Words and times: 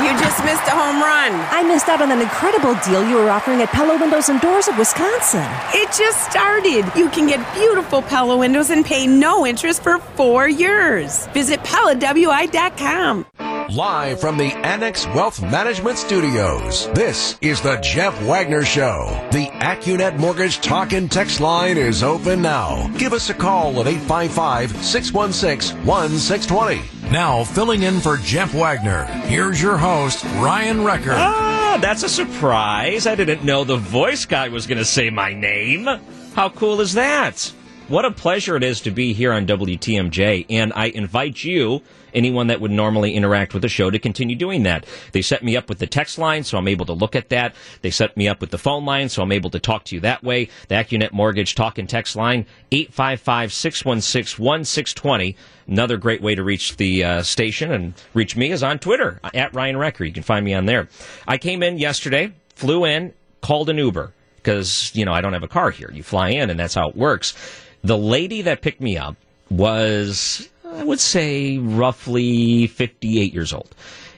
You 0.00 0.18
just 0.18 0.42
missed 0.44 0.66
a 0.66 0.70
home 0.70 1.00
run. 1.00 1.32
I 1.50 1.62
missed 1.62 1.88
out 1.88 2.00
on 2.00 2.10
an 2.10 2.22
incredible 2.22 2.74
deal 2.86 3.06
you 3.06 3.16
were 3.16 3.28
offering 3.28 3.60
at 3.60 3.68
Pella 3.68 4.00
Windows 4.00 4.30
and 4.30 4.40
Doors 4.40 4.66
of 4.66 4.78
Wisconsin. 4.78 5.46
It 5.74 5.92
just 5.92 6.30
started. 6.30 6.90
You 6.96 7.10
can 7.10 7.26
get 7.26 7.40
beautiful 7.54 8.00
Pella 8.00 8.36
windows 8.38 8.70
and 8.70 8.82
pay 8.84 9.06
no 9.06 9.46
interest 9.46 9.82
for 9.82 9.98
four 9.98 10.48
years. 10.48 11.26
Visit 11.28 11.60
PellaWI.com. 11.60 13.26
Live 13.70 14.20
from 14.20 14.36
the 14.36 14.52
Annex 14.66 15.06
Wealth 15.06 15.40
Management 15.40 15.96
Studios, 15.96 16.88
this 16.88 17.38
is 17.40 17.60
the 17.60 17.76
Jeff 17.76 18.20
Wagner 18.22 18.64
Show. 18.64 19.06
The 19.30 19.46
Acunet 19.46 20.18
Mortgage 20.18 20.60
Talk 20.60 20.92
and 20.92 21.08
Text 21.08 21.38
line 21.38 21.76
is 21.76 22.02
open 22.02 22.42
now. 22.42 22.88
Give 22.98 23.12
us 23.12 23.30
a 23.30 23.34
call 23.34 23.78
at 23.80 23.86
855 23.86 24.84
616 24.84 25.86
1620. 25.86 27.12
Now, 27.12 27.44
filling 27.44 27.84
in 27.84 28.00
for 28.00 28.16
Jeff 28.16 28.52
Wagner, 28.54 29.04
here's 29.04 29.62
your 29.62 29.76
host, 29.76 30.24
Ryan 30.24 30.82
Wrecker. 30.82 31.12
Ah, 31.12 31.78
that's 31.80 32.02
a 32.02 32.08
surprise. 32.08 33.06
I 33.06 33.14
didn't 33.14 33.44
know 33.44 33.62
the 33.62 33.76
voice 33.76 34.24
guy 34.24 34.48
was 34.48 34.66
going 34.66 34.78
to 34.78 34.84
say 34.84 35.10
my 35.10 35.32
name. 35.32 35.86
How 36.34 36.48
cool 36.48 36.80
is 36.80 36.94
that? 36.94 37.52
What 37.90 38.04
a 38.04 38.10
pleasure 38.12 38.54
it 38.54 38.62
is 38.62 38.80
to 38.82 38.92
be 38.92 39.14
here 39.14 39.32
on 39.32 39.48
WTMJ, 39.48 40.46
and 40.48 40.72
I 40.76 40.90
invite 40.90 41.42
you 41.42 41.82
anyone 42.14 42.46
that 42.46 42.60
would 42.60 42.70
normally 42.70 43.14
interact 43.14 43.52
with 43.52 43.62
the 43.62 43.68
show 43.68 43.90
to 43.90 43.98
continue 43.98 44.36
doing 44.36 44.62
that. 44.62 44.86
They 45.10 45.22
set 45.22 45.42
me 45.42 45.56
up 45.56 45.68
with 45.68 45.80
the 45.80 45.88
text 45.88 46.16
line, 46.16 46.44
so 46.44 46.56
I'm 46.56 46.68
able 46.68 46.86
to 46.86 46.92
look 46.92 47.16
at 47.16 47.30
that. 47.30 47.52
They 47.82 47.90
set 47.90 48.16
me 48.16 48.28
up 48.28 48.40
with 48.40 48.52
the 48.52 48.58
phone 48.58 48.84
line, 48.84 49.08
so 49.08 49.22
I'm 49.22 49.32
able 49.32 49.50
to 49.50 49.58
talk 49.58 49.82
to 49.86 49.96
you 49.96 50.00
that 50.02 50.22
way. 50.22 50.48
The 50.68 50.76
AccuNet 50.76 51.10
Mortgage 51.10 51.56
talk 51.56 51.78
and 51.78 51.88
text 51.88 52.14
line, 52.14 52.46
855-616-1620. 52.70 55.34
Another 55.66 55.96
great 55.96 56.22
way 56.22 56.36
to 56.36 56.44
reach 56.44 56.76
the 56.76 57.02
uh, 57.02 57.24
station 57.24 57.72
and 57.72 57.94
reach 58.14 58.36
me 58.36 58.52
is 58.52 58.62
on 58.62 58.78
Twitter, 58.78 59.18
at 59.34 59.52
Ryan 59.52 59.76
Wrecker. 59.76 60.04
You 60.04 60.12
can 60.12 60.22
find 60.22 60.44
me 60.44 60.54
on 60.54 60.66
there. 60.66 60.88
I 61.26 61.38
came 61.38 61.64
in 61.64 61.76
yesterday, 61.76 62.34
flew 62.54 62.84
in, 62.84 63.14
called 63.40 63.68
an 63.68 63.78
Uber, 63.78 64.12
because, 64.36 64.92
you 64.94 65.04
know, 65.04 65.12
I 65.12 65.20
don't 65.20 65.32
have 65.32 65.42
a 65.42 65.48
car 65.48 65.72
here. 65.72 65.90
You 65.92 66.04
fly 66.04 66.28
in, 66.28 66.50
and 66.50 66.60
that's 66.60 66.74
how 66.74 66.88
it 66.88 66.94
works. 66.94 67.34
The 67.82 67.98
lady 67.98 68.42
that 68.42 68.62
picked 68.62 68.80
me 68.80 68.96
up 68.96 69.16
was 69.48 70.48
I 70.64 70.84
would 70.84 71.00
say 71.00 71.58
roughly 71.58 72.66
58 72.66 73.34
years 73.34 73.52
old. 73.52 73.74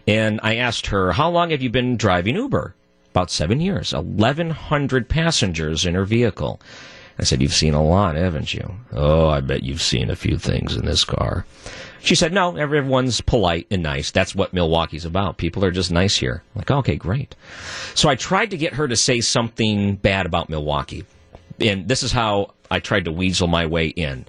And 0.07 0.41
I 0.43 0.57
asked 0.57 0.87
her, 0.89 1.13
How 1.13 1.31
long 1.31 1.51
have 1.51 1.63
you 1.63 1.71
been 1.71 1.97
driving 1.97 2.37
Uber? 2.37 2.75
About 3.11 3.31
seven 3.31 3.61
years. 3.61 3.93
1,100 3.93 5.09
passengers 5.09 5.87
in 5.87 5.95
her 5.95 6.05
vehicle. 6.05 6.61
I 7.19 7.25
said, 7.25 7.41
You've 7.43 7.55
seen 7.55 7.75
a 7.75 7.83
lot, 7.83 8.17
haven't 8.17 8.53
you? 8.53 8.75
Oh, 8.93 9.29
I 9.29 9.41
bet 9.41 9.63
you've 9.63 9.83
seen 9.83 10.11
a 10.11 10.17
few 10.17 10.39
things 10.39 10.77
in 10.77 10.85
this 10.85 11.05
car. 11.05 11.47
She 12.01 12.15
said, 12.17 12.33
No, 12.33 12.57
everyone's 12.57 13.21
polite 13.21 13.67
and 13.71 13.83
nice. 13.83 14.11
That's 14.11 14.35
what 14.35 14.53
Milwaukee's 14.53 15.05
about. 15.05 15.37
People 15.37 15.65
are 15.65 15.71
just 15.71 15.93
nice 15.93 16.17
here. 16.17 16.43
I'm 16.55 16.59
like, 16.59 16.71
okay, 16.71 16.97
great. 16.97 17.37
So 17.95 18.09
I 18.09 18.17
tried 18.17 18.51
to 18.51 18.57
get 18.57 18.75
her 18.75 18.89
to 18.89 18.97
say 18.97 19.21
something 19.21 19.97
bad 19.97 20.27
about 20.27 20.49
Milwaukee. 20.49 21.05
And 21.61 21.89
this 21.89 22.03
is 22.03 22.13
how 22.13 22.55
I 22.71 22.81
tried 22.81 23.05
to 23.07 23.13
weasel 23.13 23.49
my 23.49 23.67
way 23.67 23.89
in 23.89 24.27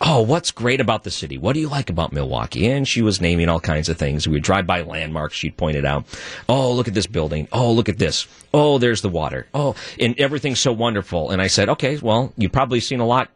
oh, 0.00 0.20
what's 0.20 0.50
great 0.50 0.80
about 0.80 1.04
the 1.04 1.10
city? 1.10 1.38
What 1.38 1.54
do 1.54 1.60
you 1.60 1.68
like 1.68 1.88
about 1.88 2.12
Milwaukee? 2.12 2.68
And 2.68 2.86
she 2.86 3.02
was 3.02 3.20
naming 3.20 3.48
all 3.48 3.60
kinds 3.60 3.88
of 3.88 3.96
things. 3.96 4.26
We 4.26 4.34
would 4.34 4.42
drive 4.42 4.66
by 4.66 4.82
landmarks. 4.82 5.34
She'd 5.34 5.56
pointed 5.56 5.84
out, 5.84 6.04
oh, 6.48 6.72
look 6.72 6.88
at 6.88 6.94
this 6.94 7.06
building. 7.06 7.48
Oh, 7.52 7.72
look 7.72 7.88
at 7.88 7.98
this. 7.98 8.26
Oh, 8.52 8.78
there's 8.78 9.02
the 9.02 9.08
water. 9.08 9.46
Oh, 9.54 9.74
and 9.98 10.18
everything's 10.18 10.60
so 10.60 10.72
wonderful. 10.72 11.30
And 11.30 11.40
I 11.40 11.46
said, 11.46 11.68
okay, 11.70 11.98
well, 11.98 12.32
you've 12.36 12.52
probably 12.52 12.80
seen 12.80 13.00
a 13.00 13.06
lot 13.06 13.30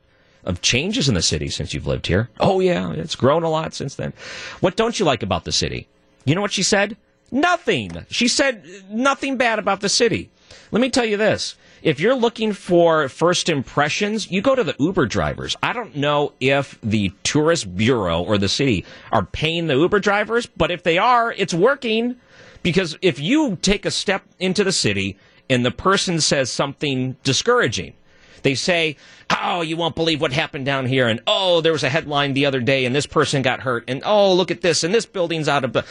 of 0.45 0.61
changes 0.61 1.09
in 1.09 1.15
the 1.15 1.23
city 1.23 1.49
since 1.49 1.73
you've 1.73 1.87
lived 1.87 2.07
here. 2.07 2.29
Oh, 2.39 2.61
yeah, 2.61 2.93
it's 2.93 3.15
grown 3.15 3.43
a 3.43 3.51
lot 3.51 3.75
since 3.75 3.95
then. 3.95 4.13
What 4.61 4.77
don't 4.77 4.99
you 4.99 5.05
like 5.05 5.23
about 5.23 5.45
the 5.45 5.53
city? 5.53 5.89
You 6.25 6.35
know 6.35 6.41
what 6.41 6.53
she 6.53 6.63
said? 6.63 6.97
Nothing. 7.31 8.05
She 8.11 8.29
said 8.29 8.65
nothing 8.91 9.37
bad 9.37 9.59
about 9.59 9.81
the 9.81 9.89
city. 9.89 10.31
Let 10.73 10.81
me 10.81 10.91
tell 10.91 11.05
you 11.05 11.17
this 11.17 11.57
if 11.83 12.01
you're 12.01 12.15
looking 12.15 12.53
for 12.53 13.09
first 13.09 13.49
impressions, 13.49 14.31
you 14.31 14.43
go 14.43 14.55
to 14.55 14.65
the 14.65 14.77
Uber 14.79 15.07
drivers. 15.07 15.57
I 15.63 15.73
don't 15.73 15.97
know 15.97 16.33
if 16.41 16.79
the 16.83 17.13
tourist 17.23 17.75
bureau 17.77 18.23
or 18.23 18.39
the 18.39 18.49
city 18.49 18.85
are 19.13 19.25
paying 19.25 19.67
the 19.67 19.77
Uber 19.77 20.01
drivers, 20.01 20.47
but 20.47 20.71
if 20.71 20.83
they 20.83 20.99
are, 20.99 21.33
it's 21.33 21.55
working. 21.55 22.17
Because 22.63 22.99
if 23.01 23.19
you 23.19 23.57
take 23.57 23.87
a 23.87 23.91
step 23.91 24.23
into 24.39 24.65
the 24.65 24.73
city 24.73 25.17
and 25.49 25.65
the 25.65 25.71
person 25.71 26.21
says 26.21 26.51
something 26.51 27.17
discouraging, 27.23 27.95
they 28.43 28.55
say, 28.55 28.97
Oh, 29.31 29.63
you 29.63 29.77
won't 29.77 29.95
believe 29.95 30.21
what 30.21 30.33
happened 30.33 30.67
down 30.67 30.87
here. 30.87 31.09
And 31.09 31.21
oh, 31.27 31.61
there 31.61 31.73
was 31.73 31.85
a 31.85 31.89
headline 31.89 32.35
the 32.35 32.47
other 32.47 32.61
day 32.61 32.85
and 32.85 32.95
this 32.95 33.07
person 33.07 33.43
got 33.43 33.61
hurt. 33.61 33.85
And 33.89 34.03
oh, 34.05 34.35
look 34.35 34.51
at 34.51 34.61
this. 34.61 34.85
And 34.85 34.93
this 34.93 35.07
building's 35.07 35.49
out 35.49 35.65
of 35.65 35.73
the. 35.73 35.85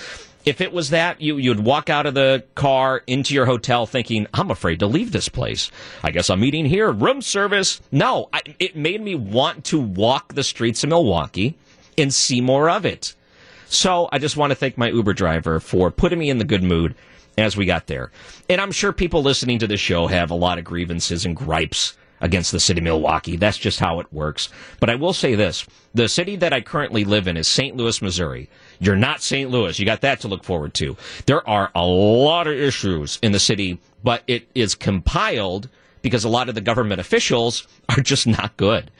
If 0.46 0.62
it 0.62 0.72
was 0.72 0.92
that, 0.92 1.22
you, 1.22 1.38
you'd 1.38 1.60
walk 1.60 1.90
out 1.90 2.06
of 2.06 2.14
the 2.14 2.44
car 2.56 3.04
into 3.06 3.34
your 3.34 3.46
hotel 3.46 3.86
thinking, 3.86 4.26
I'm 4.34 4.50
afraid 4.50 4.80
to 4.80 4.88
leave 4.88 5.12
this 5.12 5.30
place. 5.30 5.70
I 6.04 6.12
guess 6.12 6.30
I'm 6.30 6.44
eating 6.44 6.66
here. 6.66 6.92
Room 6.92 7.22
service. 7.22 7.82
No, 7.92 8.30
I, 8.32 8.42
it 8.58 8.76
made 8.76 9.02
me 9.02 9.16
want 9.16 9.66
to 9.66 9.80
walk 9.80 10.34
the 10.34 10.44
streets 10.44 10.84
of 10.84 10.90
Milwaukee 10.90 11.58
and 11.98 12.14
see 12.14 12.40
more 12.40 12.70
of 12.70 12.86
it. 12.86 13.16
So 13.68 14.10
I 14.12 14.18
just 14.18 14.38
want 14.38 14.52
to 14.52 14.56
thank 14.56 14.78
my 14.78 14.90
Uber 14.90 15.14
driver 15.14 15.60
for 15.60 15.92
putting 15.92 16.18
me 16.18 16.30
in 16.30 16.38
the 16.38 16.46
good 16.46 16.64
mood 16.64 16.96
as 17.38 17.56
we 17.56 17.66
got 17.66 17.88
there. 17.88 18.12
And 18.50 18.60
I'm 18.60 18.72
sure 18.72 18.92
people 18.92 19.22
listening 19.22 19.60
to 19.60 19.68
the 19.68 19.78
show 19.78 20.08
have 20.08 20.32
a 20.32 20.36
lot 20.36 20.58
of 20.58 20.64
grievances 20.64 21.26
and 21.26 21.36
gripes 21.36 21.96
against 22.22 22.52
the 22.52 22.60
city 22.60 22.80
of 22.80 22.84
Milwaukee. 22.84 23.38
That's 23.38 23.58
just 23.58 23.80
how 23.80 24.00
it 24.00 24.12
works. 24.12 24.50
But 24.80 24.90
I 24.90 24.96
will 24.96 25.14
say 25.14 25.36
this 25.36 25.66
the 25.94 26.08
city 26.08 26.36
that 26.38 26.54
I 26.54 26.62
currently 26.62 27.04
live 27.04 27.28
in 27.28 27.38
is 27.38 27.48
St. 27.48 27.76
Louis, 27.76 28.02
Missouri. 28.02 28.50
You're 28.80 28.96
not 28.96 29.22
St. 29.22 29.50
Louis. 29.50 29.78
You 29.80 29.86
got 29.86 30.02
that 30.02 30.20
to 30.22 30.28
look 30.28 30.44
forward 30.44 30.74
to. 30.76 30.96
There 31.26 31.48
are 31.48 31.72
a 31.76 31.86
lot 31.86 32.48
of 32.48 32.54
issues 32.54 33.20
in 33.22 33.32
the 33.32 33.40
city, 33.40 33.80
but 34.04 34.24
it 34.28 34.48
is 34.56 34.76
compiled 34.76 35.70
because 36.02 36.24
a 36.24 36.30
lot 36.30 36.50
of 36.50 36.56
the 36.56 36.62
government 36.62 37.02
officials 37.02 37.68
are 37.90 38.02
just 38.02 38.28
not 38.28 38.56
good. 38.58 38.92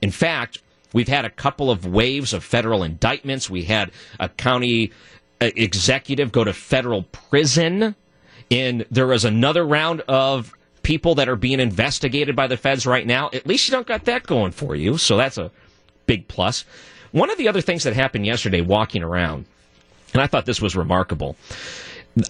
In 0.00 0.10
fact, 0.10 0.62
we've 0.92 1.08
had 1.08 1.24
a 1.24 1.30
couple 1.30 1.70
of 1.70 1.86
waves 1.86 2.32
of 2.32 2.44
federal 2.44 2.82
indictments. 2.82 3.50
We 3.50 3.64
had 3.64 3.90
a 4.18 4.28
county 4.28 4.92
uh, 5.40 5.50
executive 5.56 6.32
go 6.32 6.44
to 6.44 6.52
federal 6.52 7.02
prison. 7.04 7.94
And 8.50 8.86
there 8.90 9.06
was 9.06 9.24
another 9.24 9.66
round 9.66 10.00
of 10.08 10.52
people 10.88 11.16
that 11.16 11.28
are 11.28 11.36
being 11.36 11.60
investigated 11.60 12.34
by 12.34 12.46
the 12.46 12.56
feds 12.56 12.86
right 12.86 13.06
now. 13.06 13.28
At 13.34 13.46
least 13.46 13.68
you 13.68 13.72
don't 13.72 13.86
got 13.86 14.06
that 14.06 14.22
going 14.22 14.52
for 14.52 14.74
you. 14.74 14.96
So 14.96 15.18
that's 15.18 15.36
a 15.36 15.50
big 16.06 16.28
plus. 16.28 16.64
One 17.12 17.28
of 17.28 17.36
the 17.36 17.46
other 17.46 17.60
things 17.60 17.82
that 17.82 17.92
happened 17.92 18.24
yesterday 18.24 18.62
walking 18.62 19.02
around, 19.02 19.44
and 20.14 20.22
I 20.22 20.26
thought 20.26 20.46
this 20.46 20.62
was 20.62 20.74
remarkable. 20.74 21.36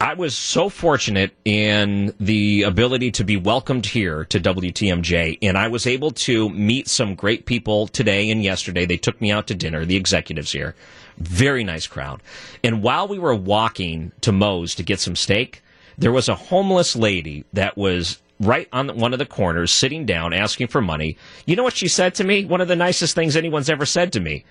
I 0.01 0.15
was 0.15 0.37
so 0.37 0.69
fortunate 0.69 1.37
in 1.45 2.13
the 2.19 2.65
ability 2.65 3.13
to 3.13 3.25
be 3.25 3.37
welcomed 3.37 3.87
here 3.87 4.25
to 4.25 4.41
WTMJ, 4.41 5.39
and 5.41 5.57
I 5.57 5.69
was 5.69 5.87
able 5.87 6.11
to 6.27 6.49
meet 6.51 6.89
some 6.89 7.15
great 7.15 7.47
people 7.47 7.87
today 7.87 8.29
and 8.29 8.43
yesterday. 8.43 8.87
They 8.87 8.97
took 8.97 9.21
me 9.21 9.31
out 9.31 9.47
to 9.47 9.55
dinner, 9.55 9.85
the 9.85 9.95
executives 9.95 10.51
here. 10.51 10.75
Very 11.19 11.63
nice 11.63 11.87
crowd. 11.87 12.25
And 12.65 12.83
while 12.83 13.07
we 13.07 13.21
were 13.21 13.37
walking 13.37 14.11
to 14.23 14.33
Mo's 14.33 14.75
to 14.75 14.83
get 14.83 14.99
some 14.99 15.15
steak, 15.15 15.63
there 15.97 16.13
was 16.13 16.29
a 16.29 16.35
homeless 16.35 16.97
lady 16.97 17.45
that 17.53 17.79
was 17.79 18.19
right 18.41 18.69
on 18.73 18.97
one 18.99 19.13
of 19.13 19.19
the 19.19 19.27
corners, 19.27 19.73
sitting 19.73 20.07
down, 20.07 20.33
asking 20.33 20.69
for 20.69 20.81
money. 20.81 21.17
You 21.47 21.57
know 21.57 21.63
what 21.63 21.77
she 21.77 21.89
said 21.89 22.15
to 22.17 22.25
me? 22.25 22.45
One 22.45 22.61
of 22.61 22.69
the 22.69 22.77
nicest 22.77 23.15
things 23.15 23.37
anyone's 23.37 23.71
ever 23.71 23.87
said 23.87 24.13
to 24.13 24.21
me. 24.21 24.45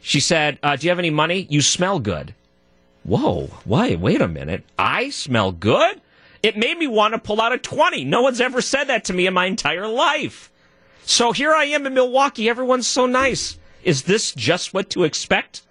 She 0.00 0.20
said, 0.20 0.58
uh, 0.62 0.76
Do 0.76 0.86
you 0.86 0.90
have 0.90 0.98
any 0.98 1.10
money? 1.10 1.46
You 1.50 1.60
smell 1.60 1.98
good. 1.98 2.34
Whoa, 3.04 3.50
wait, 3.64 3.98
wait 3.98 4.20
a 4.20 4.28
minute. 4.28 4.64
I 4.78 5.10
smell 5.10 5.52
good? 5.52 6.00
It 6.42 6.56
made 6.56 6.78
me 6.78 6.86
want 6.86 7.14
to 7.14 7.18
pull 7.18 7.40
out 7.40 7.52
a 7.52 7.58
20. 7.58 8.04
No 8.04 8.22
one's 8.22 8.40
ever 8.40 8.60
said 8.60 8.84
that 8.84 9.04
to 9.06 9.12
me 9.12 9.26
in 9.26 9.34
my 9.34 9.46
entire 9.46 9.88
life. 9.88 10.50
So 11.04 11.32
here 11.32 11.52
I 11.52 11.64
am 11.64 11.86
in 11.86 11.94
Milwaukee. 11.94 12.48
Everyone's 12.48 12.86
so 12.86 13.06
nice. 13.06 13.58
Is 13.82 14.02
this 14.02 14.32
just 14.32 14.72
what 14.72 14.90
to 14.90 15.04
expect? 15.04 15.62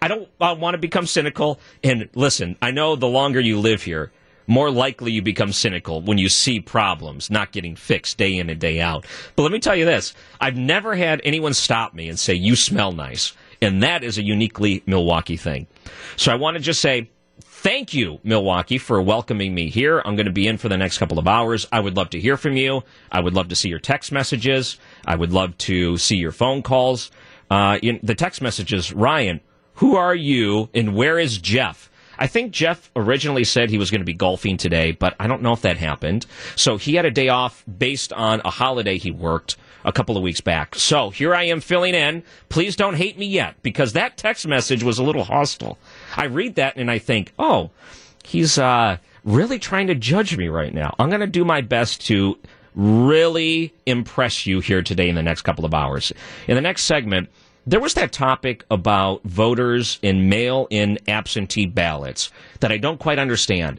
I 0.00 0.08
don't 0.08 0.28
uh, 0.40 0.56
want 0.58 0.74
to 0.74 0.78
become 0.78 1.06
cynical. 1.06 1.60
And 1.84 2.08
listen, 2.14 2.56
I 2.60 2.72
know 2.72 2.96
the 2.96 3.06
longer 3.06 3.40
you 3.40 3.60
live 3.60 3.82
here, 3.82 4.10
more 4.46 4.70
likely 4.70 5.12
you 5.12 5.22
become 5.22 5.52
cynical 5.52 6.00
when 6.00 6.18
you 6.18 6.28
see 6.28 6.60
problems 6.60 7.30
not 7.30 7.52
getting 7.52 7.76
fixed 7.76 8.18
day 8.18 8.36
in 8.36 8.50
and 8.50 8.60
day 8.60 8.80
out. 8.80 9.06
But 9.36 9.42
let 9.42 9.52
me 9.52 9.60
tell 9.60 9.76
you 9.76 9.84
this 9.84 10.14
I've 10.40 10.56
never 10.56 10.94
had 10.94 11.20
anyone 11.24 11.54
stop 11.54 11.94
me 11.94 12.08
and 12.08 12.18
say, 12.18 12.34
You 12.34 12.56
smell 12.56 12.92
nice. 12.92 13.32
And 13.60 13.82
that 13.84 14.02
is 14.02 14.18
a 14.18 14.22
uniquely 14.22 14.82
Milwaukee 14.86 15.36
thing. 15.36 15.68
So 16.16 16.32
I 16.32 16.34
want 16.34 16.56
to 16.56 16.62
just 16.62 16.80
say, 16.80 17.10
Thank 17.40 17.94
you, 17.94 18.18
Milwaukee, 18.24 18.78
for 18.78 19.00
welcoming 19.00 19.54
me 19.54 19.70
here. 19.70 20.02
I'm 20.04 20.16
going 20.16 20.26
to 20.26 20.32
be 20.32 20.48
in 20.48 20.58
for 20.58 20.68
the 20.68 20.76
next 20.76 20.98
couple 20.98 21.20
of 21.20 21.28
hours. 21.28 21.64
I 21.70 21.78
would 21.78 21.96
love 21.96 22.10
to 22.10 22.18
hear 22.18 22.36
from 22.36 22.56
you. 22.56 22.82
I 23.12 23.20
would 23.20 23.34
love 23.34 23.48
to 23.48 23.54
see 23.54 23.68
your 23.68 23.78
text 23.78 24.10
messages. 24.10 24.78
I 25.06 25.14
would 25.14 25.32
love 25.32 25.56
to 25.58 25.96
see 25.96 26.16
your 26.16 26.32
phone 26.32 26.62
calls. 26.62 27.12
Uh, 27.48 27.78
the 28.02 28.16
text 28.16 28.42
messages, 28.42 28.92
Ryan, 28.92 29.40
who 29.74 29.94
are 29.94 30.14
you 30.14 30.70
and 30.74 30.96
where 30.96 31.20
is 31.20 31.38
Jeff? 31.38 31.88
I 32.22 32.28
think 32.28 32.52
Jeff 32.52 32.88
originally 32.94 33.42
said 33.42 33.68
he 33.68 33.78
was 33.78 33.90
going 33.90 34.00
to 34.00 34.04
be 34.04 34.14
golfing 34.14 34.56
today, 34.56 34.92
but 34.92 35.16
I 35.18 35.26
don't 35.26 35.42
know 35.42 35.52
if 35.52 35.62
that 35.62 35.76
happened. 35.76 36.24
So 36.54 36.76
he 36.76 36.94
had 36.94 37.04
a 37.04 37.10
day 37.10 37.28
off 37.28 37.64
based 37.66 38.12
on 38.12 38.40
a 38.44 38.50
holiday 38.50 38.96
he 38.96 39.10
worked 39.10 39.56
a 39.84 39.92
couple 39.92 40.16
of 40.16 40.22
weeks 40.22 40.40
back. 40.40 40.76
So 40.76 41.10
here 41.10 41.34
I 41.34 41.44
am 41.44 41.60
filling 41.60 41.94
in. 41.94 42.22
Please 42.48 42.76
don't 42.76 42.94
hate 42.94 43.18
me 43.18 43.26
yet 43.26 43.56
because 43.62 43.94
that 43.94 44.16
text 44.16 44.46
message 44.46 44.84
was 44.84 44.98
a 44.98 45.02
little 45.02 45.24
hostile. 45.24 45.78
I 46.16 46.26
read 46.26 46.54
that 46.54 46.76
and 46.76 46.90
I 46.90 46.98
think, 46.98 47.32
oh, 47.40 47.70
He's 48.24 48.58
uh, 48.58 48.98
really 49.24 49.58
trying 49.58 49.88
to 49.88 49.94
judge 49.94 50.36
me 50.36 50.48
right 50.48 50.72
now. 50.72 50.94
I'm 50.98 51.08
going 51.08 51.20
to 51.20 51.26
do 51.26 51.44
my 51.44 51.60
best 51.60 52.06
to 52.06 52.38
really 52.74 53.74
impress 53.84 54.46
you 54.46 54.60
here 54.60 54.82
today 54.82 55.08
in 55.08 55.14
the 55.14 55.22
next 55.22 55.42
couple 55.42 55.64
of 55.64 55.74
hours. 55.74 56.12
In 56.48 56.54
the 56.54 56.60
next 56.62 56.84
segment, 56.84 57.28
there 57.66 57.80
was 57.80 57.94
that 57.94 58.12
topic 58.12 58.64
about 58.70 59.22
voters 59.22 59.98
in 60.02 60.28
mail 60.28 60.66
in 60.70 60.98
absentee 61.06 61.66
ballots 61.66 62.30
that 62.60 62.72
I 62.72 62.78
don't 62.78 62.98
quite 62.98 63.18
understand. 63.18 63.78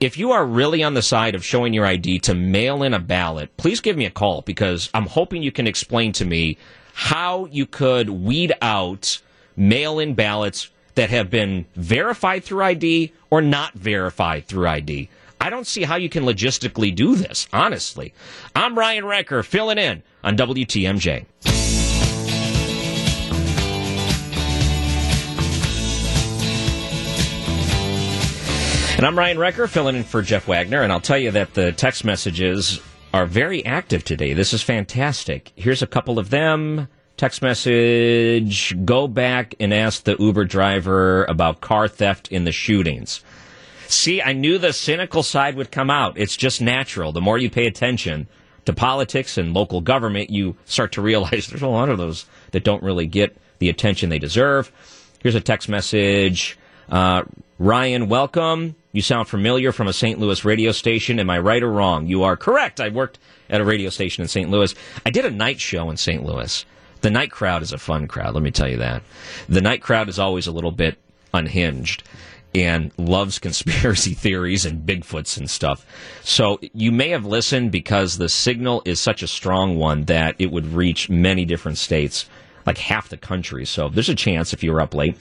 If 0.00 0.16
you 0.16 0.32
are 0.32 0.46
really 0.46 0.82
on 0.82 0.94
the 0.94 1.02
side 1.02 1.34
of 1.34 1.44
showing 1.44 1.74
your 1.74 1.84
ID 1.84 2.20
to 2.20 2.34
mail 2.34 2.82
in 2.82 2.94
a 2.94 2.98
ballot, 3.00 3.54
please 3.56 3.80
give 3.80 3.96
me 3.96 4.06
a 4.06 4.10
call 4.10 4.42
because 4.42 4.88
I'm 4.94 5.06
hoping 5.06 5.42
you 5.42 5.52
can 5.52 5.66
explain 5.66 6.12
to 6.12 6.24
me 6.24 6.56
how 6.94 7.46
you 7.46 7.66
could 7.66 8.08
weed 8.08 8.52
out 8.62 9.20
mail 9.56 9.98
in 9.98 10.14
ballots 10.14 10.70
that 10.94 11.10
have 11.10 11.30
been 11.30 11.66
verified 11.74 12.44
through 12.44 12.62
ID 12.62 13.12
or 13.30 13.42
not 13.42 13.74
verified 13.74 14.46
through 14.46 14.68
ID. 14.68 15.10
I 15.40 15.50
don't 15.50 15.66
see 15.66 15.82
how 15.82 15.96
you 15.96 16.08
can 16.08 16.24
logistically 16.24 16.94
do 16.94 17.14
this, 17.14 17.46
honestly. 17.52 18.14
I'm 18.56 18.76
Ryan 18.78 19.04
Wrecker, 19.04 19.42
filling 19.42 19.78
in 19.78 20.02
on 20.24 20.36
WTMJ. 20.36 21.26
And 28.98 29.06
I'm 29.06 29.16
Ryan 29.16 29.38
Wrecker, 29.38 29.68
filling 29.68 29.94
in 29.94 30.02
for 30.02 30.22
Jeff 30.22 30.48
Wagner, 30.48 30.82
and 30.82 30.90
I'll 30.90 31.00
tell 31.00 31.16
you 31.16 31.30
that 31.30 31.54
the 31.54 31.70
text 31.70 32.04
messages 32.04 32.80
are 33.14 33.26
very 33.26 33.64
active 33.64 34.02
today. 34.02 34.32
This 34.32 34.52
is 34.52 34.60
fantastic. 34.60 35.52
Here's 35.54 35.82
a 35.82 35.86
couple 35.86 36.18
of 36.18 36.30
them. 36.30 36.88
Text 37.16 37.40
message 37.40 38.76
Go 38.84 39.06
back 39.06 39.54
and 39.60 39.72
ask 39.72 40.02
the 40.02 40.16
Uber 40.18 40.46
driver 40.46 41.26
about 41.26 41.60
car 41.60 41.86
theft 41.86 42.32
in 42.32 42.42
the 42.42 42.50
shootings. 42.50 43.22
See, 43.86 44.20
I 44.20 44.32
knew 44.32 44.58
the 44.58 44.72
cynical 44.72 45.22
side 45.22 45.54
would 45.54 45.70
come 45.70 45.90
out. 45.90 46.18
It's 46.18 46.36
just 46.36 46.60
natural. 46.60 47.12
The 47.12 47.20
more 47.20 47.38
you 47.38 47.50
pay 47.50 47.68
attention 47.68 48.26
to 48.64 48.72
politics 48.72 49.38
and 49.38 49.54
local 49.54 49.80
government, 49.80 50.30
you 50.30 50.56
start 50.64 50.90
to 50.94 51.02
realize 51.02 51.46
there's 51.50 51.62
a 51.62 51.68
lot 51.68 51.88
of 51.88 51.98
those 51.98 52.26
that 52.50 52.64
don't 52.64 52.82
really 52.82 53.06
get 53.06 53.36
the 53.60 53.68
attention 53.68 54.08
they 54.08 54.18
deserve. 54.18 54.72
Here's 55.22 55.36
a 55.36 55.40
text 55.40 55.68
message. 55.68 56.57
Uh, 56.88 57.24
Ryan, 57.58 58.08
welcome. 58.08 58.74
You 58.92 59.02
sound 59.02 59.28
familiar 59.28 59.72
from 59.72 59.88
a 59.88 59.92
St. 59.92 60.18
Louis 60.18 60.44
radio 60.44 60.72
station. 60.72 61.20
Am 61.20 61.28
I 61.28 61.38
right 61.38 61.62
or 61.62 61.70
wrong? 61.70 62.06
You 62.06 62.22
are 62.22 62.36
correct. 62.36 62.80
I 62.80 62.88
worked 62.88 63.18
at 63.50 63.60
a 63.60 63.64
radio 63.64 63.90
station 63.90 64.22
in 64.22 64.28
St. 64.28 64.50
Louis. 64.50 64.74
I 65.04 65.10
did 65.10 65.24
a 65.24 65.30
night 65.30 65.60
show 65.60 65.90
in 65.90 65.96
St. 65.96 66.24
Louis. 66.24 66.64
The 67.00 67.10
night 67.10 67.30
crowd 67.30 67.62
is 67.62 67.72
a 67.72 67.78
fun 67.78 68.08
crowd, 68.08 68.34
let 68.34 68.42
me 68.42 68.50
tell 68.50 68.68
you 68.68 68.78
that. 68.78 69.02
The 69.48 69.60
night 69.60 69.82
crowd 69.82 70.08
is 70.08 70.18
always 70.18 70.46
a 70.46 70.52
little 70.52 70.72
bit 70.72 70.98
unhinged 71.32 72.02
and 72.54 72.90
loves 72.96 73.38
conspiracy 73.40 74.14
theories 74.14 74.64
and 74.64 74.86
Bigfoots 74.86 75.36
and 75.36 75.48
stuff. 75.48 75.86
So 76.22 76.58
you 76.72 76.90
may 76.90 77.10
have 77.10 77.24
listened 77.24 77.70
because 77.70 78.18
the 78.18 78.28
signal 78.28 78.82
is 78.84 78.98
such 78.98 79.22
a 79.22 79.28
strong 79.28 79.76
one 79.76 80.04
that 80.04 80.34
it 80.38 80.50
would 80.50 80.72
reach 80.72 81.08
many 81.08 81.44
different 81.44 81.78
states, 81.78 82.28
like 82.66 82.78
half 82.78 83.08
the 83.10 83.16
country. 83.16 83.64
So 83.64 83.88
there's 83.88 84.08
a 84.08 84.14
chance 84.14 84.52
if 84.52 84.64
you 84.64 84.72
were 84.72 84.80
up 84.80 84.94
late. 84.94 85.16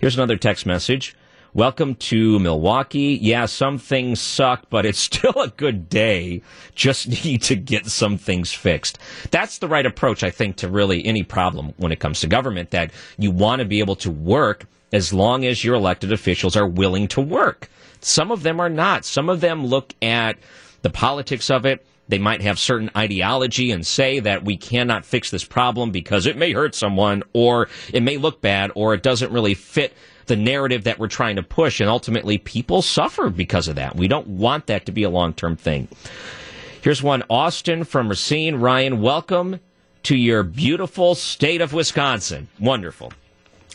Here's 0.00 0.16
another 0.16 0.38
text 0.38 0.64
message. 0.64 1.14
Welcome 1.52 1.94
to 1.96 2.38
Milwaukee. 2.38 3.18
Yeah, 3.20 3.44
some 3.44 3.76
things 3.76 4.18
suck, 4.18 4.64
but 4.70 4.86
it's 4.86 4.98
still 5.10 5.38
a 5.38 5.48
good 5.48 5.90
day. 5.90 6.40
Just 6.74 7.22
need 7.22 7.42
to 7.42 7.54
get 7.54 7.84
some 7.84 8.16
things 8.16 8.50
fixed. 8.50 8.98
That's 9.30 9.58
the 9.58 9.68
right 9.68 9.84
approach, 9.84 10.24
I 10.24 10.30
think, 10.30 10.56
to 10.56 10.70
really 10.70 11.04
any 11.04 11.22
problem 11.22 11.74
when 11.76 11.92
it 11.92 12.00
comes 12.00 12.20
to 12.20 12.28
government, 12.28 12.70
that 12.70 12.92
you 13.18 13.30
want 13.30 13.58
to 13.58 13.66
be 13.66 13.80
able 13.80 13.96
to 13.96 14.10
work 14.10 14.64
as 14.90 15.12
long 15.12 15.44
as 15.44 15.62
your 15.62 15.74
elected 15.74 16.12
officials 16.12 16.56
are 16.56 16.66
willing 16.66 17.06
to 17.08 17.20
work. 17.20 17.68
Some 18.00 18.30
of 18.30 18.42
them 18.42 18.58
are 18.58 18.70
not. 18.70 19.04
Some 19.04 19.28
of 19.28 19.42
them 19.42 19.66
look 19.66 19.94
at 20.00 20.38
the 20.80 20.88
politics 20.88 21.50
of 21.50 21.66
it. 21.66 21.84
They 22.10 22.18
might 22.18 22.42
have 22.42 22.58
certain 22.58 22.90
ideology 22.96 23.70
and 23.70 23.86
say 23.86 24.20
that 24.20 24.44
we 24.44 24.56
cannot 24.56 25.04
fix 25.04 25.30
this 25.30 25.44
problem 25.44 25.92
because 25.92 26.26
it 26.26 26.36
may 26.36 26.52
hurt 26.52 26.74
someone 26.74 27.22
or 27.32 27.68
it 27.92 28.02
may 28.02 28.16
look 28.16 28.40
bad 28.40 28.72
or 28.74 28.94
it 28.94 29.02
doesn't 29.02 29.32
really 29.32 29.54
fit 29.54 29.94
the 30.26 30.36
narrative 30.36 30.84
that 30.84 30.98
we're 30.98 31.08
trying 31.08 31.36
to 31.36 31.42
push. 31.42 31.80
And 31.80 31.88
ultimately, 31.88 32.38
people 32.38 32.82
suffer 32.82 33.30
because 33.30 33.68
of 33.68 33.76
that. 33.76 33.96
We 33.96 34.08
don't 34.08 34.26
want 34.26 34.66
that 34.66 34.86
to 34.86 34.92
be 34.92 35.02
a 35.02 35.10
long 35.10 35.34
term 35.34 35.56
thing. 35.56 35.88
Here's 36.82 37.02
one 37.02 37.22
Austin 37.30 37.84
from 37.84 38.08
Racine. 38.08 38.56
Ryan, 38.56 39.00
welcome 39.00 39.60
to 40.04 40.16
your 40.16 40.42
beautiful 40.42 41.14
state 41.14 41.60
of 41.60 41.72
Wisconsin. 41.72 42.48
Wonderful. 42.58 43.12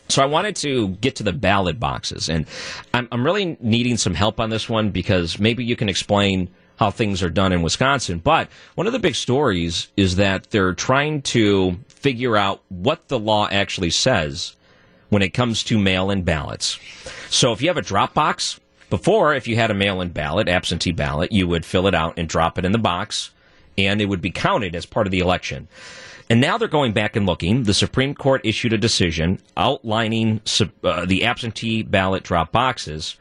So 0.10 0.22
I 0.22 0.26
wanted 0.26 0.56
to 0.58 0.90
get 0.90 1.16
to 1.18 1.24
the 1.24 1.34
ballot 1.34 1.80
boxes, 1.80 2.30
and 2.30 2.46
I'm, 2.94 3.08
I'm 3.12 3.26
really 3.26 3.58
needing 3.60 3.98
some 3.98 4.14
help 4.14 4.40
on 4.40 4.50
this 4.50 4.70
one 4.70 4.92
because 4.92 5.40
maybe 5.40 5.64
you 5.64 5.76
can 5.76 5.90
explain 5.90 6.50
how 6.77 6.92
things 6.92 7.24
are 7.24 7.30
done 7.30 7.54
in 7.54 7.62
Wisconsin. 7.62 8.19
But 8.19 8.50
one 8.75 8.88
of 8.88 8.94
the 8.94 9.00
big 9.00 9.16
stories 9.16 9.88
is 9.95 10.18
that 10.18 10.51
they're 10.51 10.74
trying 10.74 11.22
to 11.24 11.77
figure 11.88 12.36
out 12.36 12.62
what 12.69 13.07
the 13.07 13.19
law 13.19 13.48
actually 13.50 13.92
says 13.92 14.56
when 15.10 15.22
it 15.22 15.33
comes 15.33 15.63
to 15.63 15.77
mail 15.77 16.10
in 16.12 16.24
ballots. 16.24 16.80
So 17.30 17.51
if 17.51 17.62
you 17.62 17.69
have 17.69 17.77
a 17.77 17.81
drop 17.81 18.13
box, 18.13 18.60
before, 18.89 19.33
if 19.33 19.48
you 19.48 19.56
had 19.56 19.72
a 19.72 19.75
mail 19.75 20.01
in 20.01 20.10
ballot, 20.10 20.48
absentee 20.48 20.92
ballot, 20.92 21.31
you 21.31 21.48
would 21.48 21.66
fill 21.66 21.88
it 21.88 21.95
out 21.95 22.18
and 22.18 22.30
drop 22.30 22.57
it 22.57 22.66
in 22.66 22.72
the 22.72 22.78
box, 22.78 23.31
and 23.78 24.00
it 24.00 24.06
would 24.06 24.21
be 24.21 24.31
counted 24.31 24.75
as 24.75 24.86
part 24.86 25.07
of 25.07 25.12
the 25.12 25.19
election. 25.19 25.68
And 26.30 26.42
now 26.42 26.57
they're 26.57 26.68
going 26.68 26.94
back 26.94 27.16
and 27.16 27.25
looking. 27.25 27.63
The 27.63 27.74
Supreme 27.74 28.16
Court 28.16 28.42
issued 28.44 28.74
a 28.74 28.78
decision 28.78 29.39
outlining 29.57 30.42
uh, 30.83 31.06
the 31.06 31.24
absentee 31.24 31.83
ballot 31.83 32.24
drop 32.24 32.51
boxes, 32.51 33.16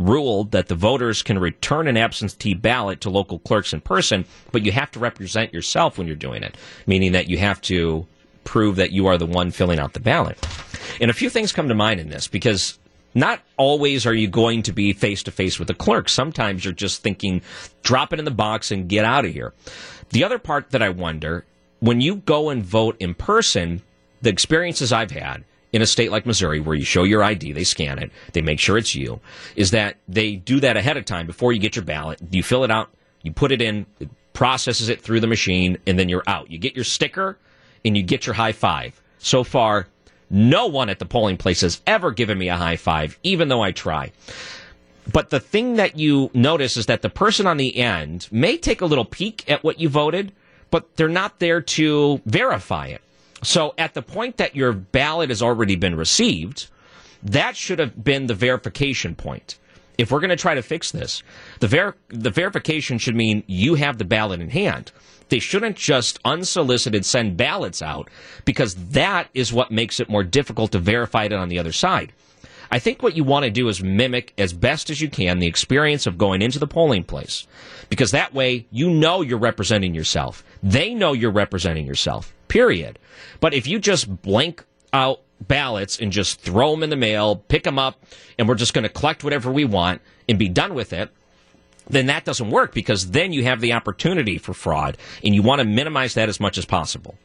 ruled 0.00 0.50
that 0.52 0.68
the 0.68 0.74
voters 0.74 1.22
can 1.22 1.38
return 1.38 1.86
an 1.86 1.96
absentee 1.96 2.54
ballot 2.54 3.02
to 3.02 3.10
local 3.10 3.38
clerks 3.40 3.72
in 3.72 3.80
person, 3.80 4.24
but 4.50 4.64
you 4.64 4.72
have 4.72 4.90
to 4.90 4.98
represent 4.98 5.52
yourself 5.52 5.98
when 5.98 6.06
you're 6.06 6.16
doing 6.16 6.42
it, 6.42 6.56
meaning 6.86 7.12
that 7.12 7.28
you 7.28 7.36
have 7.36 7.60
to 7.60 8.06
prove 8.44 8.76
that 8.76 8.92
you 8.92 9.06
are 9.06 9.18
the 9.18 9.26
one 9.26 9.50
filling 9.50 9.78
out 9.78 9.92
the 9.92 10.00
ballot. 10.00 10.38
And 11.00 11.10
a 11.10 11.14
few 11.14 11.28
things 11.28 11.52
come 11.52 11.68
to 11.68 11.74
mind 11.74 12.00
in 12.00 12.08
this 12.08 12.26
because 12.26 12.78
not 13.14 13.40
always 13.58 14.06
are 14.06 14.14
you 14.14 14.26
going 14.26 14.62
to 14.62 14.72
be 14.72 14.92
face 14.94 15.22
to 15.24 15.30
face 15.30 15.58
with 15.58 15.68
a 15.68 15.74
clerk. 15.74 16.08
Sometimes 16.08 16.64
you're 16.64 16.72
just 16.72 17.02
thinking, 17.02 17.42
drop 17.82 18.12
it 18.12 18.18
in 18.18 18.24
the 18.24 18.30
box 18.30 18.70
and 18.70 18.88
get 18.88 19.04
out 19.04 19.26
of 19.26 19.32
here. 19.32 19.52
The 20.10 20.24
other 20.24 20.38
part 20.38 20.70
that 20.70 20.82
I 20.82 20.88
wonder 20.88 21.44
when 21.80 22.00
you 22.00 22.16
go 22.16 22.48
and 22.48 22.64
vote 22.64 22.96
in 23.00 23.14
person, 23.14 23.82
the 24.22 24.30
experiences 24.30 24.92
I've 24.92 25.10
had 25.10 25.44
in 25.72 25.82
a 25.82 25.86
state 25.86 26.10
like 26.10 26.26
Missouri, 26.26 26.60
where 26.60 26.74
you 26.74 26.84
show 26.84 27.04
your 27.04 27.22
ID, 27.22 27.52
they 27.52 27.64
scan 27.64 27.98
it, 27.98 28.10
they 28.32 28.42
make 28.42 28.58
sure 28.58 28.76
it's 28.76 28.94
you, 28.94 29.20
is 29.56 29.70
that 29.70 29.96
they 30.08 30.36
do 30.36 30.60
that 30.60 30.76
ahead 30.76 30.96
of 30.96 31.04
time 31.04 31.26
before 31.26 31.52
you 31.52 31.60
get 31.60 31.76
your 31.76 31.84
ballot. 31.84 32.20
You 32.30 32.42
fill 32.42 32.64
it 32.64 32.70
out, 32.70 32.90
you 33.22 33.32
put 33.32 33.52
it 33.52 33.62
in, 33.62 33.86
it 34.00 34.08
processes 34.32 34.88
it 34.88 35.00
through 35.00 35.20
the 35.20 35.26
machine, 35.26 35.78
and 35.86 35.98
then 35.98 36.08
you're 36.08 36.24
out. 36.26 36.50
You 36.50 36.58
get 36.58 36.74
your 36.74 36.84
sticker 36.84 37.38
and 37.84 37.96
you 37.96 38.02
get 38.02 38.26
your 38.26 38.34
high 38.34 38.52
five. 38.52 39.00
So 39.18 39.44
far, 39.44 39.86
no 40.30 40.66
one 40.66 40.88
at 40.88 40.98
the 40.98 41.06
polling 41.06 41.36
place 41.36 41.60
has 41.60 41.80
ever 41.86 42.10
given 42.10 42.38
me 42.38 42.48
a 42.48 42.56
high 42.56 42.76
five, 42.76 43.18
even 43.22 43.48
though 43.48 43.62
I 43.62 43.72
try. 43.72 44.12
But 45.12 45.30
the 45.30 45.40
thing 45.40 45.76
that 45.76 45.98
you 45.98 46.30
notice 46.34 46.76
is 46.76 46.86
that 46.86 47.02
the 47.02 47.10
person 47.10 47.46
on 47.46 47.56
the 47.56 47.76
end 47.76 48.28
may 48.30 48.56
take 48.56 48.80
a 48.80 48.86
little 48.86 49.04
peek 49.04 49.50
at 49.50 49.64
what 49.64 49.80
you 49.80 49.88
voted, 49.88 50.32
but 50.70 50.96
they're 50.96 51.08
not 51.08 51.40
there 51.40 51.60
to 51.60 52.20
verify 52.26 52.86
it. 52.86 53.02
So 53.42 53.74
at 53.78 53.94
the 53.94 54.02
point 54.02 54.36
that 54.36 54.54
your 54.54 54.72
ballot 54.72 55.30
has 55.30 55.42
already 55.42 55.76
been 55.76 55.96
received, 55.96 56.68
that 57.22 57.56
should 57.56 57.78
have 57.78 58.02
been 58.02 58.26
the 58.26 58.34
verification 58.34 59.14
point. 59.14 59.58
If 59.98 60.10
we're 60.10 60.20
going 60.20 60.30
to 60.30 60.36
try 60.36 60.54
to 60.54 60.62
fix 60.62 60.90
this, 60.90 61.22
the, 61.60 61.68
ver- 61.68 61.94
the 62.08 62.30
verification 62.30 62.98
should 62.98 63.14
mean 63.14 63.44
you 63.46 63.74
have 63.74 63.98
the 63.98 64.04
ballot 64.04 64.40
in 64.40 64.50
hand. 64.50 64.92
They 65.28 65.38
shouldn't 65.38 65.76
just 65.76 66.18
unsolicited 66.24 67.04
send 67.04 67.36
ballots 67.36 67.82
out 67.82 68.08
because 68.44 68.74
that 68.74 69.28
is 69.34 69.52
what 69.52 69.70
makes 69.70 70.00
it 70.00 70.08
more 70.08 70.24
difficult 70.24 70.72
to 70.72 70.78
verify 70.78 71.24
it 71.24 71.32
on 71.32 71.48
the 71.48 71.58
other 71.58 71.72
side. 71.72 72.12
I 72.72 72.78
think 72.78 73.02
what 73.02 73.16
you 73.16 73.24
want 73.24 73.44
to 73.44 73.50
do 73.50 73.68
is 73.68 73.82
mimic 73.82 74.32
as 74.38 74.52
best 74.52 74.90
as 74.90 75.00
you 75.00 75.10
can 75.10 75.38
the 75.38 75.46
experience 75.46 76.06
of 76.06 76.18
going 76.18 76.40
into 76.40 76.58
the 76.58 76.68
polling 76.68 77.02
place 77.02 77.46
because 77.88 78.12
that 78.12 78.32
way 78.32 78.66
you 78.70 78.90
know 78.90 79.22
you're 79.22 79.38
representing 79.38 79.94
yourself. 79.94 80.44
They 80.62 80.94
know 80.94 81.12
you're 81.12 81.30
representing 81.30 81.86
yourself, 81.86 82.34
period. 82.48 82.98
But 83.40 83.54
if 83.54 83.66
you 83.66 83.78
just 83.78 84.22
blank 84.22 84.64
out 84.92 85.20
ballots 85.40 85.98
and 85.98 86.12
just 86.12 86.40
throw 86.40 86.70
them 86.72 86.82
in 86.82 86.90
the 86.90 86.96
mail, 86.96 87.36
pick 87.36 87.62
them 87.62 87.78
up, 87.78 88.04
and 88.38 88.48
we're 88.48 88.54
just 88.54 88.74
going 88.74 88.82
to 88.82 88.88
collect 88.88 89.24
whatever 89.24 89.50
we 89.50 89.64
want 89.64 90.02
and 90.28 90.38
be 90.38 90.48
done 90.48 90.74
with 90.74 90.92
it, 90.92 91.10
then 91.88 92.06
that 92.06 92.24
doesn't 92.24 92.50
work 92.50 92.72
because 92.72 93.10
then 93.10 93.32
you 93.32 93.44
have 93.44 93.60
the 93.60 93.72
opportunity 93.72 94.38
for 94.38 94.54
fraud 94.54 94.96
and 95.24 95.34
you 95.34 95.42
want 95.42 95.60
to 95.60 95.64
minimize 95.64 96.14
that 96.14 96.28
as 96.28 96.38
much 96.38 96.56
as 96.56 96.64
possible. 96.64 97.16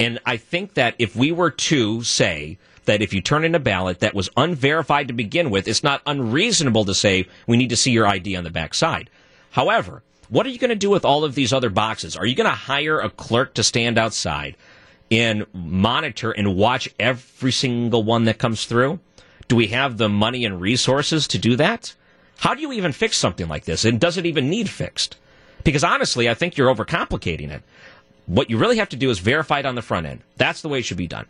And 0.00 0.18
I 0.24 0.36
think 0.36 0.74
that 0.74 0.94
if 0.98 1.16
we 1.16 1.32
were 1.32 1.50
to 1.50 2.02
say 2.02 2.58
that 2.84 3.02
if 3.02 3.12
you 3.12 3.20
turn 3.20 3.44
in 3.44 3.54
a 3.54 3.60
ballot 3.60 4.00
that 4.00 4.14
was 4.14 4.30
unverified 4.36 5.08
to 5.08 5.14
begin 5.14 5.50
with, 5.50 5.68
it's 5.68 5.82
not 5.82 6.00
unreasonable 6.06 6.84
to 6.86 6.94
say 6.94 7.26
we 7.46 7.56
need 7.56 7.70
to 7.70 7.76
see 7.76 7.90
your 7.90 8.06
ID 8.06 8.36
on 8.36 8.44
the 8.44 8.50
back 8.50 8.72
side. 8.72 9.10
However, 9.50 10.02
what 10.28 10.46
are 10.46 10.50
you 10.50 10.58
going 10.58 10.70
to 10.70 10.76
do 10.76 10.90
with 10.90 11.04
all 11.04 11.24
of 11.24 11.34
these 11.34 11.52
other 11.52 11.70
boxes? 11.70 12.16
Are 12.16 12.26
you 12.26 12.34
going 12.34 12.48
to 12.48 12.54
hire 12.56 13.00
a 13.00 13.10
clerk 13.10 13.54
to 13.54 13.62
stand 13.62 13.98
outside 13.98 14.56
and 15.10 15.46
monitor 15.52 16.30
and 16.30 16.56
watch 16.56 16.88
every 16.98 17.52
single 17.52 18.02
one 18.02 18.24
that 18.24 18.38
comes 18.38 18.66
through? 18.66 19.00
Do 19.48 19.56
we 19.56 19.68
have 19.68 19.96
the 19.96 20.08
money 20.08 20.44
and 20.44 20.60
resources 20.60 21.26
to 21.28 21.38
do 21.38 21.56
that? 21.56 21.94
How 22.38 22.54
do 22.54 22.60
you 22.60 22.72
even 22.72 22.92
fix 22.92 23.16
something 23.16 23.48
like 23.48 23.64
this? 23.64 23.84
And 23.84 23.98
does 23.98 24.16
it 24.16 24.26
even 24.26 24.50
need 24.50 24.68
fixed? 24.68 25.16
Because 25.64 25.82
honestly, 25.82 26.28
I 26.28 26.34
think 26.34 26.56
you're 26.56 26.72
overcomplicating 26.72 27.50
it. 27.50 27.62
What 28.26 28.50
you 28.50 28.58
really 28.58 28.76
have 28.76 28.90
to 28.90 28.96
do 28.96 29.10
is 29.10 29.18
verify 29.18 29.60
it 29.60 29.66
on 29.66 29.74
the 29.74 29.82
front 29.82 30.06
end. 30.06 30.20
That's 30.36 30.60
the 30.60 30.68
way 30.68 30.80
it 30.80 30.84
should 30.84 30.98
be 30.98 31.06
done. 31.06 31.26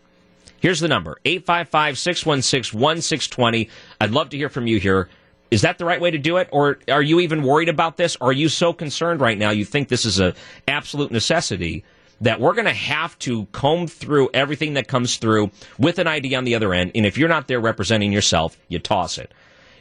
Here's 0.61 0.81
the 0.81 0.88
number 0.88 1.19
855 1.25 1.97
616 1.99 2.78
1620. 2.78 3.71
I'd 4.00 4.11
love 4.11 4.31
to 4.31 4.37
hear 4.37 4.49
from 4.49 4.67
you 4.67 4.81
here. 4.81 5.09
Is 5.50 5.62
that 5.62 5.78
the 5.78 5.85
right 5.85 6.00
way 6.00 6.11
to 6.11 6.19
do 6.19 6.37
it? 6.37 6.49
Or 6.52 6.78
are 6.88 7.02
you 7.02 7.21
even 7.21 7.43
worried 7.43 7.69
about 7.69 7.97
this? 7.97 8.17
Are 8.21 8.33
you 8.33 8.49
so 8.49 8.73
concerned 8.73 9.21
right 9.21 9.38
now 9.38 9.50
you 9.50 9.64
think 9.64 9.88
this 9.88 10.05
is 10.05 10.19
an 10.19 10.35
absolute 10.67 11.11
necessity 11.11 11.85
that 12.21 12.40
we're 12.40 12.55
going 12.55 12.67
to 12.67 12.73
have 12.73 13.19
to 13.21 13.47
comb 13.47 13.87
through 13.87 14.28
everything 14.35 14.75
that 14.75 14.88
comes 14.88 15.17
through 15.17 15.50
with 15.78 15.99
an 15.99 16.07
ID 16.07 16.35
on 16.35 16.45
the 16.45 16.55
other 16.55 16.75
end? 16.75 16.93
And 16.95 17.07
if 17.07 17.17
you're 17.17 17.28
not 17.28 17.49
there 17.49 17.61
representing 17.61 18.12
yourself, 18.12 18.59
you 18.69 18.78
toss 18.78 19.19
it. 19.19 19.33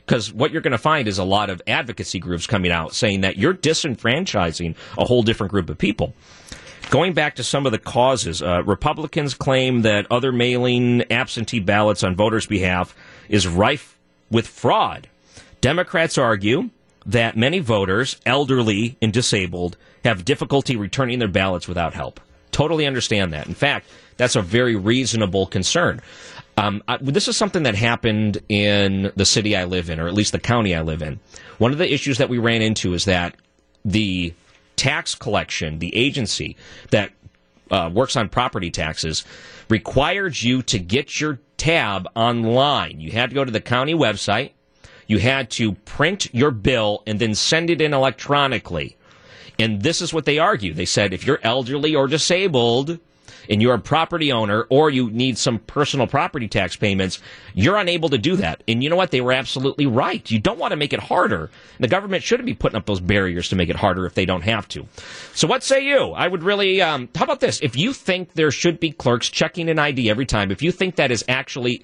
Because 0.05 0.31
what 0.31 0.51
you're 0.51 0.61
going 0.61 0.71
to 0.71 0.77
find 0.77 1.05
is 1.05 1.17
a 1.17 1.25
lot 1.25 1.49
of 1.49 1.61
advocacy 1.67 2.19
groups 2.19 2.47
coming 2.47 2.71
out 2.71 2.95
saying 2.95 3.21
that 3.21 3.35
you're 3.35 3.53
disenfranchising 3.53 4.75
a 4.97 5.03
whole 5.03 5.21
different 5.21 5.51
group 5.51 5.69
of 5.69 5.77
people. 5.77 6.13
Going 6.89 7.11
back 7.11 7.35
to 7.35 7.43
some 7.43 7.65
of 7.65 7.73
the 7.73 7.77
causes, 7.77 8.41
uh, 8.41 8.63
Republicans 8.63 9.33
claim 9.33 9.81
that 9.81 10.07
other 10.09 10.31
mailing 10.31 11.03
absentee 11.11 11.59
ballots 11.59 12.01
on 12.01 12.15
voters' 12.15 12.45
behalf 12.45 12.95
is 13.27 13.45
rife 13.45 13.99
with 14.31 14.47
fraud. 14.47 15.09
Democrats 15.67 16.17
argue 16.17 16.69
that 17.05 17.35
many 17.35 17.59
voters, 17.59 18.15
elderly 18.25 18.97
and 19.01 19.11
disabled, 19.11 19.75
have 20.05 20.23
difficulty 20.23 20.77
returning 20.77 21.19
their 21.19 21.27
ballots 21.27 21.67
without 21.67 21.93
help. 21.93 22.21
Totally 22.51 22.87
understand 22.87 23.33
that. 23.33 23.47
In 23.47 23.53
fact, 23.53 23.89
that's 24.15 24.37
a 24.37 24.41
very 24.41 24.77
reasonable 24.77 25.45
concern. 25.45 25.99
Um, 26.55 26.81
I, 26.87 26.95
this 27.01 27.27
is 27.27 27.35
something 27.35 27.63
that 27.63 27.75
happened 27.75 28.37
in 28.47 29.11
the 29.17 29.25
city 29.25 29.57
I 29.57 29.65
live 29.65 29.89
in, 29.89 29.99
or 29.99 30.07
at 30.07 30.13
least 30.13 30.31
the 30.31 30.39
county 30.39 30.73
I 30.73 30.83
live 30.83 31.01
in. 31.01 31.19
One 31.57 31.73
of 31.73 31.79
the 31.79 31.93
issues 31.93 32.17
that 32.19 32.29
we 32.29 32.37
ran 32.37 32.61
into 32.61 32.93
is 32.93 33.03
that 33.03 33.35
the 33.83 34.33
tax 34.77 35.15
collection, 35.15 35.79
the 35.79 35.93
agency 35.93 36.55
that 36.91 37.11
uh, 37.71 37.89
works 37.93 38.15
on 38.15 38.29
property 38.29 38.71
taxes, 38.71 39.25
required 39.69 40.41
you 40.41 40.61
to 40.61 40.79
get 40.79 41.19
your 41.19 41.41
tab 41.57 42.07
online. 42.15 43.01
You 43.01 43.11
had 43.11 43.31
to 43.31 43.35
go 43.35 43.43
to 43.43 43.51
the 43.51 43.59
county 43.59 43.93
website, 43.93 44.51
you 45.07 45.19
had 45.19 45.49
to 45.51 45.73
print 45.73 46.33
your 46.33 46.51
bill 46.51 47.03
and 47.07 47.19
then 47.19 47.33
send 47.33 47.69
it 47.69 47.81
in 47.81 47.93
electronically. 47.93 48.95
And 49.59 49.81
this 49.81 50.01
is 50.01 50.13
what 50.13 50.25
they 50.25 50.37
argue. 50.37 50.73
They 50.73 50.85
said 50.85 51.13
if 51.13 51.25
you're 51.25 51.39
elderly 51.43 51.95
or 51.95 52.07
disabled, 52.07 52.99
and 53.49 53.61
you're 53.61 53.73
a 53.73 53.79
property 53.79 54.31
owner 54.31 54.65
or 54.69 54.89
you 54.89 55.09
need 55.09 55.37
some 55.37 55.59
personal 55.59 56.07
property 56.07 56.47
tax 56.47 56.75
payments, 56.75 57.19
you're 57.53 57.77
unable 57.77 58.09
to 58.09 58.17
do 58.17 58.35
that. 58.37 58.63
And 58.67 58.83
you 58.83 58.89
know 58.89 58.95
what? 58.95 59.11
They 59.11 59.21
were 59.21 59.31
absolutely 59.31 59.85
right. 59.85 60.29
You 60.29 60.39
don't 60.39 60.59
want 60.59 60.71
to 60.71 60.77
make 60.77 60.93
it 60.93 60.99
harder. 60.99 61.49
The 61.79 61.87
government 61.87 62.23
shouldn't 62.23 62.45
be 62.45 62.53
putting 62.53 62.77
up 62.77 62.85
those 62.85 62.99
barriers 62.99 63.49
to 63.49 63.55
make 63.55 63.69
it 63.69 63.75
harder 63.75 64.05
if 64.05 64.13
they 64.13 64.25
don't 64.25 64.41
have 64.43 64.67
to. 64.69 64.85
So 65.33 65.47
what 65.47 65.63
say 65.63 65.85
you? 65.85 66.11
I 66.11 66.27
would 66.27 66.43
really, 66.43 66.81
um, 66.81 67.09
how 67.15 67.23
about 67.23 67.39
this? 67.39 67.59
If 67.61 67.75
you 67.75 67.93
think 67.93 68.33
there 68.33 68.51
should 68.51 68.79
be 68.79 68.91
clerks 68.91 69.29
checking 69.29 69.69
an 69.69 69.79
ID 69.79 70.09
every 70.09 70.25
time, 70.25 70.51
if 70.51 70.61
you 70.61 70.71
think 70.71 70.95
that 70.95 71.11
is 71.11 71.23
actually 71.27 71.83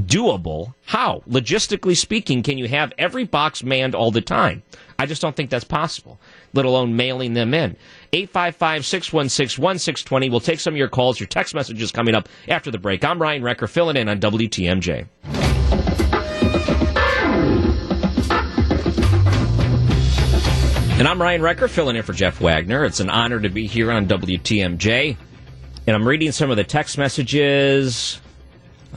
doable, 0.00 0.74
how? 0.86 1.22
Logistically 1.28 1.96
speaking, 1.96 2.42
can 2.42 2.58
you 2.58 2.68
have 2.68 2.92
every 2.98 3.24
box 3.24 3.62
manned 3.62 3.94
all 3.94 4.10
the 4.10 4.20
time? 4.20 4.62
I 4.98 5.06
just 5.06 5.22
don't 5.22 5.34
think 5.34 5.50
that's 5.50 5.64
possible, 5.64 6.18
let 6.52 6.64
alone 6.66 6.96
mailing 6.96 7.34
them 7.34 7.54
in. 7.54 7.76
855 8.12 8.84
616 8.84 9.62
1620. 9.62 10.30
We'll 10.30 10.40
take 10.40 10.60
some 10.60 10.74
of 10.74 10.78
your 10.78 10.88
calls, 10.88 11.18
your 11.18 11.26
text 11.26 11.54
messages 11.54 11.92
coming 11.92 12.14
up 12.14 12.28
after 12.48 12.70
the 12.70 12.78
break. 12.78 13.04
I'm 13.04 13.20
Ryan 13.20 13.42
Wrecker, 13.42 13.66
filling 13.66 13.96
in 13.96 14.08
on 14.08 14.20
WTMJ. 14.20 15.06
And 21.00 21.08
I'm 21.08 21.22
Ryan 21.22 21.40
Wrecker, 21.40 21.66
filling 21.66 21.96
in 21.96 22.02
for 22.02 22.12
Jeff 22.12 22.42
Wagner. 22.42 22.84
It's 22.84 23.00
an 23.00 23.08
honor 23.08 23.40
to 23.40 23.48
be 23.48 23.66
here 23.66 23.90
on 23.90 24.06
WTMJ. 24.06 25.16
And 25.86 25.96
I'm 25.96 26.06
reading 26.06 26.30
some 26.30 26.50
of 26.50 26.58
the 26.58 26.64
text 26.64 26.98
messages. 26.98 28.20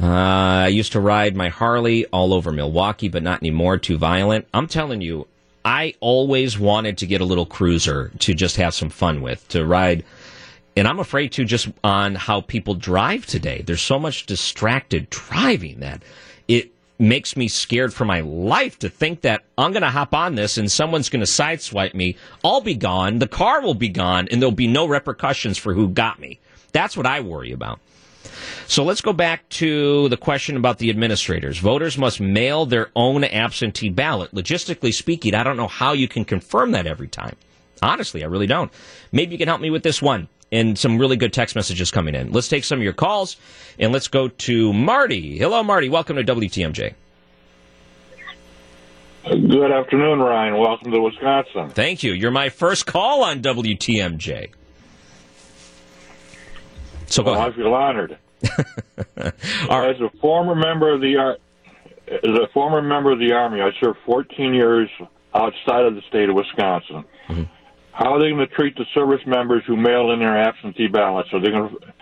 Uh, 0.01 0.05
I 0.05 0.67
used 0.67 0.93
to 0.93 0.99
ride 0.99 1.35
my 1.35 1.49
Harley 1.49 2.05
all 2.07 2.33
over 2.33 2.51
Milwaukee, 2.51 3.09
but 3.09 3.23
not 3.23 3.41
anymore. 3.41 3.77
Too 3.77 3.97
violent. 3.97 4.47
I'm 4.53 4.67
telling 4.67 5.01
you, 5.01 5.27
I 5.63 5.93
always 5.99 6.57
wanted 6.57 6.97
to 6.99 7.05
get 7.05 7.21
a 7.21 7.25
little 7.25 7.45
cruiser 7.45 8.11
to 8.19 8.33
just 8.33 8.57
have 8.57 8.73
some 8.73 8.89
fun 8.89 9.21
with, 9.21 9.47
to 9.49 9.65
ride. 9.65 10.03
And 10.75 10.87
I'm 10.87 10.99
afraid 10.99 11.31
to 11.33 11.45
just 11.45 11.69
on 11.83 12.15
how 12.15 12.41
people 12.41 12.73
drive 12.73 13.25
today. 13.25 13.61
There's 13.65 13.81
so 13.81 13.99
much 13.99 14.25
distracted 14.25 15.09
driving 15.09 15.79
that 15.81 16.01
it 16.47 16.71
makes 16.99 17.37
me 17.37 17.47
scared 17.47 17.93
for 17.93 18.05
my 18.05 18.21
life 18.21 18.79
to 18.79 18.89
think 18.89 19.21
that 19.21 19.43
I'm 19.57 19.71
going 19.71 19.83
to 19.83 19.89
hop 19.89 20.13
on 20.13 20.35
this 20.35 20.57
and 20.57 20.71
someone's 20.71 21.09
going 21.09 21.23
to 21.23 21.31
sideswipe 21.31 21.93
me. 21.93 22.17
I'll 22.43 22.61
be 22.61 22.75
gone. 22.75 23.19
The 23.19 23.27
car 23.27 23.61
will 23.61 23.73
be 23.75 23.89
gone 23.89 24.27
and 24.31 24.41
there'll 24.41 24.51
be 24.51 24.67
no 24.67 24.87
repercussions 24.87 25.57
for 25.57 25.73
who 25.73 25.89
got 25.89 26.19
me. 26.19 26.39
That's 26.71 26.97
what 26.97 27.05
I 27.05 27.19
worry 27.19 27.51
about. 27.51 27.79
So 28.67 28.83
let's 28.83 29.01
go 29.01 29.13
back 29.13 29.47
to 29.49 30.09
the 30.09 30.17
question 30.17 30.57
about 30.57 30.77
the 30.77 30.89
administrators. 30.89 31.57
Voters 31.59 31.97
must 31.97 32.19
mail 32.19 32.65
their 32.65 32.89
own 32.95 33.23
absentee 33.23 33.89
ballot. 33.89 34.31
Logistically 34.31 34.93
speaking, 34.93 35.35
I 35.35 35.43
don't 35.43 35.57
know 35.57 35.67
how 35.67 35.93
you 35.93 36.07
can 36.07 36.25
confirm 36.25 36.71
that 36.71 36.87
every 36.87 37.07
time. 37.07 37.35
Honestly, 37.81 38.23
I 38.23 38.27
really 38.27 38.47
don't. 38.47 38.71
Maybe 39.11 39.33
you 39.33 39.37
can 39.37 39.47
help 39.47 39.61
me 39.61 39.69
with 39.69 39.83
this 39.83 40.01
one 40.01 40.29
and 40.51 40.77
some 40.77 40.97
really 40.97 41.17
good 41.17 41.33
text 41.33 41.55
messages 41.55 41.91
coming 41.91 42.15
in. 42.15 42.31
Let's 42.31 42.47
take 42.47 42.63
some 42.63 42.79
of 42.79 42.83
your 42.83 42.93
calls 42.93 43.37
and 43.79 43.91
let's 43.91 44.07
go 44.07 44.27
to 44.27 44.71
Marty. 44.71 45.37
Hello, 45.37 45.63
Marty. 45.63 45.89
Welcome 45.89 46.15
to 46.15 46.23
WTMJ. 46.23 46.93
Good 49.23 49.71
afternoon, 49.71 50.19
Ryan. 50.19 50.57
Welcome 50.57 50.91
to 50.91 50.99
Wisconsin. 50.99 51.69
Thank 51.69 52.03
you. 52.03 52.11
You're 52.11 52.31
my 52.31 52.49
first 52.49 52.85
call 52.85 53.23
on 53.23 53.41
WTMJ. 53.41 54.51
So 57.13 57.21
well. 57.21 57.39
I 57.39 57.51
feel 57.51 57.71
honored. 57.75 58.17
As 59.17 60.01
a 60.01 60.09
former 60.19 60.55
member 60.55 60.91
of 60.91 60.99
the 60.99 61.37
as 62.07 62.19
a 62.23 62.47
former 62.53 62.81
member 62.81 63.11
of 63.11 63.19
the 63.19 63.33
Army, 63.33 63.61
I 63.61 63.69
served 63.79 63.99
14 64.03 64.53
years 64.53 64.89
outside 65.33 65.85
of 65.85 65.93
the 65.93 66.01
state 66.09 66.27
of 66.27 66.35
Wisconsin. 66.35 67.05
Mm-hmm. 67.27 67.43
How 67.91 68.15
are 68.15 68.19
they 68.19 68.29
going 68.31 68.39
to 68.39 68.47
treat 68.47 68.75
the 68.75 68.85
service 68.95 69.21
members 69.27 69.63
who 69.67 69.77
mail 69.77 70.11
in 70.11 70.19
their 70.19 70.35
absentee 70.35 70.87
ballots? 70.87 71.29
Are 71.33 71.39
they 71.39 71.51
going 71.51 71.69
to 71.69 71.93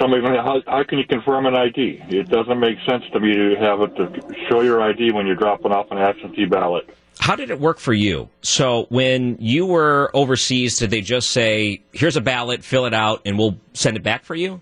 somebody 0.00 0.20
going 0.20 0.34
to, 0.34 0.42
how, 0.42 0.60
how 0.66 0.82
can 0.82 0.98
you 0.98 1.06
confirm 1.06 1.46
an 1.46 1.54
ID? 1.54 2.02
It 2.08 2.28
doesn't 2.28 2.58
make 2.58 2.78
sense 2.88 3.04
to 3.12 3.20
me 3.20 3.34
to 3.34 3.54
have 3.60 3.80
it 3.82 3.94
to 3.96 4.34
show 4.48 4.62
your 4.62 4.82
ID 4.82 5.12
when 5.12 5.26
you're 5.26 5.36
dropping 5.36 5.70
off 5.70 5.92
an 5.92 5.98
absentee 5.98 6.46
ballot. 6.46 6.88
How 7.20 7.36
did 7.36 7.50
it 7.50 7.58
work 7.58 7.78
for 7.78 7.94
you? 7.94 8.28
So 8.42 8.86
when 8.90 9.36
you 9.40 9.66
were 9.66 10.10
overseas, 10.14 10.78
did 10.78 10.90
they 10.90 11.00
just 11.00 11.30
say, 11.30 11.82
"Here's 11.92 12.16
a 12.16 12.20
ballot, 12.20 12.64
fill 12.64 12.86
it 12.86 12.94
out, 12.94 13.22
and 13.24 13.38
we'll 13.38 13.56
send 13.72 13.96
it 13.96 14.02
back 14.02 14.24
for 14.24 14.34
you"? 14.34 14.60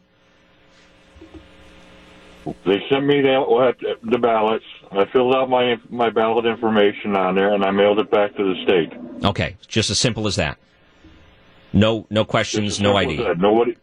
They 2.45 2.83
sent 2.91 3.05
me 3.05 3.21
the, 3.21 3.97
the 4.03 4.19
ballots. 4.19 4.65
I 4.91 5.05
filled 5.13 5.35
out 5.35 5.49
my 5.49 5.77
my 5.91 6.11
ballot 6.11 6.45
information 6.45 7.17
on 7.17 7.35
there, 7.35 7.55
and 7.55 7.65
I 7.65 7.71
mailed 7.71 7.99
it 7.99 8.11
back 8.11 8.37
to 8.37 8.55
the 8.55 8.63
state. 8.65 8.93
Okay, 9.25 9.57
just 9.69 9.91
as 9.91 9.99
simple 9.99 10.27
as 10.27 10.37
that. 10.37 10.59
No, 11.73 12.07
no 12.11 12.25
questions, 12.25 12.81
no 12.81 12.97
ID. 12.97 13.17
Nobody, 13.39 13.77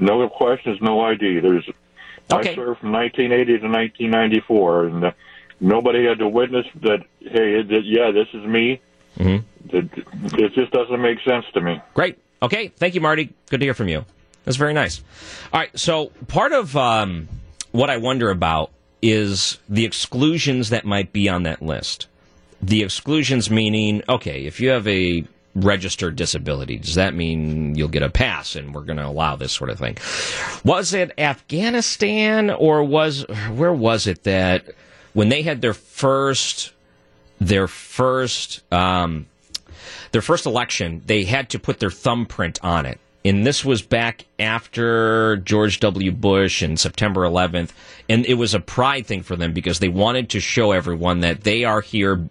no 0.00 0.28
questions, 0.28 0.78
no 0.80 1.00
ID. 1.00 1.40
There's. 1.40 1.68
Okay. 2.32 2.52
I 2.52 2.54
served 2.54 2.80
from 2.80 2.92
1980 2.92 3.58
to 3.58 3.68
1994, 3.68 4.84
and 4.86 5.04
uh, 5.04 5.10
nobody 5.60 6.04
had 6.04 6.18
to 6.18 6.28
witness 6.28 6.66
that. 6.82 7.00
Hey, 7.20 7.60
it, 7.60 7.84
yeah, 7.84 8.10
this 8.10 8.28
is 8.32 8.46
me. 8.46 8.80
Mm-hmm. 9.18 9.76
It, 9.76 9.90
it 10.34 10.52
just 10.54 10.72
doesn't 10.72 11.00
make 11.00 11.18
sense 11.26 11.44
to 11.54 11.60
me. 11.60 11.80
Great. 11.94 12.18
Okay. 12.42 12.68
Thank 12.68 12.94
you, 12.94 13.00
Marty. 13.00 13.32
Good 13.48 13.60
to 13.60 13.66
hear 13.66 13.74
from 13.74 13.88
you. 13.88 14.04
That's 14.44 14.56
very 14.56 14.74
nice. 14.74 15.02
All 15.52 15.60
right, 15.60 15.78
so 15.78 16.12
part 16.28 16.52
of 16.52 16.76
um, 16.76 17.28
what 17.72 17.90
I 17.90 17.96
wonder 17.96 18.30
about 18.30 18.70
is 19.00 19.58
the 19.68 19.84
exclusions 19.84 20.70
that 20.70 20.84
might 20.84 21.12
be 21.12 21.28
on 21.28 21.44
that 21.44 21.62
list. 21.62 22.06
The 22.62 22.82
exclusions 22.82 23.50
meaning, 23.50 24.02
okay, 24.08 24.44
if 24.44 24.60
you 24.60 24.70
have 24.70 24.86
a 24.86 25.24
registered 25.54 26.16
disability, 26.16 26.78
does 26.78 26.96
that 26.96 27.14
mean 27.14 27.74
you'll 27.74 27.88
get 27.88 28.02
a 28.02 28.10
pass 28.10 28.56
and 28.56 28.74
we're 28.74 28.82
going 28.82 28.96
to 28.96 29.06
allow 29.06 29.36
this 29.36 29.52
sort 29.52 29.70
of 29.70 29.78
thing? 29.78 29.96
Was 30.64 30.94
it 30.94 31.12
Afghanistan 31.18 32.50
or 32.50 32.82
was 32.82 33.24
where 33.52 33.72
was 33.72 34.06
it 34.06 34.24
that 34.24 34.66
when 35.14 35.30
they 35.30 35.42
had 35.42 35.60
their 35.60 35.74
first 35.74 36.72
their 37.40 37.66
first 37.66 38.62
um, 38.72 39.26
their 40.12 40.22
first 40.22 40.46
election, 40.46 41.02
they 41.06 41.24
had 41.24 41.50
to 41.50 41.58
put 41.58 41.80
their 41.80 41.90
thumbprint 41.90 42.62
on 42.62 42.86
it 42.86 43.00
and 43.24 43.46
this 43.46 43.64
was 43.64 43.80
back 43.80 44.26
after 44.38 45.38
George 45.38 45.80
W. 45.80 46.12
Bush 46.12 46.60
and 46.60 46.78
September 46.78 47.22
11th, 47.22 47.70
and 48.08 48.26
it 48.26 48.34
was 48.34 48.52
a 48.52 48.60
pride 48.60 49.06
thing 49.06 49.22
for 49.22 49.34
them 49.34 49.52
because 49.54 49.78
they 49.78 49.88
wanted 49.88 50.28
to 50.30 50.40
show 50.40 50.72
everyone 50.72 51.20
that 51.20 51.42
they 51.42 51.64
are 51.64 51.80
here 51.80 52.28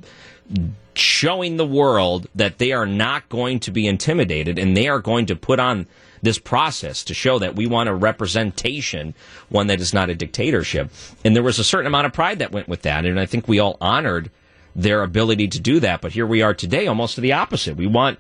showing 0.93 1.57
the 1.57 1.65
world 1.65 2.27
that 2.35 2.59
they 2.59 2.71
are 2.71 2.85
not 2.85 3.27
going 3.27 3.59
to 3.61 3.71
be 3.71 3.87
intimidated 3.87 4.59
and 4.59 4.77
they 4.77 4.87
are 4.87 4.99
going 4.99 5.25
to 5.25 5.35
put 5.35 5.59
on 5.59 5.87
this 6.23 6.39
process 6.39 7.03
to 7.03 7.13
show 7.13 7.37
that 7.39 7.55
we 7.55 7.67
want 7.67 7.89
a 7.89 7.93
representation, 7.93 9.13
one 9.49 9.67
that 9.67 9.81
is 9.81 9.93
not 9.93 10.09
a 10.09 10.15
dictatorship. 10.15 10.89
And 11.23 11.35
there 11.35 11.43
was 11.43 11.59
a 11.59 11.63
certain 11.63 11.87
amount 11.87 12.07
of 12.07 12.13
pride 12.13 12.39
that 12.39 12.51
went 12.51 12.67
with 12.67 12.81
that, 12.83 13.05
and 13.05 13.19
I 13.19 13.25
think 13.25 13.47
we 13.47 13.59
all 13.59 13.77
honored 13.79 14.31
their 14.75 15.03
ability 15.03 15.49
to 15.49 15.59
do 15.59 15.79
that. 15.81 16.01
But 16.01 16.13
here 16.13 16.25
we 16.25 16.41
are 16.41 16.53
today, 16.53 16.87
almost 16.87 17.15
to 17.15 17.21
the 17.21 17.33
opposite. 17.33 17.75
We 17.75 17.87
want 17.87 18.17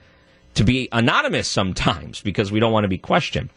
to 0.55 0.63
be 0.63 0.87
anonymous 0.91 1.47
sometimes 1.47 2.21
because 2.23 2.51
we 2.51 2.59
don't 2.59 2.73
want 2.73 2.83
to 2.83 2.89
be 2.89 2.97
questioned. 2.97 3.49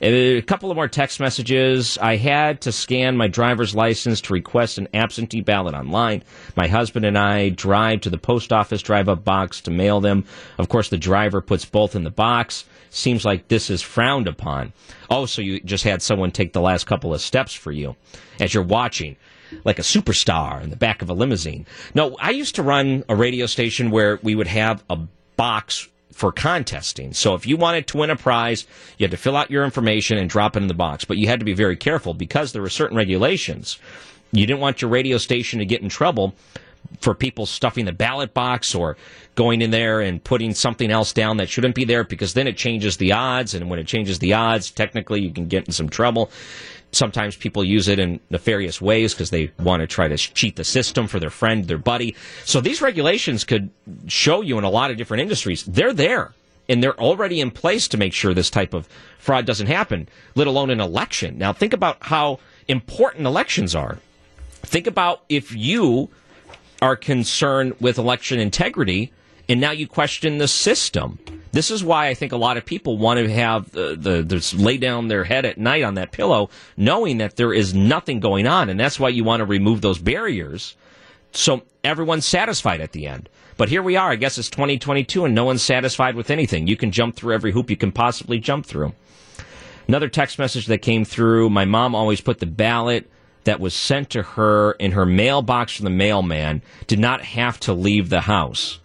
A 0.00 0.42
couple 0.42 0.70
of 0.70 0.76
more 0.76 0.88
text 0.88 1.18
messages. 1.18 1.98
I 1.98 2.16
had 2.16 2.60
to 2.62 2.72
scan 2.72 3.16
my 3.16 3.28
driver's 3.28 3.74
license 3.74 4.20
to 4.22 4.32
request 4.32 4.78
an 4.78 4.88
absentee 4.94 5.40
ballot 5.40 5.74
online. 5.74 6.22
My 6.56 6.68
husband 6.68 7.04
and 7.04 7.18
I 7.18 7.48
drive 7.48 8.02
to 8.02 8.10
the 8.10 8.18
post 8.18 8.52
office 8.52 8.82
drive 8.82 9.08
up 9.08 9.24
box 9.24 9.60
to 9.62 9.70
mail 9.70 10.00
them. 10.00 10.24
Of 10.58 10.68
course, 10.68 10.88
the 10.88 10.98
driver 10.98 11.40
puts 11.40 11.64
both 11.64 11.96
in 11.96 12.04
the 12.04 12.10
box. 12.10 12.64
Seems 12.90 13.24
like 13.24 13.48
this 13.48 13.70
is 13.70 13.82
frowned 13.82 14.28
upon. 14.28 14.72
Oh, 15.10 15.26
so 15.26 15.42
you 15.42 15.60
just 15.60 15.84
had 15.84 16.02
someone 16.02 16.30
take 16.30 16.52
the 16.52 16.60
last 16.60 16.86
couple 16.86 17.14
of 17.14 17.20
steps 17.20 17.54
for 17.54 17.72
you 17.72 17.96
as 18.40 18.54
you're 18.54 18.62
watching 18.62 19.16
like 19.64 19.78
a 19.78 19.82
superstar 19.82 20.62
in 20.62 20.70
the 20.70 20.76
back 20.76 21.02
of 21.02 21.10
a 21.10 21.14
limousine. 21.14 21.66
No, 21.94 22.16
I 22.20 22.30
used 22.30 22.54
to 22.56 22.62
run 22.62 23.04
a 23.08 23.16
radio 23.16 23.46
station 23.46 23.90
where 23.90 24.18
we 24.22 24.34
would 24.34 24.46
have 24.46 24.84
a 24.90 24.98
box 25.36 25.88
for 26.12 26.32
contesting. 26.32 27.12
So 27.12 27.34
if 27.34 27.46
you 27.46 27.56
wanted 27.56 27.86
to 27.88 27.98
win 27.98 28.10
a 28.10 28.16
prize, 28.16 28.66
you 28.98 29.04
had 29.04 29.12
to 29.12 29.16
fill 29.16 29.36
out 29.36 29.50
your 29.50 29.64
information 29.64 30.18
and 30.18 30.28
drop 30.28 30.56
it 30.56 30.62
in 30.62 30.68
the 30.68 30.74
box. 30.74 31.04
But 31.04 31.16
you 31.16 31.28
had 31.28 31.38
to 31.38 31.44
be 31.44 31.54
very 31.54 31.76
careful 31.76 32.12
because 32.12 32.52
there 32.52 32.62
were 32.62 32.68
certain 32.68 32.96
regulations. 32.96 33.78
You 34.32 34.44
didn't 34.44 34.60
want 34.60 34.82
your 34.82 34.90
radio 34.90 35.16
station 35.16 35.60
to 35.60 35.64
get 35.64 35.80
in 35.80 35.88
trouble 35.88 36.34
for 37.00 37.14
people 37.14 37.46
stuffing 37.46 37.84
the 37.84 37.92
ballot 37.92 38.34
box 38.34 38.74
or 38.74 38.96
going 39.34 39.62
in 39.62 39.70
there 39.70 40.00
and 40.00 40.22
putting 40.22 40.54
something 40.54 40.90
else 40.90 41.12
down 41.12 41.36
that 41.36 41.48
shouldn't 41.48 41.74
be 41.74 41.84
there 41.84 42.04
because 42.04 42.34
then 42.34 42.46
it 42.46 42.56
changes 42.56 42.96
the 42.96 43.12
odds. 43.12 43.54
And 43.54 43.70
when 43.70 43.78
it 43.78 43.86
changes 43.86 44.18
the 44.18 44.34
odds, 44.34 44.70
technically 44.70 45.20
you 45.20 45.30
can 45.30 45.46
get 45.46 45.66
in 45.66 45.72
some 45.72 45.88
trouble. 45.88 46.30
Sometimes 46.90 47.36
people 47.36 47.62
use 47.62 47.86
it 47.86 47.98
in 47.98 48.18
nefarious 48.30 48.80
ways 48.80 49.12
because 49.12 49.30
they 49.30 49.52
want 49.58 49.80
to 49.80 49.86
try 49.86 50.08
to 50.08 50.16
cheat 50.16 50.56
the 50.56 50.64
system 50.64 51.06
for 51.06 51.20
their 51.20 51.30
friend, 51.30 51.66
their 51.66 51.78
buddy. 51.78 52.16
So 52.44 52.60
these 52.60 52.80
regulations 52.80 53.44
could 53.44 53.70
show 54.06 54.40
you 54.40 54.58
in 54.58 54.64
a 54.64 54.70
lot 54.70 54.90
of 54.90 54.96
different 54.96 55.20
industries. 55.20 55.64
They're 55.64 55.92
there 55.92 56.32
and 56.68 56.82
they're 56.82 56.98
already 56.98 57.40
in 57.40 57.50
place 57.50 57.88
to 57.88 57.96
make 57.96 58.12
sure 58.12 58.34
this 58.34 58.50
type 58.50 58.74
of 58.74 58.88
fraud 59.18 59.46
doesn't 59.46 59.66
happen, 59.66 60.08
let 60.34 60.46
alone 60.46 60.70
an 60.70 60.80
election. 60.80 61.38
Now 61.38 61.52
think 61.52 61.72
about 61.72 61.98
how 62.00 62.40
important 62.66 63.26
elections 63.26 63.74
are. 63.74 63.98
Think 64.62 64.86
about 64.86 65.22
if 65.28 65.54
you 65.54 66.10
are 66.80 66.96
concerned 66.96 67.74
with 67.80 67.98
election 67.98 68.38
integrity 68.38 69.12
and 69.48 69.60
now 69.60 69.70
you 69.70 69.86
question 69.88 70.38
the 70.38 70.48
system. 70.48 71.18
This 71.52 71.70
is 71.70 71.82
why 71.82 72.08
I 72.08 72.14
think 72.14 72.32
a 72.32 72.36
lot 72.36 72.58
of 72.58 72.66
people 72.66 72.98
want 72.98 73.18
to 73.18 73.32
have 73.32 73.74
uh, 73.74 73.90
the, 73.90 74.22
the, 74.22 74.22
the 74.22 74.56
lay 74.58 74.76
down 74.76 75.08
their 75.08 75.24
head 75.24 75.46
at 75.46 75.56
night 75.56 75.82
on 75.82 75.94
that 75.94 76.12
pillow, 76.12 76.50
knowing 76.76 77.18
that 77.18 77.36
there 77.36 77.54
is 77.54 77.72
nothing 77.72 78.20
going 78.20 78.46
on, 78.46 78.68
and 78.68 78.78
that's 78.78 79.00
why 79.00 79.08
you 79.08 79.24
want 79.24 79.40
to 79.40 79.46
remove 79.46 79.80
those 79.80 79.98
barriers, 79.98 80.76
so 81.32 81.62
everyone's 81.82 82.26
satisfied 82.26 82.80
at 82.82 82.92
the 82.92 83.06
end. 83.06 83.28
But 83.56 83.70
here 83.70 83.82
we 83.82 83.96
are. 83.96 84.10
I 84.10 84.16
guess 84.16 84.36
it's 84.38 84.50
2022, 84.50 85.24
and 85.24 85.34
no 85.34 85.44
one's 85.44 85.62
satisfied 85.62 86.14
with 86.14 86.30
anything. 86.30 86.66
You 86.66 86.76
can 86.76 86.92
jump 86.92 87.16
through 87.16 87.34
every 87.34 87.52
hoop 87.52 87.70
you 87.70 87.76
can 87.76 87.90
possibly 87.90 88.38
jump 88.38 88.66
through. 88.66 88.92
Another 89.88 90.08
text 90.08 90.38
message 90.38 90.66
that 90.66 90.82
came 90.82 91.06
through. 91.06 91.48
My 91.48 91.64
mom 91.64 91.94
always 91.94 92.20
put 92.20 92.38
the 92.38 92.46
ballot 92.46 93.10
that 93.44 93.60
was 93.60 93.74
sent 93.74 94.10
to 94.10 94.22
her 94.22 94.72
in 94.72 94.92
her 94.92 95.06
mailbox 95.06 95.76
from 95.76 95.84
the 95.84 95.90
mailman. 95.90 96.62
Did 96.86 96.98
not 96.98 97.22
have 97.22 97.58
to 97.60 97.72
leave 97.72 98.08
the 98.08 98.22
house. 98.22 98.78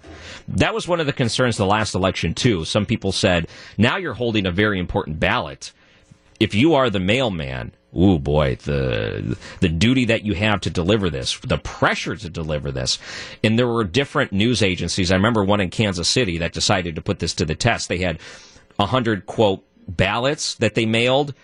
That 0.48 0.74
was 0.74 0.88
one 0.88 1.00
of 1.00 1.06
the 1.06 1.14
concerns 1.14 1.58
the 1.58 1.66
last 1.66 1.96
election, 1.96 2.34
too. 2.34 2.66
Some 2.66 2.86
people 2.86 3.12
said, 3.12 3.48
now 3.78 3.98
you're 3.98 4.14
holding 4.14 4.46
a 4.46 4.52
very 4.52 4.80
important 4.80 5.20
ballot. 5.20 5.72
If 6.40 6.54
you 6.54 6.74
are 6.76 6.90
the 6.90 7.00
mailman, 7.00 7.72
Ooh 7.96 8.18
boy, 8.18 8.56
the 8.56 9.38
the 9.60 9.70
duty 9.70 10.06
that 10.06 10.26
you 10.26 10.34
have 10.34 10.62
to 10.62 10.70
deliver 10.70 11.10
this, 11.10 11.38
the 11.40 11.60
pressure 11.60 12.16
to 12.16 12.30
deliver 12.30 12.72
this. 12.72 12.98
And 13.44 13.58
there 13.58 13.68
were 13.68 13.84
different 13.84 14.32
news 14.32 14.64
agencies. 14.64 15.12
I 15.12 15.16
remember 15.16 15.44
one 15.44 15.62
in 15.62 15.70
Kansas 15.70 16.10
City 16.10 16.40
that 16.40 16.54
decided 16.54 16.96
to 16.96 17.02
put 17.02 17.20
this 17.20 17.36
to 17.36 17.46
the 17.46 17.56
test. 17.56 17.90
They 17.90 18.00
had 18.00 18.20
a 18.80 18.88
hundred 18.88 19.28
quote 19.28 19.64
ballots 19.88 20.56
that 20.56 20.74
they 20.74 20.86
mailed 20.88 21.36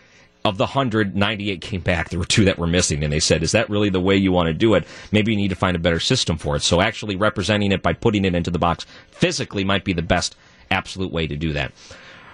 of 0.46 0.58
the 0.58 0.66
198 0.66 1.62
came 1.62 1.82
back. 1.82 2.10
There 2.10 2.20
were 2.20 2.26
two 2.26 2.46
that 2.46 2.58
were 2.58 2.68
missing, 2.68 3.04
and 3.04 3.12
they 3.12 3.20
said, 3.20 3.44
"Is 3.44 3.52
that 3.52 3.70
really 3.70 3.90
the 3.90 4.00
way 4.00 4.16
you 4.16 4.32
want 4.32 4.48
to 4.48 4.54
do 4.54 4.74
it? 4.74 4.86
Maybe 5.12 5.32
you 5.32 5.38
need 5.38 5.50
to 5.50 5.56
find 5.56 5.76
a 5.76 5.80
better 5.80 6.00
system 6.00 6.38
for 6.38 6.56
it." 6.56 6.62
So, 6.62 6.82
actually 6.82 7.16
representing 7.16 7.72
it 7.72 7.84
by 7.84 7.94
putting 7.94 8.26
it 8.26 8.36
into 8.36 8.52
the 8.52 8.60
box 8.60 8.86
physically 9.12 9.64
might 9.64 9.84
be 9.84 9.94
the 9.94 10.02
best 10.02 10.36
absolute 10.72 11.12
way 11.12 11.28
to 11.28 11.36
do 11.36 11.54
that. 11.54 11.72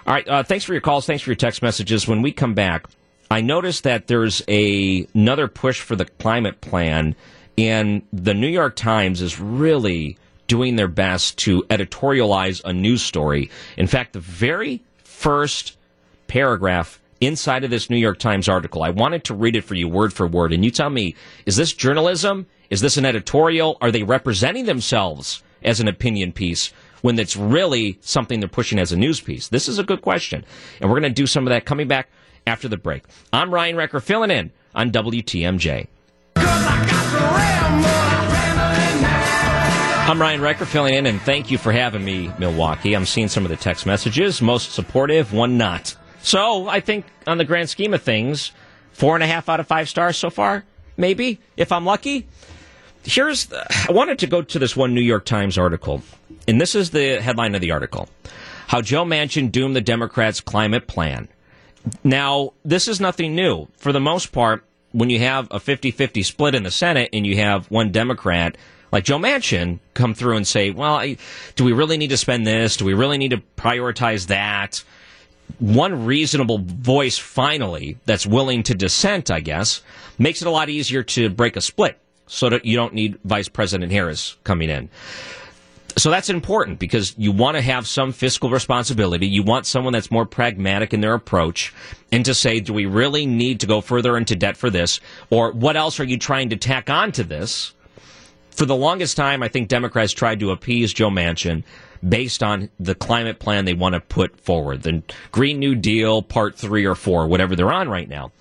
All 0.06 0.14
right, 0.14 0.28
uh, 0.28 0.42
thanks 0.44 0.64
for 0.64 0.72
your 0.72 0.80
calls. 0.80 1.04
Thanks 1.04 1.22
for 1.22 1.30
your 1.30 1.36
text 1.36 1.62
messages. 1.62 2.06
When 2.06 2.22
we 2.22 2.30
come 2.30 2.54
back, 2.54 2.86
I 3.30 3.40
noticed 3.40 3.82
that 3.84 4.06
there's 4.06 4.40
a 4.46 5.06
another 5.14 5.48
push 5.48 5.80
for 5.80 5.96
the 5.96 6.04
climate 6.04 6.60
plan, 6.60 7.16
and 7.58 8.02
the 8.12 8.34
New 8.34 8.48
York 8.48 8.76
Times 8.76 9.20
is 9.20 9.40
really 9.40 10.16
doing 10.46 10.76
their 10.76 10.86
best 10.86 11.38
to 11.38 11.62
editorialize 11.64 12.62
a 12.64 12.72
news 12.72 13.02
story. 13.02 13.50
In 13.76 13.88
fact, 13.88 14.12
the 14.12 14.20
very 14.20 14.80
first 15.02 15.76
paragraph 16.28 17.00
inside 17.20 17.64
of 17.64 17.70
this 17.70 17.90
New 17.90 17.96
York 17.96 18.18
Times 18.18 18.48
article. 18.48 18.82
I 18.82 18.90
wanted 18.90 19.24
to 19.24 19.34
read 19.34 19.56
it 19.56 19.64
for 19.64 19.74
you 19.74 19.88
word 19.88 20.12
for 20.12 20.26
word, 20.26 20.52
and 20.52 20.64
you 20.64 20.70
tell 20.70 20.90
me 20.90 21.14
is 21.44 21.56
this 21.56 21.72
journalism? 21.72 22.46
Is 22.70 22.80
this 22.80 22.96
an 22.96 23.04
editorial? 23.04 23.78
Are 23.80 23.90
they 23.90 24.02
representing 24.02 24.66
themselves 24.66 25.42
as 25.62 25.80
an 25.80 25.88
opinion 25.88 26.32
piece 26.32 26.72
when 27.02 27.18
it's 27.18 27.36
really 27.36 27.98
something 28.00 28.40
they're 28.40 28.48
pushing 28.48 28.78
as 28.78 28.92
a 28.92 28.96
news 28.96 29.20
piece? 29.20 29.48
This 29.48 29.68
is 29.68 29.78
a 29.78 29.84
good 29.84 30.02
question, 30.02 30.44
and 30.80 30.90
we're 30.90 31.00
going 31.00 31.14
to 31.14 31.22
do 31.22 31.26
some 31.26 31.46
of 31.46 31.50
that 31.50 31.64
coming 31.64 31.88
back 31.88 32.08
after 32.46 32.68
the 32.68 32.76
break. 32.76 33.04
I'm 33.32 33.52
Ryan 33.52 33.76
Wrecker 33.76 34.00
filling 34.00 34.30
in 34.30 34.52
on 34.74 34.90
WTMJ. 34.90 35.86
I'm 40.08 40.20
Ryan 40.20 40.40
Wrecker 40.40 40.66
filling 40.66 40.94
in, 40.94 41.06
and 41.06 41.20
thank 41.22 41.50
you 41.50 41.58
for 41.58 41.72
having 41.72 42.04
me, 42.04 42.30
Milwaukee. 42.38 42.94
I'm 42.94 43.06
seeing 43.06 43.26
some 43.26 43.44
of 43.44 43.50
the 43.50 43.56
text 43.56 43.86
messages. 43.86 44.40
Most 44.40 44.70
supportive, 44.70 45.32
one 45.32 45.58
not. 45.58 45.96
So 46.26 46.66
I 46.66 46.80
think 46.80 47.06
on 47.28 47.38
the 47.38 47.44
grand 47.44 47.70
scheme 47.70 47.94
of 47.94 48.02
things, 48.02 48.50
four 48.90 49.14
and 49.14 49.22
a 49.22 49.28
half 49.28 49.48
out 49.48 49.60
of 49.60 49.68
five 49.68 49.88
stars 49.88 50.16
so 50.16 50.28
far, 50.28 50.64
maybe, 50.96 51.38
if 51.56 51.70
I'm 51.70 51.84
lucky. 51.84 52.26
Here's, 53.04 53.46
the, 53.46 53.64
I 53.88 53.92
wanted 53.92 54.18
to 54.18 54.26
go 54.26 54.42
to 54.42 54.58
this 54.58 54.74
one 54.74 54.92
New 54.92 55.02
York 55.02 55.24
Times 55.24 55.56
article, 55.56 56.02
and 56.48 56.60
this 56.60 56.74
is 56.74 56.90
the 56.90 57.22
headline 57.22 57.54
of 57.54 57.60
the 57.60 57.70
article 57.70 58.08
How 58.66 58.82
Joe 58.82 59.04
Manchin 59.04 59.52
Doomed 59.52 59.76
the 59.76 59.80
Democrats' 59.80 60.40
Climate 60.40 60.88
Plan. 60.88 61.28
Now, 62.02 62.54
this 62.64 62.88
is 62.88 63.00
nothing 63.00 63.36
new. 63.36 63.68
For 63.76 63.92
the 63.92 64.00
most 64.00 64.32
part, 64.32 64.64
when 64.90 65.10
you 65.10 65.20
have 65.20 65.46
a 65.52 65.60
50 65.60 65.92
50 65.92 66.24
split 66.24 66.56
in 66.56 66.64
the 66.64 66.72
Senate 66.72 67.10
and 67.12 67.24
you 67.24 67.36
have 67.36 67.70
one 67.70 67.92
Democrat 67.92 68.56
like 68.90 69.04
Joe 69.04 69.18
Manchin 69.18 69.78
come 69.94 70.12
through 70.12 70.36
and 70.36 70.46
say, 70.46 70.70
well, 70.70 71.06
do 71.54 71.64
we 71.64 71.72
really 71.72 71.98
need 71.98 72.10
to 72.10 72.16
spend 72.16 72.44
this? 72.44 72.76
Do 72.76 72.84
we 72.84 72.94
really 72.94 73.18
need 73.18 73.30
to 73.30 73.42
prioritize 73.56 74.26
that? 74.26 74.82
One 75.58 76.04
reasonable 76.04 76.58
voice 76.58 77.18
finally 77.18 77.98
that's 78.04 78.26
willing 78.26 78.62
to 78.64 78.74
dissent, 78.74 79.30
I 79.30 79.40
guess, 79.40 79.82
makes 80.18 80.42
it 80.42 80.48
a 80.48 80.50
lot 80.50 80.68
easier 80.68 81.02
to 81.02 81.30
break 81.30 81.56
a 81.56 81.60
split 81.60 81.98
so 82.26 82.48
that 82.50 82.64
you 82.64 82.76
don't 82.76 82.94
need 82.94 83.18
Vice 83.24 83.48
President 83.48 83.92
Harris 83.92 84.36
coming 84.44 84.68
in. 84.68 84.88
So 85.98 86.10
that's 86.10 86.28
important 86.28 86.78
because 86.78 87.14
you 87.16 87.32
want 87.32 87.56
to 87.56 87.62
have 87.62 87.86
some 87.86 88.12
fiscal 88.12 88.50
responsibility. 88.50 89.26
You 89.26 89.42
want 89.42 89.64
someone 89.64 89.94
that's 89.94 90.10
more 90.10 90.26
pragmatic 90.26 90.92
in 90.92 91.00
their 91.00 91.14
approach 91.14 91.72
and 92.12 92.22
to 92.26 92.34
say, 92.34 92.60
do 92.60 92.74
we 92.74 92.84
really 92.84 93.24
need 93.24 93.60
to 93.60 93.66
go 93.66 93.80
further 93.80 94.14
into 94.18 94.36
debt 94.36 94.58
for 94.58 94.68
this? 94.68 95.00
Or 95.30 95.52
what 95.52 95.74
else 95.74 95.98
are 95.98 96.04
you 96.04 96.18
trying 96.18 96.50
to 96.50 96.56
tack 96.56 96.90
on 96.90 97.12
to 97.12 97.24
this? 97.24 97.72
For 98.56 98.64
the 98.64 98.74
longest 98.74 99.18
time, 99.18 99.42
I 99.42 99.48
think 99.48 99.68
Democrats 99.68 100.14
tried 100.14 100.40
to 100.40 100.50
appease 100.50 100.94
Joe 100.94 101.10
Manchin 101.10 101.62
based 102.06 102.42
on 102.42 102.70
the 102.80 102.94
climate 102.94 103.38
plan 103.38 103.66
they 103.66 103.74
want 103.74 103.94
to 103.94 104.00
put 104.00 104.40
forward, 104.40 104.82
the 104.82 105.02
Green 105.30 105.58
New 105.58 105.74
Deal 105.74 106.22
Part 106.22 106.56
3 106.56 106.86
or 106.86 106.94
4, 106.94 107.26
whatever 107.26 107.54
they're 107.54 107.72
on 107.72 107.90
right 107.90 108.08
now. 108.08 108.32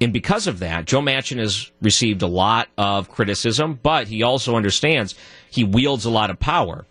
And 0.00 0.12
because 0.12 0.48
of 0.48 0.58
that, 0.58 0.86
Joe 0.86 1.00
Manchin 1.00 1.38
has 1.38 1.70
received 1.80 2.22
a 2.22 2.26
lot 2.26 2.68
of 2.76 3.08
criticism, 3.08 3.78
but 3.80 4.08
he 4.08 4.24
also 4.24 4.56
understands 4.56 5.14
he 5.48 5.62
wields 5.62 6.04
a 6.04 6.10
lot 6.10 6.30
of 6.30 6.40
power. 6.40 6.84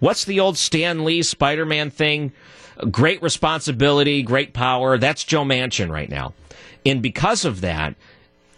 What's 0.00 0.24
the 0.24 0.40
old 0.40 0.58
Stan 0.58 1.04
Lee 1.04 1.22
Spider 1.22 1.64
Man 1.64 1.90
thing? 1.90 2.32
Great 2.90 3.22
responsibility, 3.22 4.22
great 4.22 4.52
power. 4.52 4.98
That's 4.98 5.22
Joe 5.22 5.44
Manchin 5.44 5.90
right 5.90 6.10
now. 6.10 6.34
And 6.84 7.02
because 7.02 7.44
of 7.44 7.60
that, 7.60 7.94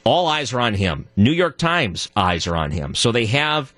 all 0.08 0.26
eyes 0.26 0.54
are 0.54 0.60
on 0.60 0.72
him. 0.72 1.06
New 1.16 1.32
York 1.32 1.58
Times 1.58 2.08
eyes 2.16 2.46
are 2.46 2.56
on 2.56 2.70
him. 2.70 2.94
So 2.94 3.12
they 3.12 3.26
have 3.26 3.74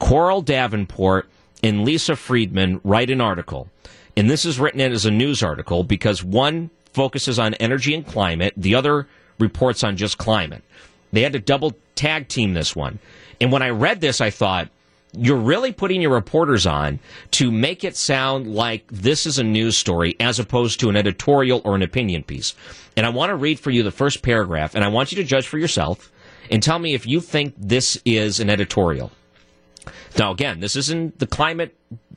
Coral 0.00 0.42
Davenport 0.42 1.28
and 1.62 1.84
Lisa 1.84 2.16
Friedman 2.16 2.80
write 2.82 3.10
an 3.10 3.20
article. 3.20 3.68
And 4.16 4.28
this 4.28 4.44
is 4.44 4.58
written 4.58 4.80
as 4.80 5.06
a 5.06 5.10
news 5.12 5.40
article 5.40 5.84
because 5.84 6.24
one 6.24 6.70
focuses 6.92 7.38
on 7.38 7.54
energy 7.54 7.94
and 7.94 8.04
climate, 8.04 8.54
the 8.56 8.74
other 8.74 9.06
reports 9.38 9.84
on 9.84 9.96
just 9.96 10.18
climate. 10.18 10.64
They 11.12 11.22
had 11.22 11.32
to 11.34 11.38
double 11.38 11.76
tag 11.94 12.26
team 12.26 12.54
this 12.54 12.74
one. 12.74 12.98
And 13.40 13.52
when 13.52 13.62
I 13.62 13.68
read 13.68 14.00
this, 14.00 14.20
I 14.20 14.30
thought, 14.30 14.68
you're 15.12 15.36
really 15.36 15.72
putting 15.72 16.00
your 16.00 16.12
reporters 16.12 16.66
on 16.66 16.98
to 17.32 17.50
make 17.50 17.84
it 17.84 17.96
sound 17.96 18.54
like 18.54 18.86
this 18.88 19.26
is 19.26 19.38
a 19.38 19.44
news 19.44 19.76
story 19.76 20.16
as 20.18 20.38
opposed 20.38 20.80
to 20.80 20.88
an 20.88 20.96
editorial 20.96 21.60
or 21.64 21.74
an 21.74 21.82
opinion 21.82 22.22
piece. 22.22 22.54
And 22.96 23.04
I 23.04 23.10
want 23.10 23.30
to 23.30 23.36
read 23.36 23.60
for 23.60 23.70
you 23.70 23.82
the 23.82 23.90
first 23.90 24.22
paragraph, 24.22 24.74
and 24.74 24.84
I 24.84 24.88
want 24.88 25.12
you 25.12 25.16
to 25.16 25.24
judge 25.24 25.46
for 25.46 25.58
yourself 25.58 26.10
and 26.50 26.62
tell 26.62 26.78
me 26.78 26.94
if 26.94 27.06
you 27.06 27.20
think 27.20 27.54
this 27.58 28.00
is 28.04 28.40
an 28.40 28.48
editorial. 28.50 29.12
Now, 30.18 30.30
again, 30.30 30.60
this 30.60 30.76
isn't 30.76 31.18
the 31.18 31.26
climate 31.26 31.76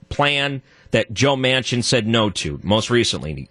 plan 0.09 0.61
that 0.91 1.13
Joe 1.13 1.35
Manchin 1.35 1.83
said 1.83 2.07
no 2.07 2.29
to 2.31 2.59
most 2.63 2.89
recently. 2.89 3.49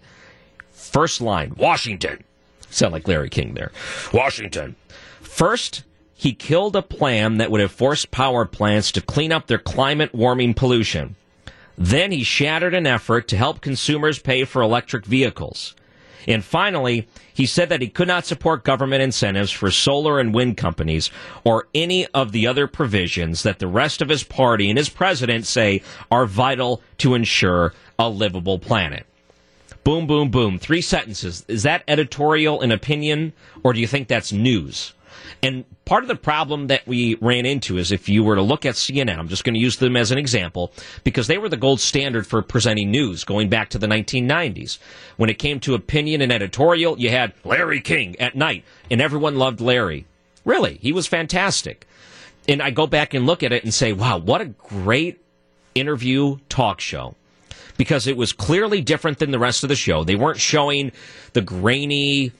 First 0.71 1.21
line, 1.21 1.53
Washington. 1.57 2.23
Sound 2.69 2.93
like 2.93 3.07
Larry 3.07 3.29
King 3.29 3.53
there. 3.53 3.71
Washington. 4.13 4.75
First, 5.21 5.83
he 6.15 6.33
killed 6.33 6.75
a 6.75 6.81
plan 6.81 7.37
that 7.37 7.51
would 7.51 7.61
have 7.61 7.71
forced 7.71 8.09
power 8.09 8.45
plants 8.45 8.91
to 8.93 9.01
clean 9.01 9.31
up 9.31 9.47
their 9.47 9.59
climate 9.59 10.13
warming 10.13 10.53
pollution. 10.53 11.15
Then 11.77 12.11
he 12.11 12.23
shattered 12.23 12.73
an 12.73 12.87
effort 12.87 13.27
to 13.27 13.37
help 13.37 13.59
consumers 13.59 14.17
pay 14.17 14.45
for 14.45 14.61
electric 14.61 15.05
vehicles. 15.05 15.75
And 16.27 16.43
finally, 16.43 17.07
he 17.33 17.45
said 17.45 17.69
that 17.69 17.81
he 17.81 17.89
could 17.89 18.07
not 18.07 18.25
support 18.25 18.63
government 18.63 19.03
incentives 19.03 19.51
for 19.51 19.69
solar 19.69 20.19
and 20.19 20.33
wind 20.33 20.57
companies 20.57 21.11
or 21.43 21.67
any 21.75 22.07
of 22.07 22.31
the 22.31 22.47
other 22.47 22.65
provisions 22.65 23.43
that 23.43 23.59
the 23.59 23.67
rest 23.67 24.01
of 24.01 24.09
his 24.09 24.23
party 24.23 24.69
and 24.69 24.77
his 24.77 24.89
president 24.89 25.45
say 25.45 25.83
are 26.09 26.25
vital 26.25 26.81
to 26.99 27.13
ensure 27.13 27.73
a 27.99 28.09
livable 28.09 28.57
planet. 28.57 29.05
Boom, 29.83 30.07
boom, 30.07 30.31
boom. 30.31 30.57
Three 30.57 30.81
sentences. 30.81 31.45
Is 31.47 31.61
that 31.61 31.83
editorial 31.87 32.61
and 32.61 32.73
opinion, 32.73 33.33
or 33.63 33.71
do 33.71 33.79
you 33.79 33.85
think 33.85 34.07
that's 34.07 34.31
news? 34.31 34.94
And 35.41 35.65
part 35.85 36.03
of 36.03 36.07
the 36.07 36.15
problem 36.15 36.67
that 36.67 36.87
we 36.87 37.15
ran 37.15 37.45
into 37.45 37.77
is 37.77 37.91
if 37.91 38.09
you 38.09 38.23
were 38.23 38.35
to 38.35 38.41
look 38.41 38.65
at 38.65 38.75
CNN, 38.75 39.17
I'm 39.17 39.27
just 39.27 39.43
going 39.43 39.53
to 39.53 39.59
use 39.59 39.77
them 39.77 39.95
as 39.95 40.11
an 40.11 40.17
example, 40.17 40.73
because 41.03 41.27
they 41.27 41.37
were 41.37 41.49
the 41.49 41.57
gold 41.57 41.79
standard 41.79 42.25
for 42.25 42.41
presenting 42.41 42.91
news 42.91 43.23
going 43.23 43.49
back 43.49 43.69
to 43.69 43.77
the 43.77 43.87
1990s. 43.87 44.77
When 45.17 45.29
it 45.29 45.39
came 45.39 45.59
to 45.61 45.75
opinion 45.75 46.21
and 46.21 46.31
editorial, 46.31 46.99
you 46.99 47.09
had 47.09 47.33
Larry 47.43 47.81
King 47.81 48.19
at 48.19 48.35
night, 48.35 48.63
and 48.89 49.01
everyone 49.01 49.37
loved 49.37 49.61
Larry. 49.61 50.05
Really, 50.43 50.77
he 50.81 50.91
was 50.91 51.07
fantastic. 51.07 51.87
And 52.47 52.61
I 52.61 52.69
go 52.69 52.85
back 52.85 53.13
and 53.13 53.25
look 53.25 53.43
at 53.43 53.51
it 53.51 53.63
and 53.63 53.73
say, 53.73 53.93
wow, 53.93 54.17
what 54.17 54.41
a 54.41 54.45
great 54.45 55.21
interview 55.73 56.37
talk 56.47 56.79
show 56.79 57.15
because 57.77 58.07
it 58.07 58.17
was 58.17 58.31
clearly 58.33 58.81
different 58.81 59.19
than 59.19 59.31
the 59.31 59.39
rest 59.39 59.63
of 59.63 59.69
the 59.69 59.75
show. 59.75 60.03
They 60.03 60.15
weren't 60.15 60.39
showing 60.39 60.91
the 61.33 61.41
grainy, 61.41 62.31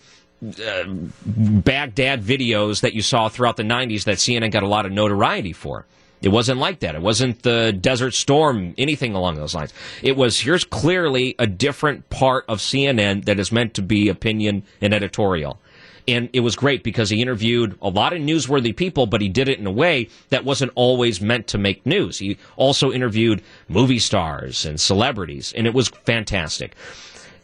uh, 0.60 0.86
Baghdad 1.26 2.24
videos 2.24 2.82
that 2.82 2.94
you 2.94 3.02
saw 3.02 3.30
throughout 3.30 3.58
the 3.58 3.64
90s 3.64 4.06
that 4.06 4.18
CNN 4.18 4.52
got 4.52 4.64
a 4.64 4.68
lot 4.68 4.86
of 4.86 4.92
notoriety 4.92 5.54
for. 5.54 5.86
It 6.22 6.30
wasn't 6.30 6.60
like 6.60 6.80
that. 6.80 6.96
It 6.96 7.02
wasn't 7.02 7.44
the 7.44 7.72
Desert 7.72 8.14
Storm, 8.14 8.74
anything 8.78 9.14
along 9.14 9.36
those 9.36 9.54
lines. 9.54 9.74
It 10.02 10.18
was 10.18 10.40
here's 10.40 10.64
clearly 10.64 11.36
a 11.38 11.46
different 11.46 12.10
part 12.10 12.46
of 12.48 12.60
CNN 12.60 13.26
that 13.26 13.40
is 13.40 13.52
meant 13.52 13.74
to 13.76 13.82
be 13.82 14.10
opinion 14.10 14.64
and 14.82 14.94
editorial. 14.94 15.60
And 16.08 16.30
it 16.34 16.42
was 16.42 16.56
great 16.56 16.84
because 16.84 17.10
he 17.10 17.22
interviewed 17.22 17.78
a 17.82 17.90
lot 17.90 18.14
of 18.14 18.22
newsworthy 18.22 18.76
people, 18.76 19.08
but 19.08 19.22
he 19.22 19.30
did 19.30 19.50
it 19.50 19.60
in 19.60 19.66
a 19.66 19.72
way 19.72 20.10
that 20.30 20.46
wasn't 20.46 20.72
always 20.76 21.20
meant 21.20 21.48
to 21.48 21.58
make 21.58 21.86
news. 21.86 22.20
He 22.20 22.38
also 22.58 22.92
interviewed 22.92 23.42
movie 23.68 24.00
stars 24.00 24.66
and 24.66 24.80
celebrities, 24.80 25.52
and 25.56 25.66
it 25.66 25.74
was 25.74 25.90
fantastic. 25.90 26.76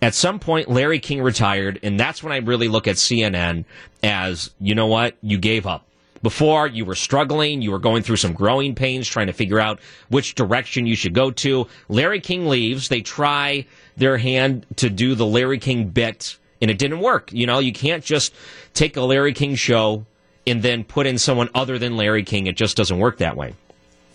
At 0.01 0.15
some 0.15 0.39
point, 0.39 0.69
Larry 0.69 0.99
King 0.99 1.21
retired, 1.21 1.79
and 1.83 1.99
that's 1.99 2.23
when 2.23 2.33
I 2.33 2.37
really 2.37 2.67
look 2.67 2.87
at 2.87 2.95
CNN 2.95 3.65
as, 4.01 4.49
you 4.59 4.73
know 4.73 4.87
what, 4.87 5.15
you 5.21 5.37
gave 5.37 5.67
up. 5.67 5.85
Before, 6.23 6.67
you 6.67 6.85
were 6.85 6.95
struggling, 6.95 7.61
you 7.61 7.71
were 7.71 7.79
going 7.79 8.03
through 8.03 8.17
some 8.17 8.33
growing 8.33 8.75
pains, 8.75 9.07
trying 9.07 9.27
to 9.27 9.33
figure 9.33 9.59
out 9.59 9.79
which 10.09 10.35
direction 10.35 10.85
you 10.85 10.95
should 10.95 11.13
go 11.13 11.31
to. 11.31 11.67
Larry 11.87 12.19
King 12.19 12.47
leaves, 12.47 12.89
they 12.89 13.01
try 13.01 13.65
their 13.97 14.17
hand 14.17 14.65
to 14.77 14.89
do 14.89 15.15
the 15.15 15.25
Larry 15.25 15.57
King 15.57 15.89
bit 15.89 16.37
and 16.61 16.69
it 16.69 16.77
didn't 16.77 16.99
work. 16.99 17.33
You 17.33 17.47
know, 17.47 17.59
you 17.59 17.73
can't 17.73 18.03
just 18.03 18.33
take 18.73 18.95
a 18.95 19.01
Larry 19.01 19.33
King 19.33 19.55
show 19.55 20.05
and 20.45 20.61
then 20.61 20.83
put 20.83 21.07
in 21.07 21.17
someone 21.17 21.49
other 21.55 21.79
than 21.79 21.97
Larry 21.97 22.23
King. 22.23 22.47
It 22.47 22.55
just 22.55 22.77
doesn't 22.77 22.99
work 22.99 23.17
that 23.17 23.35
way. 23.35 23.55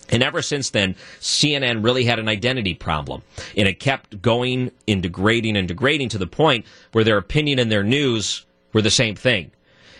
And 0.09 0.23
ever 0.23 0.41
since 0.41 0.69
then, 0.69 0.95
CNN 1.19 1.83
really 1.83 2.05
had 2.05 2.19
an 2.19 2.29
identity 2.29 2.73
problem. 2.73 3.21
And 3.55 3.67
it 3.67 3.79
kept 3.79 4.21
going 4.21 4.71
and 4.87 5.03
degrading 5.03 5.57
and 5.57 5.67
degrading 5.67 6.09
to 6.09 6.17
the 6.17 6.27
point 6.27 6.65
where 6.91 7.03
their 7.03 7.17
opinion 7.17 7.59
and 7.59 7.71
their 7.71 7.83
news 7.83 8.45
were 8.73 8.81
the 8.81 8.89
same 8.89 9.15
thing. 9.15 9.51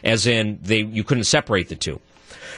As 0.04 0.28
in, 0.28 0.60
they, 0.62 0.82
you 0.82 1.04
couldn't 1.04 1.26
separate 1.26 1.70
the 1.70 1.76
two. 1.76 2.00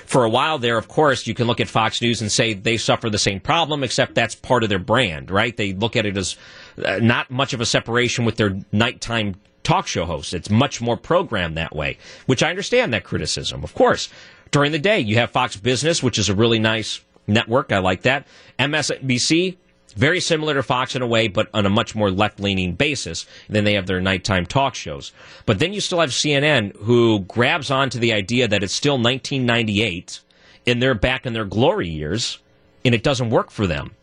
For 0.06 0.24
a 0.24 0.30
while 0.30 0.58
there, 0.58 0.78
of 0.78 0.88
course, 0.88 1.28
you 1.28 1.36
can 1.36 1.48
look 1.48 1.60
at 1.60 1.68
Fox 1.68 2.02
News 2.02 2.22
and 2.22 2.32
say 2.32 2.54
they 2.54 2.78
suffer 2.78 3.10
the 3.10 3.20
same 3.20 3.40
problem, 3.40 3.84
except 3.84 4.16
that's 4.16 4.34
part 4.34 4.64
of 4.64 4.70
their 4.70 4.80
brand, 4.80 5.30
right? 5.30 5.56
They 5.56 5.74
look 5.74 5.96
at 5.96 6.06
it 6.06 6.18
as 6.18 6.36
uh, 6.84 7.00
not 7.02 7.30
much 7.30 7.54
of 7.54 7.62
a 7.62 7.66
separation 7.66 8.26
with 8.26 8.36
their 8.36 8.58
nighttime 8.72 9.36
talk 9.64 9.86
show 9.86 10.06
hosts. 10.06 10.34
It's 10.34 10.50
much 10.50 10.82
more 10.82 10.98
programmed 10.98 11.58
that 11.58 11.76
way, 11.76 11.98
which 12.26 12.42
I 12.42 12.50
understand 12.50 12.94
that 12.94 13.04
criticism. 13.04 13.64
Of 13.64 13.76
course, 13.76 14.10
during 14.52 14.72
the 14.72 14.80
day, 14.80 15.00
you 15.00 15.16
have 15.18 15.30
Fox 15.30 15.56
Business, 15.58 16.02
which 16.02 16.18
is 16.18 16.28
a 16.28 16.34
really 16.34 16.60
nice 16.60 17.02
network. 17.30 17.72
I 17.72 17.80
like 17.80 18.02
that. 18.04 18.28
MSNBC, 18.58 19.58
very 19.96 20.20
similar 20.20 20.54
to 20.56 20.64
Fox 20.64 20.96
in 20.96 21.02
a 21.02 21.08
way, 21.08 21.28
but 21.28 21.50
on 21.54 21.66
a 21.66 21.70
much 21.70 21.96
more 21.96 22.12
left 22.12 22.40
leaning 22.40 22.74
basis. 22.74 23.26
And 23.48 23.56
then 23.56 23.64
they 23.64 23.74
have 23.74 23.88
their 23.88 24.02
nighttime 24.02 24.46
talk 24.46 24.76
shows. 24.76 25.12
But 25.46 25.60
then 25.60 25.74
you 25.74 25.82
still 25.82 26.02
have 26.02 26.10
CNN, 26.10 26.76
who 26.78 27.20
grabs 27.22 27.72
onto 27.72 28.00
the 28.00 28.14
idea 28.14 28.48
that 28.48 28.64
it's 28.64 28.74
still 28.74 28.96
1998 28.96 30.22
and 30.68 30.82
they're 30.82 30.94
back 30.94 31.26
in 31.26 31.34
their 31.34 31.46
glory 31.46 31.88
years, 31.88 32.38
and 32.86 32.94
it 32.94 33.02
doesn't 33.02 33.30
work 33.30 33.50
for 33.50 33.66
them 33.66 33.96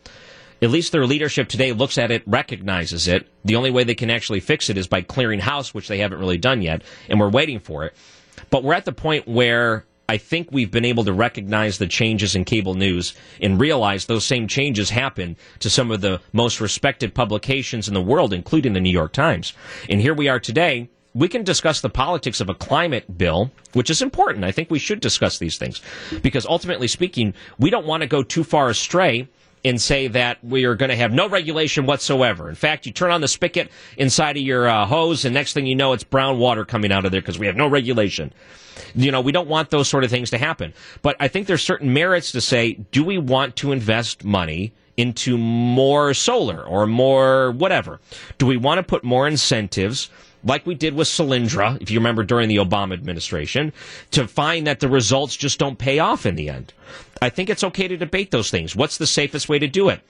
at 0.61 0.69
least 0.69 0.91
their 0.91 1.05
leadership 1.05 1.47
today 1.47 1.71
looks 1.71 1.97
at 1.97 2.11
it, 2.11 2.23
recognizes 2.25 3.07
it. 3.07 3.27
The 3.45 3.55
only 3.55 3.71
way 3.71 3.83
they 3.83 3.95
can 3.95 4.09
actually 4.09 4.39
fix 4.39 4.69
it 4.69 4.77
is 4.77 4.87
by 4.87 5.01
clearing 5.01 5.39
house, 5.39 5.73
which 5.73 5.87
they 5.87 5.99
haven't 5.99 6.19
really 6.19 6.37
done 6.37 6.61
yet, 6.61 6.83
and 7.09 7.19
we're 7.19 7.29
waiting 7.29 7.59
for 7.59 7.85
it. 7.85 7.93
But 8.49 8.63
we're 8.63 8.73
at 8.73 8.85
the 8.85 8.91
point 8.91 9.27
where 9.27 9.85
I 10.09 10.15
think 10.15 10.47
we've 10.53 10.71
been 10.71 10.85
able 10.85 11.03
to 11.03 11.11
recognize 11.11 11.79
the 11.79 11.85
changes 11.85 12.33
in 12.33 12.45
cable 12.45 12.75
news 12.75 13.13
and 13.41 13.59
realize 13.59 14.05
those 14.05 14.23
same 14.23 14.47
changes 14.47 14.89
happen 14.89 15.35
to 15.59 15.69
some 15.69 15.91
of 15.91 15.99
the 15.99 16.21
most 16.31 16.61
respected 16.61 17.13
publications 17.13 17.89
in 17.89 17.93
the 17.93 18.01
world, 18.01 18.31
including 18.31 18.71
the 18.71 18.79
New 18.79 18.89
York 18.89 19.11
Times. 19.11 19.51
And 19.89 19.99
here 19.99 20.13
we 20.13 20.29
are 20.29 20.39
today. 20.39 20.89
We 21.13 21.27
can 21.27 21.43
discuss 21.43 21.81
the 21.81 21.89
politics 21.89 22.39
of 22.39 22.47
a 22.47 22.55
climate 22.55 23.17
bill, 23.17 23.51
which 23.73 23.89
is 23.89 24.01
important. 24.01 24.45
I 24.45 24.53
think 24.53 24.71
we 24.71 24.79
should 24.79 25.01
discuss 25.01 25.39
these 25.39 25.57
things 25.57 25.81
because 26.21 26.45
ultimately 26.45 26.87
speaking, 26.87 27.33
we 27.59 27.69
don't 27.69 27.85
want 27.85 27.99
to 27.99 28.07
go 28.07 28.23
too 28.23 28.45
far 28.45 28.69
astray 28.69 29.27
and 29.65 29.81
say 29.81 30.07
that 30.07 30.43
we 30.43 30.65
are 30.65 30.75
going 30.75 30.89
to 30.89 30.95
have 30.95 31.11
no 31.11 31.27
regulation 31.27 31.85
whatsoever. 31.85 32.49
In 32.49 32.55
fact, 32.55 32.85
you 32.85 32.91
turn 32.91 33.11
on 33.11 33.21
the 33.21 33.27
spigot 33.27 33.69
inside 33.97 34.37
of 34.37 34.43
your 34.43 34.67
uh, 34.67 34.85
hose, 34.85 35.25
and 35.25 35.33
next 35.33 35.53
thing 35.53 35.65
you 35.65 35.75
know, 35.75 35.93
it's 35.93 36.03
brown 36.03 36.39
water 36.39 36.65
coming 36.65 36.91
out 36.91 37.05
of 37.05 37.11
there 37.11 37.21
because 37.21 37.39
we 37.39 37.47
have 37.47 37.55
no 37.55 37.67
regulation. 37.67 38.31
You 38.93 39.11
know, 39.11 39.21
we 39.21 39.31
don't 39.31 39.47
want 39.47 39.69
those 39.69 39.87
sort 39.87 40.03
of 40.03 40.09
things 40.09 40.29
to 40.29 40.37
happen. 40.37 40.73
But 41.01 41.15
I 41.19 41.27
think 41.27 41.47
there's 41.47 41.63
certain 41.63 41.93
merits 41.93 42.31
to 42.33 42.41
say, 42.41 42.73
do 42.91 43.03
we 43.03 43.17
want 43.17 43.55
to 43.57 43.71
invest 43.71 44.23
money 44.23 44.73
into 44.95 45.37
more 45.37 46.13
solar 46.13 46.63
or 46.63 46.87
more 46.87 47.51
whatever? 47.51 47.99
Do 48.37 48.45
we 48.45 48.57
want 48.57 48.79
to 48.79 48.83
put 48.83 49.03
more 49.03 49.27
incentives? 49.27 50.09
Like 50.43 50.65
we 50.65 50.75
did 50.75 50.93
with 50.93 51.07
Solyndra, 51.07 51.81
if 51.81 51.91
you 51.91 51.99
remember 51.99 52.23
during 52.23 52.49
the 52.49 52.57
Obama 52.57 52.93
administration, 52.93 53.73
to 54.11 54.27
find 54.27 54.67
that 54.67 54.79
the 54.79 54.87
results 54.87 55.35
just 55.35 55.59
don't 55.59 55.77
pay 55.77 55.99
off 55.99 56.25
in 56.25 56.35
the 56.35 56.49
end. 56.49 56.73
I 57.21 57.29
think 57.29 57.49
it's 57.49 57.63
okay 57.63 57.87
to 57.87 57.97
debate 57.97 58.31
those 58.31 58.51
things. 58.51 58.75
What's 58.75 58.97
the 58.97 59.07
safest 59.07 59.49
way 59.49 59.59
to 59.59 59.67
do 59.67 59.89
it? 59.89 60.01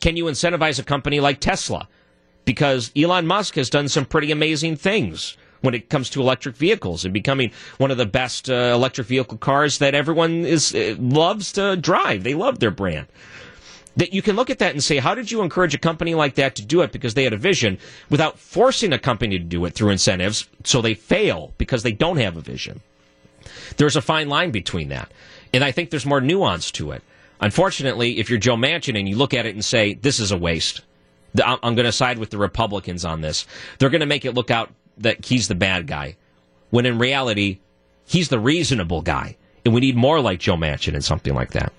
Can 0.00 0.16
you 0.16 0.24
incentivize 0.24 0.78
a 0.78 0.84
company 0.84 1.20
like 1.20 1.40
Tesla? 1.40 1.88
Because 2.44 2.90
Elon 2.96 3.26
Musk 3.26 3.54
has 3.56 3.70
done 3.70 3.88
some 3.88 4.04
pretty 4.04 4.32
amazing 4.32 4.76
things 4.76 5.36
when 5.60 5.74
it 5.74 5.88
comes 5.88 6.10
to 6.10 6.20
electric 6.20 6.56
vehicles 6.56 7.04
and 7.04 7.14
becoming 7.14 7.52
one 7.78 7.90
of 7.90 7.96
the 7.96 8.06
best 8.06 8.50
uh, 8.50 8.72
electric 8.74 9.06
vehicle 9.06 9.38
cars 9.38 9.78
that 9.78 9.94
everyone 9.94 10.44
is 10.44 10.74
uh, 10.74 10.96
loves 10.98 11.52
to 11.52 11.76
drive. 11.76 12.24
They 12.24 12.34
love 12.34 12.58
their 12.58 12.72
brand 12.72 13.06
that 13.96 14.12
you 14.12 14.22
can 14.22 14.36
look 14.36 14.50
at 14.50 14.58
that 14.58 14.72
and 14.72 14.82
say, 14.82 14.98
how 14.98 15.14
did 15.14 15.30
you 15.30 15.42
encourage 15.42 15.74
a 15.74 15.78
company 15.78 16.14
like 16.14 16.36
that 16.36 16.54
to 16.56 16.64
do 16.64 16.80
it 16.80 16.92
because 16.92 17.14
they 17.14 17.24
had 17.24 17.32
a 17.32 17.38
vision 17.38 17.78
without 18.08 18.38
forcing 18.38 18.92
a 18.92 18.98
company 18.98 19.38
to 19.38 19.44
do 19.44 19.64
it 19.64 19.74
through 19.74 19.90
incentives 19.90 20.48
so 20.64 20.80
they 20.80 20.94
fail 20.94 21.52
because 21.58 21.82
they 21.82 21.92
don't 21.92 22.16
have 22.16 22.36
a 22.36 22.40
vision? 22.40 22.80
There's 23.76 23.96
a 23.96 24.02
fine 24.02 24.28
line 24.28 24.50
between 24.50 24.88
that. 24.88 25.10
And 25.52 25.62
I 25.62 25.72
think 25.72 25.90
there's 25.90 26.06
more 26.06 26.20
nuance 26.20 26.70
to 26.72 26.92
it. 26.92 27.02
Unfortunately, 27.40 28.18
if 28.18 28.30
you're 28.30 28.38
Joe 28.38 28.56
Manchin 28.56 28.98
and 28.98 29.08
you 29.08 29.16
look 29.16 29.34
at 29.34 29.46
it 29.46 29.54
and 29.54 29.64
say, 29.64 29.94
this 29.94 30.20
is 30.20 30.30
a 30.30 30.38
waste, 30.38 30.82
I'm 31.42 31.74
going 31.74 31.86
to 31.86 31.92
side 31.92 32.18
with 32.18 32.30
the 32.30 32.38
Republicans 32.38 33.04
on 33.04 33.20
this, 33.20 33.46
they're 33.78 33.90
going 33.90 34.00
to 34.00 34.06
make 34.06 34.24
it 34.24 34.34
look 34.34 34.50
out 34.50 34.70
that 34.98 35.24
he's 35.24 35.48
the 35.48 35.54
bad 35.54 35.86
guy. 35.86 36.16
When 36.70 36.86
in 36.86 36.98
reality, 36.98 37.58
he's 38.06 38.28
the 38.28 38.38
reasonable 38.38 39.02
guy. 39.02 39.36
And 39.64 39.74
we 39.74 39.80
need 39.80 39.96
more 39.96 40.20
like 40.20 40.40
Joe 40.40 40.56
Manchin 40.56 40.94
and 40.94 41.04
something 41.04 41.34
like 41.34 41.52
that. 41.52 41.72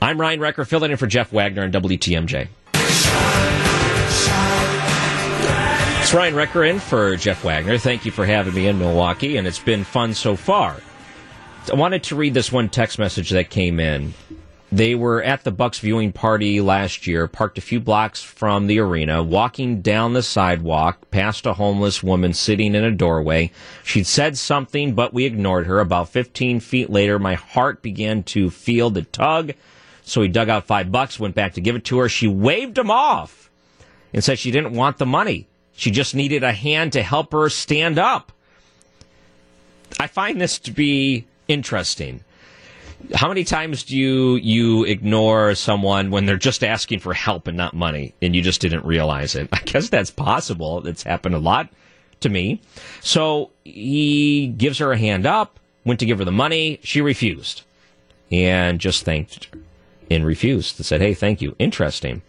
I'm 0.00 0.20
Ryan 0.20 0.38
Wrecker, 0.40 0.64
filling 0.64 0.92
in 0.92 0.96
for 0.96 1.08
Jeff 1.08 1.32
Wagner 1.32 1.64
on 1.64 1.72
WTMJ. 1.72 2.48
It's 6.00 6.14
Ryan 6.14 6.34
Wrecker 6.36 6.64
in 6.64 6.78
for 6.78 7.16
Jeff 7.16 7.42
Wagner. 7.42 7.78
Thank 7.78 8.06
you 8.06 8.12
for 8.12 8.24
having 8.24 8.54
me 8.54 8.68
in 8.68 8.78
Milwaukee, 8.78 9.36
and 9.36 9.46
it's 9.46 9.58
been 9.58 9.82
fun 9.82 10.14
so 10.14 10.36
far. 10.36 10.76
I 11.70 11.74
wanted 11.74 12.04
to 12.04 12.16
read 12.16 12.32
this 12.32 12.52
one 12.52 12.68
text 12.68 12.98
message 12.98 13.30
that 13.30 13.50
came 13.50 13.80
in. 13.80 14.14
They 14.70 14.94
were 14.94 15.22
at 15.22 15.44
the 15.44 15.50
Bucks 15.50 15.80
viewing 15.80 16.12
party 16.12 16.60
last 16.60 17.06
year, 17.06 17.26
parked 17.26 17.58
a 17.58 17.62
few 17.62 17.80
blocks 17.80 18.22
from 18.22 18.68
the 18.68 18.78
arena, 18.78 19.22
walking 19.22 19.80
down 19.82 20.12
the 20.12 20.22
sidewalk 20.22 21.10
past 21.10 21.44
a 21.44 21.54
homeless 21.54 22.02
woman 22.02 22.34
sitting 22.34 22.74
in 22.74 22.84
a 22.84 22.92
doorway. 22.92 23.50
She'd 23.82 24.06
said 24.06 24.38
something, 24.38 24.94
but 24.94 25.12
we 25.12 25.24
ignored 25.24 25.66
her. 25.66 25.80
About 25.80 26.10
15 26.10 26.60
feet 26.60 26.88
later, 26.88 27.18
my 27.18 27.34
heart 27.34 27.82
began 27.82 28.22
to 28.24 28.48
feel 28.48 28.90
the 28.90 29.02
tug 29.02 29.52
So 30.08 30.22
he 30.22 30.28
dug 30.28 30.48
out 30.48 30.66
five 30.66 30.90
bucks, 30.90 31.20
went 31.20 31.34
back 31.34 31.52
to 31.54 31.60
give 31.60 31.76
it 31.76 31.84
to 31.86 31.98
her. 31.98 32.08
She 32.08 32.26
waved 32.26 32.78
him 32.78 32.90
off 32.90 33.50
and 34.12 34.24
said 34.24 34.38
she 34.38 34.50
didn't 34.50 34.72
want 34.72 34.96
the 34.96 35.06
money. 35.06 35.46
She 35.74 35.90
just 35.90 36.14
needed 36.14 36.42
a 36.42 36.52
hand 36.52 36.94
to 36.94 37.02
help 37.02 37.32
her 37.32 37.50
stand 37.50 37.98
up. 37.98 38.32
I 40.00 40.06
find 40.06 40.40
this 40.40 40.58
to 40.60 40.70
be 40.70 41.26
interesting. 41.46 42.24
How 43.14 43.28
many 43.28 43.44
times 43.44 43.84
do 43.84 43.96
you 43.96 44.36
you 44.36 44.84
ignore 44.84 45.54
someone 45.54 46.10
when 46.10 46.26
they're 46.26 46.36
just 46.36 46.64
asking 46.64 47.00
for 47.00 47.12
help 47.12 47.46
and 47.46 47.56
not 47.56 47.74
money, 47.74 48.14
and 48.20 48.34
you 48.34 48.42
just 48.42 48.60
didn't 48.60 48.84
realize 48.84 49.34
it? 49.34 49.48
I 49.52 49.60
guess 49.60 49.90
that's 49.90 50.10
possible. 50.10 50.86
It's 50.86 51.02
happened 51.02 51.34
a 51.34 51.38
lot 51.38 51.68
to 52.20 52.28
me. 52.28 52.60
So 53.02 53.50
he 53.64 54.48
gives 54.48 54.78
her 54.78 54.90
a 54.90 54.98
hand 54.98 55.26
up, 55.26 55.60
went 55.84 56.00
to 56.00 56.06
give 56.06 56.18
her 56.18 56.24
the 56.24 56.32
money. 56.32 56.80
She 56.82 57.00
refused, 57.02 57.62
and 58.32 58.80
just 58.80 59.04
thanked 59.04 59.48
and 60.10 60.24
refused 60.24 60.78
and 60.78 60.86
said, 60.86 61.00
"Hey, 61.00 61.14
thank 61.14 61.40
you. 61.40 61.54
Interesting." 61.58 62.22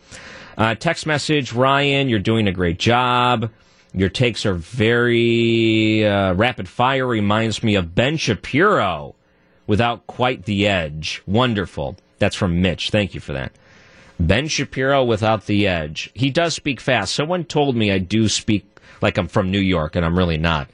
Uh, 0.58 0.76
text 0.76 1.06
message, 1.06 1.54
Ryan, 1.54 2.10
you're 2.10 2.20
doing 2.20 2.48
a 2.48 2.52
great 2.52 2.80
job. 2.80 3.50
Your 3.94 4.10
takes 4.10 4.46
are 4.46 4.54
very 4.54 6.06
uh, 6.06 6.34
rapid 6.34 6.68
fire. 6.68 7.08
Reminds 7.08 7.64
me 7.64 7.76
of 7.76 7.96
Ben 7.96 8.18
Shapiro 8.18 9.16
without 9.68 10.06
quite 10.06 10.46
the 10.46 10.68
edge. 10.68 11.22
Wonderful. 11.26 11.96
That's 12.18 12.36
from 12.36 12.62
Mitch. 12.62 12.90
Thank 12.90 13.14
you 13.14 13.22
for 13.22 13.34
that. 13.34 13.54
Ben 14.20 14.48
Shapiro 14.48 15.04
without 15.04 15.46
the 15.46 15.66
edge. 15.66 16.12
He 16.14 16.30
does 16.30 16.54
speak 16.54 16.82
fast. 16.82 17.16
Someone 17.16 17.46
told 17.46 17.76
me 17.76 17.92
I 17.92 18.00
do 18.00 18.28
speak 18.28 18.66
like 19.02 19.18
I'm 19.18 19.30
from 19.30 19.50
New 19.50 19.60
York, 19.60 19.96
and 19.96 20.06
I'm 20.06 20.18
really 20.18 20.38
not. 20.38 20.70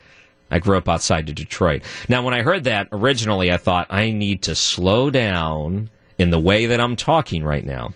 I 0.49 0.59
grew 0.59 0.77
up 0.77 0.89
outside 0.89 1.29
of 1.29 1.35
Detroit. 1.35 1.83
Now, 2.09 2.23
when 2.23 2.33
I 2.33 2.41
heard 2.41 2.63
that 2.63 2.87
originally, 2.91 3.51
I 3.51 3.57
thought 3.57 3.87
I 3.89 4.11
need 4.11 4.43
to 4.43 4.55
slow 4.55 5.09
down 5.09 5.89
in 6.17 6.29
the 6.29 6.39
way 6.39 6.65
that 6.65 6.79
I'm 6.79 6.95
talking 6.95 7.43
right 7.43 7.65
now. 7.65 7.93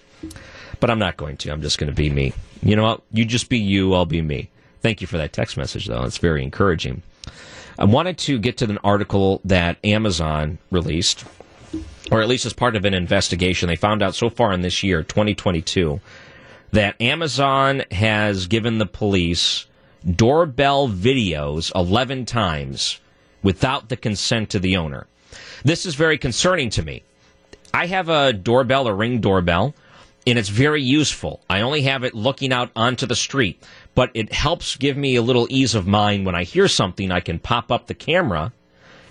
But 0.80 0.90
I'm 0.90 1.00
not 1.00 1.18
going 1.18 1.38
to. 1.38 1.52
I'm 1.52 1.62
just 1.62 1.78
going 1.78 1.90
to 1.90 1.96
be 1.96 2.10
me. 2.10 2.34
You 2.62 2.76
know 2.76 2.84
what? 2.84 3.02
You 3.12 3.26
just 3.26 3.50
be 3.50 3.60
you, 3.60 3.94
I'll 3.94 4.06
be 4.06 4.22
me. 4.22 4.50
Thank 4.82 5.02
you 5.02 5.08
for 5.08 5.18
that 5.18 5.34
text 5.34 5.58
message, 5.58 5.88
though. 5.88 6.04
It's 6.04 6.18
very 6.18 6.42
encouraging. 6.44 7.04
I 7.78 7.86
wanted 7.86 8.18
to 8.20 8.40
get 8.40 8.58
to 8.58 8.66
an 8.66 8.78
article 8.84 9.42
that 9.46 9.78
Amazon 9.84 10.58
released, 10.72 11.26
or 12.12 12.22
at 12.22 12.28
least 12.28 12.46
as 12.46 12.54
part 12.54 12.76
of 12.76 12.86
an 12.86 12.94
investigation. 12.94 13.68
They 13.68 13.76
found 13.76 14.02
out 14.02 14.16
so 14.16 14.30
far 14.30 14.54
in 14.54 14.62
this 14.62 14.84
year, 14.84 15.04
2022, 15.04 16.00
that 16.72 17.02
Amazon 17.02 17.84
has 17.92 18.48
given 18.48 18.78
the 18.78 18.86
police 18.86 19.66
doorbell 20.06 20.88
videos 20.88 21.72
11 21.76 22.26
times 22.26 23.00
without 23.44 23.90
the 23.90 23.98
consent 23.98 24.56
of 24.56 24.62
the 24.62 24.78
owner. 24.78 25.08
This 25.64 25.86
is 25.86 25.96
very 25.96 26.18
concerning 26.18 26.70
to 26.72 26.84
me. 26.84 27.04
I 27.74 27.86
have 27.88 28.10
a 28.10 28.34
doorbell, 28.34 28.88
a 28.88 28.94
ring 28.94 29.22
doorbell, 29.22 29.76
and 30.26 30.38
it's 30.38 30.50
very 30.50 30.82
useful. 30.82 31.42
I 31.50 31.62
only 31.62 31.84
have 31.84 32.04
it 32.04 32.14
looking 32.14 32.52
out 32.52 32.72
onto 32.76 33.06
the 33.06 33.16
street, 33.16 33.64
but 33.96 34.12
it 34.14 34.34
helps 34.34 34.76
give 34.76 34.98
me 34.98 35.16
a 35.16 35.22
little 35.22 35.48
ease 35.50 35.76
of 35.76 35.88
mind 35.88 36.26
when 36.26 36.36
I 36.36 36.44
hear 36.44 36.68
something. 36.68 37.12
I 37.12 37.20
can 37.20 37.40
pop 37.40 37.72
up 37.72 37.88
the 37.88 37.94
camera 37.94 38.52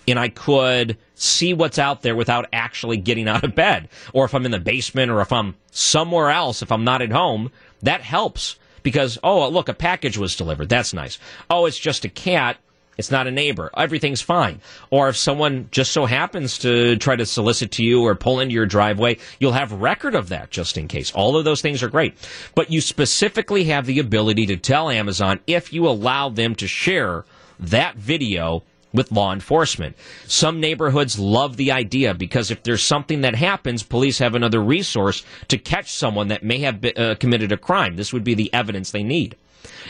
and 0.06 0.18
I 0.18 0.28
could 0.28 0.96
see 1.14 1.52
what's 1.52 1.78
out 1.78 2.02
there 2.02 2.16
without 2.16 2.46
actually 2.52 2.96
getting 2.96 3.28
out 3.28 3.44
of 3.44 3.54
bed. 3.54 3.88
Or 4.12 4.24
if 4.24 4.34
I'm 4.34 4.44
in 4.44 4.52
the 4.52 4.58
basement 4.58 5.10
or 5.10 5.20
if 5.20 5.32
I'm 5.32 5.54
somewhere 5.70 6.30
else, 6.30 6.62
if 6.62 6.72
I'm 6.72 6.84
not 6.84 7.02
at 7.02 7.12
home, 7.12 7.50
that 7.82 8.00
helps 8.00 8.58
because, 8.82 9.18
oh, 9.22 9.48
look, 9.48 9.68
a 9.68 9.74
package 9.74 10.16
was 10.16 10.36
delivered. 10.36 10.68
That's 10.68 10.94
nice. 10.94 11.18
Oh, 11.50 11.66
it's 11.66 11.78
just 11.78 12.04
a 12.04 12.08
cat. 12.08 12.56
It's 12.98 13.12
not 13.12 13.28
a 13.28 13.30
neighbor. 13.30 13.70
Everything's 13.76 14.20
fine. 14.20 14.60
Or 14.90 15.08
if 15.08 15.16
someone 15.16 15.68
just 15.70 15.92
so 15.92 16.04
happens 16.04 16.58
to 16.58 16.96
try 16.96 17.14
to 17.14 17.24
solicit 17.24 17.70
to 17.72 17.84
you 17.84 18.02
or 18.02 18.16
pull 18.16 18.40
into 18.40 18.54
your 18.54 18.66
driveway, 18.66 19.18
you'll 19.38 19.52
have 19.52 19.70
record 19.72 20.16
of 20.16 20.30
that 20.30 20.50
just 20.50 20.76
in 20.76 20.88
case. 20.88 21.12
All 21.12 21.36
of 21.36 21.44
those 21.44 21.62
things 21.62 21.82
are 21.84 21.88
great. 21.88 22.18
But 22.56 22.72
you 22.72 22.80
specifically 22.80 23.64
have 23.64 23.86
the 23.86 24.00
ability 24.00 24.46
to 24.46 24.56
tell 24.56 24.90
Amazon 24.90 25.38
if 25.46 25.72
you 25.72 25.86
allow 25.86 26.28
them 26.28 26.56
to 26.56 26.66
share 26.66 27.24
that 27.60 27.96
video 27.96 28.64
with 28.92 29.12
law 29.12 29.32
enforcement. 29.32 29.96
Some 30.26 30.60
neighborhoods 30.60 31.18
love 31.18 31.56
the 31.56 31.70
idea 31.70 32.14
because 32.14 32.50
if 32.50 32.62
there's 32.64 32.82
something 32.82 33.20
that 33.20 33.36
happens, 33.36 33.82
police 33.82 34.18
have 34.18 34.34
another 34.34 34.60
resource 34.60 35.24
to 35.48 35.58
catch 35.58 35.92
someone 35.92 36.28
that 36.28 36.42
may 36.42 36.58
have 36.60 36.84
uh, 36.84 37.14
committed 37.16 37.52
a 37.52 37.56
crime. 37.58 37.96
This 37.96 38.12
would 38.12 38.24
be 38.24 38.34
the 38.34 38.52
evidence 38.52 38.90
they 38.90 39.02
need. 39.04 39.36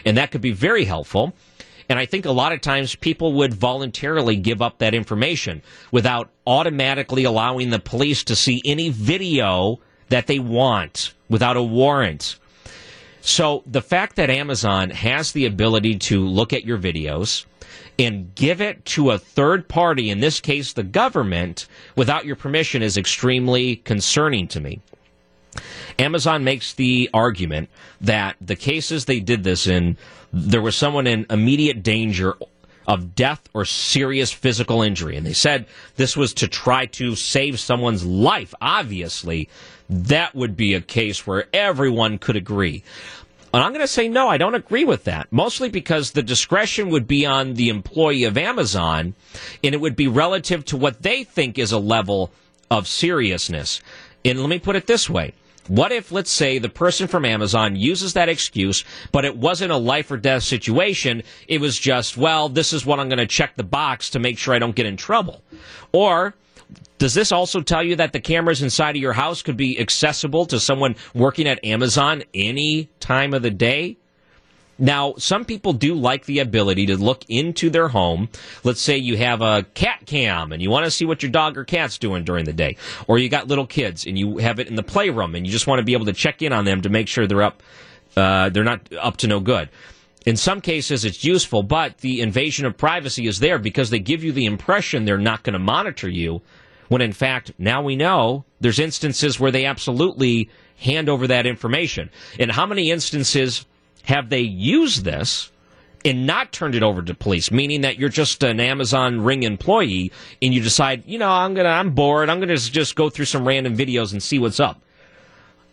And 0.04 0.16
that 0.16 0.30
could 0.30 0.40
be 0.40 0.52
very 0.52 0.84
helpful. 0.84 1.34
And 1.88 1.98
I 1.98 2.06
think 2.06 2.26
a 2.26 2.32
lot 2.32 2.52
of 2.52 2.60
times 2.60 2.94
people 2.94 3.32
would 3.34 3.54
voluntarily 3.54 4.36
give 4.36 4.60
up 4.60 4.78
that 4.78 4.94
information 4.94 5.62
without 5.90 6.30
automatically 6.46 7.24
allowing 7.24 7.70
the 7.70 7.78
police 7.78 8.24
to 8.24 8.36
see 8.36 8.60
any 8.64 8.90
video 8.90 9.80
that 10.10 10.26
they 10.26 10.38
want 10.38 11.14
without 11.28 11.56
a 11.56 11.62
warrant. 11.62 12.38
So 13.20 13.62
the 13.66 13.82
fact 13.82 14.16
that 14.16 14.30
Amazon 14.30 14.90
has 14.90 15.32
the 15.32 15.46
ability 15.46 15.98
to 15.98 16.26
look 16.26 16.52
at 16.52 16.64
your 16.64 16.78
videos 16.78 17.44
and 17.98 18.34
give 18.34 18.60
it 18.60 18.84
to 18.84 19.10
a 19.10 19.18
third 19.18 19.68
party, 19.68 20.08
in 20.08 20.20
this 20.20 20.40
case 20.40 20.72
the 20.72 20.82
government, 20.82 21.66
without 21.96 22.24
your 22.24 22.36
permission 22.36 22.82
is 22.82 22.96
extremely 22.96 23.76
concerning 23.76 24.46
to 24.48 24.60
me. 24.60 24.80
Amazon 25.98 26.44
makes 26.44 26.74
the 26.74 27.10
argument 27.12 27.68
that 28.00 28.36
the 28.40 28.54
cases 28.54 29.06
they 29.06 29.18
did 29.18 29.42
this 29.42 29.66
in 29.66 29.96
there 30.32 30.62
was 30.62 30.76
someone 30.76 31.06
in 31.06 31.26
immediate 31.30 31.82
danger 31.82 32.34
of 32.86 33.14
death 33.14 33.48
or 33.52 33.66
serious 33.66 34.32
physical 34.32 34.80
injury. 34.80 35.16
And 35.16 35.26
they 35.26 35.34
said 35.34 35.66
this 35.96 36.16
was 36.16 36.32
to 36.34 36.48
try 36.48 36.86
to 36.86 37.14
save 37.14 37.60
someone's 37.60 38.04
life. 38.04 38.54
Obviously, 38.62 39.50
that 39.90 40.34
would 40.34 40.56
be 40.56 40.72
a 40.72 40.80
case 40.80 41.26
where 41.26 41.46
everyone 41.52 42.18
could 42.18 42.36
agree. 42.36 42.82
And 43.52 43.62
I'm 43.62 43.72
going 43.72 43.84
to 43.84 43.86
say 43.86 44.08
no, 44.08 44.28
I 44.28 44.38
don't 44.38 44.54
agree 44.54 44.84
with 44.84 45.04
that. 45.04 45.28
Mostly 45.30 45.68
because 45.68 46.12
the 46.12 46.22
discretion 46.22 46.90
would 46.90 47.06
be 47.06 47.26
on 47.26 47.54
the 47.54 47.68
employee 47.68 48.24
of 48.24 48.38
Amazon 48.38 49.14
and 49.62 49.74
it 49.74 49.80
would 49.80 49.96
be 49.96 50.08
relative 50.08 50.64
to 50.66 50.76
what 50.76 51.02
they 51.02 51.24
think 51.24 51.58
is 51.58 51.72
a 51.72 51.78
level 51.78 52.30
of 52.70 52.88
seriousness. 52.88 53.80
And 54.24 54.40
let 54.40 54.48
me 54.48 54.58
put 54.58 54.76
it 54.76 54.86
this 54.86 55.08
way 55.08 55.32
what 55.68 55.92
if, 55.92 56.10
let's 56.10 56.30
say, 56.30 56.58
the 56.58 56.68
person 56.68 57.06
from 57.06 57.24
Amazon 57.24 57.76
uses 57.76 58.14
that 58.14 58.28
excuse, 58.28 58.84
but 59.12 59.24
it 59.24 59.36
wasn't 59.36 59.72
a 59.72 59.76
life 59.76 60.10
or 60.10 60.16
death 60.16 60.42
situation? 60.42 61.22
It 61.46 61.60
was 61.60 61.78
just, 61.78 62.16
well, 62.16 62.48
this 62.48 62.72
is 62.72 62.84
what 62.84 62.98
I'm 62.98 63.08
going 63.08 63.18
to 63.18 63.26
check 63.26 63.56
the 63.56 63.62
box 63.62 64.10
to 64.10 64.18
make 64.18 64.38
sure 64.38 64.54
I 64.54 64.58
don't 64.58 64.74
get 64.74 64.86
in 64.86 64.96
trouble. 64.96 65.42
Or, 65.92 66.34
does 66.98 67.14
this 67.14 67.30
also 67.30 67.60
tell 67.60 67.82
you 67.82 67.96
that 67.96 68.12
the 68.12 68.20
cameras 68.20 68.62
inside 68.62 68.96
of 68.96 69.02
your 69.02 69.12
house 69.12 69.42
could 69.42 69.56
be 69.56 69.78
accessible 69.78 70.46
to 70.46 70.58
someone 70.58 70.96
working 71.14 71.46
at 71.46 71.64
Amazon 71.64 72.24
any 72.34 72.90
time 72.98 73.34
of 73.34 73.42
the 73.42 73.50
day? 73.50 73.98
Now, 74.78 75.14
some 75.18 75.44
people 75.44 75.72
do 75.72 75.94
like 75.94 76.24
the 76.26 76.38
ability 76.38 76.86
to 76.86 76.96
look 76.96 77.24
into 77.28 77.68
their 77.68 77.88
home. 77.88 78.28
Let's 78.62 78.80
say 78.80 78.96
you 78.96 79.16
have 79.16 79.42
a 79.42 79.64
cat 79.74 80.06
cam 80.06 80.52
and 80.52 80.62
you 80.62 80.70
want 80.70 80.84
to 80.84 80.90
see 80.90 81.04
what 81.04 81.22
your 81.22 81.32
dog 81.32 81.58
or 81.58 81.64
cat's 81.64 81.98
doing 81.98 82.24
during 82.24 82.44
the 82.44 82.52
day. 82.52 82.76
Or 83.08 83.18
you 83.18 83.28
got 83.28 83.48
little 83.48 83.66
kids 83.66 84.06
and 84.06 84.18
you 84.18 84.38
have 84.38 84.60
it 84.60 84.68
in 84.68 84.76
the 84.76 84.82
playroom 84.82 85.34
and 85.34 85.44
you 85.44 85.50
just 85.50 85.66
want 85.66 85.80
to 85.80 85.84
be 85.84 85.94
able 85.94 86.06
to 86.06 86.12
check 86.12 86.42
in 86.42 86.52
on 86.52 86.64
them 86.64 86.82
to 86.82 86.88
make 86.88 87.08
sure 87.08 87.26
they're 87.26 87.42
up, 87.42 87.62
uh, 88.16 88.50
they're 88.50 88.64
not 88.64 88.80
up 89.00 89.16
to 89.18 89.26
no 89.26 89.40
good. 89.40 89.68
In 90.26 90.36
some 90.36 90.60
cases, 90.60 91.04
it's 91.04 91.24
useful, 91.24 91.62
but 91.62 91.98
the 91.98 92.20
invasion 92.20 92.66
of 92.66 92.76
privacy 92.76 93.26
is 93.26 93.40
there 93.40 93.58
because 93.58 93.90
they 93.90 93.98
give 93.98 94.22
you 94.22 94.32
the 94.32 94.44
impression 94.44 95.04
they're 95.04 95.16
not 95.16 95.42
going 95.42 95.54
to 95.54 95.58
monitor 95.58 96.08
you, 96.08 96.42
when 96.88 97.00
in 97.00 97.12
fact, 97.12 97.52
now 97.58 97.82
we 97.82 97.96
know 97.96 98.44
there's 98.60 98.78
instances 98.78 99.40
where 99.40 99.50
they 99.50 99.64
absolutely 99.64 100.50
hand 100.76 101.08
over 101.08 101.26
that 101.26 101.46
information. 101.46 102.10
In 102.38 102.50
how 102.50 102.66
many 102.66 102.90
instances 102.90 103.64
have 104.08 104.30
they 104.30 104.40
used 104.40 105.04
this 105.04 105.52
and 106.02 106.26
not 106.26 106.50
turned 106.50 106.74
it 106.74 106.82
over 106.82 107.02
to 107.02 107.12
police, 107.12 107.50
meaning 107.50 107.82
that 107.82 107.98
you're 107.98 108.08
just 108.08 108.42
an 108.42 108.58
Amazon 108.58 109.20
Ring 109.20 109.42
employee 109.42 110.10
and 110.40 110.54
you 110.54 110.62
decide, 110.62 111.02
you 111.06 111.18
know, 111.18 111.28
I'm 111.28 111.52
gonna, 111.52 111.68
I'm 111.68 111.90
bored, 111.90 112.30
I'm 112.30 112.40
gonna 112.40 112.56
just 112.56 112.96
go 112.96 113.10
through 113.10 113.26
some 113.26 113.46
random 113.46 113.76
videos 113.76 114.12
and 114.12 114.22
see 114.22 114.38
what's 114.38 114.60
up. 114.60 114.80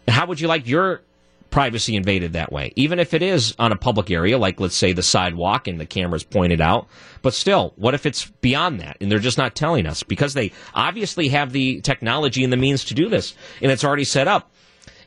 How 0.09 0.25
would 0.25 0.41
you 0.41 0.49
like 0.49 0.67
your 0.67 1.01
privacy 1.49 1.95
invaded 1.95 2.33
that 2.33 2.51
way? 2.51 2.73
Even 2.75 2.99
if 2.99 3.13
it 3.13 3.21
is 3.21 3.55
on 3.57 3.71
a 3.71 3.77
public 3.77 4.11
area, 4.11 4.37
like 4.37 4.59
let's 4.59 4.75
say 4.75 4.91
the 4.91 5.01
sidewalk 5.01 5.69
and 5.69 5.79
the 5.79 5.85
camera's 5.85 6.25
pointed 6.25 6.59
out, 6.59 6.89
but 7.21 7.33
still, 7.33 7.71
what 7.77 7.93
if 7.93 8.05
it's 8.05 8.25
beyond 8.41 8.81
that 8.81 8.97
and 8.99 9.09
they're 9.09 9.19
just 9.19 9.37
not 9.37 9.55
telling 9.55 9.85
us 9.85 10.03
because 10.03 10.33
they 10.33 10.51
obviously 10.73 11.29
have 11.29 11.53
the 11.53 11.79
technology 11.79 12.43
and 12.43 12.51
the 12.51 12.57
means 12.57 12.83
to 12.83 12.93
do 12.93 13.07
this 13.07 13.33
and 13.61 13.71
it's 13.71 13.85
already 13.85 14.03
set 14.03 14.27
up? 14.27 14.51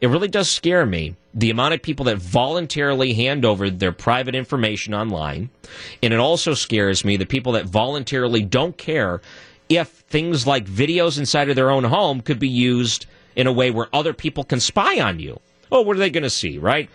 It 0.00 0.08
really 0.08 0.28
does 0.28 0.48
scare 0.48 0.86
me 0.86 1.16
the 1.34 1.50
amount 1.50 1.74
of 1.74 1.82
people 1.82 2.04
that 2.06 2.18
voluntarily 2.18 3.14
hand 3.14 3.44
over 3.44 3.70
their 3.70 3.92
private 3.92 4.34
information 4.34 4.94
online. 4.94 5.50
And 6.02 6.12
it 6.12 6.20
also 6.20 6.54
scares 6.54 7.04
me 7.04 7.16
the 7.16 7.26
people 7.26 7.52
that 7.52 7.66
voluntarily 7.66 8.42
don't 8.42 8.76
care 8.76 9.20
if 9.68 9.88
things 9.88 10.46
like 10.46 10.64
videos 10.64 11.18
inside 11.18 11.50
of 11.50 11.56
their 11.56 11.70
own 11.70 11.84
home 11.84 12.20
could 12.20 12.38
be 12.38 12.48
used 12.48 13.06
in 13.36 13.46
a 13.46 13.52
way 13.52 13.70
where 13.70 13.88
other 13.92 14.12
people 14.12 14.44
can 14.44 14.60
spy 14.60 15.00
on 15.00 15.20
you. 15.20 15.40
Oh, 15.70 15.82
what 15.82 15.96
are 15.96 16.00
they 16.00 16.10
going 16.10 16.22
to 16.22 16.30
see, 16.30 16.58
right? 16.58 16.88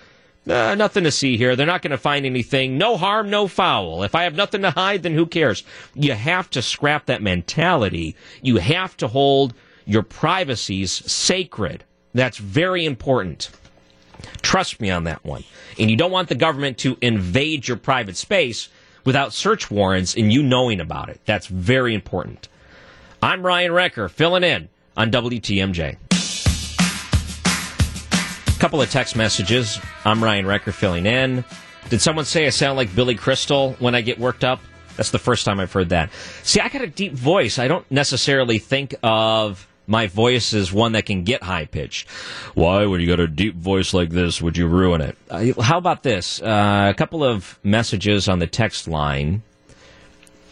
Uh, 0.48 0.76
nothing 0.76 1.06
to 1.06 1.12
see 1.12 1.38
here. 1.38 1.56
They're 1.56 1.66
not 1.66 1.82
going 1.82 1.92
to 1.92 1.98
find 1.98 2.26
anything. 2.26 2.78
No 2.78 2.98
harm, 2.98 3.30
no 3.30 3.48
foul. 3.48 4.04
If 4.04 4.16
I 4.16 4.24
have 4.24 4.36
nothing 4.36 4.62
to 4.64 4.72
hide, 4.72 5.04
then 5.04 5.14
who 5.14 5.26
cares? 5.26 5.64
You 5.94 6.14
have 6.14 6.50
to 6.52 6.62
scrap 6.62 7.06
that 7.06 7.22
mentality. 7.22 8.16
You 8.42 8.58
have 8.58 8.98
to 8.98 9.08
hold 9.08 9.54
your 9.86 10.04
privacies 10.04 10.92
sacred 11.10 11.86
That's 12.14 12.38
very 12.38 12.86
important. 12.86 13.50
Trust 14.42 14.80
me 14.80 14.90
on 14.90 15.06
that 15.06 15.24
one. 15.26 15.44
And 15.80 15.90
you 15.90 15.98
don't 15.98 16.12
want 16.12 16.30
the 16.30 16.36
government 16.36 16.78
to 16.80 16.98
invade 17.02 17.68
your 17.68 17.78
private 17.78 18.18
space 18.18 18.70
without 19.04 19.34
search 19.34 19.70
warrants 19.70 20.16
and 20.16 20.32
you 20.32 20.44
knowing 20.44 20.80
about 20.80 21.10
it. 21.10 21.20
That's 21.26 21.48
very 21.48 21.94
important. 21.94 22.48
I'm 23.22 23.46
Ryan 23.46 23.72
Wrecker, 23.72 24.10
filling 24.10 24.44
in 24.44 24.70
on 24.96 25.12
WTMJ. 25.12 25.98
A 28.56 28.60
Couple 28.60 28.82
of 28.82 28.90
text 28.92 29.16
messages. 29.16 29.80
I'm 30.06 30.24
Ryan 30.24 30.46
Wrecker, 30.46 30.72
filling 30.72 31.06
in. 31.06 31.44
Did 31.90 32.02
someone 32.02 32.26
say 32.26 32.46
I 32.46 32.50
sound 32.50 32.78
like 32.78 32.96
Billy 32.96 33.16
Crystal 33.16 33.74
when 33.80 33.96
I 33.96 34.02
get 34.02 34.20
worked 34.20 34.44
up? 34.44 34.62
That's 34.96 35.10
the 35.10 35.20
first 35.20 35.44
time 35.46 35.60
I've 35.60 35.74
heard 35.74 35.90
that. 35.90 36.12
See, 36.44 36.60
I 36.60 36.70
got 36.70 36.82
a 36.82 36.88
deep 36.88 37.14
voice. 37.14 37.60
I 37.60 37.68
don't 37.68 37.90
necessarily 37.92 38.60
think 38.60 38.96
of 39.04 39.68
my 39.88 40.08
voice 40.08 40.54
is 40.54 40.72
one 40.72 40.94
that 40.94 41.06
can 41.06 41.24
get 41.24 41.44
high 41.44 41.66
pitched. 41.66 42.10
Why, 42.54 42.86
when 42.86 43.02
you 43.02 43.08
got 43.08 43.20
a 43.20 43.28
deep 43.28 43.56
voice 43.56 43.94
like 43.94 44.10
this, 44.10 44.42
would 44.42 44.58
you 44.58 44.68
ruin 44.68 45.02
it? 45.02 45.18
Uh, 45.30 45.62
how 45.62 45.78
about 45.78 46.04
this? 46.04 46.42
Uh, 46.42 46.88
a 46.90 46.94
couple 46.94 47.24
of 47.24 47.60
messages 47.64 48.30
on 48.30 48.40
the 48.40 48.48
text 48.48 48.88
line. 48.88 49.44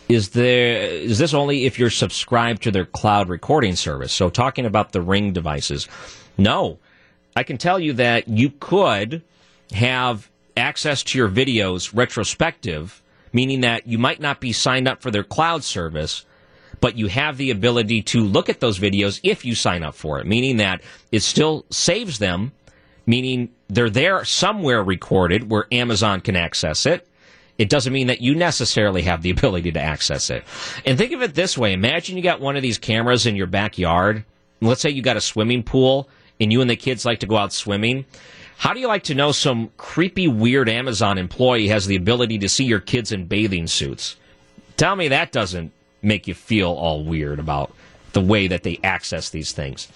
Is 0.09 0.29
there 0.29 0.81
is 0.81 1.19
this 1.19 1.33
only 1.33 1.65
if 1.65 1.79
you're 1.79 1.89
subscribed 1.89 2.63
to 2.63 2.71
their 2.71 2.85
cloud 2.85 3.29
recording 3.29 3.77
service? 3.77 4.11
So 4.11 4.29
talking 4.29 4.65
about 4.65 4.91
the 4.91 5.01
Ring 5.01 5.31
devices, 5.31 5.87
no. 6.37 6.79
I 7.33 7.43
can 7.43 7.57
tell 7.57 7.79
you 7.79 7.93
that 7.93 8.27
you 8.27 8.49
could 8.49 9.23
have 9.71 10.29
access 10.57 11.01
to 11.03 11.17
your 11.17 11.29
videos 11.29 11.91
retrospective, 11.95 13.01
meaning 13.31 13.61
that 13.61 13.87
you 13.87 13.97
might 13.97 14.19
not 14.19 14.41
be 14.41 14.51
signed 14.51 14.89
up 14.89 15.01
for 15.01 15.11
their 15.11 15.23
cloud 15.23 15.63
service 15.63 16.25
but 16.81 16.97
you 16.97 17.07
have 17.07 17.37
the 17.37 17.51
ability 17.51 18.01
to 18.01 18.21
look 18.21 18.49
at 18.49 18.59
those 18.59 18.79
videos 18.79 19.21
if 19.23 19.45
you 19.45 19.55
sign 19.55 19.83
up 19.83 19.95
for 19.95 20.19
it, 20.19 20.27
meaning 20.27 20.57
that 20.57 20.81
it 21.11 21.21
still 21.21 21.63
saves 21.69 22.19
them, 22.19 22.51
meaning 23.05 23.49
they're 23.69 23.89
there 23.89 24.25
somewhere 24.25 24.83
recorded 24.83 25.49
where 25.49 25.67
Amazon 25.71 26.19
can 26.19 26.35
access 26.35 26.85
it. 26.85 27.07
It 27.57 27.69
doesn't 27.69 27.93
mean 27.93 28.07
that 28.07 28.21
you 28.21 28.33
necessarily 28.33 29.03
have 29.03 29.21
the 29.21 29.29
ability 29.37 29.71
to 29.71 29.79
access 29.79 30.29
it. 30.29 30.43
And 30.85 30.97
think 30.97 31.13
of 31.13 31.21
it 31.21 31.35
this 31.35 31.57
way 31.57 31.71
imagine 31.71 32.17
you 32.17 32.23
got 32.23 32.41
one 32.41 32.57
of 32.57 32.63
these 32.63 32.79
cameras 32.79 33.25
in 33.25 33.35
your 33.35 33.47
backyard. 33.47 34.25
Let's 34.59 34.81
say 34.81 34.89
you 34.89 35.01
got 35.01 35.17
a 35.17 35.21
swimming 35.21 35.63
pool 35.63 36.09
and 36.39 36.51
you 36.51 36.61
and 36.61 36.69
the 36.69 36.75
kids 36.75 37.05
like 37.05 37.19
to 37.19 37.27
go 37.27 37.37
out 37.37 37.53
swimming. 37.53 38.05
How 38.57 38.73
do 38.73 38.79
you 38.79 38.87
like 38.87 39.03
to 39.03 39.15
know 39.15 39.31
some 39.31 39.71
creepy, 39.77 40.27
weird 40.27 40.69
Amazon 40.69 41.17
employee 41.17 41.67
has 41.69 41.87
the 41.87 41.95
ability 41.95 42.39
to 42.39 42.49
see 42.49 42.65
your 42.65 42.79
kids 42.79 43.11
in 43.11 43.25
bathing 43.25 43.67
suits? 43.67 44.17
Tell 44.77 44.95
me 44.95 45.07
that 45.07 45.31
doesn't 45.31 45.71
make 46.01 46.27
you 46.27 46.33
feel 46.33 46.69
all 46.69 47.03
weird 47.03 47.39
about 47.39 47.73
the 48.13 48.21
way 48.21 48.47
that 48.47 48.63
they 48.63 48.79
access 48.83 49.29
these 49.29 49.51
things. 49.51 49.87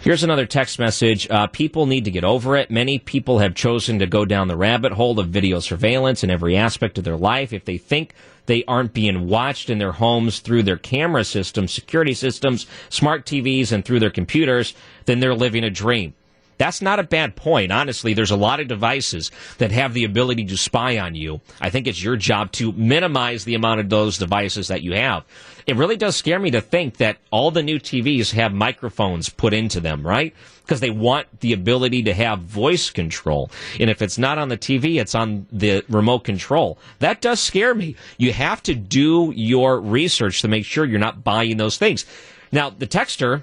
Here's 0.00 0.22
another 0.22 0.46
text 0.46 0.78
message. 0.78 1.28
Uh, 1.30 1.46
people 1.48 1.84
need 1.84 2.06
to 2.06 2.10
get 2.10 2.24
over 2.24 2.56
it. 2.56 2.70
Many 2.70 2.98
people 2.98 3.40
have 3.40 3.54
chosen 3.54 3.98
to 3.98 4.06
go 4.06 4.24
down 4.24 4.48
the 4.48 4.56
rabbit 4.56 4.92
hole 4.92 5.20
of 5.20 5.28
video 5.28 5.60
surveillance 5.60 6.24
in 6.24 6.30
every 6.30 6.56
aspect 6.56 6.96
of 6.96 7.04
their 7.04 7.16
life. 7.16 7.52
If 7.52 7.66
they 7.66 7.76
think 7.76 8.14
they 8.46 8.64
aren't 8.64 8.94
being 8.94 9.28
watched 9.28 9.68
in 9.68 9.78
their 9.78 9.92
homes 9.92 10.38
through 10.38 10.62
their 10.62 10.78
camera 10.78 11.24
systems, 11.24 11.72
security 11.72 12.14
systems, 12.14 12.66
smart 12.88 13.26
TVs, 13.26 13.70
and 13.70 13.84
through 13.84 14.00
their 14.00 14.10
computers, 14.10 14.74
then 15.04 15.20
they're 15.20 15.34
living 15.34 15.64
a 15.64 15.70
dream. 15.70 16.14
That's 16.58 16.80
not 16.80 16.98
a 16.98 17.04
bad 17.04 17.36
point. 17.36 17.72
Honestly, 17.72 18.14
there's 18.14 18.30
a 18.30 18.36
lot 18.36 18.60
of 18.60 18.68
devices 18.68 19.30
that 19.58 19.72
have 19.72 19.94
the 19.94 20.04
ability 20.04 20.44
to 20.46 20.56
spy 20.56 20.98
on 20.98 21.14
you. 21.14 21.40
I 21.60 21.70
think 21.70 21.86
it's 21.86 22.02
your 22.02 22.16
job 22.16 22.52
to 22.52 22.72
minimize 22.72 23.44
the 23.44 23.54
amount 23.54 23.80
of 23.80 23.90
those 23.90 24.18
devices 24.18 24.68
that 24.68 24.82
you 24.82 24.92
have. 24.92 25.24
It 25.66 25.76
really 25.76 25.96
does 25.96 26.16
scare 26.16 26.38
me 26.38 26.50
to 26.52 26.60
think 26.60 26.98
that 26.98 27.18
all 27.30 27.50
the 27.50 27.62
new 27.62 27.78
TVs 27.78 28.32
have 28.32 28.52
microphones 28.52 29.28
put 29.28 29.52
into 29.52 29.80
them, 29.80 30.06
right? 30.06 30.34
Because 30.62 30.80
they 30.80 30.90
want 30.90 31.40
the 31.40 31.52
ability 31.52 32.04
to 32.04 32.14
have 32.14 32.40
voice 32.40 32.90
control. 32.90 33.50
And 33.78 33.90
if 33.90 34.00
it's 34.00 34.16
not 34.16 34.38
on 34.38 34.48
the 34.48 34.56
TV, 34.56 35.00
it's 35.00 35.14
on 35.14 35.46
the 35.50 35.84
remote 35.88 36.20
control. 36.20 36.78
That 37.00 37.20
does 37.20 37.40
scare 37.40 37.74
me. 37.74 37.96
You 38.16 38.32
have 38.32 38.62
to 38.64 38.74
do 38.74 39.32
your 39.34 39.80
research 39.80 40.40
to 40.42 40.48
make 40.48 40.64
sure 40.64 40.84
you're 40.84 41.00
not 41.00 41.24
buying 41.24 41.56
those 41.56 41.78
things. 41.78 42.06
Now, 42.52 42.70
the 42.70 42.86
texter 42.86 43.42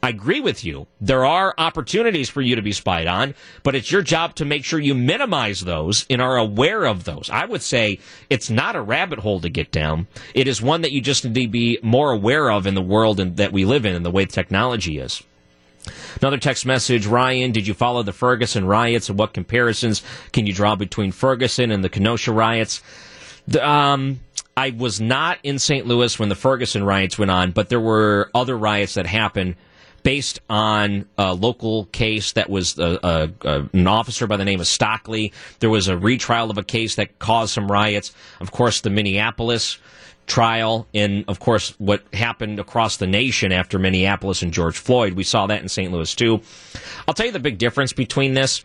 I 0.00 0.10
agree 0.10 0.40
with 0.40 0.64
you. 0.64 0.86
There 1.00 1.26
are 1.26 1.54
opportunities 1.58 2.28
for 2.28 2.40
you 2.40 2.54
to 2.54 2.62
be 2.62 2.72
spied 2.72 3.08
on, 3.08 3.34
but 3.64 3.74
it's 3.74 3.90
your 3.90 4.02
job 4.02 4.36
to 4.36 4.44
make 4.44 4.64
sure 4.64 4.78
you 4.78 4.94
minimize 4.94 5.60
those 5.60 6.06
and 6.08 6.22
are 6.22 6.36
aware 6.36 6.84
of 6.84 7.02
those. 7.04 7.28
I 7.30 7.46
would 7.46 7.62
say 7.62 7.98
it's 8.30 8.48
not 8.48 8.76
a 8.76 8.80
rabbit 8.80 9.18
hole 9.18 9.40
to 9.40 9.48
get 9.48 9.72
down. 9.72 10.06
It 10.34 10.46
is 10.46 10.62
one 10.62 10.82
that 10.82 10.92
you 10.92 11.00
just 11.00 11.24
need 11.24 11.34
to 11.34 11.48
be 11.48 11.78
more 11.82 12.12
aware 12.12 12.50
of 12.50 12.66
in 12.66 12.74
the 12.74 12.82
world 12.82 13.16
that 13.16 13.52
we 13.52 13.64
live 13.64 13.84
in 13.84 13.94
and 13.94 14.06
the 14.06 14.10
way 14.10 14.24
technology 14.24 14.98
is. 14.98 15.22
Another 16.20 16.38
text 16.38 16.64
message 16.64 17.06
Ryan, 17.06 17.50
did 17.50 17.66
you 17.66 17.74
follow 17.74 18.02
the 18.02 18.12
Ferguson 18.12 18.66
riots 18.66 19.08
and 19.08 19.18
what 19.18 19.32
comparisons 19.32 20.02
can 20.32 20.46
you 20.46 20.52
draw 20.52 20.76
between 20.76 21.10
Ferguson 21.10 21.72
and 21.72 21.82
the 21.82 21.88
Kenosha 21.88 22.32
riots? 22.32 22.82
Um, 23.60 24.20
I 24.56 24.70
was 24.70 25.00
not 25.00 25.38
in 25.42 25.58
St. 25.58 25.86
Louis 25.86 26.18
when 26.18 26.28
the 26.28 26.34
Ferguson 26.34 26.84
riots 26.84 27.18
went 27.18 27.30
on, 27.30 27.50
but 27.52 27.68
there 27.68 27.80
were 27.80 28.30
other 28.34 28.56
riots 28.56 28.94
that 28.94 29.06
happened 29.06 29.56
based 30.08 30.40
on 30.48 31.04
a 31.18 31.34
local 31.34 31.84
case 31.84 32.32
that 32.32 32.48
was 32.48 32.78
a, 32.78 32.98
a, 33.02 33.30
a, 33.42 33.68
an 33.74 33.86
officer 33.86 34.26
by 34.26 34.38
the 34.38 34.44
name 34.46 34.58
of 34.58 34.66
Stockley. 34.66 35.34
There 35.60 35.68
was 35.68 35.86
a 35.86 35.98
retrial 35.98 36.50
of 36.50 36.56
a 36.56 36.64
case 36.64 36.94
that 36.94 37.18
caused 37.18 37.52
some 37.52 37.70
riots. 37.70 38.14
Of 38.40 38.50
course, 38.50 38.80
the 38.80 38.88
Minneapolis 38.88 39.76
trial, 40.26 40.86
and 40.94 41.26
of 41.28 41.40
course, 41.40 41.74
what 41.76 42.04
happened 42.14 42.58
across 42.58 42.96
the 42.96 43.06
nation 43.06 43.52
after 43.52 43.78
Minneapolis 43.78 44.40
and 44.40 44.50
George 44.50 44.78
Floyd. 44.78 45.12
We 45.12 45.24
saw 45.24 45.46
that 45.46 45.60
in 45.60 45.68
St. 45.68 45.92
Louis 45.92 46.14
too. 46.14 46.40
I'll 47.06 47.12
tell 47.12 47.26
you 47.26 47.32
the 47.32 47.38
big 47.38 47.58
difference 47.58 47.92
between 47.92 48.32
this. 48.32 48.64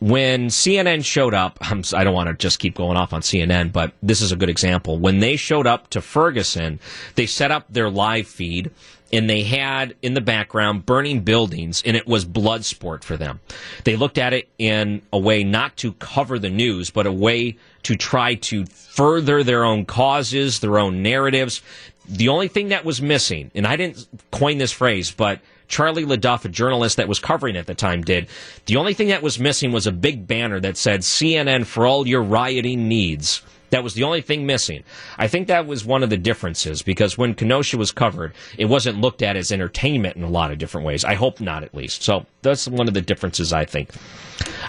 When 0.00 0.48
CNN 0.48 1.04
showed 1.04 1.34
up, 1.34 1.58
I'm, 1.60 1.84
I 1.94 2.00
do 2.00 2.06
not 2.06 2.14
want 2.14 2.28
to 2.30 2.34
just 2.34 2.58
keep 2.58 2.74
going 2.74 2.96
off 2.96 3.12
on 3.12 3.20
CNN, 3.20 3.70
but 3.70 3.92
this 4.02 4.20
is 4.20 4.32
a 4.32 4.36
good 4.36 4.50
example. 4.50 4.98
When 4.98 5.20
they 5.20 5.36
showed 5.36 5.68
up 5.68 5.88
to 5.90 6.00
Ferguson, 6.00 6.80
they 7.14 7.26
set 7.26 7.52
up 7.52 7.66
their 7.68 7.90
live 7.90 8.26
feed 8.26 8.72
and 9.12 9.28
they 9.28 9.42
had 9.42 9.94
in 10.02 10.14
the 10.14 10.20
background 10.20 10.86
burning 10.86 11.20
buildings, 11.20 11.82
and 11.84 11.96
it 11.96 12.06
was 12.06 12.24
blood 12.24 12.64
sport 12.64 13.04
for 13.04 13.16
them. 13.16 13.40
They 13.84 13.96
looked 13.96 14.18
at 14.18 14.32
it 14.32 14.48
in 14.58 15.02
a 15.12 15.18
way 15.18 15.44
not 15.44 15.76
to 15.78 15.92
cover 15.94 16.38
the 16.38 16.50
news, 16.50 16.90
but 16.90 17.06
a 17.06 17.12
way 17.12 17.56
to 17.84 17.96
try 17.96 18.34
to 18.34 18.66
further 18.66 19.42
their 19.42 19.64
own 19.64 19.84
causes, 19.84 20.60
their 20.60 20.78
own 20.78 21.02
narratives. 21.02 21.62
The 22.08 22.28
only 22.28 22.48
thing 22.48 22.68
that 22.68 22.84
was 22.84 23.00
missing, 23.00 23.50
and 23.54 23.66
I 23.66 23.76
didn't 23.76 24.06
coin 24.30 24.58
this 24.58 24.72
phrase, 24.72 25.10
but 25.10 25.40
Charlie 25.68 26.04
LeDuff, 26.04 26.44
a 26.44 26.48
journalist 26.48 26.96
that 26.96 27.08
was 27.08 27.20
covering 27.20 27.56
at 27.56 27.66
the 27.66 27.74
time, 27.74 28.02
did. 28.02 28.26
The 28.66 28.76
only 28.76 28.92
thing 28.92 29.08
that 29.08 29.22
was 29.22 29.38
missing 29.38 29.70
was 29.70 29.86
a 29.86 29.92
big 29.92 30.26
banner 30.26 30.58
that 30.60 30.76
said 30.76 31.00
CNN 31.00 31.64
for 31.64 31.86
all 31.86 32.06
your 32.06 32.22
rioting 32.22 32.88
needs. 32.88 33.42
That 33.70 33.84
was 33.84 33.94
the 33.94 34.02
only 34.02 34.20
thing 34.20 34.46
missing. 34.46 34.82
I 35.18 35.28
think 35.28 35.48
that 35.48 35.66
was 35.66 35.84
one 35.84 36.02
of 36.02 36.10
the 36.10 36.16
differences 36.16 36.82
because 36.82 37.16
when 37.16 37.34
Kenosha 37.34 37.78
was 37.78 37.92
covered, 37.92 38.34
it 38.58 38.66
wasn't 38.66 39.00
looked 39.00 39.22
at 39.22 39.36
as 39.36 39.52
entertainment 39.52 40.16
in 40.16 40.22
a 40.22 40.28
lot 40.28 40.50
of 40.50 40.58
different 40.58 40.86
ways. 40.86 41.04
I 41.04 41.14
hope 41.14 41.40
not, 41.40 41.62
at 41.62 41.74
least. 41.74 42.02
So 42.02 42.26
that's 42.42 42.66
one 42.68 42.88
of 42.88 42.94
the 42.94 43.00
differences, 43.00 43.52
I 43.52 43.64
think. 43.64 43.90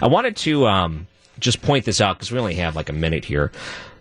I 0.00 0.06
wanted 0.06 0.36
to 0.38 0.66
um, 0.66 1.06
just 1.38 1.62
point 1.62 1.84
this 1.84 2.00
out 2.00 2.16
because 2.16 2.30
we 2.30 2.38
only 2.38 2.54
have 2.54 2.76
like 2.76 2.88
a 2.88 2.94
minute 2.94 3.24
here. 3.24 3.50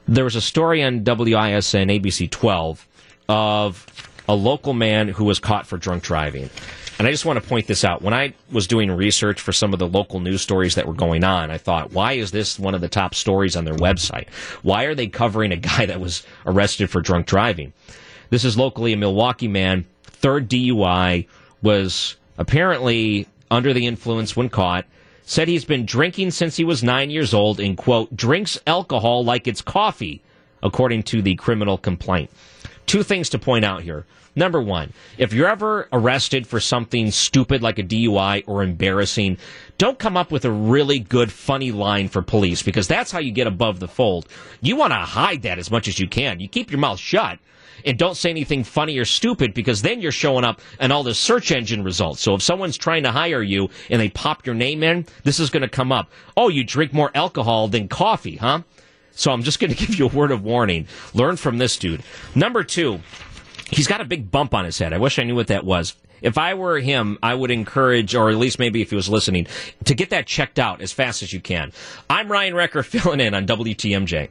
There 0.08 0.24
was 0.24 0.36
a 0.36 0.42
story 0.42 0.84
on 0.84 1.04
WISN 1.04 1.90
ABC 1.90 2.30
12 2.30 2.88
of 3.30 4.11
a 4.32 4.36
local 4.36 4.74
man 4.74 5.10
who 5.10 5.26
was 5.26 5.40
caught 5.40 5.68
for 5.68 5.78
drunk 5.78 6.04
driving. 6.04 6.50
And 6.98 7.06
I 7.06 7.12
just 7.12 7.26
want 7.26 7.42
to 7.42 7.46
point 7.46 7.68
this 7.68 7.84
out. 7.84 8.02
When 8.02 8.14
I 8.14 8.34
was 8.50 8.66
doing 8.66 8.90
research 8.90 9.42
for 9.42 9.52
some 9.52 9.74
of 9.74 9.80
the 9.80 9.90
local 9.90 10.22
news 10.22 10.42
stories 10.42 10.76
that 10.76 10.88
were 10.88 10.94
going 10.94 11.26
on, 11.26 11.52
I 11.52 11.58
thought, 11.58 11.92
why 11.92 12.14
is 12.14 12.32
this 12.32 12.58
one 12.58 12.74
of 12.74 12.80
the 12.80 12.88
top 12.88 13.14
stories 13.14 13.58
on 13.58 13.66
their 13.66 13.76
website? 13.76 14.30
Why 14.62 14.86
are 14.86 14.96
they 14.96 15.08
covering 15.08 15.52
a 15.52 15.58
guy 15.58 15.86
that 15.88 16.00
was 16.00 16.24
arrested 16.46 16.90
for 16.90 17.02
drunk 17.02 17.28
driving? 17.28 17.74
This 18.30 18.46
is 18.46 18.58
locally 18.58 18.94
a 18.94 18.98
Milwaukee 18.98 19.50
man, 19.50 19.86
third 20.04 20.50
DUI, 20.50 21.28
was 21.62 22.16
apparently 22.38 23.28
under 23.50 23.74
the 23.74 23.86
influence 23.86 24.38
when 24.38 24.48
caught, 24.48 24.86
said 25.24 25.50
he's 25.50 25.66
been 25.66 25.86
drinking 25.86 26.32
since 26.32 26.56
he 26.56 26.64
was 26.64 26.84
nine 26.84 27.10
years 27.10 27.34
old 27.34 27.60
and, 27.60 27.78
quote, 27.78 28.16
drinks 28.16 28.58
alcohol 28.66 29.26
like 29.26 29.46
it's 29.46 29.62
coffee, 29.62 30.22
according 30.64 31.04
to 31.04 31.22
the 31.22 31.36
criminal 31.36 31.78
complaint. 31.78 32.30
Two 32.86 33.04
things 33.04 33.30
to 33.30 33.40
point 33.40 33.66
out 33.66 33.82
here. 33.82 34.06
Number 34.36 34.62
one, 34.62 34.94
if 35.18 35.34
you're 35.34 35.50
ever 35.50 35.90
arrested 35.92 36.48
for 36.48 36.62
something 36.62 37.12
stupid 37.12 37.62
like 37.62 37.80
a 37.80 37.84
DUI 37.84 38.44
or 38.48 38.64
embarrassing, 38.64 39.38
don't 39.78 40.00
come 40.00 40.16
up 40.16 40.32
with 40.32 40.46
a 40.46 40.52
really 40.52 41.00
good, 41.00 41.32
funny 41.32 41.72
line 41.72 42.08
for 42.08 42.22
police 42.22 42.64
because 42.64 42.88
that's 42.88 43.12
how 43.12 43.20
you 43.20 43.32
get 43.32 43.48
above 43.48 43.80
the 43.80 43.90
fold. 43.90 44.28
You 44.62 44.78
want 44.78 44.94
to 44.94 45.00
hide 45.00 45.42
that 45.42 45.60
as 45.60 45.70
much 45.70 45.90
as 45.90 46.00
you 46.00 46.08
can. 46.08 46.40
You 46.40 46.48
keep 46.48 46.72
your 46.72 46.80
mouth 46.80 47.00
shut 47.00 47.40
and 47.86 47.98
don't 47.98 48.16
say 48.16 48.30
anything 48.30 48.64
funny 48.64 48.98
or 48.98 49.06
stupid 49.06 49.54
because 49.54 49.82
then 49.82 50.02
you're 50.02 50.12
showing 50.12 50.46
up 50.46 50.62
in 50.80 50.92
all 50.92 51.04
the 51.04 51.14
search 51.14 51.52
engine 51.52 51.84
results. 51.84 52.22
So 52.22 52.34
if 52.36 52.42
someone's 52.42 52.78
trying 52.78 53.04
to 53.04 53.12
hire 53.12 53.42
you 53.42 53.70
and 53.90 54.00
they 54.00 54.10
pop 54.10 54.46
your 54.46 54.56
name 54.56 54.84
in, 54.84 55.06
this 55.24 55.40
is 55.40 55.50
going 55.50 55.62
to 55.62 55.70
come 55.70 55.92
up. 55.92 56.10
Oh, 56.38 56.48
you 56.48 56.64
drink 56.64 56.94
more 56.94 57.12
alcohol 57.16 57.68
than 57.68 57.88
coffee, 57.88 58.38
huh? 58.38 58.62
So 59.12 59.32
I'm 59.32 59.44
just 59.44 59.60
going 59.60 59.74
to 59.76 59.78
give 59.78 59.96
you 59.96 60.06
a 60.06 60.10
word 60.10 60.32
of 60.32 60.44
warning. 60.44 60.88
Learn 61.14 61.36
from 61.36 61.58
this 61.58 61.78
dude. 61.78 62.04
Number 62.36 62.64
two, 62.64 63.02
He's 63.72 63.88
got 63.88 64.02
a 64.02 64.06
big 64.06 64.30
bump 64.30 64.54
on 64.54 64.66
his 64.66 64.78
head. 64.78 64.94
I 64.94 64.98
wish 64.98 65.18
I 65.18 65.24
knew 65.24 65.36
what 65.36 65.48
that 65.48 65.66
was. 65.66 65.96
If 66.22 66.38
I 66.38 66.54
were 66.54 66.80
him, 66.80 67.18
I 67.24 67.34
would 67.34 67.52
encourage, 67.52 68.14
or 68.14 68.30
at 68.30 68.36
least 68.36 68.60
maybe 68.60 68.82
if 68.82 68.90
he 68.92 68.96
was 68.96 69.10
listening, 69.10 69.48
to 69.86 69.96
get 69.96 70.12
that 70.12 70.28
checked 70.28 70.60
out 70.60 70.82
as 70.82 70.92
fast 70.92 71.24
as 71.24 71.34
you 71.34 71.40
can. 71.40 71.72
I'm 72.10 72.32
Ryan 72.32 72.54
Wrecker 72.54 72.84
filling 72.84 73.22
in 73.22 73.34
on 73.34 73.48
WTMJ. 73.48 74.30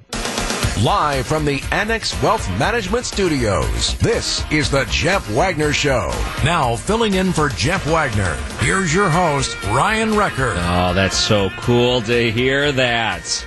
Live 0.85 1.27
from 1.27 1.45
the 1.45 1.61
Annex 1.73 2.21
Wealth 2.23 2.49
Management 2.59 3.05
Studios, 3.05 3.99
this 3.99 4.43
is 4.51 4.71
the 4.71 4.87
Jeff 4.91 5.29
Wagner 5.31 5.75
Show. 5.75 6.11
Now, 6.43 6.77
filling 6.77 7.15
in 7.15 7.33
for 7.33 7.51
Jeff 7.51 7.87
Wagner, 7.87 8.35
here's 8.61 8.95
your 8.95 9.11
host, 9.11 9.63
Ryan 9.65 10.17
Wrecker. 10.17 10.55
Oh, 10.57 10.95
that's 10.95 11.19
so 11.19 11.51
cool 11.59 12.01
to 12.03 12.31
hear 12.31 12.73
that. 12.73 13.47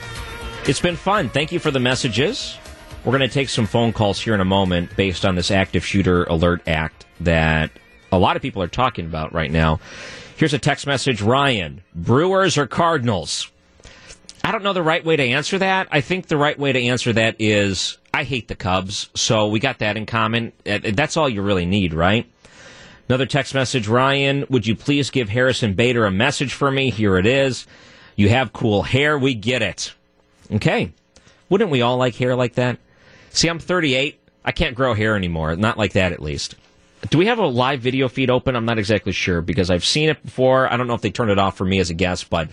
It's 0.68 0.80
been 0.80 0.96
fun. 0.96 1.30
Thank 1.30 1.52
you 1.52 1.60
for 1.60 1.72
the 1.72 1.80
messages. 1.80 2.58
We're 3.06 3.12
going 3.12 3.30
to 3.30 3.34
take 3.34 3.50
some 3.50 3.66
phone 3.66 3.92
calls 3.92 4.22
here 4.22 4.34
in 4.34 4.40
a 4.40 4.46
moment 4.46 4.96
based 4.96 5.26
on 5.26 5.36
this 5.36 5.52
Active 5.52 5.86
Shooter 5.86 6.24
Alert 6.24 6.62
Act 6.66 7.06
that 7.20 7.70
a 8.14 8.18
lot 8.18 8.38
of 8.38 8.42
people 8.42 8.64
are 8.64 8.68
talking 8.70 9.06
about 9.06 9.34
right 9.34 9.52
now. 9.52 9.82
Here's 10.38 10.54
a 10.54 10.60
text 10.60 10.88
message 10.88 11.22
Ryan, 11.22 11.84
Brewers 11.94 12.58
or 12.58 12.66
Cardinals? 12.66 13.52
I 14.42 14.54
don't 14.54 14.64
know 14.64 14.72
the 14.72 14.82
right 14.82 15.04
way 15.04 15.18
to 15.18 15.24
answer 15.24 15.58
that. 15.58 15.90
I 15.92 16.00
think 16.00 16.28
the 16.28 16.38
right 16.38 16.58
way 16.58 16.72
to 16.72 16.82
answer 16.82 17.12
that 17.12 17.36
is 17.40 17.98
I 18.14 18.24
hate 18.24 18.48
the 18.48 18.56
Cubs, 18.56 19.10
so 19.16 19.50
we 19.50 19.60
got 19.60 19.80
that 19.80 19.98
in 19.98 20.06
common. 20.06 20.54
Uh, 20.66 20.80
that's 20.94 21.18
all 21.18 21.28
you 21.28 21.42
really 21.42 21.66
need, 21.66 21.94
right? 21.94 22.26
Another 23.10 23.26
text 23.26 23.54
message 23.54 23.90
Ryan, 23.90 24.46
would 24.50 24.66
you 24.66 24.78
please 24.78 25.10
give 25.10 25.28
Harrison 25.28 25.74
Bader 25.74 26.06
a 26.06 26.12
message 26.12 26.54
for 26.54 26.72
me? 26.72 26.90
Here 26.90 27.18
it 27.18 27.26
is. 27.26 27.68
You 28.16 28.30
have 28.30 28.54
cool 28.54 28.82
hair. 28.82 29.20
We 29.20 29.34
get 29.34 29.62
it. 29.62 29.94
Okay. 30.50 30.94
Wouldn't 31.50 31.70
we 31.70 31.82
all 31.82 31.98
like 31.98 32.16
hair 32.16 32.36
like 32.38 32.54
that? 32.54 32.80
See, 33.34 33.48
I'm 33.48 33.60
38. 33.60 34.20
I 34.46 34.52
can't 34.52 34.76
grow 34.76 34.94
hair 34.94 35.16
anymore. 35.16 35.56
Not 35.56 35.78
like 35.78 35.94
that, 35.94 36.12
at 36.12 36.22
least. 36.22 36.56
Do 37.10 37.18
we 37.18 37.26
have 37.26 37.40
a 37.40 37.46
live 37.46 37.82
video 37.82 38.08
feed 38.08 38.30
open? 38.30 38.56
I'm 38.56 38.66
not 38.66 38.80
exactly 38.80 39.12
sure 39.12 39.42
because 39.42 39.70
I've 39.70 39.84
seen 39.84 40.10
it 40.10 40.24
before. 40.24 40.72
I 40.72 40.78
don't 40.78 40.88
know 40.88 40.94
if 40.94 41.02
they 41.02 41.10
turned 41.10 41.32
it 41.32 41.40
off 41.40 41.58
for 41.58 41.66
me 41.66 41.80
as 41.80 41.90
a 41.90 41.94
guest, 41.94 42.30
but 42.30 42.50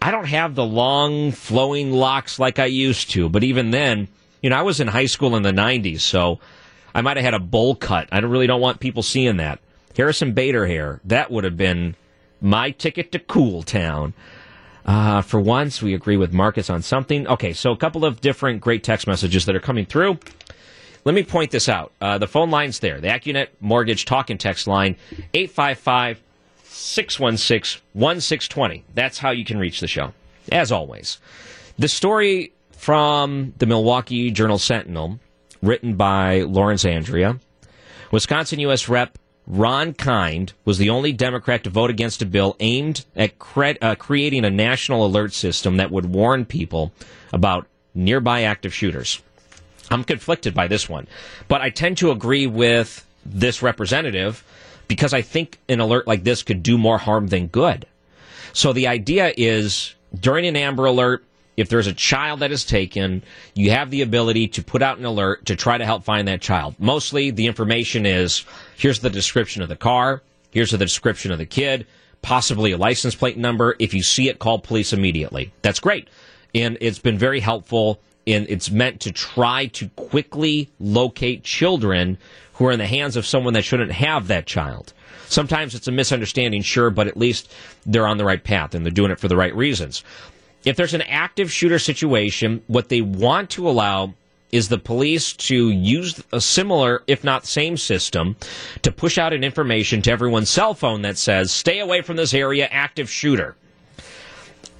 I 0.00 0.10
don't 0.10 0.26
have 0.26 0.54
the 0.54 0.64
long 0.64 1.32
flowing 1.32 1.92
locks 1.92 2.38
like 2.38 2.58
I 2.58 2.66
used 2.66 3.10
to. 3.10 3.28
But 3.28 3.42
even 3.42 3.70
then, 3.70 4.06
you 4.42 4.50
know, 4.50 4.56
I 4.56 4.62
was 4.62 4.80
in 4.80 4.86
high 4.86 5.06
school 5.06 5.34
in 5.34 5.42
the 5.42 5.50
90s, 5.50 6.00
so 6.00 6.38
I 6.94 7.00
might 7.00 7.16
have 7.16 7.24
had 7.24 7.34
a 7.34 7.40
bowl 7.40 7.74
cut. 7.74 8.08
I 8.12 8.18
really 8.18 8.46
don't 8.46 8.60
want 8.60 8.80
people 8.80 9.02
seeing 9.02 9.38
that. 9.38 9.60
Harrison 9.96 10.32
Bader 10.32 10.66
hair, 10.66 11.00
that 11.06 11.30
would 11.30 11.44
have 11.44 11.56
been 11.56 11.96
my 12.40 12.70
ticket 12.70 13.10
to 13.12 13.18
Cool 13.18 13.62
Town. 13.64 14.14
Uh, 14.88 15.20
for 15.20 15.38
once, 15.38 15.82
we 15.82 15.92
agree 15.92 16.16
with 16.16 16.32
Marcus 16.32 16.70
on 16.70 16.80
something. 16.80 17.28
Okay, 17.28 17.52
so 17.52 17.72
a 17.72 17.76
couple 17.76 18.06
of 18.06 18.22
different 18.22 18.62
great 18.62 18.82
text 18.82 19.06
messages 19.06 19.44
that 19.44 19.54
are 19.54 19.60
coming 19.60 19.84
through. 19.84 20.18
Let 21.04 21.14
me 21.14 21.22
point 21.22 21.50
this 21.50 21.68
out. 21.68 21.92
Uh, 22.00 22.16
the 22.16 22.26
phone 22.26 22.50
line's 22.50 22.78
there. 22.78 22.98
The 22.98 23.08
AccuNet 23.08 23.48
Mortgage 23.60 24.06
Talk 24.06 24.30
and 24.30 24.40
Text 24.40 24.66
line, 24.66 24.96
855 25.34 26.22
616 26.64 27.82
1620. 27.92 28.84
That's 28.94 29.18
how 29.18 29.30
you 29.30 29.44
can 29.44 29.58
reach 29.58 29.80
the 29.80 29.86
show, 29.86 30.14
as 30.50 30.72
always. 30.72 31.18
The 31.78 31.88
story 31.88 32.54
from 32.72 33.52
the 33.58 33.66
Milwaukee 33.66 34.30
Journal 34.30 34.58
Sentinel, 34.58 35.20
written 35.60 35.96
by 35.96 36.40
Lawrence 36.40 36.86
Andrea, 36.86 37.38
Wisconsin 38.10 38.58
U.S. 38.60 38.88
Rep. 38.88 39.18
Ron 39.48 39.94
Kind 39.94 40.52
was 40.66 40.76
the 40.76 40.90
only 40.90 41.10
Democrat 41.10 41.64
to 41.64 41.70
vote 41.70 41.88
against 41.88 42.20
a 42.20 42.26
bill 42.26 42.54
aimed 42.60 43.06
at 43.16 43.38
cre- 43.38 43.80
uh, 43.80 43.94
creating 43.94 44.44
a 44.44 44.50
national 44.50 45.06
alert 45.06 45.32
system 45.32 45.78
that 45.78 45.90
would 45.90 46.04
warn 46.04 46.44
people 46.44 46.92
about 47.32 47.66
nearby 47.94 48.42
active 48.42 48.74
shooters. 48.74 49.22
I'm 49.90 50.04
conflicted 50.04 50.54
by 50.54 50.68
this 50.68 50.86
one, 50.86 51.08
but 51.48 51.62
I 51.62 51.70
tend 51.70 51.96
to 51.98 52.10
agree 52.10 52.46
with 52.46 53.06
this 53.24 53.62
representative 53.62 54.44
because 54.86 55.14
I 55.14 55.22
think 55.22 55.58
an 55.66 55.80
alert 55.80 56.06
like 56.06 56.24
this 56.24 56.42
could 56.42 56.62
do 56.62 56.76
more 56.76 56.98
harm 56.98 57.28
than 57.28 57.46
good. 57.46 57.86
So 58.52 58.74
the 58.74 58.88
idea 58.88 59.32
is 59.34 59.94
during 60.18 60.46
an 60.46 60.56
Amber 60.56 60.84
Alert, 60.84 61.24
if 61.58 61.68
there's 61.68 61.88
a 61.88 61.92
child 61.92 62.38
that 62.38 62.52
is 62.52 62.64
taken, 62.64 63.20
you 63.52 63.72
have 63.72 63.90
the 63.90 64.02
ability 64.02 64.46
to 64.46 64.62
put 64.62 64.80
out 64.80 64.98
an 64.98 65.04
alert 65.04 65.44
to 65.46 65.56
try 65.56 65.76
to 65.76 65.84
help 65.84 66.04
find 66.04 66.28
that 66.28 66.40
child. 66.40 66.76
Mostly 66.78 67.32
the 67.32 67.48
information 67.48 68.06
is 68.06 68.44
here's 68.76 69.00
the 69.00 69.10
description 69.10 69.60
of 69.60 69.68
the 69.68 69.74
car, 69.74 70.22
here's 70.52 70.70
the 70.70 70.78
description 70.78 71.32
of 71.32 71.38
the 71.38 71.46
kid, 71.46 71.84
possibly 72.22 72.70
a 72.70 72.78
license 72.78 73.16
plate 73.16 73.36
number. 73.36 73.74
If 73.80 73.92
you 73.92 74.04
see 74.04 74.28
it, 74.28 74.38
call 74.38 74.60
police 74.60 74.92
immediately. 74.92 75.52
That's 75.62 75.80
great. 75.80 76.06
And 76.54 76.78
it's 76.80 77.00
been 77.00 77.18
very 77.18 77.40
helpful 77.40 77.98
and 78.24 78.46
it's 78.48 78.70
meant 78.70 79.00
to 79.00 79.10
try 79.10 79.66
to 79.66 79.88
quickly 79.96 80.70
locate 80.78 81.42
children 81.42 82.18
who 82.52 82.66
are 82.66 82.72
in 82.72 82.78
the 82.78 82.86
hands 82.86 83.16
of 83.16 83.26
someone 83.26 83.54
that 83.54 83.64
shouldn't 83.64 83.90
have 83.90 84.28
that 84.28 84.46
child. 84.46 84.92
Sometimes 85.26 85.74
it's 85.74 85.88
a 85.88 85.92
misunderstanding, 85.92 86.62
sure, 86.62 86.90
but 86.90 87.08
at 87.08 87.16
least 87.16 87.52
they're 87.84 88.06
on 88.06 88.16
the 88.16 88.24
right 88.24 88.42
path 88.42 88.74
and 88.74 88.86
they're 88.86 88.92
doing 88.92 89.10
it 89.10 89.18
for 89.18 89.28
the 89.28 89.36
right 89.36 89.54
reasons. 89.56 90.04
If 90.64 90.76
there's 90.76 90.94
an 90.94 91.02
active 91.02 91.52
shooter 91.52 91.78
situation, 91.78 92.62
what 92.66 92.88
they 92.88 93.00
want 93.00 93.50
to 93.50 93.68
allow 93.68 94.14
is 94.50 94.68
the 94.68 94.78
police 94.78 95.34
to 95.34 95.70
use 95.70 96.22
a 96.32 96.40
similar, 96.40 97.02
if 97.06 97.22
not 97.22 97.44
same 97.46 97.76
system, 97.76 98.36
to 98.82 98.90
push 98.90 99.18
out 99.18 99.32
an 99.32 99.44
information 99.44 100.00
to 100.02 100.10
everyone's 100.10 100.48
cell 100.48 100.74
phone 100.74 101.02
that 101.02 101.18
says, 101.18 101.52
stay 101.52 101.80
away 101.80 102.00
from 102.00 102.16
this 102.16 102.32
area, 102.32 102.66
active 102.70 103.10
shooter. 103.10 103.56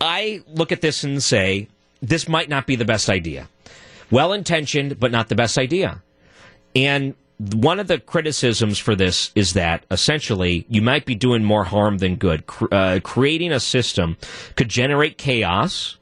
I 0.01 0.43
look 0.49 0.73
at 0.73 0.81
this 0.81 1.05
and 1.05 1.23
say, 1.23 1.69
this 2.01 2.29
might 2.29 2.49
not 2.49 2.67
be 2.67 2.77
the 2.77 2.85
best 2.85 3.11
idea. 3.11 3.49
Well 4.11 4.33
intentioned, 4.33 4.99
but 4.99 5.13
not 5.13 5.29
the 5.29 5.35
best 5.35 5.59
idea. 5.59 6.03
And 6.75 7.15
one 7.39 7.79
of 7.79 7.87
the 7.87 7.99
criticisms 7.99 8.79
for 8.79 8.97
this 8.97 9.31
is 9.35 9.53
that 9.53 9.85
essentially 9.91 10.67
you 10.69 10.83
might 10.83 11.07
be 11.07 11.15
doing 11.15 11.45
more 11.45 11.65
harm 11.65 11.99
than 11.99 12.17
good. 12.17 12.43
Uh, 12.73 12.99
creating 13.03 13.53
a 13.53 13.61
system 13.61 14.17
could 14.57 14.69
generate 14.69 15.19
chaos. 15.19 15.97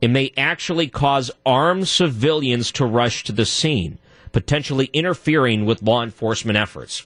It 0.00 0.08
may 0.08 0.32
actually 0.36 0.88
cause 0.88 1.30
armed 1.44 1.88
civilians 1.88 2.72
to 2.72 2.86
rush 2.86 3.24
to 3.24 3.32
the 3.32 3.44
scene, 3.44 3.98
potentially 4.32 4.88
interfering 4.92 5.66
with 5.66 5.82
law 5.82 6.02
enforcement 6.02 6.56
efforts. 6.56 7.04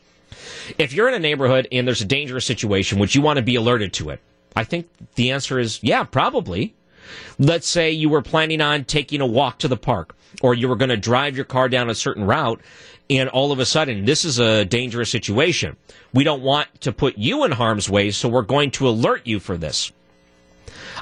If 0.79 0.93
you're 0.93 1.09
in 1.09 1.15
a 1.15 1.19
neighborhood 1.19 1.67
and 1.73 1.87
there's 1.87 2.03
a 2.03 2.07
dangerous 2.07 2.45
situation, 2.45 2.99
would 2.99 3.15
you 3.15 3.23
want 3.23 3.39
to 3.39 3.43
be 3.43 3.57
alerted 3.57 3.93
to 3.95 4.11
it? 4.11 4.21
I 4.55 4.65
think 4.65 4.89
the 5.17 5.33
answer 5.33 5.59
is 5.59 5.83
yeah, 5.83 6.05
probably. 6.05 6.75
Let's 7.39 7.67
say 7.67 7.91
you 7.91 8.09
were 8.09 8.23
planning 8.23 8.61
on 8.61 8.85
taking 8.85 9.21
a 9.21 9.27
walk 9.27 9.59
to 9.59 9.69
the 9.69 9.77
park 9.77 10.15
or 10.41 10.55
you 10.55 10.69
were 10.69 10.77
going 10.77 10.91
to 10.91 10.97
drive 10.97 11.35
your 11.35 11.45
car 11.45 11.69
down 11.69 11.91
a 11.91 11.95
certain 11.95 12.25
route 12.25 12.61
and 13.19 13.29
all 13.29 13.53
of 13.53 13.59
a 13.59 13.67
sudden 13.67 14.05
this 14.05 14.25
is 14.25 14.39
a 14.39 14.65
dangerous 14.65 15.11
situation. 15.11 15.77
We 16.13 16.25
don't 16.25 16.43
want 16.43 16.69
to 16.83 16.93
put 16.93 17.19
you 17.19 17.45
in 17.45 17.53
harm's 17.53 17.89
way, 17.89 18.11
so 18.11 18.29
we're 18.29 18.43
going 18.43 18.71
to 18.73 18.89
alert 18.89 19.27
you 19.27 19.41
for 19.41 19.57
this. 19.57 19.93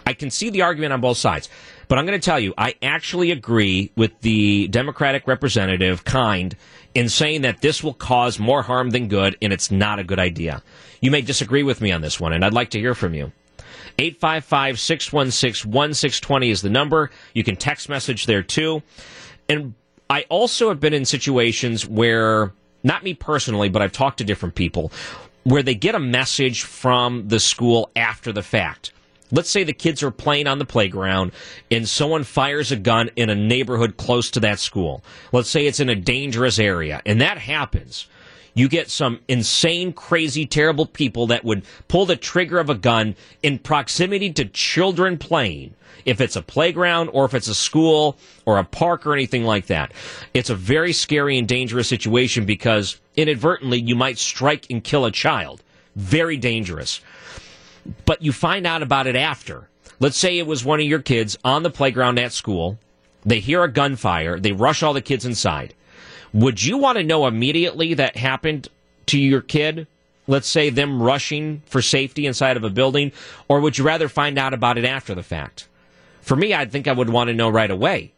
I 0.06 0.14
can 0.14 0.30
see 0.30 0.50
the 0.50 0.62
argument 0.62 0.92
on 0.92 1.00
both 1.00 1.18
sides, 1.18 1.48
but 1.88 1.98
I'm 1.98 2.06
going 2.06 2.18
to 2.18 2.24
tell 2.24 2.40
you, 2.40 2.54
I 2.56 2.74
actually 2.82 3.30
agree 3.30 3.90
with 3.96 4.18
the 4.20 4.68
Democratic 4.68 5.26
representative 5.26 6.04
Kind 6.04 6.56
in 6.94 7.08
saying 7.08 7.42
that 7.42 7.61
this 7.61 7.82
will 7.82 7.94
cause 7.94 8.38
more 8.38 8.62
harm 8.62 8.90
than 8.90 9.08
good, 9.08 9.36
and 9.42 9.52
it's 9.52 9.70
not 9.70 9.98
a 9.98 10.04
good 10.04 10.18
idea. 10.18 10.62
You 11.00 11.11
may 11.11 11.22
disagree 11.22 11.62
with 11.62 11.80
me 11.80 11.92
on 11.92 12.00
this 12.00 12.18
one, 12.18 12.32
and 12.32 12.44
I'd 12.44 12.54
like 12.54 12.70
to 12.70 12.78
hear 12.78 12.94
from 12.94 13.14
you. 13.14 13.32
855 13.98 14.78
616 14.78 15.70
1620 15.70 16.50
is 16.50 16.62
the 16.62 16.70
number. 16.70 17.11
You 17.34 17.44
can 17.44 17.56
text 17.56 17.88
message 17.88 18.26
there 18.26 18.42
too. 18.42 18.82
And 19.48 19.74
I 20.11 20.26
also 20.28 20.68
have 20.70 20.80
been 20.80 20.92
in 20.92 21.04
situations 21.04 21.86
where, 21.86 22.52
not 22.82 23.04
me 23.04 23.14
personally, 23.14 23.68
but 23.68 23.80
I've 23.80 23.92
talked 23.92 24.18
to 24.18 24.24
different 24.24 24.56
people, 24.56 24.90
where 25.44 25.62
they 25.62 25.76
get 25.76 25.94
a 25.94 26.00
message 26.00 26.64
from 26.64 27.28
the 27.28 27.38
school 27.38 27.90
after 27.94 28.32
the 28.32 28.42
fact. 28.42 28.92
Let's 29.30 29.48
say 29.48 29.62
the 29.62 29.72
kids 29.72 30.02
are 30.02 30.11
playing 30.11 30.48
on 30.48 30.58
the 30.58 30.64
playground 30.64 31.30
and 31.70 31.88
someone 31.88 32.24
fires 32.24 32.72
a 32.72 32.76
gun 32.76 33.11
in 33.14 33.30
a 33.30 33.36
neighborhood 33.36 33.96
close 33.96 34.32
to 34.32 34.40
that 34.40 34.58
school. 34.58 35.04
Let's 35.30 35.48
say 35.48 35.66
it's 35.66 35.78
in 35.78 35.88
a 35.88 35.94
dangerous 35.94 36.58
area, 36.58 37.00
and 37.06 37.20
that 37.20 37.38
happens. 37.38 38.08
You 38.61 38.68
get 38.68 38.90
some 38.90 39.20
insane, 39.26 39.94
crazy, 39.94 40.44
terrible 40.44 40.84
people 40.84 41.28
that 41.28 41.46
would 41.46 41.64
pull 41.88 42.04
the 42.04 42.14
trigger 42.14 42.58
of 42.58 42.68
a 42.68 42.74
gun 42.74 43.16
in 43.42 43.58
proximity 43.58 44.30
to 44.34 44.44
children 44.44 45.16
playing 45.16 45.74
if 46.04 46.20
it's 46.20 46.36
a 46.36 46.42
playground 46.42 47.08
or 47.14 47.24
if 47.24 47.32
it's 47.32 47.48
a 47.48 47.54
school 47.54 48.18
or 48.44 48.58
a 48.58 48.64
park 48.64 49.06
or 49.06 49.14
anything 49.14 49.44
like 49.44 49.68
that. 49.68 49.92
It's 50.34 50.50
a 50.50 50.54
very 50.54 50.92
scary 50.92 51.38
and 51.38 51.48
dangerous 51.48 51.88
situation 51.88 52.44
because 52.44 53.00
inadvertently 53.16 53.80
you 53.80 53.96
might 53.96 54.18
strike 54.18 54.66
and 54.68 54.84
kill 54.84 55.06
a 55.06 55.11
child. 55.11 55.62
Very 55.96 56.36
dangerous. 56.36 57.00
But 58.04 58.20
you 58.20 58.30
find 58.30 58.66
out 58.66 58.82
about 58.82 59.06
it 59.06 59.16
after. 59.16 59.70
Let's 60.00 60.18
say 60.18 60.36
it 60.36 60.46
was 60.46 60.66
one 60.66 60.80
of 60.80 60.86
your 60.86 61.00
kids 61.00 61.38
on 61.42 61.62
the 61.62 61.70
playground 61.70 62.18
at 62.18 62.34
school. 62.34 62.78
They 63.24 63.40
hear 63.40 63.64
a 63.64 63.72
gunfire. 63.72 64.38
They 64.38 64.52
rush 64.52 64.82
all 64.82 64.92
the 64.92 65.00
kids 65.00 65.24
inside. 65.24 65.72
Would 66.33 66.62
you 66.62 66.78
want 66.78 66.99
to 66.99 67.05
know 67.05 67.26
immediately 67.26 67.95
that 67.95 68.16
happened 68.16 68.68
to 69.07 69.18
your 69.18 69.41
kid? 69.41 69.87
Let's 70.26 70.49
say 70.49 70.70
them 70.70 71.03
rushing 71.03 71.62
for 71.66 71.83
safety 71.83 72.26
inside 72.26 72.57
of 72.57 72.62
a 72.62 72.70
building, 72.70 73.11
or 73.49 73.61
would 73.61 73.78
you 73.78 73.85
rather 73.85 74.09
find 74.09 74.39
out 74.39 74.55
about 74.55 74.78
it 74.78 74.85
after 74.85 75.14
the 75.14 75.24
fact? 75.24 75.66
For 76.20 76.37
me, 76.37 76.55
I 76.55 76.66
think 76.66 76.87
I 76.87 76.93
would 76.93 77.11
want 77.11 77.28
to 77.28 77.35
know 77.35 77.49
right 77.49 77.70
away. 77.70 78.12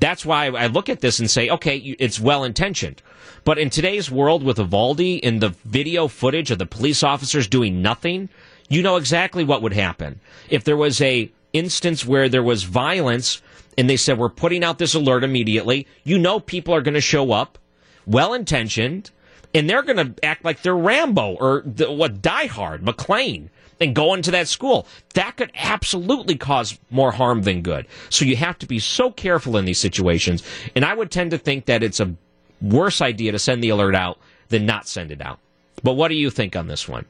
That's 0.00 0.26
why 0.26 0.46
I 0.46 0.66
look 0.66 0.88
at 0.88 1.00
this 1.00 1.20
and 1.20 1.30
say, 1.30 1.48
okay, 1.50 1.76
it's 1.76 2.18
well 2.18 2.42
intentioned. 2.42 3.00
But 3.44 3.58
in 3.58 3.70
today's 3.70 4.10
world 4.10 4.42
with 4.42 4.58
Uvalde 4.58 5.20
and 5.22 5.40
the 5.40 5.54
video 5.64 6.08
footage 6.08 6.50
of 6.50 6.58
the 6.58 6.66
police 6.66 7.04
officers 7.04 7.46
doing 7.46 7.80
nothing, 7.80 8.28
you 8.68 8.82
know 8.82 8.96
exactly 8.96 9.44
what 9.44 9.62
would 9.62 9.72
happen. 9.72 10.18
If 10.50 10.64
there 10.64 10.76
was 10.76 11.00
a 11.00 11.30
instance 11.52 12.04
where 12.04 12.28
there 12.28 12.42
was 12.42 12.64
violence 12.64 13.40
and 13.76 13.88
they 13.88 13.96
said, 13.96 14.18
we're 14.18 14.28
putting 14.28 14.64
out 14.64 14.78
this 14.78 14.94
alert 14.94 15.24
immediately, 15.24 15.86
you 16.04 16.18
know 16.18 16.40
people 16.40 16.74
are 16.74 16.82
going 16.82 16.94
to 16.94 17.00
show 17.00 17.32
up, 17.32 17.58
well 18.06 18.34
intentioned, 18.34 19.10
and 19.54 19.70
they're 19.70 19.82
going 19.82 20.14
to 20.14 20.24
act 20.24 20.44
like 20.44 20.62
they're 20.62 20.76
Rambo 20.76 21.34
or 21.34 21.62
the, 21.64 21.90
what 21.90 22.20
Die 22.20 22.46
Hard, 22.46 22.82
McClane, 22.82 23.48
and 23.80 23.94
go 23.94 24.14
into 24.14 24.30
that 24.32 24.48
school. 24.48 24.86
That 25.14 25.36
could 25.36 25.52
absolutely 25.54 26.36
cause 26.36 26.78
more 26.90 27.12
harm 27.12 27.42
than 27.42 27.62
good. 27.62 27.86
So 28.10 28.24
you 28.24 28.36
have 28.36 28.58
to 28.58 28.66
be 28.66 28.78
so 28.78 29.10
careful 29.10 29.56
in 29.56 29.64
these 29.64 29.80
situations. 29.80 30.42
And 30.74 30.84
I 30.84 30.94
would 30.94 31.10
tend 31.10 31.30
to 31.32 31.38
think 31.38 31.66
that 31.66 31.82
it's 31.82 32.00
a 32.00 32.14
worse 32.60 33.00
idea 33.00 33.32
to 33.32 33.38
send 33.38 33.62
the 33.62 33.68
alert 33.70 33.94
out 33.94 34.18
than 34.48 34.66
not 34.66 34.88
send 34.88 35.10
it 35.10 35.20
out. 35.20 35.38
But 35.82 35.94
what 35.94 36.08
do 36.08 36.14
you 36.14 36.30
think 36.30 36.56
on 36.56 36.66
this 36.66 36.88
one? 36.88 37.04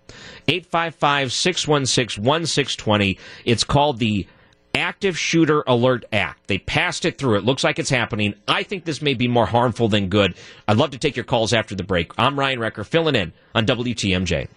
855 0.48 1.32
616 1.32 2.24
1620. 2.24 3.18
It's 3.44 3.62
called 3.62 3.98
the 3.98 4.26
Active 4.74 5.18
Shooter 5.18 5.62
Alert 5.66 6.04
Act. 6.12 6.48
They 6.48 6.58
passed 6.58 7.04
it 7.04 7.16
through. 7.18 7.36
It 7.36 7.44
looks 7.44 7.62
like 7.62 7.78
it's 7.78 7.90
happening. 7.90 8.34
I 8.48 8.62
think 8.64 8.84
this 8.84 9.00
may 9.00 9.14
be 9.14 9.28
more 9.28 9.46
harmful 9.46 9.88
than 9.88 10.08
good. 10.08 10.34
I'd 10.66 10.76
love 10.76 10.90
to 10.90 10.98
take 10.98 11.16
your 11.16 11.24
calls 11.24 11.52
after 11.52 11.74
the 11.74 11.84
break. 11.84 12.12
I'm 12.18 12.38
Ryan 12.38 12.58
Wrecker, 12.58 12.84
filling 12.84 13.14
in 13.14 13.32
on 13.54 13.66
WTMJ. 13.66 14.48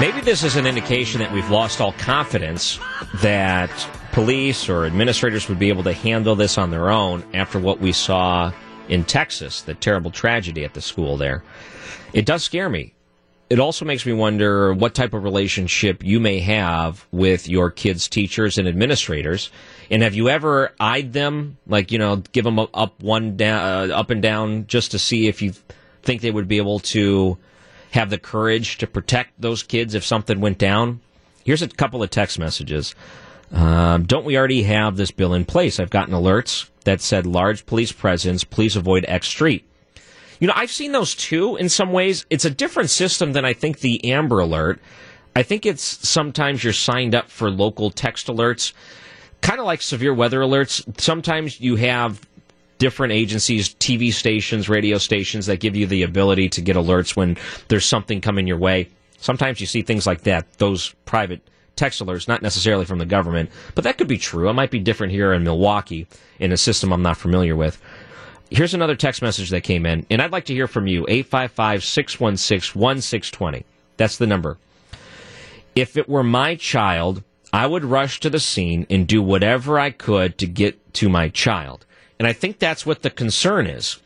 Maybe 0.00 0.20
this 0.22 0.44
is 0.44 0.56
an 0.56 0.66
indication 0.66 1.20
that 1.20 1.30
we've 1.30 1.50
lost 1.50 1.80
all 1.80 1.92
confidence 1.92 2.78
that 3.16 3.70
police 4.12 4.68
or 4.68 4.86
administrators 4.86 5.48
would 5.48 5.58
be 5.58 5.68
able 5.68 5.82
to 5.82 5.92
handle 5.92 6.34
this 6.34 6.56
on 6.56 6.70
their 6.70 6.90
own 6.90 7.22
after 7.34 7.58
what 7.58 7.80
we 7.80 7.92
saw 7.92 8.52
in 8.88 9.04
Texas, 9.04 9.60
the 9.62 9.74
terrible 9.74 10.10
tragedy 10.10 10.64
at 10.64 10.72
the 10.72 10.80
school 10.80 11.16
there. 11.16 11.42
It 12.12 12.24
does 12.24 12.42
scare 12.42 12.70
me 12.70 12.94
it 13.50 13.58
also 13.58 13.84
makes 13.84 14.06
me 14.06 14.12
wonder 14.12 14.72
what 14.72 14.94
type 14.94 15.12
of 15.12 15.24
relationship 15.24 16.04
you 16.04 16.20
may 16.20 16.38
have 16.38 17.04
with 17.10 17.48
your 17.48 17.68
kids' 17.68 18.08
teachers 18.08 18.58
and 18.58 18.68
administrators. 18.68 19.50
And 19.90 20.02
have 20.04 20.14
you 20.14 20.28
ever 20.28 20.72
eyed 20.78 21.12
them, 21.12 21.58
like 21.66 21.90
you 21.90 21.98
know, 21.98 22.16
give 22.30 22.44
them 22.44 22.60
up 22.60 23.02
one 23.02 23.36
down, 23.36 23.90
uh, 23.90 23.94
up 23.94 24.10
and 24.10 24.22
down, 24.22 24.68
just 24.68 24.92
to 24.92 25.00
see 25.00 25.26
if 25.26 25.42
you 25.42 25.52
think 26.02 26.20
they 26.22 26.30
would 26.30 26.46
be 26.46 26.58
able 26.58 26.78
to 26.78 27.38
have 27.90 28.08
the 28.08 28.18
courage 28.18 28.78
to 28.78 28.86
protect 28.86 29.40
those 29.40 29.64
kids 29.64 29.94
if 29.94 30.04
something 30.04 30.40
went 30.40 30.58
down? 30.58 31.00
Here's 31.44 31.62
a 31.62 31.68
couple 31.68 32.04
of 32.04 32.10
text 32.10 32.38
messages. 32.38 32.94
Um, 33.50 34.04
don't 34.04 34.24
we 34.24 34.38
already 34.38 34.62
have 34.62 34.96
this 34.96 35.10
bill 35.10 35.34
in 35.34 35.44
place? 35.44 35.80
I've 35.80 35.90
gotten 35.90 36.14
alerts 36.14 36.70
that 36.84 37.00
said 37.00 37.26
large 37.26 37.66
police 37.66 37.90
presence. 37.90 38.44
Please 38.44 38.76
avoid 38.76 39.04
X 39.08 39.26
street. 39.26 39.66
You 40.40 40.46
know, 40.46 40.54
I've 40.56 40.72
seen 40.72 40.92
those 40.92 41.14
too 41.14 41.56
in 41.56 41.68
some 41.68 41.92
ways. 41.92 42.26
It's 42.30 42.46
a 42.46 42.50
different 42.50 42.90
system 42.90 43.32
than 43.32 43.44
I 43.44 43.52
think 43.52 43.80
the 43.80 44.10
Amber 44.10 44.40
Alert. 44.40 44.80
I 45.36 45.42
think 45.42 45.64
it's 45.66 45.82
sometimes 46.08 46.64
you're 46.64 46.72
signed 46.72 47.14
up 47.14 47.30
for 47.30 47.50
local 47.50 47.90
text 47.90 48.26
alerts, 48.26 48.72
kind 49.42 49.60
of 49.60 49.66
like 49.66 49.82
severe 49.82 50.12
weather 50.12 50.40
alerts. 50.40 51.00
Sometimes 51.00 51.60
you 51.60 51.76
have 51.76 52.26
different 52.78 53.12
agencies, 53.12 53.74
TV 53.74 54.12
stations, 54.12 54.68
radio 54.68 54.96
stations 54.96 55.46
that 55.46 55.60
give 55.60 55.76
you 55.76 55.86
the 55.86 56.02
ability 56.02 56.48
to 56.48 56.62
get 56.62 56.74
alerts 56.74 57.14
when 57.14 57.36
there's 57.68 57.84
something 57.84 58.22
coming 58.22 58.46
your 58.46 58.56
way. 58.56 58.88
Sometimes 59.18 59.60
you 59.60 59.66
see 59.66 59.82
things 59.82 60.06
like 60.06 60.22
that, 60.22 60.50
those 60.54 60.94
private 61.04 61.42
text 61.76 62.02
alerts, 62.02 62.26
not 62.26 62.40
necessarily 62.40 62.86
from 62.86 62.98
the 62.98 63.06
government, 63.06 63.50
but 63.74 63.84
that 63.84 63.98
could 63.98 64.08
be 64.08 64.16
true. 64.16 64.48
It 64.48 64.54
might 64.54 64.70
be 64.70 64.78
different 64.78 65.12
here 65.12 65.34
in 65.34 65.44
Milwaukee 65.44 66.06
in 66.38 66.52
a 66.52 66.56
system 66.56 66.92
I'm 66.92 67.02
not 67.02 67.18
familiar 67.18 67.54
with. 67.54 67.80
Here's 68.52 68.74
another 68.74 68.96
text 68.96 69.22
message 69.22 69.50
that 69.50 69.60
came 69.60 69.86
in, 69.86 70.04
and 70.10 70.20
I'd 70.20 70.32
like 70.32 70.46
to 70.46 70.54
hear 70.54 70.66
from 70.66 70.88
you 70.88 71.06
855 71.08 71.84
616 71.84 72.80
1620. 72.80 73.64
That's 73.96 74.18
the 74.18 74.26
number. 74.26 74.58
If 75.76 75.96
it 75.96 76.08
were 76.08 76.24
my 76.24 76.56
child, 76.56 77.22
I 77.52 77.68
would 77.68 77.84
rush 77.84 78.18
to 78.20 78.28
the 78.28 78.40
scene 78.40 78.88
and 78.90 79.06
do 79.06 79.22
whatever 79.22 79.78
I 79.78 79.90
could 79.90 80.36
to 80.38 80.48
get 80.48 80.94
to 80.94 81.08
my 81.08 81.28
child. 81.28 81.86
And 82.18 82.26
I 82.26 82.32
think 82.32 82.58
that's 82.58 82.84
what 82.84 83.02
the 83.02 83.10
concern 83.10 83.68
is. 83.68 84.00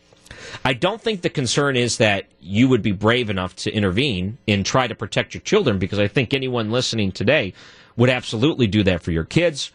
I 0.62 0.74
don't 0.74 1.00
think 1.00 1.22
the 1.22 1.30
concern 1.30 1.74
is 1.74 1.96
that 1.96 2.26
you 2.38 2.68
would 2.68 2.82
be 2.82 2.92
brave 2.92 3.30
enough 3.30 3.56
to 3.56 3.72
intervene 3.72 4.36
and 4.46 4.64
try 4.66 4.86
to 4.86 4.94
protect 4.94 5.32
your 5.32 5.40
children 5.40 5.78
because 5.78 5.98
I 5.98 6.06
think 6.06 6.34
anyone 6.34 6.70
listening 6.70 7.12
today 7.12 7.54
would 7.96 8.10
absolutely 8.10 8.66
do 8.66 8.82
that 8.82 9.02
for 9.02 9.10
your 9.10 9.24
kids 9.24 9.72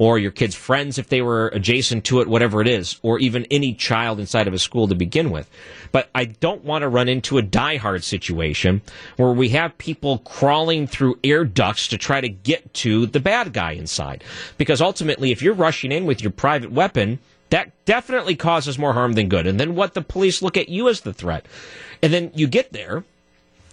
or 0.00 0.18
your 0.18 0.30
kid's 0.30 0.54
friends 0.54 0.96
if 0.96 1.10
they 1.10 1.20
were 1.20 1.48
adjacent 1.48 2.04
to 2.06 2.22
it, 2.22 2.26
whatever 2.26 2.62
it 2.62 2.66
is, 2.66 2.98
or 3.02 3.18
even 3.18 3.46
any 3.50 3.74
child 3.74 4.18
inside 4.18 4.48
of 4.48 4.54
a 4.54 4.58
school 4.58 4.88
to 4.88 4.94
begin 4.94 5.30
with. 5.30 5.48
But 5.92 6.08
I 6.14 6.24
don't 6.24 6.64
want 6.64 6.80
to 6.82 6.88
run 6.88 7.06
into 7.06 7.36
a 7.36 7.42
die-hard 7.42 8.02
situation 8.02 8.80
where 9.18 9.32
we 9.32 9.50
have 9.50 9.76
people 9.76 10.16
crawling 10.20 10.86
through 10.86 11.18
air 11.22 11.44
ducts 11.44 11.86
to 11.88 11.98
try 11.98 12.22
to 12.22 12.30
get 12.30 12.72
to 12.74 13.04
the 13.04 13.20
bad 13.20 13.52
guy 13.52 13.72
inside. 13.72 14.24
Because 14.56 14.80
ultimately, 14.80 15.32
if 15.32 15.42
you're 15.42 15.52
rushing 15.52 15.92
in 15.92 16.06
with 16.06 16.22
your 16.22 16.32
private 16.32 16.72
weapon, 16.72 17.18
that 17.50 17.70
definitely 17.84 18.36
causes 18.36 18.78
more 18.78 18.94
harm 18.94 19.12
than 19.12 19.28
good. 19.28 19.46
And 19.46 19.60
then 19.60 19.74
what 19.74 19.92
the 19.92 20.00
police 20.00 20.40
look 20.40 20.56
at 20.56 20.70
you 20.70 20.88
as 20.88 21.02
the 21.02 21.12
threat. 21.12 21.44
And 22.02 22.10
then 22.10 22.30
you 22.34 22.46
get 22.46 22.72
there 22.72 23.04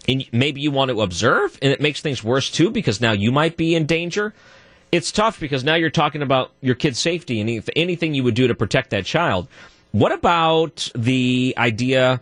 and 0.10 0.26
maybe 0.34 0.60
you 0.60 0.72
want 0.72 0.92
to 0.92 1.02
observe 1.02 1.58
and 1.62 1.72
it 1.72 1.80
makes 1.80 2.02
things 2.02 2.22
worse 2.22 2.52
too 2.52 2.70
because 2.70 3.00
now 3.00 3.14
you 3.14 3.32
might 3.32 3.56
be 3.56 3.76
in 3.76 3.86
danger 3.86 4.34
it's 4.92 5.12
tough 5.12 5.40
because 5.40 5.64
now 5.64 5.76
you're 5.76 5.90
talking 5.90 6.22
about 6.22 6.52
your 6.62 6.76
kid's 6.76 7.00
safety 7.00 7.40
and 7.40 7.50
if 7.50 7.70
anything 7.76 8.14
you 8.14 8.24
would 8.24 8.36
do 8.36 8.48
to 8.48 8.56
protect 8.56 8.92
that 8.92 9.06
child. 9.06 9.48
What 9.92 10.12
about 10.12 10.90
the 10.96 11.54
idea 11.58 12.22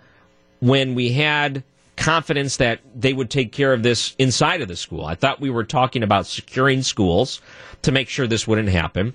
when 0.61 0.95
we 0.95 1.11
had 1.11 1.63
confidence 1.97 2.57
that 2.57 2.79
they 2.95 3.13
would 3.13 3.29
take 3.29 3.51
care 3.51 3.73
of 3.73 3.83
this 3.83 4.15
inside 4.17 4.61
of 4.61 4.67
the 4.67 4.75
school? 4.75 5.05
I 5.05 5.15
thought 5.15 5.39
we 5.39 5.49
were 5.49 5.63
talking 5.63 6.03
about 6.03 6.27
securing 6.27 6.81
schools 6.83 7.41
to 7.81 7.91
make 7.91 8.09
sure 8.09 8.27
this 8.27 8.47
wouldn't 8.47 8.69
happen, 8.69 9.13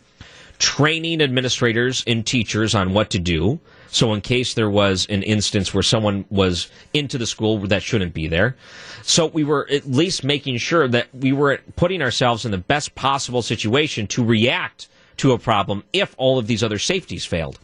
training 0.60 1.20
administrators 1.22 2.04
and 2.06 2.24
teachers 2.24 2.74
on 2.74 2.92
what 2.92 3.10
to 3.10 3.18
do. 3.18 3.58
So, 3.88 4.14
in 4.14 4.20
case 4.20 4.54
there 4.54 4.70
was 4.70 5.06
an 5.10 5.24
instance 5.24 5.74
where 5.74 5.82
someone 5.82 6.24
was 6.30 6.70
into 6.94 7.18
the 7.18 7.26
school 7.26 7.58
that 7.66 7.82
shouldn't 7.82 8.14
be 8.14 8.28
there, 8.28 8.54
so 9.02 9.26
we 9.26 9.42
were 9.42 9.66
at 9.68 9.90
least 9.90 10.22
making 10.22 10.58
sure 10.58 10.86
that 10.86 11.08
we 11.12 11.32
were 11.32 11.58
putting 11.74 12.00
ourselves 12.00 12.44
in 12.44 12.52
the 12.52 12.58
best 12.58 12.94
possible 12.94 13.42
situation 13.42 14.06
to 14.08 14.24
react 14.24 14.86
to 15.16 15.32
a 15.32 15.38
problem 15.38 15.82
if 15.92 16.14
all 16.18 16.38
of 16.38 16.46
these 16.46 16.62
other 16.62 16.78
safeties 16.78 17.24
failed. 17.24 17.58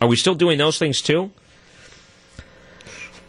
Are 0.00 0.08
we 0.08 0.16
still 0.16 0.34
doing 0.34 0.58
those 0.58 0.78
things 0.78 1.00
too? 1.00 1.30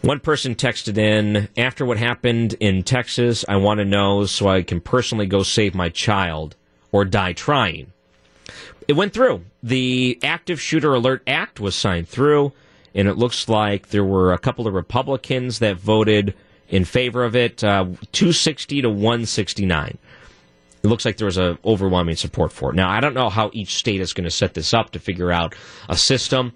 One 0.02 0.20
person 0.20 0.56
texted 0.56 0.98
in, 0.98 1.48
after 1.56 1.86
what 1.86 1.98
happened 1.98 2.56
in 2.60 2.84
Texas, 2.84 3.46
I 3.48 3.56
want 3.56 3.78
to 3.78 3.86
know 3.86 4.26
so 4.26 4.50
I 4.50 4.64
can 4.64 4.82
personally 4.82 5.28
go 5.28 5.44
save 5.44 5.74
my 5.74 5.88
child 5.88 6.58
or 6.92 7.06
die 7.06 7.32
trying. 7.32 7.94
It 8.88 8.94
went 8.94 9.14
through. 9.14 9.44
The 9.62 10.20
Active 10.24 10.60
Shooter 10.60 10.94
Alert 10.94 11.24
Act 11.28 11.60
was 11.60 11.76
signed 11.76 12.08
through, 12.08 12.52
and 12.94 13.08
it 13.08 13.18
looks 13.18 13.48
like 13.48 13.90
there 13.90 14.04
were 14.04 14.34
a 14.34 14.38
couple 14.38 14.68
of 14.68 14.74
Republicans 14.74 15.60
that 15.60 15.78
voted 15.78 16.34
in 16.70 16.86
favor 16.86 17.24
of 17.24 17.36
it, 17.36 17.64
uh, 17.64 17.86
260 18.12 18.82
to 18.82 18.90
169. 18.90 19.98
It 20.84 20.88
looks 20.88 21.06
like 21.06 21.18
there 21.18 21.26
was 21.26 21.38
a 21.38 21.58
overwhelming 21.64 22.16
support 22.16 22.52
for 22.52 22.72
it. 22.72 22.76
Now, 22.76 22.90
I 22.90 23.00
don't 23.00 23.14
know 23.14 23.30
how 23.30 23.52
each 23.54 23.76
state 23.76 24.02
is 24.02 24.12
going 24.12 24.26
to 24.26 24.32
set 24.32 24.54
this 24.54 24.74
up 24.74 24.92
to 24.92 25.00
figure 25.00 25.32
out 25.32 25.56
a 25.88 25.96
system, 25.96 26.54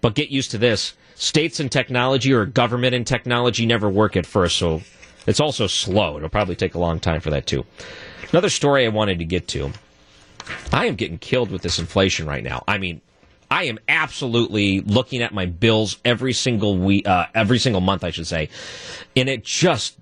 but 0.00 0.14
get 0.14 0.30
used 0.30 0.50
to 0.52 0.58
this. 0.58 0.94
States 1.14 1.60
and 1.60 1.70
technology 1.70 2.32
or 2.32 2.46
government 2.46 2.94
and 2.94 3.06
technology 3.06 3.66
never 3.66 3.88
work 3.88 4.16
at 4.16 4.26
first, 4.26 4.56
so 4.56 4.80
it's 5.26 5.40
also 5.40 5.66
slow. 5.66 6.16
It'll 6.16 6.30
probably 6.30 6.56
take 6.56 6.74
a 6.74 6.78
long 6.78 6.98
time 6.98 7.20
for 7.20 7.30
that, 7.30 7.46
too. 7.46 7.64
Another 8.32 8.48
story 8.48 8.86
I 8.86 8.88
wanted 8.88 9.18
to 9.18 9.24
get 9.24 9.46
to 9.48 9.72
I 10.72 10.86
am 10.86 10.94
getting 10.94 11.18
killed 11.18 11.50
with 11.50 11.62
this 11.62 11.78
inflation 11.78 12.26
right 12.26 12.42
now. 12.42 12.64
I 12.66 12.78
mean, 12.78 13.00
I 13.50 13.64
am 13.64 13.78
absolutely 13.88 14.80
looking 14.80 15.22
at 15.22 15.34
my 15.34 15.46
bills 15.46 15.98
every 16.04 16.32
single 16.32 16.78
week, 16.78 17.06
uh, 17.08 17.26
every 17.34 17.58
single 17.58 17.80
month, 17.80 18.04
I 18.04 18.10
should 18.10 18.26
say, 18.26 18.48
and 19.16 19.28
it 19.28 19.44
just 19.44 19.96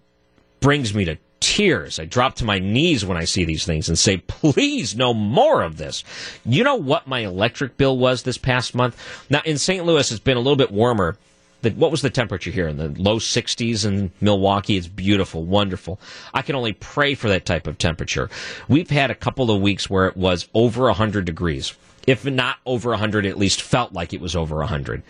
brings 0.61 0.93
me 0.93 1.05
to 1.07 1.17
tears. 1.41 1.99
I 1.99 2.05
drop 2.05 2.35
to 2.37 2.45
my 2.45 2.59
knees 2.59 3.05
when 3.07 3.17
I 3.17 3.25
see 3.25 3.45
these 3.45 3.65
things 3.65 3.89
and 3.89 3.99
say, 3.99 4.19
please, 4.19 4.97
no 4.97 5.15
more 5.15 5.63
of 5.63 5.79
this. 5.79 6.05
You 6.45 6.65
know 6.65 6.75
what 6.77 7.07
my 7.07 7.21
electric 7.21 7.77
bill 7.77 7.97
was 7.97 8.23
this 8.23 8.39
past 8.39 8.75
month? 8.75 9.27
Now, 9.31 9.41
in 9.45 9.57
St. 9.57 9.85
Louis, 9.85 10.11
it's 10.11 10.21
been 10.21 10.37
a 10.37 10.41
little 10.41 10.57
bit 10.57 10.71
warmer 10.71 11.17
the, 11.63 11.71
what 11.71 11.91
was 11.91 12.03
the 12.03 12.11
temperature 12.11 12.51
here 12.51 12.69
in 12.69 12.77
the 12.77 12.89
low 13.01 13.17
60s 13.17 13.85
in 13.85 14.13
Milwaukee? 14.21 14.77
It's 14.77 14.87
beautiful, 14.87 15.45
wonderful. 15.45 16.01
I 16.33 16.43
can 16.43 16.55
only 16.55 16.73
pray 16.73 17.15
for 17.15 17.29
that 17.29 17.47
type 17.47 17.67
of 17.67 17.79
temperature. 17.79 18.31
We've 18.69 18.91
had 18.91 19.11
a 19.11 19.15
couple 19.15 19.51
of 19.51 19.61
weeks 19.61 19.91
where 19.91 20.07
it 20.07 20.17
was 20.17 20.49
over 20.55 20.85
100 20.85 21.25
degrees. 21.25 21.75
If 22.07 22.25
not 22.25 22.57
over 22.65 22.91
100, 22.91 23.27
at 23.27 23.37
least 23.37 23.61
felt 23.61 23.93
like 23.93 24.15
it 24.15 24.21
was 24.21 24.35
over 24.35 24.57
100. 24.57 25.03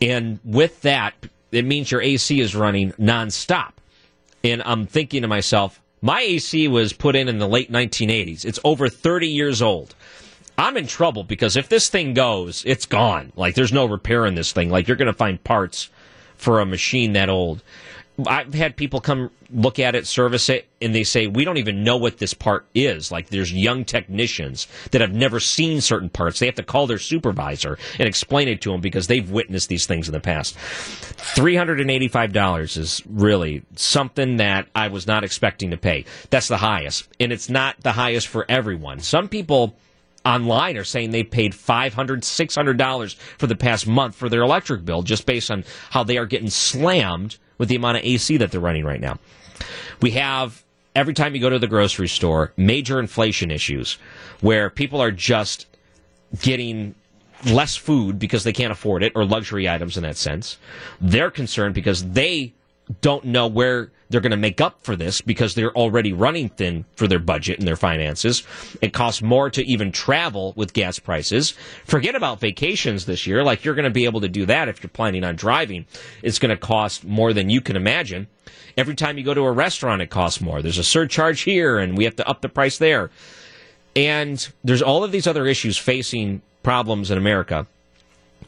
And 0.00 0.40
with 0.44 0.80
that, 0.82 1.14
it 1.52 1.64
means 1.64 1.90
your 1.90 2.00
AC 2.00 2.40
is 2.40 2.56
running 2.56 2.92
nonstop. 2.92 3.72
And 4.42 4.62
I'm 4.64 4.86
thinking 4.86 5.22
to 5.22 5.28
myself, 5.28 5.80
my 6.00 6.20
AC 6.20 6.66
was 6.66 6.92
put 6.92 7.14
in 7.14 7.28
in 7.28 7.38
the 7.38 7.46
late 7.46 7.70
1980s. 7.70 8.44
It's 8.44 8.58
over 8.64 8.88
30 8.88 9.28
years 9.28 9.62
old. 9.62 9.94
I'm 10.62 10.76
in 10.76 10.86
trouble 10.86 11.24
because 11.24 11.56
if 11.56 11.68
this 11.68 11.88
thing 11.88 12.14
goes, 12.14 12.62
it's 12.64 12.86
gone. 12.86 13.32
Like 13.34 13.56
there's 13.56 13.72
no 13.72 13.84
repair 13.84 14.24
in 14.26 14.36
this 14.36 14.52
thing. 14.52 14.70
Like 14.70 14.86
you're 14.86 14.96
going 14.96 15.06
to 15.06 15.12
find 15.12 15.42
parts 15.42 15.90
for 16.36 16.60
a 16.60 16.66
machine 16.66 17.14
that 17.14 17.28
old. 17.28 17.64
I've 18.28 18.54
had 18.54 18.76
people 18.76 19.00
come 19.00 19.32
look 19.50 19.80
at 19.80 19.96
it, 19.96 20.06
service 20.06 20.48
it, 20.48 20.68
and 20.80 20.94
they 20.94 21.02
say, 21.02 21.26
we 21.26 21.44
don't 21.44 21.56
even 21.56 21.82
know 21.82 21.96
what 21.96 22.18
this 22.18 22.32
part 22.32 22.64
is. 22.76 23.10
Like 23.10 23.30
there's 23.30 23.52
young 23.52 23.84
technicians 23.84 24.68
that 24.92 25.00
have 25.00 25.12
never 25.12 25.40
seen 25.40 25.80
certain 25.80 26.08
parts. 26.08 26.38
They 26.38 26.46
have 26.46 26.54
to 26.54 26.62
call 26.62 26.86
their 26.86 26.98
supervisor 26.98 27.76
and 27.98 28.06
explain 28.06 28.46
it 28.46 28.60
to 28.60 28.70
them 28.70 28.80
because 28.80 29.08
they've 29.08 29.28
witnessed 29.28 29.68
these 29.68 29.86
things 29.86 30.06
in 30.06 30.12
the 30.12 30.20
past. 30.20 30.54
$385 30.54 32.76
is 32.76 33.02
really 33.08 33.64
something 33.74 34.36
that 34.36 34.68
I 34.76 34.88
was 34.88 35.08
not 35.08 35.24
expecting 35.24 35.70
to 35.70 35.76
pay. 35.76 36.04
That's 36.30 36.48
the 36.48 36.58
highest. 36.58 37.08
And 37.18 37.32
it's 37.32 37.48
not 37.48 37.80
the 37.80 37.92
highest 37.92 38.28
for 38.28 38.46
everyone. 38.48 39.00
Some 39.00 39.28
people 39.28 39.74
online 40.24 40.76
are 40.76 40.84
saying 40.84 41.10
they 41.10 41.24
paid 41.24 41.52
$500, 41.52 41.92
$600 41.92 43.14
for 43.38 43.46
the 43.46 43.56
past 43.56 43.86
month 43.86 44.14
for 44.14 44.28
their 44.28 44.42
electric 44.42 44.84
bill 44.84 45.02
just 45.02 45.26
based 45.26 45.50
on 45.50 45.64
how 45.90 46.04
they 46.04 46.18
are 46.18 46.26
getting 46.26 46.50
slammed 46.50 47.38
with 47.58 47.68
the 47.68 47.76
amount 47.76 47.98
of 47.98 48.04
AC 48.04 48.36
that 48.36 48.50
they're 48.50 48.60
running 48.60 48.84
right 48.84 49.00
now. 49.00 49.18
We 50.00 50.12
have 50.12 50.64
every 50.94 51.14
time 51.14 51.34
you 51.34 51.40
go 51.40 51.50
to 51.50 51.58
the 51.58 51.66
grocery 51.66 52.08
store, 52.08 52.52
major 52.56 52.98
inflation 52.98 53.50
issues 53.50 53.94
where 54.40 54.70
people 54.70 55.00
are 55.00 55.12
just 55.12 55.66
getting 56.40 56.94
less 57.46 57.76
food 57.76 58.18
because 58.18 58.44
they 58.44 58.52
can't 58.52 58.72
afford 58.72 59.02
it 59.02 59.12
or 59.14 59.24
luxury 59.24 59.68
items 59.68 59.96
in 59.96 60.02
that 60.02 60.16
sense. 60.16 60.58
They're 61.00 61.30
concerned 61.30 61.74
because 61.74 62.04
they 62.10 62.54
don't 63.00 63.24
know 63.24 63.46
where 63.46 63.90
they're 64.10 64.20
going 64.20 64.32
to 64.32 64.36
make 64.36 64.60
up 64.60 64.82
for 64.82 64.94
this 64.94 65.20
because 65.20 65.54
they're 65.54 65.74
already 65.74 66.12
running 66.12 66.50
thin 66.50 66.84
for 66.96 67.06
their 67.06 67.18
budget 67.18 67.58
and 67.58 67.66
their 67.66 67.76
finances. 67.76 68.42
It 68.82 68.92
costs 68.92 69.22
more 69.22 69.48
to 69.50 69.64
even 69.64 69.90
travel 69.90 70.52
with 70.54 70.74
gas 70.74 70.98
prices. 70.98 71.54
Forget 71.84 72.14
about 72.14 72.38
vacations 72.38 73.06
this 73.06 73.26
year. 73.26 73.42
Like 73.42 73.64
you're 73.64 73.74
going 73.74 73.84
to 73.84 73.90
be 73.90 74.04
able 74.04 74.20
to 74.20 74.28
do 74.28 74.44
that 74.46 74.68
if 74.68 74.82
you're 74.82 74.90
planning 74.90 75.24
on 75.24 75.36
driving. 75.36 75.86
It's 76.22 76.38
going 76.38 76.50
to 76.50 76.56
cost 76.56 77.04
more 77.04 77.32
than 77.32 77.48
you 77.48 77.60
can 77.60 77.76
imagine. 77.76 78.26
Every 78.76 78.94
time 78.94 79.16
you 79.16 79.24
go 79.24 79.34
to 79.34 79.42
a 79.42 79.52
restaurant, 79.52 80.02
it 80.02 80.10
costs 80.10 80.40
more. 80.40 80.60
There's 80.60 80.78
a 80.78 80.84
surcharge 80.84 81.40
here 81.40 81.78
and 81.78 81.96
we 81.96 82.04
have 82.04 82.16
to 82.16 82.28
up 82.28 82.42
the 82.42 82.48
price 82.48 82.78
there. 82.78 83.10
And 83.96 84.46
there's 84.64 84.82
all 84.82 85.04
of 85.04 85.12
these 85.12 85.26
other 85.26 85.46
issues 85.46 85.78
facing 85.78 86.42
problems 86.62 87.10
in 87.10 87.18
America. 87.18 87.66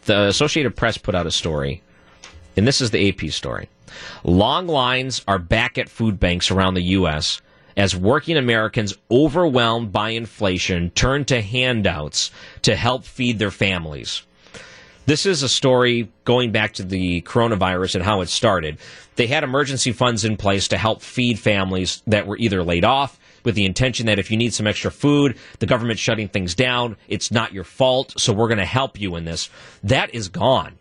The 0.07 0.28
Associated 0.28 0.76
Press 0.76 0.99
put 0.99 1.14
out 1.14 1.26
a 1.26 1.30
story, 1.30 1.82
and 2.57 2.67
this 2.67 2.81
is 2.81 2.91
the 2.91 3.09
AP 3.09 3.31
story. 3.31 3.69
Long 4.23 4.67
lines 4.67 5.23
are 5.29 5.39
back 5.39 5.79
at 5.79 5.89
food 5.89 6.19
banks 6.19 6.51
around 6.51 6.75
the 6.75 6.83
U.S. 6.83 7.41
as 7.77 7.95
working 7.97 8.37
Americans 8.37 8.97
overwhelmed 9.11 9.93
by 9.93 10.11
inflation 10.11 10.91
turn 10.91 11.25
to 11.27 11.41
handouts 11.41 12.31
to 12.63 12.77
help 12.77 13.05
feed 13.05 13.39
their 13.39 13.51
families. 13.51 14.23
This 15.07 15.27
is 15.27 15.43
a 15.43 15.51
story 15.51 16.11
going 16.25 16.51
back 16.51 16.73
to 16.75 16.83
the 16.83 17.21
coronavirus 17.23 17.97
and 17.97 18.05
how 18.05 18.23
it 18.23 18.31
started. 18.31 18.79
They 19.17 19.27
had 19.27 19.45
emergency 19.45 19.93
funds 19.93 20.25
in 20.25 20.39
place 20.39 20.69
to 20.69 20.79
help 20.79 21.03
feed 21.03 21.39
families 21.39 22.03
that 22.07 22.27
were 22.27 22.39
either 22.39 22.65
laid 22.65 22.87
off 22.87 23.21
with 23.45 23.55
the 23.55 23.67
intention 23.67 24.07
that 24.07 24.19
if 24.19 24.31
you 24.31 24.39
need 24.39 24.55
some 24.55 24.67
extra 24.67 24.91
food, 24.91 25.37
the 25.59 25.67
government's 25.67 26.01
shutting 26.01 26.29
things 26.29 26.55
down, 26.55 26.97
it's 27.07 27.31
not 27.31 27.53
your 27.53 27.65
fault, 27.65 28.15
so 28.19 28.33
we're 28.33 28.49
going 28.49 28.57
to 28.57 28.65
help 28.65 28.99
you 28.99 29.15
in 29.17 29.27
this. 29.27 29.51
That 29.83 30.15
is 30.15 30.29
gone. 30.29 30.79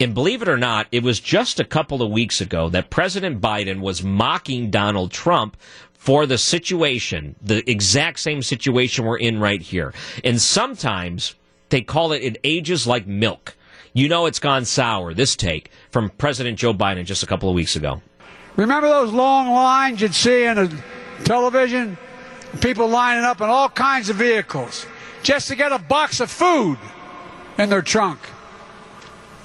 And 0.00 0.14
believe 0.14 0.42
it 0.42 0.48
or 0.48 0.56
not, 0.56 0.86
it 0.92 1.02
was 1.02 1.18
just 1.18 1.58
a 1.58 1.64
couple 1.64 2.02
of 2.02 2.10
weeks 2.10 2.40
ago 2.40 2.68
that 2.68 2.88
President 2.88 3.40
Biden 3.40 3.80
was 3.80 4.02
mocking 4.02 4.70
Donald 4.70 5.10
Trump 5.10 5.56
for 5.94 6.24
the 6.24 6.38
situation, 6.38 7.34
the 7.42 7.68
exact 7.68 8.20
same 8.20 8.42
situation 8.42 9.04
we're 9.04 9.18
in 9.18 9.40
right 9.40 9.60
here. 9.60 9.92
And 10.22 10.40
sometimes 10.40 11.34
they 11.70 11.80
call 11.80 12.12
it 12.12 12.22
it 12.22 12.38
ages 12.44 12.86
like 12.86 13.06
milk. 13.06 13.56
You 13.92 14.08
know 14.08 14.26
it's 14.26 14.38
gone 14.38 14.64
sour, 14.64 15.12
this 15.14 15.34
take 15.34 15.70
from 15.90 16.10
President 16.10 16.58
Joe 16.58 16.72
Biden 16.72 17.04
just 17.04 17.24
a 17.24 17.26
couple 17.26 17.48
of 17.48 17.56
weeks 17.56 17.74
ago. 17.74 18.00
Remember 18.54 18.88
those 18.88 19.12
long 19.12 19.50
lines 19.50 20.00
you'd 20.00 20.14
see 20.14 20.44
in 20.44 20.58
a 20.58 20.68
television? 21.24 21.98
People 22.60 22.88
lining 22.88 23.24
up 23.24 23.40
in 23.40 23.48
all 23.48 23.68
kinds 23.68 24.08
of 24.08 24.16
vehicles 24.16 24.86
just 25.22 25.48
to 25.48 25.56
get 25.56 25.72
a 25.72 25.78
box 25.78 26.20
of 26.20 26.30
food 26.30 26.78
in 27.58 27.68
their 27.68 27.82
trunk. 27.82 28.20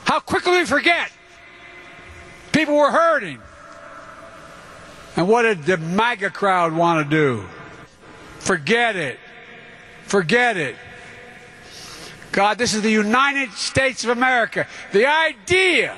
How 0.06 0.20
quickly 0.20 0.60
we 0.60 0.66
forget. 0.66 1.12
People 2.51 2.76
were 2.76 2.91
hurting. 2.91 3.39
And 5.16 5.28
what 5.28 5.43
did 5.43 5.64
the 5.64 5.78
MAGA 5.78 6.32
crowd 6.32 6.74
want 6.74 7.10
to 7.10 7.10
do? 7.10 7.45
Forget 8.39 8.95
it. 8.95 9.20
Forget 10.06 10.58
it. 10.58 10.76
God, 12.32 12.58
this 12.58 12.74
is 12.74 12.82
the 12.82 12.91
United 12.91 13.51
States 13.51 14.04
of 14.04 14.10
America. 14.10 14.68
The 14.91 15.06
idea 15.06 15.95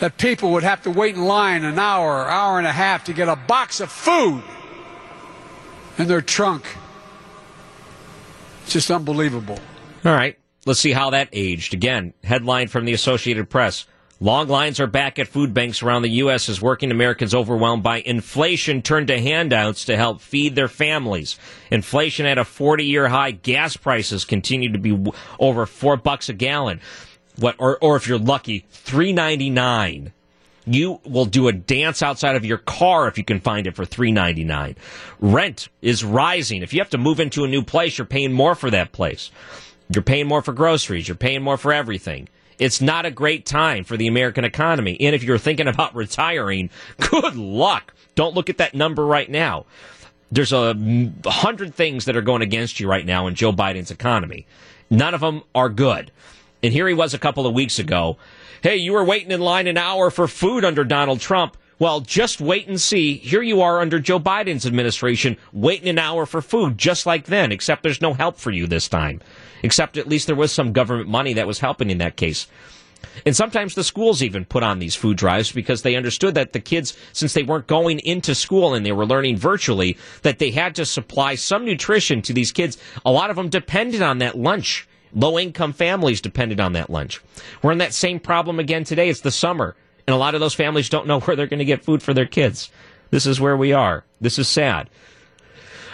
that 0.00 0.16
people 0.16 0.52
would 0.52 0.64
have 0.64 0.82
to 0.82 0.90
wait 0.90 1.14
in 1.14 1.24
line 1.24 1.64
an 1.64 1.78
hour, 1.78 2.28
hour 2.28 2.58
and 2.58 2.66
a 2.66 2.72
half 2.72 3.04
to 3.04 3.12
get 3.12 3.28
a 3.28 3.36
box 3.36 3.80
of 3.80 3.90
food 3.90 4.42
in 5.96 6.08
their 6.08 6.22
trunk. 6.22 6.64
It's 8.64 8.72
just 8.72 8.90
unbelievable. 8.90 9.58
All 10.04 10.12
right. 10.12 10.39
Let's 10.70 10.78
see 10.78 10.92
how 10.92 11.10
that 11.10 11.30
aged. 11.32 11.74
Again, 11.74 12.14
headline 12.22 12.68
from 12.68 12.84
the 12.84 12.92
Associated 12.92 13.50
Press. 13.50 13.86
Long 14.20 14.46
lines 14.46 14.78
are 14.78 14.86
back 14.86 15.18
at 15.18 15.26
food 15.26 15.52
banks 15.52 15.82
around 15.82 16.02
the 16.02 16.10
U.S. 16.10 16.48
as 16.48 16.62
working 16.62 16.92
Americans 16.92 17.34
overwhelmed 17.34 17.82
by 17.82 18.02
inflation 18.02 18.80
turn 18.80 19.08
to 19.08 19.20
handouts 19.20 19.86
to 19.86 19.96
help 19.96 20.20
feed 20.20 20.54
their 20.54 20.68
families. 20.68 21.36
Inflation 21.72 22.24
at 22.24 22.38
a 22.38 22.44
40 22.44 22.84
year 22.84 23.08
high. 23.08 23.32
Gas 23.32 23.76
prices 23.76 24.24
continue 24.24 24.70
to 24.70 24.78
be 24.78 25.12
over 25.40 25.66
four 25.66 25.96
bucks 25.96 26.28
a 26.28 26.34
gallon. 26.34 26.80
What, 27.34 27.56
or, 27.58 27.76
or 27.82 27.96
if 27.96 28.06
you're 28.06 28.16
lucky, 28.16 28.64
three 28.70 29.12
ninety 29.12 29.50
nine. 29.50 30.12
You 30.66 31.00
will 31.04 31.24
do 31.24 31.48
a 31.48 31.52
dance 31.52 32.00
outside 32.00 32.36
of 32.36 32.44
your 32.44 32.58
car 32.58 33.08
if 33.08 33.18
you 33.18 33.24
can 33.24 33.40
find 33.40 33.66
it 33.66 33.74
for 33.74 33.84
three 33.84 34.12
ninety 34.12 34.44
nine. 34.44 34.76
Rent 35.18 35.68
is 35.82 36.04
rising. 36.04 36.62
If 36.62 36.72
you 36.72 36.78
have 36.78 36.90
to 36.90 36.98
move 36.98 37.18
into 37.18 37.42
a 37.42 37.48
new 37.48 37.64
place, 37.64 37.98
you're 37.98 38.04
paying 38.04 38.32
more 38.32 38.54
for 38.54 38.70
that 38.70 38.92
place. 38.92 39.32
You're 39.92 40.02
paying 40.02 40.28
more 40.28 40.40
for 40.40 40.52
groceries. 40.52 41.08
You're 41.08 41.16
paying 41.16 41.42
more 41.42 41.56
for 41.56 41.72
everything. 41.72 42.28
It's 42.58 42.80
not 42.80 43.06
a 43.06 43.10
great 43.10 43.44
time 43.44 43.84
for 43.84 43.96
the 43.96 44.06
American 44.06 44.44
economy. 44.44 44.96
And 45.00 45.14
if 45.14 45.24
you're 45.24 45.38
thinking 45.38 45.66
about 45.66 45.94
retiring, 45.96 46.70
good 46.98 47.36
luck. 47.36 47.92
Don't 48.14 48.34
look 48.34 48.48
at 48.48 48.58
that 48.58 48.74
number 48.74 49.04
right 49.04 49.28
now. 49.28 49.66
There's 50.30 50.52
a 50.52 50.76
hundred 51.26 51.74
things 51.74 52.04
that 52.04 52.16
are 52.16 52.22
going 52.22 52.42
against 52.42 52.78
you 52.78 52.88
right 52.88 53.04
now 53.04 53.26
in 53.26 53.34
Joe 53.34 53.52
Biden's 53.52 53.90
economy. 53.90 54.46
None 54.88 55.12
of 55.12 55.20
them 55.20 55.42
are 55.54 55.68
good. 55.68 56.12
And 56.62 56.72
here 56.72 56.86
he 56.86 56.94
was 56.94 57.14
a 57.14 57.18
couple 57.18 57.46
of 57.46 57.54
weeks 57.54 57.80
ago. 57.80 58.16
Hey, 58.62 58.76
you 58.76 58.92
were 58.92 59.04
waiting 59.04 59.32
in 59.32 59.40
line 59.40 59.66
an 59.66 59.78
hour 59.78 60.10
for 60.10 60.28
food 60.28 60.64
under 60.64 60.84
Donald 60.84 61.18
Trump. 61.18 61.56
Well, 61.80 62.00
just 62.00 62.40
wait 62.40 62.68
and 62.68 62.80
see. 62.80 63.16
Here 63.16 63.42
you 63.42 63.62
are 63.62 63.80
under 63.80 63.98
Joe 63.98 64.20
Biden's 64.20 64.66
administration, 64.66 65.38
waiting 65.52 65.88
an 65.88 65.98
hour 65.98 66.26
for 66.26 66.42
food, 66.42 66.76
just 66.76 67.06
like 67.06 67.24
then, 67.24 67.50
except 67.50 67.82
there's 67.82 68.02
no 68.02 68.12
help 68.12 68.36
for 68.36 68.50
you 68.50 68.66
this 68.66 68.86
time 68.86 69.20
except 69.62 69.96
at 69.96 70.08
least 70.08 70.26
there 70.26 70.36
was 70.36 70.52
some 70.52 70.72
government 70.72 71.08
money 71.08 71.32
that 71.34 71.46
was 71.46 71.60
helping 71.60 71.90
in 71.90 71.98
that 71.98 72.16
case. 72.16 72.46
And 73.24 73.34
sometimes 73.34 73.74
the 73.74 73.84
schools 73.84 74.22
even 74.22 74.44
put 74.44 74.62
on 74.62 74.78
these 74.78 74.94
food 74.94 75.16
drives 75.16 75.52
because 75.52 75.82
they 75.82 75.96
understood 75.96 76.34
that 76.34 76.52
the 76.52 76.60
kids, 76.60 76.96
since 77.12 77.32
they 77.32 77.42
weren't 77.42 77.66
going 77.66 77.98
into 78.00 78.34
school 78.34 78.74
and 78.74 78.84
they 78.84 78.92
were 78.92 79.06
learning 79.06 79.36
virtually, 79.36 79.96
that 80.22 80.38
they 80.38 80.50
had 80.50 80.74
to 80.76 80.84
supply 80.84 81.34
some 81.34 81.64
nutrition 81.64 82.22
to 82.22 82.32
these 82.32 82.52
kids. 82.52 82.78
A 83.04 83.12
lot 83.12 83.30
of 83.30 83.36
them 83.36 83.48
depended 83.48 84.02
on 84.02 84.18
that 84.18 84.38
lunch. 84.38 84.86
Low 85.12 85.38
income 85.38 85.72
families 85.72 86.20
depended 86.20 86.60
on 86.60 86.72
that 86.74 86.90
lunch. 86.90 87.20
We're 87.62 87.72
in 87.72 87.78
that 87.78 87.94
same 87.94 88.20
problem 88.20 88.60
again 88.60 88.84
today. 88.84 89.08
It's 89.08 89.22
the 89.22 89.30
summer, 89.30 89.74
and 90.06 90.14
a 90.14 90.18
lot 90.18 90.34
of 90.34 90.40
those 90.40 90.54
families 90.54 90.88
don't 90.88 91.06
know 91.06 91.20
where 91.20 91.36
they're 91.36 91.46
going 91.46 91.58
to 91.58 91.64
get 91.64 91.84
food 91.84 92.02
for 92.02 92.14
their 92.14 92.26
kids. 92.26 92.70
This 93.10 93.26
is 93.26 93.40
where 93.40 93.56
we 93.56 93.72
are. 93.72 94.04
This 94.20 94.38
is 94.38 94.46
sad. 94.46 94.88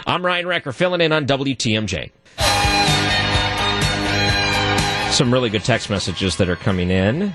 I'm 0.05 0.25
Ryan 0.25 0.47
Wrecker, 0.47 0.71
filling 0.71 1.01
in 1.01 1.11
on 1.11 1.25
WTMJ. 1.25 2.11
Some 5.17 5.33
really 5.33 5.49
good 5.49 5.63
text 5.63 5.89
messages 5.89 6.35
that 6.35 6.47
are 6.47 6.55
coming 6.55 6.91
in. 6.91 7.33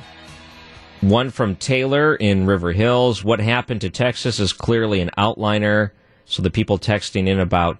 One 1.00 1.30
from 1.30 1.56
Taylor 1.56 2.14
in 2.14 2.46
River 2.46 2.70
Hills. 2.70 3.24
What 3.24 3.40
happened 3.40 3.80
to 3.80 3.90
Texas 3.90 4.38
is 4.38 4.52
clearly 4.52 5.00
an 5.00 5.10
outliner. 5.18 5.90
So 6.24 6.42
the 6.42 6.50
people 6.52 6.78
texting 6.78 7.26
in 7.26 7.40
about 7.40 7.78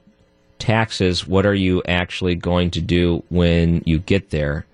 taxes, 0.59 1.25
what 1.25 1.47
are 1.47 1.55
you 1.55 1.85
actually 1.87 2.35
going 2.35 2.73
to 2.73 2.81
do 2.81 3.23
when 3.29 3.85
you 3.87 4.01
get 4.01 4.31
there? 4.31 4.67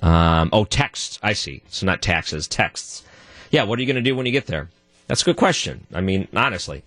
Um, 0.00 0.48
oh, 0.54 0.64
texts. 0.64 1.18
I 1.22 1.34
see. 1.34 1.62
So 1.68 1.84
not 1.84 2.00
taxes, 2.00 2.48
texts. 2.48 3.02
Yeah, 3.50 3.64
what 3.64 3.78
are 3.78 3.82
you 3.82 3.86
going 3.86 4.02
to 4.02 4.10
do 4.10 4.16
when 4.16 4.24
you 4.24 4.32
get 4.32 4.46
there? 4.46 4.70
That's 5.06 5.20
a 5.20 5.26
good 5.26 5.36
question. 5.36 5.86
I 5.92 6.00
mean, 6.00 6.28
honestly. 6.34 6.82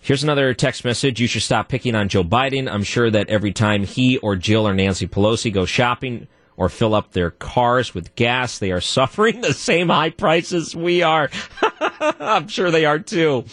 Here's 0.00 0.24
another 0.24 0.52
text 0.52 0.84
message. 0.84 1.20
You 1.20 1.28
should 1.28 1.42
stop 1.42 1.68
picking 1.68 1.94
on 1.94 2.08
Joe 2.08 2.24
Biden. 2.24 2.68
I'm 2.68 2.82
sure 2.82 3.08
that 3.08 3.28
every 3.28 3.52
time 3.52 3.84
he 3.84 4.18
or 4.18 4.34
Jill 4.34 4.66
or 4.66 4.74
Nancy 4.74 5.06
Pelosi 5.06 5.52
go 5.52 5.64
shopping, 5.64 6.26
or 6.56 6.68
fill 6.68 6.94
up 6.94 7.12
their 7.12 7.30
cars 7.30 7.94
with 7.94 8.14
gas. 8.14 8.58
They 8.58 8.72
are 8.72 8.80
suffering 8.80 9.40
the 9.40 9.52
same 9.52 9.88
high 9.88 10.10
prices 10.10 10.74
we 10.74 11.02
are. 11.02 11.30
I'm 12.00 12.48
sure 12.48 12.70
they 12.70 12.84
are 12.84 12.98
too. 12.98 13.44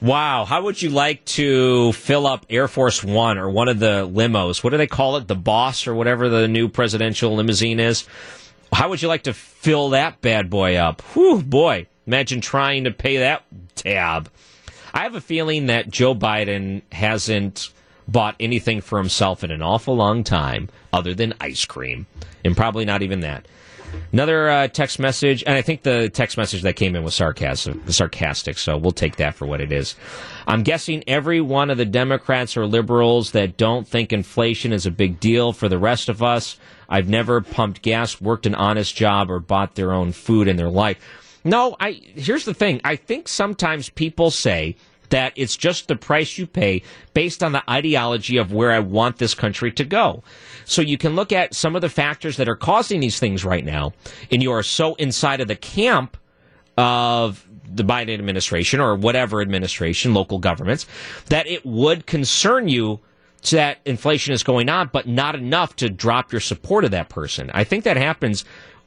Wow. 0.00 0.44
How 0.44 0.62
would 0.62 0.80
you 0.80 0.90
like 0.90 1.24
to 1.26 1.92
fill 1.92 2.26
up 2.26 2.46
Air 2.50 2.68
Force 2.68 3.02
One 3.02 3.38
or 3.38 3.50
one 3.50 3.68
of 3.68 3.78
the 3.78 4.06
limos? 4.06 4.62
What 4.62 4.70
do 4.70 4.76
they 4.76 4.86
call 4.86 5.16
it? 5.16 5.28
The 5.28 5.34
boss 5.34 5.86
or 5.86 5.94
whatever 5.94 6.28
the 6.28 6.48
new 6.48 6.68
presidential 6.68 7.34
limousine 7.34 7.80
is? 7.80 8.06
How 8.72 8.88
would 8.88 9.00
you 9.00 9.08
like 9.08 9.24
to 9.24 9.32
fill 9.32 9.90
that 9.90 10.20
bad 10.20 10.50
boy 10.50 10.76
up? 10.76 11.00
Whew, 11.14 11.42
boy. 11.42 11.86
Imagine 12.06 12.40
trying 12.40 12.84
to 12.84 12.90
pay 12.90 13.18
that 13.18 13.44
tab. 13.74 14.30
I 14.92 15.00
have 15.00 15.14
a 15.14 15.20
feeling 15.20 15.66
that 15.66 15.90
Joe 15.90 16.14
Biden 16.14 16.82
hasn't 16.92 17.70
bought 18.08 18.36
anything 18.40 18.80
for 18.80 18.98
himself 18.98 19.42
in 19.42 19.50
an 19.50 19.62
awful 19.62 19.96
long 19.96 20.24
time 20.24 20.68
other 20.92 21.14
than 21.14 21.34
ice 21.40 21.64
cream, 21.64 22.06
and 22.44 22.56
probably 22.56 22.84
not 22.84 23.02
even 23.02 23.20
that. 23.20 23.46
Another 24.12 24.48
uh, 24.48 24.68
text 24.68 24.98
message, 24.98 25.42
and 25.46 25.56
I 25.56 25.62
think 25.62 25.82
the 25.82 26.08
text 26.08 26.36
message 26.36 26.62
that 26.62 26.76
came 26.76 26.96
in 26.96 27.04
was 27.04 27.14
sarcastic, 27.14 27.76
sarcastic, 27.88 28.58
so 28.58 28.76
we'll 28.76 28.92
take 28.92 29.16
that 29.16 29.34
for 29.34 29.46
what 29.46 29.60
it 29.60 29.72
is. 29.72 29.94
I'm 30.46 30.62
guessing 30.62 31.02
every 31.06 31.40
one 31.40 31.70
of 31.70 31.78
the 31.78 31.84
Democrats 31.84 32.56
or 32.56 32.66
liberals 32.66 33.32
that 33.32 33.56
don't 33.56 33.86
think 33.86 34.12
inflation 34.12 34.72
is 34.72 34.86
a 34.86 34.90
big 34.90 35.20
deal 35.20 35.52
for 35.52 35.68
the 35.68 35.78
rest 35.78 36.08
of 36.08 36.22
us. 36.22 36.58
I've 36.88 37.08
never 37.08 37.40
pumped 37.40 37.82
gas, 37.82 38.20
worked 38.20 38.46
an 38.46 38.54
honest 38.54 38.94
job, 38.94 39.30
or 39.30 39.40
bought 39.40 39.74
their 39.74 39.92
own 39.92 40.12
food 40.12 40.48
in 40.48 40.56
their 40.56 40.70
life. 40.70 40.98
No, 41.44 41.76
I 41.78 41.92
here's 41.92 42.44
the 42.44 42.54
thing. 42.54 42.80
I 42.82 42.96
think 42.96 43.28
sometimes 43.28 43.88
people 43.88 44.30
say 44.30 44.76
that 45.10 45.32
it's 45.36 45.56
just 45.56 45.88
the 45.88 45.96
price 45.96 46.38
you 46.38 46.46
pay 46.46 46.82
based 47.14 47.42
on 47.42 47.52
the 47.52 47.68
ideology 47.70 48.36
of 48.36 48.52
where 48.52 48.72
I 48.72 48.78
want 48.78 49.18
this 49.18 49.34
country 49.34 49.72
to 49.72 49.84
go. 49.84 50.22
So 50.64 50.82
you 50.82 50.98
can 50.98 51.14
look 51.14 51.32
at 51.32 51.54
some 51.54 51.76
of 51.76 51.82
the 51.82 51.88
factors 51.88 52.36
that 52.36 52.48
are 52.48 52.56
causing 52.56 53.00
these 53.00 53.18
things 53.18 53.44
right 53.44 53.64
now, 53.64 53.92
and 54.30 54.42
you 54.42 54.52
are 54.52 54.62
so 54.62 54.94
inside 54.96 55.40
of 55.40 55.48
the 55.48 55.56
camp 55.56 56.16
of 56.76 57.46
the 57.68 57.84
Biden 57.84 58.14
administration 58.14 58.80
or 58.80 58.94
whatever 58.94 59.40
administration, 59.40 60.14
local 60.14 60.38
governments, 60.38 60.86
that 61.26 61.46
it 61.46 61.64
would 61.64 62.06
concern 62.06 62.68
you 62.68 63.00
that 63.50 63.78
inflation 63.84 64.34
is 64.34 64.42
going 64.42 64.68
on, 64.68 64.90
but 64.92 65.06
not 65.06 65.34
enough 65.34 65.76
to 65.76 65.88
drop 65.88 66.32
your 66.32 66.40
support 66.40 66.84
of 66.84 66.90
that 66.90 67.08
person. 67.08 67.50
I 67.54 67.64
think 67.64 67.84
that 67.84 67.96
happens 67.96 68.44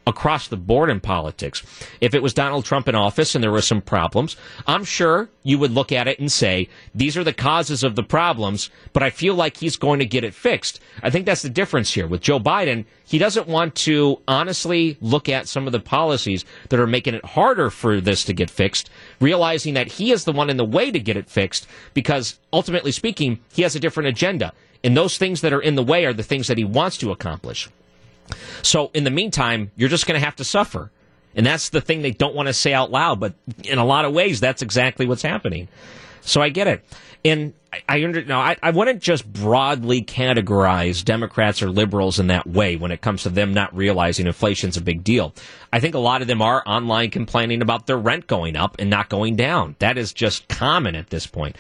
across 0.10 0.47
the 0.47 0.57
board 0.57 0.89
in 0.89 0.99
politics. 0.99 1.64
If 2.01 2.14
it 2.14 2.22
was 2.22 2.34
Donald 2.34 2.66
Trump 2.66 2.89
in 2.89 2.95
office 2.95 3.36
and 3.36 3.43
there 3.43 3.51
were 3.51 3.62
some 3.62 3.82
problems, 3.82 4.36
I'm 4.68 4.84
sure 4.84 5.30
you 5.43 5.57
would 5.60 5.72
look 5.72 5.91
at 5.91 6.07
it 6.07 6.20
and 6.20 6.32
say, 6.32 6.68
these 6.93 7.16
are 7.16 7.24
the 7.24 7.32
causes 7.32 7.84
of 7.84 7.95
the 7.95 8.03
problems, 8.03 8.70
but 8.91 9.03
I 9.03 9.10
feel 9.10 9.36
like 9.36 9.57
he's 9.57 9.78
going 9.78 9.99
to 9.99 10.05
get 10.05 10.24
it 10.24 10.34
fixed. 10.34 10.82
I 11.01 11.10
think 11.10 11.26
that's 11.26 11.43
the 11.43 11.49
difference 11.49 11.93
here. 11.93 12.07
With 12.07 12.22
Joe 12.22 12.39
Biden, 12.39 12.86
he 13.05 13.18
doesn't 13.18 13.47
want 13.47 13.76
to 13.76 14.20
honestly 14.28 14.97
look 14.99 15.30
at 15.30 15.47
some 15.47 15.66
of 15.66 15.72
the 15.72 15.80
policies 15.80 16.43
that 16.70 16.80
are 16.80 16.88
making 16.88 17.14
it 17.14 17.26
harder 17.26 17.70
for 17.70 18.01
this 18.01 18.26
to 18.26 18.34
get 18.34 18.49
fixed, 18.49 18.89
realizing 19.20 19.76
that 19.76 19.88
he 19.93 20.12
is 20.12 20.26
the 20.26 20.34
one 20.34 20.49
in 20.49 20.57
the 20.57 20.66
way 20.66 20.91
to 20.91 20.99
get 20.99 21.18
it 21.18 21.30
fixed 21.30 21.68
because 21.93 22.39
ultimately 22.51 22.91
speaking, 22.91 23.39
he 23.53 23.62
has 23.62 23.76
a 23.76 23.80
different 23.80 24.10
agenda. 24.10 24.53
And 24.84 24.95
those 24.95 25.18
things 25.18 25.41
that 25.41 25.53
are 25.53 25.62
in 25.62 25.76
the 25.76 25.84
way 25.84 26.05
are 26.05 26.14
the 26.14 26.24
things 26.24 26.47
that 26.47 26.57
he 26.57 26.64
wants 26.64 26.97
to 26.97 27.12
accomplish. 27.12 27.70
So 28.61 28.91
in 28.93 29.03
the 29.03 29.11
meantime, 29.11 29.71
you're 29.75 29.89
just 29.89 30.07
going 30.07 30.19
to 30.19 30.25
have 30.25 30.36
to 30.38 30.43
suffer. 30.43 30.91
And 31.36 31.45
that's 31.45 31.69
the 31.69 31.82
thing 31.82 32.01
they 32.01 32.11
don't 32.11 32.36
want 32.36 32.47
to 32.47 32.53
say 32.53 32.73
out 32.73 32.91
loud, 32.91 33.19
but 33.19 33.34
in 33.63 33.77
a 33.77 33.86
lot 33.86 34.05
of 34.05 34.13
ways, 34.13 34.39
that's 34.39 34.61
exactly 34.61 35.05
what's 35.05 35.21
happening. 35.21 35.67
So 36.21 36.41
I 36.41 36.49
get 36.49 36.67
it. 36.67 36.84
And 37.23 37.53
I, 37.71 37.82
I 37.88 38.03
under, 38.03 38.23
no, 38.23 38.39
I, 38.39 38.55
I 38.63 38.71
wouldn't 38.71 39.01
just 39.01 39.32
broadly 39.32 40.01
categorize 40.01 41.03
Democrats 41.03 41.61
or 41.61 41.69
liberals 41.69 42.19
in 42.19 42.27
that 42.27 42.47
way 42.47 42.75
when 42.75 42.91
it 42.91 43.01
comes 43.01 43.23
to 43.23 43.30
them 43.30 43.53
not 43.53 43.75
realizing 43.75 44.25
inflation's 44.25 44.77
a 44.77 44.82
big 44.82 45.03
deal. 45.03 45.34
I 45.71 45.80
think 45.80 45.95
a 45.95 45.99
lot 45.99 46.21
of 46.21 46.27
them 46.27 46.41
are 46.41 46.63
online 46.65 47.11
complaining 47.11 47.61
about 47.61 47.88
their 47.88 47.97
rent 47.97 48.27
going 48.27 48.55
up 48.55 48.77
and 48.80 48.89
not 48.89 49.09
going 49.09 49.36
down. 49.36 49.75
That 49.80 49.97
is 49.97 50.13
just 50.13 50.47
common 50.47 50.95
at 50.95 51.09
this 51.09 51.27
point. 51.27 51.57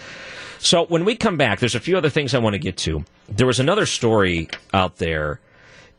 So 0.59 0.85
when 0.85 1.05
we 1.05 1.15
come 1.15 1.37
back, 1.37 1.59
there's 1.59 1.75
a 1.75 1.79
few 1.79 1.97
other 1.97 2.09
things 2.09 2.33
I 2.33 2.39
want 2.39 2.53
to 2.53 2.59
get 2.59 2.77
to. 2.77 3.03
There 3.27 3.47
was 3.47 3.59
another 3.59 3.85
story 3.85 4.49
out 4.73 4.97
there 4.97 5.39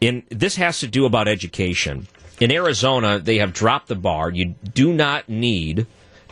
in 0.01 0.23
this 0.31 0.57
has 0.57 0.81
to 0.81 0.87
do 0.87 1.05
about 1.05 1.29
education. 1.29 2.07
In 2.41 2.51
Arizona, 2.51 3.19
they 3.19 3.39
have 3.39 3.53
dropped 3.53 3.89
the 3.89 3.95
bar. 3.95 4.31
You 4.31 4.55
do 4.73 4.93
not 4.93 5.29
need 5.29 5.87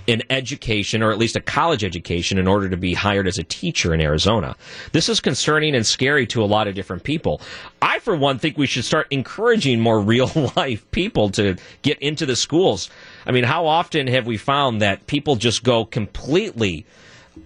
an 0.09 0.23
education 0.31 1.03
or 1.03 1.13
at 1.13 1.19
least 1.19 1.37
a 1.37 1.41
college 1.41 1.85
education 1.85 2.39
in 2.39 2.49
order 2.49 2.69
to 2.71 2.79
be 2.79 2.95
hired 2.95 3.29
as 3.29 3.37
a 3.37 3.45
teacher 3.45 3.93
in 3.93 4.01
Arizona. 4.01 4.57
This 4.93 5.09
is 5.11 5.21
concerning 5.21 5.75
and 5.75 5.87
scary 5.87 6.27
to 6.29 6.43
a 6.43 6.47
lot 6.47 6.67
of 6.67 6.75
different 6.75 7.05
people. 7.05 7.43
I, 7.83 7.99
for 7.99 8.17
one, 8.17 8.39
think 8.39 8.57
we 8.57 8.67
should 8.67 8.87
start 8.87 9.07
encouraging 9.11 9.81
more 9.81 10.01
real 10.09 10.31
life 10.57 10.91
people 10.93 11.29
to 11.33 11.57
get 11.83 11.99
into 11.99 12.25
the 12.25 12.37
schools. 12.37 12.89
I 13.27 13.33
mean, 13.33 13.45
how 13.45 13.67
often 13.67 14.07
have 14.07 14.27
we 14.27 14.39
found 14.39 14.81
that 14.81 15.07
people 15.07 15.37
just 15.37 15.63
go 15.63 15.85
completely 15.85 16.87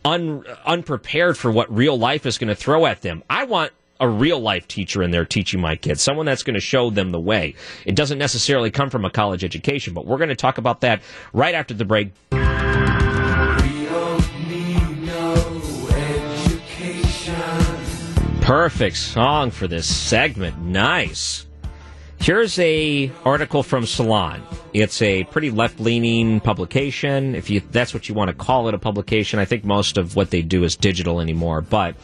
un- 0.04 0.44
unprepared 0.64 1.36
for 1.36 1.50
what 1.50 1.74
real 1.74 1.98
life 1.98 2.26
is 2.26 2.38
going 2.38 2.48
to 2.48 2.54
throw 2.54 2.86
at 2.86 3.02
them? 3.02 3.24
I 3.28 3.42
want 3.44 3.72
a 4.02 4.08
real 4.08 4.40
life 4.40 4.66
teacher 4.66 5.00
in 5.02 5.12
there 5.12 5.24
teaching 5.24 5.60
my 5.60 5.76
kids, 5.76 6.02
someone 6.02 6.26
that's 6.26 6.42
going 6.42 6.54
to 6.54 6.60
show 6.60 6.90
them 6.90 7.12
the 7.12 7.20
way. 7.20 7.54
It 7.86 7.94
doesn't 7.94 8.18
necessarily 8.18 8.70
come 8.70 8.90
from 8.90 9.04
a 9.04 9.10
college 9.10 9.44
education, 9.44 9.94
but 9.94 10.06
we're 10.06 10.18
going 10.18 10.28
to 10.28 10.34
talk 10.34 10.58
about 10.58 10.80
that 10.80 11.02
right 11.32 11.54
after 11.54 11.72
the 11.72 11.84
break. 11.84 12.10
Perfect 18.40 18.96
song 18.96 19.52
for 19.52 19.68
this 19.68 19.86
segment. 19.86 20.58
Nice. 20.58 21.46
Here's 22.18 22.58
a 22.58 23.10
article 23.24 23.62
from 23.62 23.86
Salon. 23.86 24.42
It's 24.72 25.00
a 25.00 25.22
pretty 25.24 25.50
left-leaning 25.50 26.40
publication. 26.40 27.36
If 27.36 27.50
you 27.50 27.60
that's 27.70 27.94
what 27.94 28.08
you 28.08 28.16
want 28.16 28.28
to 28.28 28.34
call 28.34 28.66
it 28.66 28.74
a 28.74 28.78
publication, 28.78 29.38
I 29.38 29.44
think 29.44 29.64
most 29.64 29.96
of 29.96 30.16
what 30.16 30.30
they 30.30 30.42
do 30.42 30.64
is 30.64 30.74
digital 30.74 31.20
anymore, 31.20 31.60
but 31.60 31.94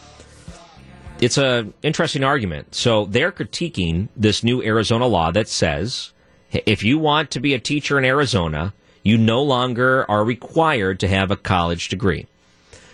it's 1.21 1.39
an 1.39 1.75
interesting 1.83 2.25
argument. 2.25 2.75
So 2.75 3.07
they're 3.07 3.33
critiquing 3.33 4.09
this 4.17 4.45
new 4.45 4.63
Arizona 4.63 5.07
law 5.07 5.31
that 5.33 5.49
says 5.49 6.13
if 6.53 6.83
you 6.83 6.99
want 6.99 7.31
to 7.33 7.41
be 7.41 7.55
a 7.55 7.59
teacher 7.59 7.99
in 7.99 8.05
Arizona, 8.05 8.73
you 9.03 9.19
no 9.19 9.43
longer 9.43 10.09
are 10.11 10.25
required 10.25 11.01
to 11.01 11.09
have 11.09 11.31
a 11.31 11.37
college 11.37 11.89
degree. 11.89 12.27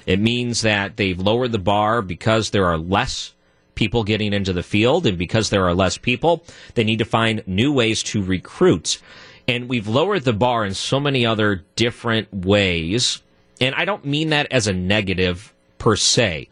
It 0.07 0.21
means 0.21 0.63
that 0.63 0.97
they've 0.97 1.19
lowered 1.19 1.53
the 1.53 1.59
bar 1.59 2.03
because 2.03 2.51
there 2.51 2.67
are 2.67 2.79
less 2.79 3.33
people 3.75 4.05
getting 4.05 4.33
into 4.33 4.53
the 4.53 4.63
field, 4.63 5.07
and 5.07 5.19
because 5.19 5.51
there 5.51 5.65
are 5.65 5.75
less 5.75 5.99
people, 5.99 6.45
they 6.75 6.85
need 6.85 6.99
to 6.99 7.05
find 7.05 7.43
new 7.47 7.73
ways 7.73 8.03
to 8.05 8.23
recruit. 8.23 9.01
And 9.49 9.69
we've 9.69 9.89
lowered 9.89 10.25
the 10.25 10.33
bar 10.33 10.65
in 10.65 10.75
so 10.75 11.01
many 11.01 11.27
other 11.27 11.65
different 11.77 12.33
ways. 12.33 13.23
And 13.61 13.75
I 13.75 13.85
don't 13.85 14.05
mean 14.05 14.31
that 14.31 14.47
as 14.51 14.67
a 14.67 14.73
negative 14.73 15.53
per 15.79 15.97
se. 15.97 16.49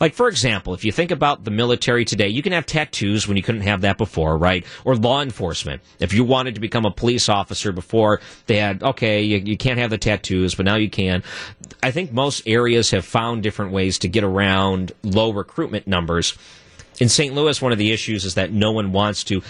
Like, 0.00 0.14
for 0.14 0.28
example, 0.28 0.74
if 0.74 0.84
you 0.84 0.92
think 0.92 1.10
about 1.10 1.44
the 1.44 1.50
military 1.50 2.04
today, 2.04 2.28
you 2.28 2.42
can 2.42 2.52
have 2.52 2.66
tattoos 2.66 3.26
when 3.26 3.36
you 3.36 3.42
couldn't 3.42 3.62
have 3.62 3.82
that 3.82 3.98
before, 3.98 4.36
right? 4.36 4.64
Or 4.84 4.96
law 4.96 5.22
enforcement. 5.22 5.82
If 6.00 6.12
you 6.12 6.24
wanted 6.24 6.54
to 6.54 6.60
become 6.60 6.84
a 6.84 6.90
police 6.90 7.28
officer 7.28 7.72
before, 7.72 8.20
they 8.46 8.56
had, 8.56 8.82
okay, 8.82 9.22
you, 9.22 9.38
you 9.38 9.56
can't 9.56 9.78
have 9.78 9.90
the 9.90 9.98
tattoos, 9.98 10.54
but 10.54 10.66
now 10.66 10.76
you 10.76 10.90
can. 10.90 11.22
I 11.82 11.90
think 11.90 12.12
most 12.12 12.42
areas 12.46 12.90
have 12.90 13.04
found 13.04 13.42
different 13.42 13.72
ways 13.72 13.98
to 14.00 14.08
get 14.08 14.24
around 14.24 14.92
low 15.02 15.32
recruitment 15.32 15.86
numbers. 15.86 16.36
In 16.98 17.08
St. 17.08 17.34
Louis, 17.34 17.60
one 17.60 17.72
of 17.72 17.78
the 17.78 17.92
issues 17.92 18.24
is 18.24 18.34
that 18.34 18.52
no 18.52 18.72
one 18.72 18.92
wants 18.92 19.24
to 19.24 19.42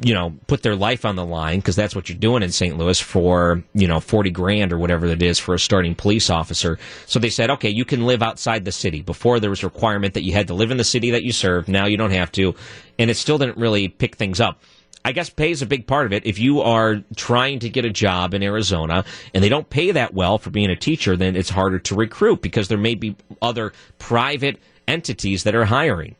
you 0.00 0.14
know, 0.14 0.34
put 0.46 0.62
their 0.62 0.76
life 0.76 1.04
on 1.04 1.16
the 1.16 1.24
line 1.24 1.58
because 1.58 1.76
that's 1.76 1.94
what 1.94 2.08
you're 2.08 2.18
doing 2.18 2.42
in 2.42 2.50
St. 2.50 2.76
Louis 2.78 2.98
for, 2.98 3.62
you 3.74 3.86
know, 3.86 4.00
40 4.00 4.30
grand 4.30 4.72
or 4.72 4.78
whatever 4.78 5.06
it 5.06 5.22
is 5.22 5.38
for 5.38 5.54
a 5.54 5.58
starting 5.58 5.94
police 5.94 6.30
officer. 6.30 6.78
So 7.06 7.18
they 7.18 7.30
said, 7.30 7.50
okay, 7.50 7.68
you 7.68 7.84
can 7.84 8.06
live 8.06 8.22
outside 8.22 8.64
the 8.64 8.72
city. 8.72 9.02
Before 9.02 9.40
there 9.40 9.50
was 9.50 9.62
a 9.62 9.66
requirement 9.66 10.14
that 10.14 10.24
you 10.24 10.32
had 10.32 10.48
to 10.48 10.54
live 10.54 10.70
in 10.70 10.78
the 10.78 10.84
city 10.84 11.10
that 11.10 11.22
you 11.22 11.32
served. 11.32 11.68
Now 11.68 11.86
you 11.86 11.96
don't 11.96 12.12
have 12.12 12.32
to. 12.32 12.54
And 12.98 13.10
it 13.10 13.16
still 13.16 13.38
didn't 13.38 13.58
really 13.58 13.88
pick 13.88 14.16
things 14.16 14.40
up. 14.40 14.60
I 15.06 15.12
guess 15.12 15.28
pay 15.28 15.50
is 15.50 15.60
a 15.60 15.66
big 15.66 15.86
part 15.86 16.06
of 16.06 16.14
it. 16.14 16.24
If 16.24 16.38
you 16.38 16.62
are 16.62 17.02
trying 17.14 17.58
to 17.58 17.68
get 17.68 17.84
a 17.84 17.90
job 17.90 18.32
in 18.32 18.42
Arizona 18.42 19.04
and 19.34 19.44
they 19.44 19.50
don't 19.50 19.68
pay 19.68 19.90
that 19.90 20.14
well 20.14 20.38
for 20.38 20.48
being 20.48 20.70
a 20.70 20.76
teacher, 20.76 21.14
then 21.14 21.36
it's 21.36 21.50
harder 21.50 21.78
to 21.80 21.94
recruit 21.94 22.40
because 22.40 22.68
there 22.68 22.78
may 22.78 22.94
be 22.94 23.14
other 23.42 23.74
private 23.98 24.58
entities 24.88 25.44
that 25.44 25.54
are 25.54 25.66
hiring. 25.66 26.16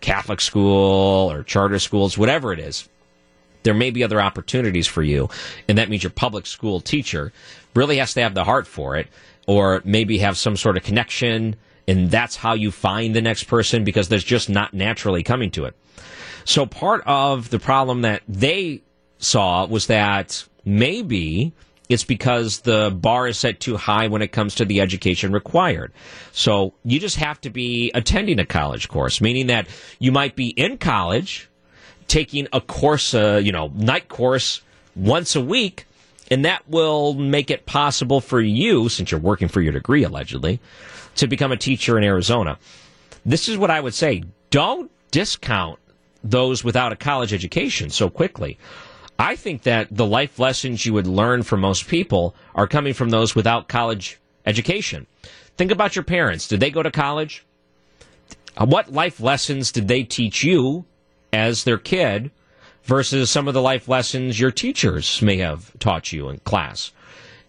Catholic 0.00 0.40
school 0.40 1.30
or 1.30 1.42
charter 1.42 1.78
schools, 1.78 2.16
whatever 2.16 2.52
it 2.52 2.58
is 2.60 2.88
there 3.62 3.74
may 3.74 3.90
be 3.90 4.04
other 4.04 4.20
opportunities 4.20 4.86
for 4.86 5.02
you. 5.02 5.28
And 5.68 5.78
that 5.78 5.88
means 5.88 6.02
your 6.02 6.10
public 6.10 6.46
school 6.46 6.80
teacher 6.80 7.32
really 7.74 7.98
has 7.98 8.14
to 8.14 8.22
have 8.22 8.34
the 8.34 8.44
heart 8.44 8.66
for 8.66 8.96
it 8.96 9.08
or 9.46 9.82
maybe 9.84 10.18
have 10.18 10.36
some 10.36 10.56
sort 10.56 10.76
of 10.76 10.82
connection. 10.82 11.56
And 11.86 12.10
that's 12.10 12.36
how 12.36 12.54
you 12.54 12.70
find 12.70 13.14
the 13.14 13.22
next 13.22 13.44
person 13.44 13.84
because 13.84 14.08
there's 14.08 14.24
just 14.24 14.48
not 14.48 14.74
naturally 14.74 15.22
coming 15.22 15.50
to 15.52 15.64
it. 15.64 15.76
So 16.44 16.66
part 16.66 17.02
of 17.06 17.50
the 17.50 17.58
problem 17.58 18.02
that 18.02 18.22
they 18.26 18.82
saw 19.18 19.66
was 19.66 19.86
that 19.88 20.44
maybe 20.64 21.52
it's 21.88 22.04
because 22.04 22.60
the 22.60 22.90
bar 22.90 23.26
is 23.26 23.38
set 23.38 23.60
too 23.60 23.76
high 23.76 24.08
when 24.08 24.22
it 24.22 24.28
comes 24.28 24.54
to 24.56 24.64
the 24.64 24.80
education 24.80 25.32
required. 25.32 25.92
So 26.32 26.74
you 26.84 27.00
just 27.00 27.16
have 27.16 27.40
to 27.42 27.50
be 27.50 27.90
attending 27.94 28.38
a 28.38 28.46
college 28.46 28.88
course, 28.88 29.20
meaning 29.20 29.46
that 29.46 29.66
you 29.98 30.12
might 30.12 30.36
be 30.36 30.48
in 30.48 30.78
college, 30.78 31.48
taking 32.06 32.46
a 32.52 32.60
course, 32.60 33.14
uh, 33.14 33.40
you 33.42 33.52
know, 33.52 33.68
night 33.74 34.08
course 34.08 34.60
once 34.94 35.34
a 35.34 35.40
week, 35.40 35.86
and 36.30 36.44
that 36.44 36.68
will 36.68 37.14
make 37.14 37.50
it 37.50 37.64
possible 37.64 38.20
for 38.20 38.40
you, 38.40 38.88
since 38.88 39.10
you're 39.10 39.20
working 39.20 39.48
for 39.48 39.62
your 39.62 39.72
degree 39.72 40.04
allegedly, 40.04 40.60
to 41.16 41.26
become 41.26 41.52
a 41.52 41.56
teacher 41.56 41.96
in 41.96 42.04
Arizona. 42.04 42.58
This 43.24 43.48
is 43.48 43.56
what 43.56 43.70
I 43.70 43.80
would 43.80 43.94
say. 43.94 44.24
Don't 44.50 44.90
discount 45.10 45.78
those 46.22 46.62
without 46.64 46.92
a 46.92 46.96
college 46.96 47.32
education 47.32 47.90
so 47.90 48.10
quickly. 48.10 48.58
I 49.18 49.34
think 49.34 49.62
that 49.62 49.88
the 49.90 50.06
life 50.06 50.38
lessons 50.38 50.86
you 50.86 50.92
would 50.92 51.06
learn 51.06 51.42
from 51.42 51.60
most 51.60 51.88
people 51.88 52.36
are 52.54 52.68
coming 52.68 52.94
from 52.94 53.10
those 53.10 53.34
without 53.34 53.68
college 53.68 54.18
education. 54.46 55.06
Think 55.56 55.72
about 55.72 55.96
your 55.96 56.04
parents. 56.04 56.46
Did 56.46 56.60
they 56.60 56.70
go 56.70 56.82
to 56.82 56.90
college? 56.90 57.44
What 58.56 58.92
life 58.92 59.20
lessons 59.20 59.72
did 59.72 59.88
they 59.88 60.04
teach 60.04 60.44
you 60.44 60.84
as 61.32 61.64
their 61.64 61.78
kid 61.78 62.30
versus 62.84 63.30
some 63.30 63.48
of 63.48 63.54
the 63.54 63.62
life 63.62 63.88
lessons 63.88 64.38
your 64.38 64.50
teachers 64.50 65.20
may 65.20 65.38
have 65.38 65.76
taught 65.78 66.12
you 66.12 66.28
in 66.28 66.38
class? 66.38 66.92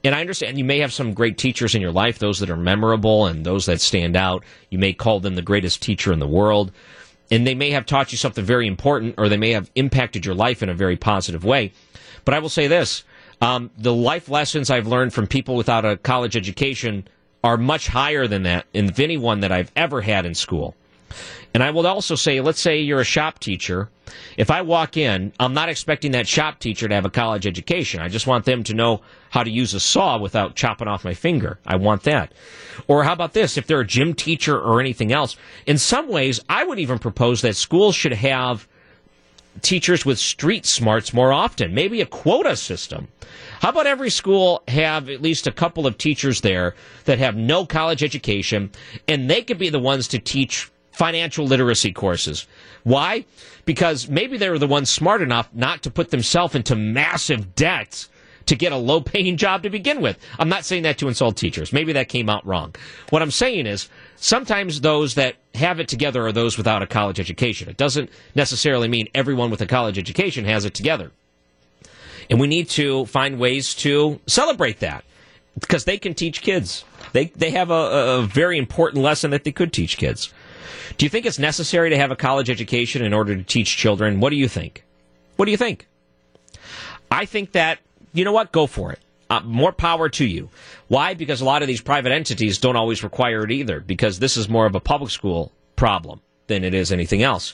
And 0.03 0.15
I 0.15 0.21
understand 0.21 0.57
you 0.57 0.63
may 0.63 0.79
have 0.79 0.93
some 0.93 1.13
great 1.13 1.37
teachers 1.37 1.75
in 1.75 1.81
your 1.81 1.91
life, 1.91 2.19
those 2.19 2.39
that 2.39 2.49
are 2.49 2.57
memorable 2.57 3.25
and 3.25 3.45
those 3.45 3.65
that 3.65 3.81
stand 3.81 4.15
out. 4.15 4.43
You 4.69 4.79
may 4.79 4.93
call 4.93 5.19
them 5.19 5.35
the 5.35 5.41
greatest 5.41 5.81
teacher 5.81 6.13
in 6.13 6.19
the 6.19 6.27
world. 6.27 6.71
And 7.31 7.45
they 7.45 7.55
may 7.55 7.71
have 7.71 7.85
taught 7.85 8.11
you 8.11 8.17
something 8.17 8.43
very 8.43 8.67
important 8.67 9.15
or 9.17 9.29
they 9.29 9.37
may 9.37 9.51
have 9.51 9.69
impacted 9.75 10.25
your 10.25 10.35
life 10.35 10.63
in 10.63 10.69
a 10.69 10.73
very 10.73 10.97
positive 10.97 11.43
way. 11.43 11.71
But 12.25 12.33
I 12.33 12.39
will 12.39 12.49
say 12.49 12.67
this 12.67 13.03
um, 13.41 13.71
the 13.77 13.93
life 13.93 14.29
lessons 14.29 14.69
I've 14.69 14.87
learned 14.87 15.13
from 15.13 15.27
people 15.27 15.55
without 15.55 15.85
a 15.85 15.97
college 15.97 16.35
education 16.35 17.07
are 17.43 17.57
much 17.57 17.87
higher 17.87 18.27
than 18.27 18.43
that 18.43 18.65
in 18.73 18.91
anyone 18.99 19.39
that 19.41 19.51
I've 19.51 19.71
ever 19.75 20.01
had 20.01 20.25
in 20.25 20.33
school. 20.35 20.75
And 21.53 21.63
I 21.63 21.71
will 21.71 21.87
also 21.87 22.15
say, 22.15 22.41
let's 22.41 22.59
say 22.59 22.79
you're 22.79 23.01
a 23.01 23.05
shop 23.05 23.39
teacher. 23.39 23.89
If 24.37 24.51
I 24.51 24.61
walk 24.61 24.97
in, 24.97 25.33
I'm 25.39 25.53
not 25.53 25.69
expecting 25.69 26.11
that 26.11 26.27
shop 26.27 26.59
teacher 26.59 26.87
to 26.87 26.93
have 26.93 27.05
a 27.05 27.09
college 27.09 27.47
education. 27.47 28.01
I 28.01 28.07
just 28.07 28.27
want 28.27 28.45
them 28.45 28.63
to 28.65 28.73
know 28.73 29.01
how 29.31 29.43
to 29.43 29.49
use 29.49 29.73
a 29.73 29.79
saw 29.79 30.19
without 30.19 30.55
chopping 30.55 30.87
off 30.87 31.03
my 31.03 31.13
finger. 31.13 31.59
I 31.65 31.77
want 31.77 32.03
that. 32.03 32.33
Or 32.87 33.03
how 33.03 33.13
about 33.13 33.33
this? 33.33 33.57
If 33.57 33.65
they're 33.67 33.79
a 33.79 33.85
gym 33.85 34.13
teacher 34.13 34.59
or 34.59 34.79
anything 34.79 35.11
else, 35.11 35.35
in 35.65 35.77
some 35.77 36.07
ways, 36.07 36.39
I 36.47 36.63
would 36.63 36.79
even 36.79 36.99
propose 36.99 37.41
that 37.41 37.55
schools 37.55 37.95
should 37.95 38.13
have 38.13 38.67
teachers 39.61 40.05
with 40.05 40.19
street 40.19 40.65
smarts 40.65 41.13
more 41.13 41.33
often. 41.33 41.73
Maybe 41.73 42.01
a 42.01 42.05
quota 42.05 42.55
system. 42.55 43.07
How 43.61 43.69
about 43.69 43.87
every 43.87 44.09
school 44.09 44.63
have 44.67 45.09
at 45.09 45.21
least 45.21 45.47
a 45.47 45.51
couple 45.51 45.85
of 45.85 45.97
teachers 45.97 46.41
there 46.41 46.75
that 47.05 47.19
have 47.19 47.35
no 47.35 47.65
college 47.65 48.03
education 48.03 48.71
and 49.07 49.29
they 49.29 49.41
could 49.41 49.57
be 49.57 49.69
the 49.69 49.79
ones 49.79 50.07
to 50.09 50.19
teach 50.19 50.71
financial 50.99 51.45
literacy 51.45 51.93
courses. 51.93 52.45
Why? 52.83 53.23
Because 53.63 54.09
maybe 54.09 54.37
they 54.37 54.49
were 54.49 54.59
the 54.59 54.67
ones 54.67 54.89
smart 54.89 55.21
enough 55.21 55.47
not 55.53 55.81
to 55.83 55.89
put 55.89 56.11
themselves 56.11 56.55
into 56.55 56.75
massive 56.75 57.55
debts 57.55 58.09
to 58.47 58.55
get 58.55 58.73
a 58.73 58.77
low 58.77 58.99
paying 58.99 59.37
job 59.45 59.63
to 59.63 59.69
begin 59.69 60.01
with. 60.01 60.17
I'm 60.37 60.49
not 60.49 60.65
saying 60.65 60.83
that 60.83 60.97
to 60.97 61.07
insult 61.07 61.37
teachers. 61.37 61.71
Maybe 61.71 61.93
that 61.93 62.09
came 62.09 62.29
out 62.29 62.45
wrong. 62.45 62.75
What 63.11 63.21
I'm 63.21 63.31
saying 63.31 63.65
is 63.65 63.87
sometimes 64.17 64.81
those 64.81 65.15
that 65.15 65.35
have 65.55 65.79
it 65.79 65.87
together 65.87 66.27
are 66.27 66.33
those 66.33 66.57
without 66.57 66.83
a 66.83 66.87
college 66.87 67.17
education. 67.19 67.69
It 67.69 67.77
doesn't 67.77 68.09
necessarily 68.35 68.89
mean 68.89 69.07
everyone 69.15 69.51
with 69.51 69.61
a 69.61 69.67
college 69.67 69.97
education 69.97 70.43
has 70.43 70.65
it 70.65 70.73
together. 70.73 71.11
And 72.29 72.41
we 72.41 72.47
need 72.47 72.67
to 72.71 73.05
find 73.05 73.39
ways 73.39 73.73
to 73.75 74.19
celebrate 74.27 74.81
that 74.81 75.05
because 75.57 75.85
they 75.85 75.97
can 75.97 76.13
teach 76.13 76.41
kids. 76.41 76.83
They, 77.13 77.25
they 77.27 77.51
have 77.51 77.71
a, 77.71 78.19
a 78.19 78.21
very 78.23 78.57
important 78.57 79.01
lesson 79.01 79.31
that 79.31 79.45
they 79.45 79.53
could 79.53 79.71
teach 79.71 79.97
kids. 79.97 80.33
Do 80.97 81.05
you 81.05 81.09
think 81.09 81.25
it's 81.25 81.39
necessary 81.39 81.89
to 81.89 81.97
have 81.97 82.11
a 82.11 82.15
college 82.15 82.49
education 82.49 83.03
in 83.03 83.13
order 83.13 83.35
to 83.35 83.43
teach 83.43 83.77
children? 83.77 84.19
What 84.19 84.29
do 84.29 84.35
you 84.35 84.47
think? 84.47 84.83
What 85.35 85.45
do 85.45 85.51
you 85.51 85.57
think? 85.57 85.87
I 87.11 87.25
think 87.25 87.53
that, 87.53 87.79
you 88.13 88.25
know 88.25 88.31
what? 88.31 88.51
Go 88.51 88.67
for 88.67 88.91
it. 88.91 88.99
Uh, 89.29 89.41
more 89.41 89.71
power 89.71 90.09
to 90.09 90.25
you. 90.25 90.49
Why? 90.87 91.13
Because 91.13 91.41
a 91.41 91.45
lot 91.45 91.61
of 91.61 91.67
these 91.67 91.81
private 91.81 92.11
entities 92.11 92.57
don't 92.57 92.75
always 92.75 93.03
require 93.03 93.43
it 93.43 93.51
either, 93.51 93.79
because 93.79 94.19
this 94.19 94.37
is 94.37 94.49
more 94.49 94.65
of 94.65 94.75
a 94.75 94.79
public 94.79 95.11
school 95.11 95.51
problem 95.75 96.21
than 96.47 96.63
it 96.63 96.73
is 96.73 96.91
anything 96.91 97.21
else. 97.21 97.53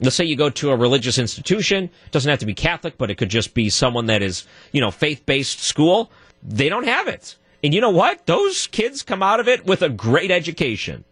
Let's 0.00 0.14
say 0.14 0.24
you 0.24 0.36
go 0.36 0.48
to 0.50 0.70
a 0.70 0.76
religious 0.76 1.18
institution, 1.18 1.90
doesn't 2.12 2.30
have 2.30 2.38
to 2.38 2.46
be 2.46 2.54
Catholic, 2.54 2.96
but 2.96 3.10
it 3.10 3.16
could 3.16 3.30
just 3.30 3.52
be 3.52 3.68
someone 3.68 4.06
that 4.06 4.22
is, 4.22 4.46
you 4.70 4.80
know, 4.80 4.92
faith 4.92 5.26
based 5.26 5.60
school. 5.60 6.10
They 6.42 6.68
don't 6.68 6.86
have 6.86 7.08
it. 7.08 7.36
And 7.64 7.74
you 7.74 7.80
know 7.80 7.90
what? 7.90 8.24
Those 8.26 8.68
kids 8.68 9.02
come 9.02 9.22
out 9.22 9.40
of 9.40 9.48
it 9.48 9.66
with 9.66 9.82
a 9.82 9.88
great 9.88 10.30
education 10.30 11.04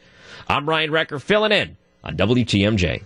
I'm 0.48 0.68
Ryan 0.68 0.92
Wrecker 0.92 1.20
filling 1.20 1.52
in 1.52 1.78
on 2.04 2.16
WTMJ. 2.18 3.04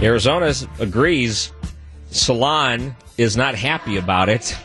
Arizona 0.00 0.54
agrees 0.78 1.52
Salon 2.10 2.94
is 3.16 3.36
not 3.36 3.56
happy 3.56 3.96
about 3.96 4.28
it. 4.28 4.56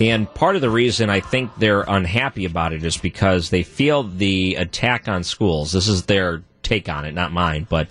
And 0.00 0.32
part 0.34 0.56
of 0.56 0.62
the 0.62 0.70
reason 0.70 1.10
I 1.10 1.20
think 1.20 1.52
they're 1.58 1.82
unhappy 1.82 2.44
about 2.44 2.72
it 2.72 2.84
is 2.84 2.96
because 2.96 3.50
they 3.50 3.62
feel 3.62 4.02
the 4.02 4.56
attack 4.56 5.06
on 5.06 5.22
schools. 5.22 5.70
This 5.70 5.86
is 5.86 6.06
their 6.06 6.42
take 6.64 6.88
on 6.88 7.04
it, 7.04 7.12
not 7.12 7.30
mine, 7.30 7.68
but 7.70 7.88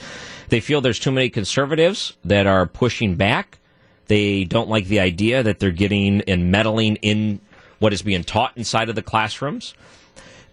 they 0.50 0.60
feel 0.60 0.82
there's 0.82 1.00
too 1.00 1.12
many 1.12 1.30
conservatives 1.30 2.18
that 2.26 2.48
are 2.48 2.66
pushing 2.66 3.16
back. 3.16 3.60
They 4.08 4.44
don't 4.44 4.68
like 4.68 4.88
the 4.88 5.00
idea 5.00 5.44
that 5.44 5.60
they're 5.60 5.72
getting 5.72 6.22
and 6.24 6.52
meddling 6.52 6.98
in 6.98 7.40
what 7.82 7.94
is 7.94 8.04
being 8.04 8.24
taught 8.24 8.54
inside 8.56 8.90
of 8.90 8.96
the 8.96 9.02
classrooms. 9.02 9.74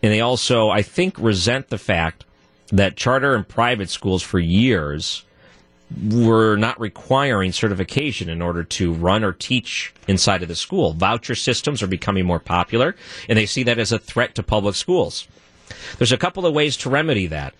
And 0.03 0.11
they 0.11 0.21
also, 0.21 0.71
I 0.71 0.81
think, 0.81 1.19
resent 1.19 1.69
the 1.69 1.77
fact 1.77 2.25
that 2.73 2.97
charter 2.97 3.35
and 3.35 3.47
private 3.47 3.91
schools 3.91 4.23
for 4.23 4.39
years 4.39 5.25
were 6.11 6.57
not 6.57 6.81
requiring 6.81 7.53
certification 7.53 8.31
in 8.31 8.41
order 8.41 8.65
to 8.65 8.95
run 8.95 9.25
or 9.25 9.33
teach 9.33 9.93
inside 10.07 10.43
of 10.43 10.49
the 10.49 10.57
school. 10.57 10.95
Voucher 10.95 11.35
systems 11.35 11.83
are 11.83 11.87
becoming 11.87 12.25
more 12.25 12.39
popular, 12.39 12.97
and 13.29 13.39
they 13.39 13.47
see 13.47 13.63
that 13.63 13.79
as 13.79 13.93
a 13.93 13.99
threat 13.99 14.35
to 14.35 14.43
public 14.43 14.75
schools. 14.75 15.29
There's 15.99 16.13
a 16.13 16.19
couple 16.19 16.47
of 16.47 16.55
ways 16.55 16.79
to 16.79 16.91
remedy 16.91 17.27
that 17.27 17.53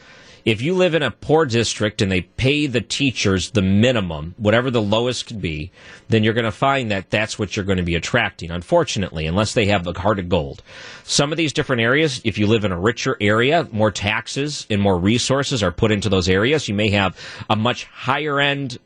if 0.45 0.63
you 0.63 0.75
live 0.75 0.95
in 0.95 1.03
a 1.03 1.11
poor 1.11 1.47
district 1.47 2.03
and 2.03 2.11
they 2.11 2.23
pay 2.23 2.67
the 2.67 2.81
teachers 2.81 3.51
the 3.51 3.63
minimum, 3.63 4.35
whatever 4.37 4.71
the 4.71 4.83
lowest 4.83 5.27
could 5.27 5.41
be, 5.41 5.71
then 6.09 6.25
you're 6.25 6.35
going 6.35 6.45
to 6.45 6.51
find 6.51 6.91
that 6.91 7.11
that's 7.11 7.39
what 7.39 7.57
you're 7.57 7.65
going 7.65 7.79
to 7.79 7.85
be 7.85 7.95
attracting, 7.95 8.51
unfortunately, 8.51 9.27
unless 9.27 9.55
they 9.55 9.67
have 9.67 9.87
a 9.87 9.99
heart 9.99 10.19
of 10.19 10.29
gold. 10.29 10.63
Some 11.05 11.33
of 11.33 11.39
these 11.39 11.53
different 11.53 11.83
areas, 11.83 12.21
if 12.25 12.39
you 12.39 12.47
live 12.47 12.65
in 12.65 12.73
a 12.73 12.79
richer 12.79 13.17
area, 13.21 13.69
more 13.73 13.91
taxes 13.91 14.67
and 14.71 14.81
more 14.81 14.99
resources 14.99 15.63
are 15.63 15.73
put 15.73 15.91
into 15.91 16.09
those 16.09 16.29
areas. 16.29 16.69
You 16.69 16.75
may 16.75 16.91
have 16.91 17.19
a 17.51 17.57
much 17.57 17.85
higher 17.85 18.41
end 18.41 18.79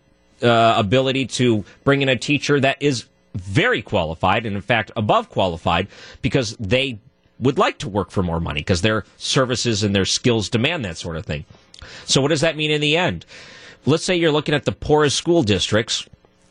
uh, 0.43 0.75
ability 0.77 1.27
to 1.27 1.65
bring 1.85 2.03
in 2.03 2.09
a 2.09 2.17
teacher 2.17 2.59
that 2.61 2.79
is 2.81 3.07
very 3.35 3.83
qualified 3.83 4.45
and, 4.47 4.57
in 4.57 4.63
fact, 4.63 4.91
above 4.97 5.31
qualified 5.31 5.89
because 6.21 6.57
they 6.59 6.99
would 7.43 7.59
like 7.59 7.79
to 7.79 7.89
work 7.89 8.11
for 8.11 8.23
more 8.23 8.41
money 8.41 8.61
because 8.61 8.81
their 8.81 9.05
services 9.19 9.83
and 9.83 9.95
their 9.95 10.05
skills 10.05 10.49
demand 10.49 10.85
that 10.85 10.97
sort 10.97 11.17
of 11.17 11.27
thing. 11.27 11.45
So, 12.07 12.21
what 12.21 12.29
does 12.29 12.41
that 12.41 12.57
mean 12.57 12.71
in 12.71 12.81
the 12.81 12.97
end? 12.97 13.27
Let's 13.85 14.05
say 14.05 14.17
you're 14.17 14.33
looking 14.33 14.55
at 14.55 14.65
the 14.65 14.73
poorest 14.73 15.17
school 15.17 15.43
districts 15.43 16.07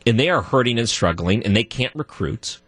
and 0.05 0.19
they 0.19 0.29
are 0.29 0.41
hurting 0.41 0.77
and 0.77 0.89
struggling 0.89 1.43
and 1.43 1.55
they 1.55 1.63
can't 1.63 1.95
recruit 1.95 2.59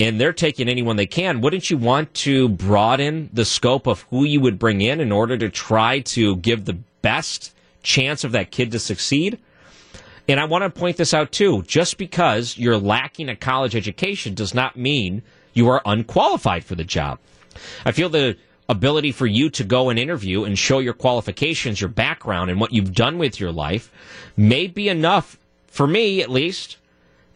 and 0.00 0.20
they're 0.20 0.32
taking 0.32 0.68
anyone 0.68 0.96
they 0.96 1.06
can. 1.06 1.40
Wouldn't 1.40 1.70
you 1.70 1.76
want 1.76 2.12
to 2.14 2.48
broaden 2.48 3.30
the 3.32 3.44
scope 3.44 3.86
of 3.86 4.02
who 4.10 4.24
you 4.24 4.40
would 4.40 4.58
bring 4.58 4.80
in 4.80 5.00
in 5.00 5.12
order 5.12 5.38
to 5.38 5.48
try 5.48 6.00
to 6.00 6.36
give 6.36 6.64
the 6.64 6.78
best 7.02 7.54
chance 7.84 8.24
of 8.24 8.32
that 8.32 8.50
kid 8.50 8.72
to 8.72 8.80
succeed? 8.80 9.38
And 10.28 10.40
I 10.40 10.44
want 10.44 10.62
to 10.62 10.70
point 10.70 10.96
this 10.96 11.14
out 11.14 11.30
too. 11.30 11.62
Just 11.62 11.98
because 11.98 12.58
you're 12.58 12.78
lacking 12.78 13.28
a 13.28 13.36
college 13.36 13.76
education 13.76 14.34
does 14.34 14.54
not 14.54 14.76
mean 14.76 15.22
you 15.52 15.68
are 15.68 15.82
unqualified 15.84 16.64
for 16.64 16.74
the 16.74 16.84
job. 16.84 17.18
I 17.84 17.92
feel 17.92 18.08
the 18.08 18.36
ability 18.68 19.12
for 19.12 19.26
you 19.26 19.50
to 19.50 19.64
go 19.64 19.90
and 19.90 19.98
interview 19.98 20.44
and 20.44 20.58
show 20.58 20.78
your 20.78 20.94
qualifications, 20.94 21.80
your 21.80 21.88
background, 21.88 22.50
and 22.50 22.60
what 22.60 22.72
you've 22.72 22.94
done 22.94 23.18
with 23.18 23.38
your 23.38 23.52
life 23.52 23.92
may 24.36 24.66
be 24.66 24.88
enough 24.88 25.38
for 25.66 25.86
me, 25.86 26.22
at 26.22 26.30
least. 26.30 26.76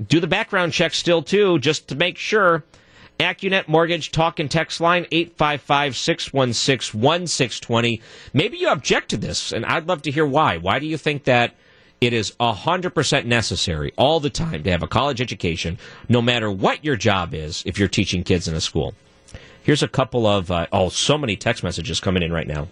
Do 0.09 0.21
the 0.21 0.27
background 0.27 0.73
check 0.73 0.95
still, 0.95 1.23
too, 1.23 1.59
just 1.59 1.89
to 1.89 1.95
make 1.95 2.19
sure. 2.19 2.65
AccuNet 3.19 3.67
Mortgage 3.67 4.13
talk 4.13 4.39
and 4.39 4.51
text 4.51 4.79
line 4.79 5.07
855 5.11 5.97
616 5.97 7.01
1620. 7.01 8.03
Maybe 8.35 8.59
you 8.59 8.69
object 8.69 9.09
to 9.11 9.17
this, 9.17 9.53
and 9.53 9.65
I'd 9.65 9.89
love 9.89 10.03
to 10.03 10.11
hear 10.11 10.27
why. 10.27 10.59
Why 10.59 10.79
do 10.79 10.87
you 10.87 10.99
think 10.99 11.25
that 11.25 11.55
it 11.99 12.13
is 12.13 12.33
100% 12.33 13.25
necessary 13.25 13.93
all 13.97 14.21
the 14.21 14.29
time 14.29 14.63
to 14.65 14.71
have 14.71 14.83
a 14.83 14.87
college 14.87 15.23
education, 15.23 15.79
no 16.11 16.21
matter 16.21 16.51
what 16.51 16.85
your 16.85 16.97
job 16.97 17.33
is, 17.33 17.63
if 17.65 17.79
you're 17.79 17.89
teaching 17.89 18.23
kids 18.23 18.49
in 18.49 18.55
a 18.55 18.61
school? 18.61 18.95
Here's 19.67 19.83
a 19.83 19.89
couple 19.89 20.29
of, 20.29 20.53
uh, 20.53 20.69
oh, 20.71 20.91
so 20.91 21.19
many 21.19 21.35
text 21.35 21.65
messages 21.65 21.99
coming 21.99 22.23
in 22.23 22.33
right 22.33 22.47
now. 22.47 22.69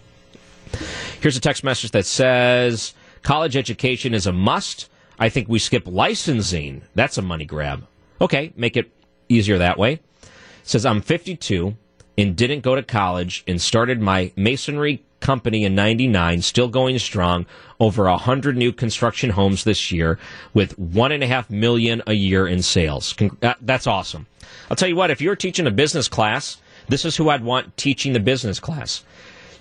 Here's 1.19 1.35
a 1.35 1.41
text 1.41 1.61
message 1.61 1.91
that 1.91 2.05
says 2.05 2.93
college 3.21 3.57
education 3.57 4.13
is 4.13 4.25
a 4.25 4.31
must. 4.31 4.87
I 5.19 5.27
think 5.27 5.49
we 5.49 5.59
skip 5.59 5.83
licensing. 5.87 6.83
That's 6.95 7.17
a 7.17 7.21
money 7.21 7.43
grab. 7.43 7.85
Okay, 8.21 8.53
make 8.55 8.77
it 8.77 8.89
easier 9.27 9.57
that 9.57 9.77
way. 9.77 9.95
It 9.95 10.29
says 10.63 10.85
I'm 10.85 11.01
52 11.01 11.75
and 12.17 12.33
didn't 12.33 12.61
go 12.61 12.75
to 12.75 12.81
college 12.81 13.43
and 13.45 13.61
started 13.61 13.99
my 13.99 14.31
masonry 14.37 15.03
company 15.19 15.65
in 15.65 15.75
99, 15.75 16.43
still 16.43 16.69
going 16.69 16.97
strong. 16.99 17.45
Over 17.77 18.05
100 18.05 18.55
new 18.55 18.71
construction 18.71 19.31
homes 19.31 19.65
this 19.65 19.91
year 19.91 20.17
with 20.53 20.79
one 20.79 21.11
and 21.11 21.21
a 21.21 21.27
half 21.27 21.49
million 21.49 22.03
a 22.07 22.13
year 22.13 22.47
in 22.47 22.61
sales. 22.61 23.13
That's 23.59 23.85
awesome. 23.85 24.27
I'll 24.69 24.77
tell 24.77 24.87
you 24.87 24.95
what, 24.95 25.11
if 25.11 25.19
you're 25.19 25.35
teaching 25.35 25.67
a 25.67 25.71
business 25.71 26.07
class, 26.07 26.55
this 26.87 27.05
is 27.05 27.15
who 27.15 27.29
I'd 27.29 27.43
want 27.43 27.75
teaching 27.77 28.13
the 28.13 28.19
business 28.19 28.59
class. 28.59 29.03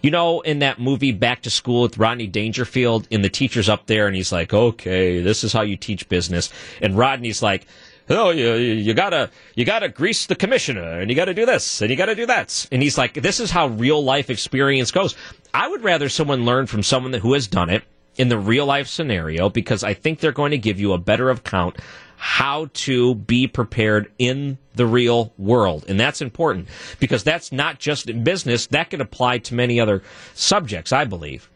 You 0.03 0.11
know, 0.11 0.43
in 0.43 0.59
that 0.59 0.79
movie 0.79 1.12
Back 1.12 1.43
to 1.43 1.51
School 1.51 1.83
with 1.83 1.97
Rodney 1.97 2.27
Dangerfield, 2.27 3.09
and 3.11 3.25
the 3.25 3.31
teacher's 3.31 3.70
up 3.70 3.87
there 3.87 4.07
and 4.07 4.14
he's 4.14 4.33
like, 4.33 4.53
okay, 4.53 5.20
this 5.20 5.43
is 5.45 5.53
how 5.53 5.62
you 5.62 5.77
teach 5.77 6.09
business. 6.11 6.53
And 6.83 6.99
Rodney's 6.99 7.43
like, 7.43 7.66
oh, 8.11 8.31
you, 8.31 8.53
you 8.55 8.93
gotta, 8.93 9.31
you 9.55 9.64
gotta 9.64 9.89
grease 9.89 10.27
the 10.27 10.35
commissioner 10.35 11.01
and 11.01 11.11
you 11.11 11.16
gotta 11.16 11.33
do 11.33 11.47
this 11.47 11.81
and 11.81 11.91
you 11.91 11.97
gotta 11.97 12.14
do 12.14 12.27
that. 12.27 12.66
And 12.70 12.83
he's 12.83 12.99
like, 12.99 13.14
this 13.14 13.41
is 13.41 13.51
how 13.51 13.68
real 13.68 14.05
life 14.05 14.29
experience 14.29 14.91
goes. 14.91 15.16
I 15.55 15.68
would 15.68 15.83
rather 15.83 16.11
someone 16.11 16.45
learn 16.45 16.66
from 16.66 16.83
someone 16.83 17.14
who 17.14 17.33
has 17.33 17.47
done 17.47 17.70
it 17.70 17.83
in 18.16 18.29
the 18.29 18.39
real 18.39 18.66
life 18.66 18.87
scenario 18.89 19.49
because 19.49 19.83
I 19.83 19.95
think 19.95 20.20
they're 20.20 20.33
going 20.33 20.51
to 20.53 20.59
give 20.59 20.79
you 20.79 20.93
a 20.93 20.99
better 20.99 21.31
account 21.31 21.77
how 22.25 22.66
to 22.72 23.14
be 23.16 23.47
prepared 23.47 24.11
in 24.18 24.57
the 24.77 24.87
real 24.87 25.31
world. 25.37 25.85
And 25.89 26.01
that's 26.01 26.22
important 26.22 26.68
because 26.99 27.22
that's 27.22 27.53
not 27.53 27.79
just 27.79 28.09
in 28.09 28.25
business, 28.25 28.66
that 28.68 28.89
can 28.89 29.03
apply 29.03 29.39
to 29.41 29.55
many 29.55 29.79
other 29.79 30.03
subjects, 30.33 30.91
I 30.91 31.05
believe. 31.05 31.51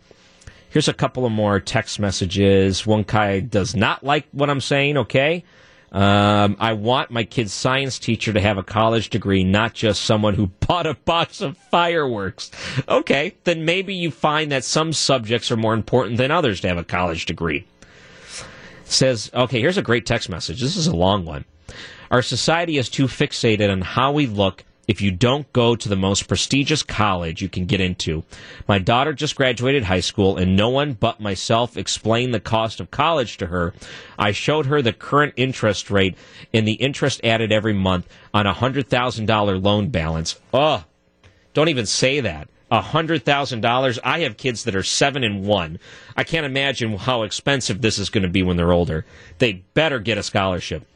Here's 0.69 0.87
a 0.87 0.93
couple 0.93 1.25
of 1.25 1.33
more 1.33 1.59
text 1.59 1.99
messages. 1.99 2.87
One 2.87 3.03
guy 3.03 3.41
does 3.41 3.75
not 3.75 4.05
like 4.05 4.27
what 4.33 4.51
I'm 4.51 4.61
saying, 4.61 4.99
okay? 4.99 5.43
Um, 5.91 6.55
I 6.61 6.75
want 6.75 7.11
my 7.11 7.25
kid's 7.25 7.55
science 7.55 7.99
teacher 7.99 8.35
to 8.35 8.41
have 8.41 8.59
a 8.59 8.63
college 8.63 9.09
degree, 9.09 9.45
not 9.45 9.73
just 9.73 10.03
someone 10.03 10.35
who 10.35 10.49
bought 10.67 10.87
a 10.87 10.93
box 10.93 11.41
of 11.41 11.57
fireworks. 11.57 12.51
Okay, 12.87 13.35
then 13.45 13.65
maybe 13.65 13.95
you 13.95 14.11
find 14.11 14.53
that 14.53 14.65
some 14.65 14.93
subjects 14.93 15.51
are 15.51 15.57
more 15.57 15.73
important 15.73 16.19
than 16.19 16.31
others 16.31 16.61
to 16.61 16.69
have 16.69 16.77
a 16.77 16.85
college 16.85 17.25
degree 17.25 17.65
says, 18.91 19.31
okay, 19.35 19.61
here's 19.61 19.79
a 19.79 19.83
great 19.83 20.07
text 20.07 20.29
message. 20.29 20.61
This 20.61 20.77
is 20.77 20.87
a 20.87 20.97
long 20.97 21.25
one. 21.25 21.45
Our 22.11 22.23
society 22.23 22.79
is 22.79 22.89
too 22.89 23.07
fixated 23.07 23.71
on 23.71 23.83
how 23.83 24.13
we 24.13 24.27
look 24.27 24.65
if 24.87 25.03
you 25.03 25.11
don't 25.11 25.53
go 25.53 25.77
to 25.77 25.89
the 25.89 25.97
most 25.97 26.27
prestigious 26.27 26.83
college 26.83 27.43
you 27.43 27.49
can 27.49 27.67
get 27.67 27.81
into. 27.81 28.25
My 28.67 28.79
daughter 28.79 29.13
just 29.13 29.37
graduated 29.37 29.85
high 29.85 30.01
school, 30.01 30.39
and 30.39 30.57
no 30.57 30.71
one 30.71 30.95
but 30.95 31.21
myself 31.21 31.77
explained 31.77 32.33
the 32.33 32.41
cost 32.41 32.81
of 32.81 32.91
college 32.91 33.37
to 33.37 33.47
her. 33.47 33.75
I 34.19 34.33
showed 34.33 34.65
her 34.67 34.81
the 34.81 34.95
current 34.95 35.35
interest 35.37 35.91
rate 35.91 36.17
and 36.55 36.67
the 36.67 36.73
interest 36.73 37.21
added 37.23 37.53
every 37.53 37.75
month 37.75 38.09
on 38.33 38.47
a 38.47 38.55
$100,000 38.55 39.63
loan 39.63 39.91
balance. 39.91 40.41
Ugh, 40.55 40.83
don't 41.53 41.69
even 41.69 41.87
say 41.87 42.21
that 42.21 42.49
$100,000. 42.71 43.99
I 44.05 44.21
have 44.21 44.37
kids 44.37 44.65
that 44.65 44.77
are 44.77 44.83
seven 44.83 45.25
and 45.25 45.45
one. 45.45 45.79
I 46.17 46.25
can't 46.25 46.47
imagine 46.47 46.97
how 46.97 47.23
expensive 47.23 47.81
this 47.81 47.99
is 47.99 48.11
going 48.11 48.23
to 48.23 48.29
be 48.29 48.43
when 48.43 48.57
they're 48.57 48.73
older. 48.73 49.05
They 49.39 49.65
better 49.75 49.99
get 49.99 50.19
a 50.19 50.23
scholarship. 50.23 50.87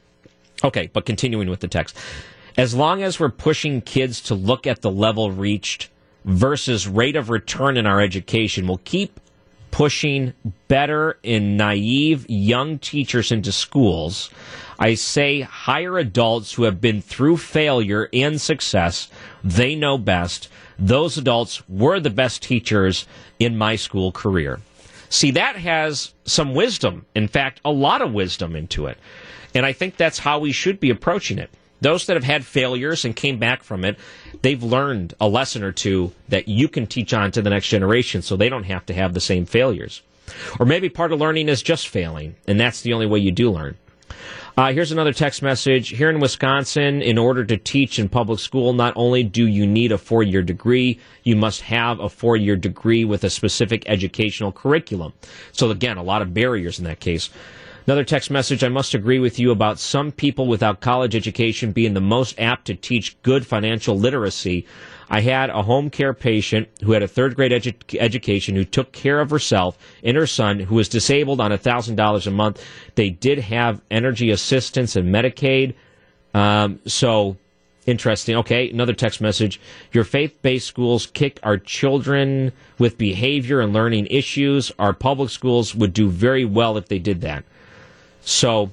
Okay, 0.65 0.91
but 0.93 1.07
continuing 1.07 1.49
with 1.49 1.61
the 1.61 1.69
text. 1.69 1.97
As 2.57 2.75
long 2.75 3.03
as 3.03 3.19
we're 3.19 3.31
pushing 3.31 3.81
kids 3.81 4.21
to 4.23 4.35
look 4.35 4.67
at 4.67 4.83
the 4.83 4.91
level 4.91 5.31
reached 5.31 5.89
versus 6.25 6.87
rate 6.87 7.17
of 7.17 7.31
return 7.31 7.77
in 7.77 7.87
our 7.87 8.01
education, 8.01 8.67
we'll 8.67 8.81
keep 8.85 9.19
pushing 9.71 10.35
better 10.69 11.19
and 11.25 11.57
naive 11.57 12.27
young 12.29 12.79
teachers 12.79 13.33
into 13.33 13.51
schools. 13.51 14.31
I 14.79 14.95
say 14.95 15.41
hire 15.41 15.99
adults 15.99 16.53
who 16.53 16.65
have 16.65 16.81
been 16.81 17.01
through 17.01 17.39
failure 17.39 18.09
and 18.13 18.41
success. 18.41 19.09
They 19.43 19.75
know 19.75 19.97
best 19.97 20.49
those 20.83 21.17
adults 21.17 21.63
were 21.69 22.01
the 22.01 22.11
best 22.11 22.43
teachers 22.43 23.07
in 23.39 23.57
my 23.57 23.77
school 23.77 24.11
career. 24.11 24.61
See, 25.09 25.31
that 25.33 25.57
has 25.57 26.13
some 26.25 26.55
wisdom. 26.55 27.07
In 27.15 27.29
fact, 27.29 27.61
a 27.65 27.71
lot 27.71 28.03
of 28.03 28.13
wisdom 28.13 28.57
into 28.57 28.87
it. 28.87 28.99
And 29.55 29.65
I 29.65 29.73
think 29.73 29.97
that's 29.97 30.19
how 30.19 30.41
we 30.41 30.51
should 30.51 30.81
be 30.81 30.91
approaching 30.91 31.39
it. 31.39 31.51
Those 31.81 32.07
that 32.07 32.17
have 32.17 32.25
had 32.25 32.45
failures 32.45 33.05
and 33.05 33.15
came 33.15 33.39
back 33.39 33.63
from 33.63 33.85
it, 33.85 33.97
they've 34.43 34.63
learned 34.63 35.15
a 35.21 35.29
lesson 35.29 35.63
or 35.63 35.73
two 35.73 36.13
that 36.29 36.49
you 36.49 36.69
can 36.69 36.87
teach 36.87 37.15
on 37.15 37.31
to 37.33 37.43
the 37.43 37.51
next 37.51 37.69
generation 37.69 38.23
so 38.23 38.37
they 38.37 38.49
don't 38.49 38.65
have 38.65 38.87
to 38.87 38.95
have 38.95 39.15
the 39.15 39.21
same 39.21 39.47
failures. 39.47 40.03
Or 40.59 40.67
maybe 40.67 40.89
part 40.89 41.13
of 41.13 41.21
learning 41.21 41.49
is 41.49 41.63
just 41.63 41.89
failing, 41.89 42.37
and 42.47 42.59
that's 42.59 42.81
the 42.81 42.93
only 42.93 43.07
way 43.07 43.19
you 43.19 43.33
do 43.33 43.51
learn. 43.51 43.77
Uh, 44.55 44.71
here's 44.71 44.93
another 44.93 45.15
text 45.15 45.41
message. 45.41 45.89
Here 45.89 46.11
in 46.11 46.21
Wisconsin, 46.21 47.01
in 47.01 47.17
order 47.17 47.43
to 47.43 47.57
teach 47.57 47.99
in 47.99 48.11
public 48.11 48.39
school, 48.39 48.75
not 48.75 48.93
only 48.97 49.23
do 49.23 49.47
you 49.47 49.67
need 49.67 49.93
a 49.93 49.97
four 49.99 50.23
year 50.23 50.43
degree, 50.43 51.01
you 51.23 51.37
must 51.37 51.63
have 51.63 52.01
a 52.01 52.11
four 52.11 52.37
year 52.37 52.55
degree 52.55 53.03
with 53.03 53.25
a 53.25 53.31
specific 53.31 53.83
educational 53.87 54.53
curriculum. 54.53 55.15
So, 55.53 55.71
again, 55.71 55.97
a 55.97 56.03
lot 56.03 56.21
of 56.21 56.35
barriers 56.35 56.79
in 56.79 56.85
that 56.85 57.01
case. 57.01 57.31
Another 57.87 58.05
text 58.05 58.31
message 58.31 58.63
I 58.63 58.69
must 58.69 58.93
agree 58.93 59.19
with 59.19 59.39
you 59.39 59.53
about 59.53 59.79
some 59.79 60.13
people 60.13 60.47
without 60.47 60.81
college 60.81 61.17
education 61.17 61.73
being 61.73 61.95
the 61.95 62.01
most 62.03 62.39
apt 62.39 62.67
to 62.67 62.75
teach 62.75 63.21
good 63.23 63.47
financial 63.47 63.99
literacy 63.99 64.67
I 65.11 65.21
had 65.21 65.51
a 65.51 65.63
home 65.63 65.91
care 65.91 66.15
patient 66.15 66.69
who 66.83 66.93
had 66.93 67.03
a 67.03 67.09
third 67.09 67.35
grade 67.37 67.53
edu- 67.53 67.99
education 67.99 68.55
who 68.55 68.65
took 68.65 68.93
care 68.93 69.21
of 69.21 69.31
herself 69.31 69.79
and 70.03 70.17
her 70.17 70.27
son 70.27 70.61
who 70.61 70.77
was 70.77 70.89
disabled 70.89 71.41
on 71.41 71.51
$1,000 71.51 72.27
a 72.27 72.31
month. 72.31 72.65
They 72.95 73.11
did 73.11 73.39
have 73.39 73.81
energy 73.91 74.31
assistance 74.31 74.97
and 74.97 75.15
Medicaid. 75.15 75.75
Um, 76.35 76.81
so 76.87 77.37
interesting. 77.87 78.37
Okay, 78.37 78.71
another 78.71 78.93
text 78.95 79.21
message. 79.21 79.61
Your 79.93 80.05
faith 80.05 80.41
based 80.43 80.67
schools 80.67 81.07
kick 81.07 81.41
our 81.43 81.59
children 81.59 82.53
with 82.79 82.99
behavior 82.99 83.61
and 83.61 83.73
learning 83.73 84.07
issues. 84.07 84.73
Our 84.79 84.93
public 84.93 85.31
schools 85.31 85.75
would 85.75 85.93
do 85.93 86.09
very 86.09 86.45
well 86.45 86.77
if 86.77 86.89
they 86.89 86.99
did 86.99 87.21
that. 87.23 87.45
So 88.23 88.71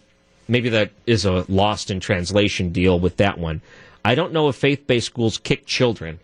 maybe 0.48 0.70
that 0.70 0.92
is 1.06 1.26
a 1.26 1.46
lost 1.48 1.92
in 1.92 2.00
translation 2.00 2.72
deal 2.72 3.00
with 3.00 3.18
that 3.18 3.38
one. 3.38 3.62
I 4.04 4.16
don't 4.16 4.34
know 4.34 4.50
if 4.50 4.56
faith 4.56 4.88
based 4.88 5.08
schools 5.08 5.38
kick 5.38 5.66
children. 5.66 6.20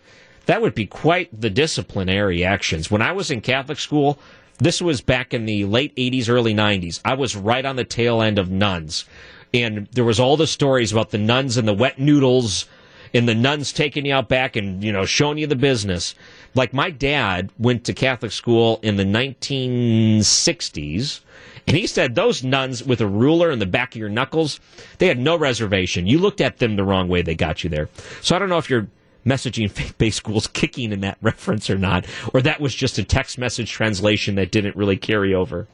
That 0.46 0.62
would 0.62 0.76
be 0.76 0.86
quite 0.86 1.30
the 1.40 1.50
disciplinary 1.50 2.46
actions. 2.46 2.92
When 2.92 3.02
I 3.02 3.12
was 3.12 3.32
in 3.32 3.42
Catholic 3.42 3.80
school, 3.80 4.20
this 4.60 4.82
was 4.82 5.02
back 5.02 5.34
in 5.34 5.46
the 5.46 5.66
late 5.66 5.96
80s, 5.96 6.30
early 6.30 6.54
90s. 6.54 7.02
I 7.04 7.16
was 7.16 7.36
right 7.36 7.66
on 7.66 7.76
the 7.76 7.84
tail 7.84 8.22
end 8.22 8.40
of 8.40 8.50
nuns. 8.50 9.06
And 9.54 9.88
there 9.92 10.04
was 10.04 10.20
all 10.20 10.38
the 10.38 10.48
stories 10.48 10.92
about 10.92 11.12
the 11.12 11.18
nuns 11.18 11.58
and 11.58 11.68
the 11.68 11.74
wet 11.74 12.00
noodles 12.00 12.68
and 13.14 13.28
the 13.28 13.36
nuns 13.36 13.72
taking 13.72 14.06
you 14.06 14.14
out 14.14 14.30
back 14.30 14.56
and, 14.56 14.84
you 14.84 14.92
know, 14.92 15.06
showing 15.06 15.38
you 15.38 15.48
the 15.48 15.56
business. 15.56 16.16
Like 16.54 16.74
my 16.74 16.90
dad 16.90 17.52
went 17.58 17.86
to 17.86 17.94
Catholic 17.94 18.32
school 18.32 18.80
in 18.82 18.98
the 18.98 19.06
1960s. 19.06 21.22
And 21.68 21.76
he 21.76 21.88
said 21.88 22.14
those 22.16 22.44
nuns 22.44 22.84
with 22.84 23.02
a 23.02 23.08
ruler 23.08 23.50
in 23.52 23.60
the 23.60 23.66
back 23.66 23.96
of 23.96 24.00
your 24.00 24.10
knuckles, 24.10 24.60
they 25.00 25.08
had 25.08 25.18
no 25.18 25.36
reservation. 25.36 26.06
You 26.06 26.20
looked 26.20 26.42
at 26.42 26.58
them 26.60 26.76
the 26.76 26.84
wrong 26.84 27.08
way, 27.08 27.22
they 27.22 27.36
got 27.36 27.64
you 27.64 27.70
there. 27.70 27.90
So 28.22 28.36
I 28.36 28.40
don't 28.40 28.50
know 28.50 28.58
if 28.58 28.70
you're 28.70 28.88
messaging 29.26 29.70
faith 29.72 29.98
based 29.98 30.18
schools 30.18 30.48
kicking 30.48 30.92
in 30.92 31.02
that 31.02 31.18
reference 31.22 31.70
or 31.70 31.78
not, 31.78 32.06
or 32.34 32.42
that 32.42 32.62
was 32.62 32.76
just 32.76 32.98
a 32.98 33.04
text 33.04 33.38
message 33.38 33.72
translation 33.72 34.36
that 34.36 34.52
didn't 34.52 34.76
really 34.76 34.98
carry 34.98 35.34
over. 35.34 35.68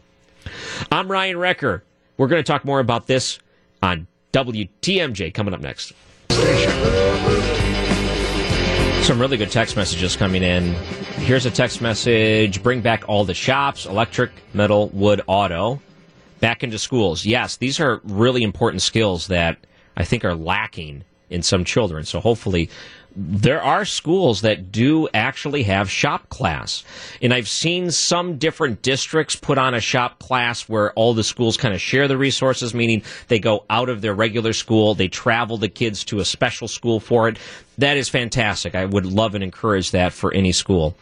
I'm 0.92 1.12
Ryan 1.12 1.38
Wrecker. 1.38 1.84
We're 2.18 2.28
going 2.28 2.44
to 2.44 2.48
talk 2.52 2.66
more 2.66 2.80
about 2.80 3.08
this 3.08 3.40
on 3.84 4.08
WTMJ 4.34 5.34
coming 5.34 5.54
up 5.54 5.60
next. 5.60 5.94
Some 9.02 9.20
really 9.20 9.36
good 9.38 9.52
text 9.52 9.76
messages 9.76 10.16
coming 10.16 10.44
in. 10.44 10.74
Here's 11.26 11.46
a 11.46 11.52
text 11.52 11.82
message 11.82 12.62
bring 12.62 12.82
back 12.82 13.04
all 13.10 13.26
the 13.26 13.34
shops, 13.34 13.86
electric, 13.86 14.32
metal, 14.54 14.90
wood, 14.90 15.22
auto, 15.26 15.82
back 16.40 16.64
into 16.64 16.78
schools. 16.78 17.26
Yes, 17.26 17.58
these 17.58 17.80
are 17.80 18.00
really 18.04 18.44
important 18.44 18.84
skills 18.84 19.28
that 19.28 19.58
I 19.98 20.06
think 20.06 20.24
are 20.24 20.36
lacking 20.36 21.04
in 21.32 21.42
some 21.42 21.66
children. 21.66 22.06
So 22.06 22.20
hopefully 22.20 22.70
there 23.16 23.62
are 23.62 23.84
schools 23.86 24.42
that 24.42 24.72
do 24.72 25.10
actually 25.14 25.64
have 25.64 25.90
shop 25.90 26.30
class. 26.30 26.84
And 27.22 27.34
I've 27.34 27.48
seen 27.48 27.92
some 27.92 28.38
different 28.38 28.82
districts 28.82 29.36
put 29.36 29.58
on 29.58 29.74
a 29.74 29.82
shop 29.82 30.20
class 30.20 30.70
where 30.70 30.94
all 30.94 31.14
the 31.14 31.24
schools 31.24 31.58
kind 31.58 31.74
of 31.74 31.82
share 31.82 32.08
the 32.08 32.18
resources, 32.18 32.74
meaning 32.74 33.04
they 33.28 33.40
go 33.40 33.66
out 33.70 33.90
of 33.90 34.02
their 34.02 34.14
regular 34.14 34.54
school, 34.54 34.96
they 34.96 35.08
travel 35.08 35.58
the 35.58 35.70
kids 35.70 36.04
to 36.06 36.20
a 36.20 36.26
special 36.26 36.68
school 36.68 37.00
for 37.00 37.28
it. 37.28 37.38
That 37.78 37.98
is 37.98 38.10
fantastic. 38.10 38.76
I 38.76 38.86
would 38.86 39.06
love 39.06 39.36
and 39.36 39.44
encourage 39.44 39.92
that 39.92 40.14
for 40.14 40.34
any 40.34 40.52
school. 40.52 40.96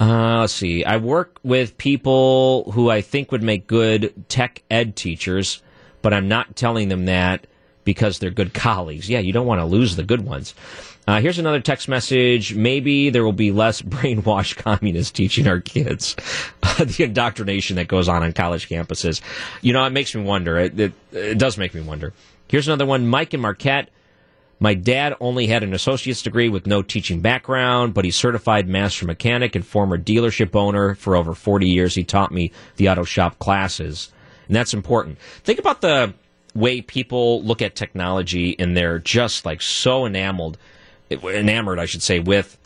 Uh, 0.00 0.40
let's 0.40 0.54
see. 0.54 0.84
I 0.84 0.96
work 0.96 1.38
with 1.42 1.76
people 1.76 2.72
who 2.72 2.90
I 2.90 3.02
think 3.02 3.30
would 3.32 3.42
make 3.42 3.66
good 3.66 4.14
tech 4.28 4.62
ed 4.70 4.96
teachers, 4.96 5.62
but 6.00 6.14
I'm 6.14 6.26
not 6.26 6.56
telling 6.56 6.88
them 6.88 7.04
that 7.04 7.46
because 7.84 8.18
they're 8.18 8.30
good 8.30 8.54
colleagues. 8.54 9.10
Yeah, 9.10 9.18
you 9.18 9.32
don't 9.32 9.46
want 9.46 9.60
to 9.60 9.66
lose 9.66 9.96
the 9.96 10.02
good 10.02 10.24
ones. 10.24 10.54
Uh, 11.06 11.20
here's 11.20 11.38
another 11.38 11.60
text 11.60 11.88
message. 11.88 12.54
Maybe 12.54 13.10
there 13.10 13.24
will 13.24 13.32
be 13.32 13.50
less 13.50 13.82
brainwashed 13.82 14.56
communists 14.56 15.12
teaching 15.12 15.48
our 15.48 15.60
kids 15.60 16.14
the 16.78 17.04
indoctrination 17.04 17.76
that 17.76 17.88
goes 17.88 18.08
on 18.08 18.22
on 18.22 18.32
college 18.32 18.68
campuses. 18.68 19.20
You 19.62 19.72
know, 19.72 19.84
it 19.84 19.90
makes 19.90 20.14
me 20.14 20.22
wonder. 20.22 20.58
It, 20.58 20.78
it, 20.78 20.92
it 21.12 21.38
does 21.38 21.58
make 21.58 21.74
me 21.74 21.80
wonder. 21.80 22.12
Here's 22.48 22.68
another 22.68 22.86
one. 22.86 23.06
Mike 23.06 23.32
and 23.32 23.42
Marquette. 23.42 23.90
My 24.62 24.74
dad 24.74 25.16
only 25.20 25.46
had 25.46 25.62
an 25.62 25.72
associate's 25.72 26.20
degree 26.20 26.50
with 26.50 26.66
no 26.66 26.82
teaching 26.82 27.20
background, 27.22 27.94
but 27.94 28.04
he's 28.04 28.14
certified 28.14 28.68
master 28.68 29.06
mechanic 29.06 29.54
and 29.56 29.64
former 29.64 29.96
dealership 29.96 30.54
owner 30.54 30.94
for 30.96 31.16
over 31.16 31.34
40 31.34 31.66
years. 31.66 31.94
He 31.94 32.04
taught 32.04 32.30
me 32.30 32.52
the 32.76 32.90
auto 32.90 33.04
shop 33.04 33.38
classes. 33.38 34.12
And 34.48 34.54
that's 34.54 34.74
important. 34.74 35.18
Think 35.44 35.58
about 35.58 35.80
the 35.80 36.12
way 36.54 36.82
people 36.82 37.42
look 37.42 37.62
at 37.62 37.74
technology 37.74 38.58
and 38.58 38.76
they're 38.76 38.98
just 38.98 39.46
like 39.46 39.62
so 39.62 40.04
enamored 40.04 40.58
enamored, 41.10 41.78
I 41.78 41.86
should 41.86 42.02
say, 42.02 42.20
with 42.20 42.56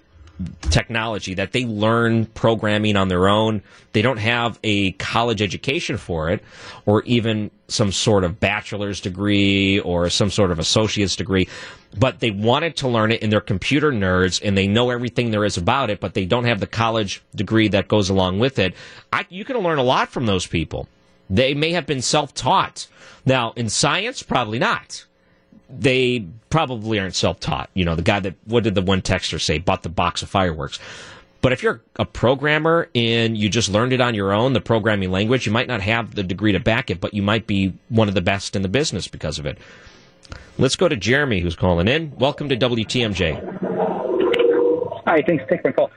technology 0.62 1.34
that 1.34 1.52
they 1.52 1.64
learn 1.64 2.26
programming 2.26 2.96
on 2.96 3.08
their 3.08 3.28
own. 3.28 3.62
They 3.92 4.02
don't 4.02 4.18
have 4.18 4.58
a 4.64 4.92
college 4.92 5.40
education 5.40 5.96
for 5.96 6.30
it 6.30 6.42
or 6.86 7.02
even 7.04 7.50
some 7.68 7.92
sort 7.92 8.24
of 8.24 8.40
bachelor's 8.40 9.00
degree 9.00 9.78
or 9.80 10.10
some 10.10 10.30
sort 10.30 10.50
of 10.50 10.58
associate's 10.58 11.16
degree, 11.16 11.48
but 11.96 12.18
they 12.20 12.30
wanted 12.30 12.76
to 12.78 12.88
learn 12.88 13.12
it 13.12 13.22
and 13.22 13.32
they're 13.32 13.40
computer 13.40 13.92
nerds 13.92 14.40
and 14.44 14.58
they 14.58 14.66
know 14.66 14.90
everything 14.90 15.30
there 15.30 15.44
is 15.44 15.56
about 15.56 15.88
it, 15.88 16.00
but 16.00 16.14
they 16.14 16.24
don't 16.24 16.44
have 16.44 16.60
the 16.60 16.66
college 16.66 17.22
degree 17.34 17.68
that 17.68 17.88
goes 17.88 18.10
along 18.10 18.40
with 18.40 18.58
it. 18.58 18.74
I, 19.12 19.26
you 19.28 19.44
can 19.44 19.56
learn 19.58 19.78
a 19.78 19.84
lot 19.84 20.08
from 20.08 20.26
those 20.26 20.46
people. 20.46 20.88
They 21.30 21.54
may 21.54 21.72
have 21.72 21.86
been 21.86 22.02
self 22.02 22.34
taught. 22.34 22.86
Now, 23.24 23.52
in 23.56 23.70
science, 23.70 24.22
probably 24.22 24.58
not 24.58 25.06
they 25.78 26.26
probably 26.50 26.98
aren't 26.98 27.14
self-taught. 27.14 27.70
You 27.74 27.84
know, 27.84 27.94
the 27.94 28.02
guy 28.02 28.20
that 28.20 28.34
what 28.44 28.64
did 28.64 28.74
the 28.74 28.82
one 28.82 29.02
texter 29.02 29.40
say? 29.40 29.58
Bought 29.58 29.82
the 29.82 29.88
box 29.88 30.22
of 30.22 30.30
fireworks. 30.30 30.78
But 31.40 31.52
if 31.52 31.62
you're 31.62 31.82
a 31.96 32.06
programmer 32.06 32.88
and 32.94 33.36
you 33.36 33.50
just 33.50 33.68
learned 33.68 33.92
it 33.92 34.00
on 34.00 34.14
your 34.14 34.32
own, 34.32 34.54
the 34.54 34.62
programming 34.62 35.10
language, 35.10 35.44
you 35.44 35.52
might 35.52 35.68
not 35.68 35.82
have 35.82 36.14
the 36.14 36.22
degree 36.22 36.52
to 36.52 36.60
back 36.60 36.90
it, 36.90 37.02
but 37.02 37.12
you 37.12 37.22
might 37.22 37.46
be 37.46 37.74
one 37.90 38.08
of 38.08 38.14
the 38.14 38.22
best 38.22 38.56
in 38.56 38.62
the 38.62 38.68
business 38.68 39.08
because 39.08 39.38
of 39.38 39.44
it. 39.44 39.58
Let's 40.56 40.74
go 40.76 40.88
to 40.88 40.96
Jeremy, 40.96 41.40
who's 41.40 41.54
calling 41.54 41.86
in. 41.86 42.14
Welcome 42.16 42.48
to 42.48 42.56
WTMJ. 42.56 43.54
Hi, 45.06 45.22
thanks. 45.26 45.44
For 45.46 45.60
my 45.64 45.72
call. 45.72 45.90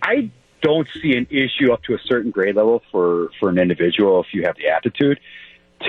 I 0.00 0.30
don't 0.62 0.88
see 1.02 1.16
an 1.16 1.26
issue 1.28 1.70
up 1.70 1.82
to 1.82 1.94
a 1.94 1.98
certain 2.06 2.30
grade 2.30 2.56
level 2.56 2.82
for, 2.90 3.28
for 3.38 3.50
an 3.50 3.58
individual 3.58 4.20
if 4.22 4.32
you 4.32 4.44
have 4.44 4.56
the 4.56 4.68
aptitude 4.68 5.20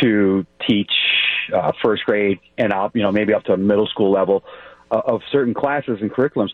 to 0.01 0.45
teach 0.67 0.91
uh, 1.54 1.72
first 1.82 2.06
grade 2.06 2.39
and 2.58 2.74
up, 2.74 2.95
you 2.95 3.02
know, 3.02 3.12
maybe 3.12 3.34
up 3.34 3.43
to 3.45 3.58
middle 3.58 3.88
school 3.88 4.12
level 4.12 4.43
uh, 4.91 5.02
of 5.06 5.22
certain 5.32 5.54
classes 5.54 6.00
and 6.02 6.12
curriculums. 6.12 6.52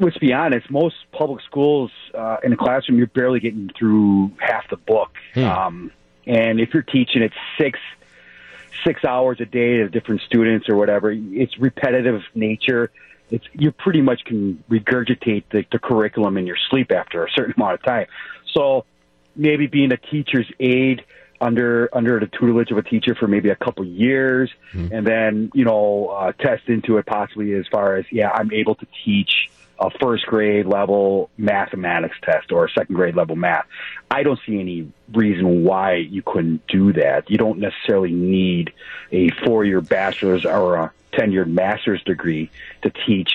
Let's 0.00 0.18
be 0.18 0.32
honest, 0.32 0.70
most 0.70 0.96
public 1.12 1.42
schools 1.44 1.90
uh, 2.14 2.38
in 2.42 2.52
a 2.52 2.56
classroom, 2.56 2.98
you're 2.98 3.06
barely 3.06 3.38
getting 3.40 3.70
through 3.78 4.32
half 4.40 4.68
the 4.68 4.76
book. 4.76 5.10
Hmm. 5.34 5.44
Um, 5.44 5.92
and 6.26 6.60
if 6.60 6.74
you're 6.74 6.82
teaching 6.82 7.22
it 7.22 7.32
six 7.58 7.78
six 8.84 9.04
hours 9.04 9.40
a 9.40 9.44
day 9.44 9.76
to 9.78 9.88
different 9.88 10.20
students 10.22 10.68
or 10.68 10.76
whatever, 10.76 11.12
it's 11.12 11.56
repetitive 11.58 12.22
nature. 12.34 12.90
It's 13.30 13.44
you 13.52 13.70
pretty 13.70 14.02
much 14.02 14.24
can 14.24 14.62
regurgitate 14.68 15.44
the, 15.50 15.64
the 15.70 15.78
curriculum 15.78 16.36
in 16.36 16.46
your 16.46 16.56
sleep 16.70 16.90
after 16.90 17.24
a 17.24 17.30
certain 17.30 17.54
amount 17.56 17.74
of 17.74 17.82
time. 17.82 18.06
So 18.52 18.84
maybe 19.36 19.66
being 19.66 19.92
a 19.92 19.96
teacher's 19.96 20.50
aide 20.60 21.04
under 21.40 21.88
under 21.92 22.20
the 22.20 22.26
tutelage 22.26 22.70
of 22.70 22.78
a 22.78 22.82
teacher 22.82 23.14
for 23.14 23.26
maybe 23.26 23.50
a 23.50 23.56
couple 23.56 23.84
years, 23.84 24.50
mm-hmm. 24.72 24.94
and 24.94 25.06
then 25.06 25.50
you 25.54 25.64
know 25.64 26.08
uh, 26.08 26.32
test 26.32 26.68
into 26.68 26.98
it 26.98 27.06
possibly 27.06 27.54
as 27.54 27.66
far 27.70 27.96
as 27.96 28.04
yeah, 28.10 28.30
I'm 28.30 28.52
able 28.52 28.74
to 28.76 28.86
teach 29.04 29.50
a 29.78 29.90
first 30.00 30.24
grade 30.26 30.66
level 30.66 31.30
mathematics 31.36 32.16
test 32.22 32.52
or 32.52 32.64
a 32.64 32.70
second 32.70 32.94
grade 32.94 33.16
level 33.16 33.36
math. 33.36 33.66
I 34.10 34.22
don't 34.22 34.38
see 34.46 34.60
any 34.60 34.92
reason 35.12 35.64
why 35.64 35.96
you 35.96 36.22
couldn't 36.22 36.66
do 36.68 36.92
that. 36.92 37.28
You 37.28 37.38
don't 37.38 37.58
necessarily 37.58 38.12
need 38.12 38.72
a 39.10 39.30
four 39.44 39.64
year 39.64 39.80
bachelor's 39.80 40.44
or 40.44 40.76
a 40.76 40.92
10 41.14 41.32
year 41.32 41.44
master's 41.44 42.02
degree 42.04 42.50
to 42.82 42.90
teach 43.06 43.32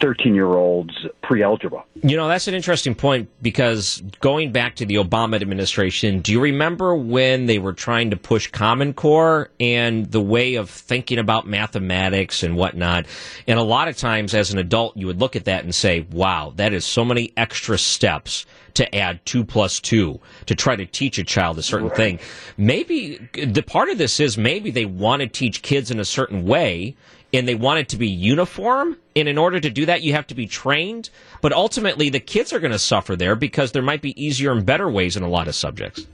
13 0.00 0.34
year 0.34 0.46
olds 0.46 0.94
pre 1.22 1.42
algebra. 1.42 1.84
You 2.02 2.16
know, 2.16 2.28
that's 2.28 2.48
an 2.48 2.54
interesting 2.54 2.94
point 2.94 3.28
because 3.42 4.02
going 4.20 4.52
back 4.52 4.76
to 4.76 4.86
the 4.86 4.96
Obama 4.96 5.40
administration, 5.40 6.20
do 6.20 6.32
you 6.32 6.40
remember 6.40 6.94
when 6.94 7.46
they 7.46 7.58
were 7.58 7.72
trying 7.72 8.10
to 8.10 8.16
push 8.16 8.50
Common 8.50 8.94
Core 8.94 9.50
and 9.58 10.06
the 10.10 10.20
way 10.20 10.54
of 10.54 10.70
thinking 10.70 11.18
about 11.18 11.46
mathematics 11.46 12.42
and 12.42 12.56
whatnot? 12.56 13.06
And 13.46 13.58
a 13.58 13.64
lot 13.64 13.88
of 13.88 13.96
times 13.96 14.34
as 14.34 14.52
an 14.52 14.58
adult, 14.58 14.96
you 14.96 15.06
would 15.06 15.20
look 15.20 15.36
at 15.36 15.46
that 15.46 15.64
and 15.64 15.74
say, 15.74 16.06
wow, 16.10 16.52
that 16.56 16.72
is 16.72 16.84
so 16.84 17.04
many 17.04 17.32
extra 17.36 17.78
steps 17.78 18.46
to 18.74 18.94
add 18.94 19.24
two 19.26 19.44
plus 19.44 19.80
two 19.80 20.20
to 20.46 20.54
try 20.54 20.76
to 20.76 20.86
teach 20.86 21.18
a 21.18 21.24
child 21.24 21.58
a 21.58 21.62
certain 21.62 21.88
right. 21.88 21.96
thing. 21.96 22.20
Maybe 22.56 23.16
the 23.32 23.62
part 23.62 23.88
of 23.88 23.98
this 23.98 24.20
is 24.20 24.38
maybe 24.38 24.70
they 24.70 24.84
want 24.84 25.20
to 25.20 25.26
teach 25.26 25.62
kids 25.62 25.90
in 25.90 25.98
a 25.98 26.04
certain 26.04 26.46
way 26.46 26.94
and 27.32 27.46
they 27.46 27.54
want 27.54 27.80
it 27.80 27.88
to 27.90 27.96
be 27.96 28.08
uniform. 28.08 28.96
And 29.14 29.28
in 29.28 29.38
order 29.38 29.60
to 29.60 29.70
do 29.70 29.86
that, 29.86 30.02
you 30.02 30.12
have 30.14 30.26
to 30.28 30.34
be 30.34 30.46
trained. 30.46 31.10
But 31.40 31.52
ultimately, 31.52 32.08
the 32.08 32.20
kids 32.20 32.52
are 32.52 32.60
going 32.60 32.72
to 32.72 32.78
suffer 32.78 33.16
there 33.16 33.36
because 33.36 33.72
there 33.72 33.82
might 33.82 34.02
be 34.02 34.20
easier 34.22 34.52
and 34.52 34.64
better 34.64 34.88
ways 34.88 35.16
in 35.16 35.22
a 35.22 35.28
lot 35.28 35.48
of 35.48 35.54
subjects. 35.54 36.06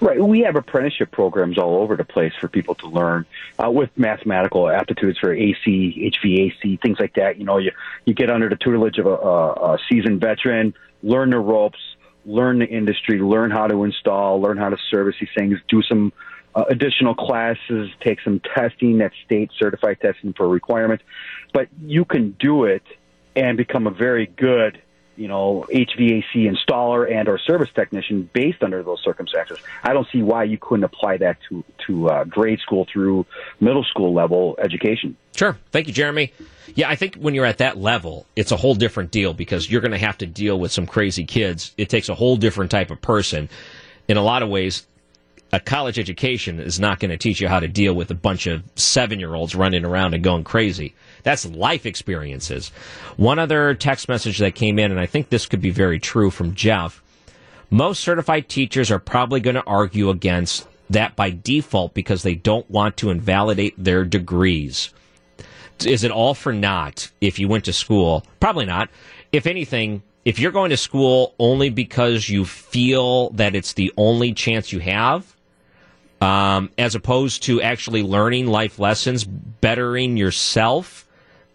Right. 0.00 0.22
We 0.22 0.40
have 0.40 0.54
apprenticeship 0.54 1.10
programs 1.10 1.58
all 1.58 1.82
over 1.82 1.96
the 1.96 2.04
place 2.04 2.32
for 2.40 2.46
people 2.46 2.76
to 2.76 2.86
learn 2.86 3.26
uh, 3.62 3.70
with 3.70 3.90
mathematical 3.96 4.68
aptitudes 4.68 5.18
for 5.18 5.32
AC, 5.32 6.12
HVAC, 6.22 6.80
things 6.80 6.98
like 7.00 7.14
that. 7.14 7.38
You 7.38 7.44
know, 7.44 7.58
you, 7.58 7.72
you 8.04 8.14
get 8.14 8.30
under 8.30 8.48
the 8.48 8.56
tutelage 8.56 8.98
of 8.98 9.06
a, 9.06 9.16
a, 9.16 9.74
a 9.74 9.78
seasoned 9.90 10.20
veteran, 10.20 10.74
learn 11.02 11.30
the 11.30 11.38
ropes, 11.38 11.80
learn 12.24 12.60
the 12.60 12.66
industry, 12.66 13.18
learn 13.18 13.50
how 13.50 13.66
to 13.66 13.82
install, 13.82 14.40
learn 14.40 14.56
how 14.56 14.68
to 14.68 14.76
service 14.88 15.16
these 15.18 15.30
things, 15.36 15.58
do 15.68 15.82
some 15.82 16.12
uh, 16.54 16.64
additional 16.68 17.14
classes, 17.14 17.90
take 18.00 18.20
some 18.22 18.40
testing, 18.54 18.98
that 18.98 19.12
state 19.24 19.50
certified 19.58 20.00
testing 20.00 20.32
for 20.32 20.48
requirements. 20.48 21.04
But 21.52 21.68
you 21.82 22.04
can 22.04 22.36
do 22.38 22.64
it 22.64 22.82
and 23.36 23.56
become 23.56 23.86
a 23.86 23.90
very 23.90 24.26
good, 24.26 24.80
you 25.16 25.28
know, 25.28 25.66
HVAC 25.72 26.50
installer 26.50 27.10
and 27.10 27.28
or 27.28 27.38
service 27.38 27.68
technician 27.74 28.28
based 28.32 28.62
under 28.62 28.82
those 28.82 29.00
circumstances. 29.02 29.58
I 29.82 29.92
don't 29.92 30.06
see 30.12 30.22
why 30.22 30.44
you 30.44 30.58
couldn't 30.58 30.84
apply 30.84 31.18
that 31.18 31.38
to 31.48 31.64
to 31.86 32.08
uh, 32.08 32.24
grade 32.24 32.60
school 32.60 32.86
through 32.92 33.26
middle 33.60 33.84
school 33.84 34.12
level 34.12 34.56
education. 34.62 35.16
Sure. 35.36 35.56
Thank 35.70 35.86
you, 35.86 35.92
Jeremy. 35.92 36.32
Yeah, 36.74 36.88
I 36.88 36.96
think 36.96 37.14
when 37.14 37.34
you're 37.34 37.46
at 37.46 37.58
that 37.58 37.78
level, 37.78 38.26
it's 38.34 38.50
a 38.50 38.56
whole 38.56 38.74
different 38.74 39.10
deal 39.10 39.32
because 39.32 39.70
you're 39.70 39.80
going 39.80 39.92
to 39.92 39.98
have 39.98 40.18
to 40.18 40.26
deal 40.26 40.58
with 40.58 40.72
some 40.72 40.86
crazy 40.86 41.24
kids. 41.24 41.72
It 41.78 41.88
takes 41.88 42.08
a 42.08 42.14
whole 42.14 42.36
different 42.36 42.70
type 42.70 42.90
of 42.90 43.00
person. 43.00 43.48
In 44.08 44.16
a 44.16 44.22
lot 44.22 44.42
of 44.42 44.48
ways, 44.48 44.86
a 45.52 45.60
college 45.60 45.98
education 45.98 46.60
is 46.60 46.78
not 46.78 47.00
going 47.00 47.10
to 47.10 47.16
teach 47.16 47.40
you 47.40 47.48
how 47.48 47.60
to 47.60 47.68
deal 47.68 47.94
with 47.94 48.10
a 48.10 48.14
bunch 48.14 48.46
of 48.46 48.62
seven 48.76 49.18
year 49.18 49.34
olds 49.34 49.54
running 49.54 49.84
around 49.84 50.14
and 50.14 50.22
going 50.22 50.44
crazy. 50.44 50.94
That's 51.22 51.46
life 51.46 51.86
experiences. 51.86 52.70
One 53.16 53.38
other 53.38 53.74
text 53.74 54.08
message 54.08 54.38
that 54.38 54.54
came 54.54 54.78
in, 54.78 54.90
and 54.90 55.00
I 55.00 55.06
think 55.06 55.28
this 55.28 55.46
could 55.46 55.60
be 55.60 55.70
very 55.70 55.98
true 55.98 56.30
from 56.30 56.54
Jeff. 56.54 57.02
Most 57.70 58.00
certified 58.00 58.48
teachers 58.48 58.90
are 58.90 58.98
probably 58.98 59.40
going 59.40 59.56
to 59.56 59.64
argue 59.64 60.10
against 60.10 60.66
that 60.90 61.16
by 61.16 61.30
default 61.30 61.94
because 61.94 62.22
they 62.22 62.34
don't 62.34 62.70
want 62.70 62.96
to 62.98 63.10
invalidate 63.10 63.74
their 63.76 64.04
degrees. 64.04 64.90
Is 65.84 66.02
it 66.02 66.10
all 66.10 66.34
for 66.34 66.52
naught 66.52 67.10
if 67.20 67.38
you 67.38 67.48
went 67.48 67.64
to 67.66 67.72
school? 67.72 68.24
Probably 68.40 68.64
not. 68.64 68.90
If 69.32 69.46
anything, 69.46 70.02
if 70.24 70.38
you're 70.38 70.52
going 70.52 70.70
to 70.70 70.76
school 70.76 71.34
only 71.38 71.70
because 71.70 72.28
you 72.28 72.44
feel 72.44 73.30
that 73.30 73.54
it's 73.54 73.74
the 73.74 73.92
only 73.96 74.32
chance 74.32 74.72
you 74.72 74.80
have, 74.80 75.36
um, 76.20 76.70
as 76.78 76.94
opposed 76.94 77.44
to 77.44 77.62
actually 77.62 78.02
learning 78.02 78.46
life 78.46 78.78
lessons, 78.78 79.24
bettering 79.24 80.16
yourself. 80.16 81.06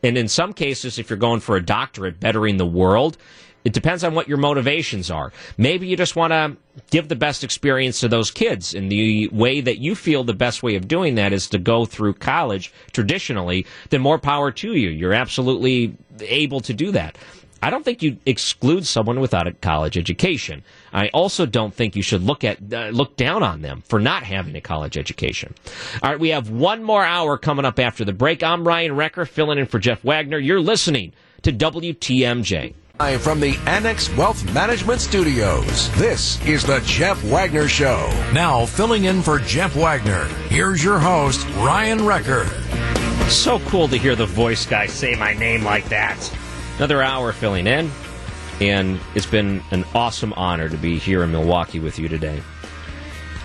And 0.02 0.18
in 0.18 0.27
some 0.27 0.53
cases, 0.53 0.99
if 0.99 1.10
you're 1.10 1.18
going 1.18 1.40
for 1.40 1.56
a 1.56 1.65
doctorate, 1.65 2.19
bettering 2.19 2.57
the 2.57 2.65
world. 2.65 3.18
It 3.64 3.72
depends 3.72 4.03
on 4.03 4.14
what 4.14 4.27
your 4.27 4.38
motivations 4.38 5.10
are. 5.10 5.31
Maybe 5.57 5.88
you 5.88 5.95
just 5.95 6.18
want 6.18 6.31
to 6.31 6.57
give 6.91 7.07
the 7.07 7.15
best 7.15 7.45
experience 7.45 8.02
to 8.02 8.10
those 8.10 8.30
kids. 8.30 8.73
And 8.73 8.91
the 8.91 9.30
way 9.30 9.61
that 9.61 9.80
you 9.80 9.95
feel 9.95 10.26
the 10.26 10.34
best 10.34 10.64
way 10.64 10.76
of 10.76 10.88
doing 10.88 11.15
that 11.15 11.31
is 11.31 11.48
to 11.49 11.57
go 11.57 11.85
through 11.85 12.15
college 12.15 12.73
traditionally, 12.91 13.65
then 13.90 14.02
more 14.02 14.19
power 14.19 14.52
to 14.52 14.73
you. 14.76 14.90
You're 14.90 15.14
absolutely 15.14 15.95
able 16.19 16.60
to 16.60 16.73
do 16.73 16.91
that. 16.91 17.18
I 17.64 17.69
don't 17.69 17.85
think 17.85 18.03
you 18.03 18.18
exclude 18.26 18.85
someone 18.85 19.22
without 19.22 19.48
a 19.48 19.53
college 19.53 19.98
education. 19.98 20.64
I 20.91 21.07
also 21.14 21.45
don't 21.45 21.73
think 21.73 21.95
you 21.95 22.02
should 22.02 22.22
look 22.22 22.44
at 22.44 22.57
uh, 22.73 22.90
look 22.90 23.15
down 23.15 23.41
on 23.41 23.61
them 23.61 23.84
for 23.88 24.02
not 24.02 24.23
having 24.23 24.53
a 24.57 24.61
college 24.61 24.98
education. 24.98 25.56
All 26.02 26.10
right, 26.10 26.19
we 26.19 26.30
have 26.30 26.49
one 26.49 26.84
more 26.84 27.06
hour 27.06 27.38
coming 27.38 27.64
up 27.64 27.80
after 27.80 28.03
the 28.03 28.11
break. 28.11 28.44
I'm 28.44 28.68
Ryan 28.68 28.98
Wrecker 28.98 29.26
filling 29.26 29.60
in 29.60 29.65
for 29.65 29.80
Jeff 29.80 30.03
Wagner. 30.03 30.38
You're 30.40 30.60
listening 30.60 31.14
to 31.44 31.53
WTMJ. 31.53 32.73
From 33.19 33.40
the 33.40 33.57
Annex 33.65 34.14
Wealth 34.18 34.44
Management 34.53 34.99
Studios, 34.99 35.90
this 35.95 36.45
is 36.45 36.65
the 36.65 36.81
Jeff 36.85 37.23
Wagner 37.23 37.69
Show. 37.69 38.10
Now, 38.34 38.65
filling 38.65 39.06
in 39.06 39.22
for 39.22 39.40
Jeff 39.40 39.73
Wagner, 39.76 40.26
here's 40.49 40.84
your 40.84 40.99
host, 40.99 41.48
Ryan 41.56 42.06
Wrecker. 42.06 42.45
So 43.30 43.60
cool 43.60 43.88
to 43.88 43.98
hear 43.98 44.15
the 44.18 44.26
voice 44.26 44.65
guy 44.65 44.88
say 44.88 45.15
my 45.15 45.34
name 45.34 45.64
like 45.64 45.88
that. 45.90 46.43
Another 46.78 47.04
hour 47.04 47.32
filling 47.32 47.68
in, 47.68 47.91
and 48.60 49.00
it's 49.14 49.28
been 49.28 49.62
an 49.72 49.86
awesome 49.94 50.34
honor 50.34 50.70
to 50.70 50.78
be 50.78 50.98
here 50.98 51.24
in 51.24 51.32
Milwaukee 51.32 51.80
with 51.80 52.00
you 52.00 52.08
today. 52.10 52.41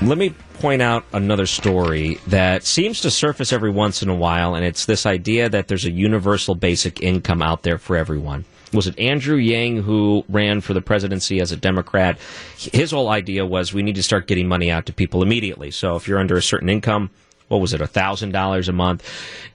Let 0.00 0.16
me 0.16 0.30
point 0.54 0.80
out 0.80 1.04
another 1.12 1.44
story 1.44 2.18
that 2.28 2.64
seems 2.64 3.02
to 3.02 3.10
surface 3.10 3.52
every 3.52 3.70
once 3.70 4.02
in 4.02 4.08
a 4.08 4.14
while, 4.14 4.54
and 4.54 4.64
it's 4.64 4.86
this 4.86 5.04
idea 5.04 5.48
that 5.50 5.68
there's 5.68 5.84
a 5.84 5.90
universal 5.90 6.54
basic 6.54 7.02
income 7.02 7.42
out 7.42 7.64
there 7.64 7.78
for 7.78 7.96
everyone. 7.96 8.46
Was 8.72 8.86
it 8.86 8.98
Andrew 8.98 9.36
Yang 9.36 9.82
who 9.82 10.24
ran 10.28 10.60
for 10.60 10.72
the 10.72 10.80
presidency 10.80 11.38
as 11.40 11.52
a 11.52 11.56
Democrat? 11.56 12.18
His 12.56 12.92
whole 12.92 13.08
idea 13.08 13.44
was 13.44 13.74
we 13.74 13.82
need 13.82 13.96
to 13.96 14.02
start 14.02 14.26
getting 14.26 14.48
money 14.48 14.70
out 14.70 14.86
to 14.86 14.92
people 14.92 15.22
immediately. 15.22 15.70
So 15.70 15.96
if 15.96 16.08
you're 16.08 16.18
under 16.18 16.36
a 16.36 16.42
certain 16.42 16.68
income, 16.68 17.10
what 17.48 17.60
was 17.60 17.74
it, 17.74 17.80
$1,000 17.80 18.68
a 18.68 18.72
month. 18.72 19.08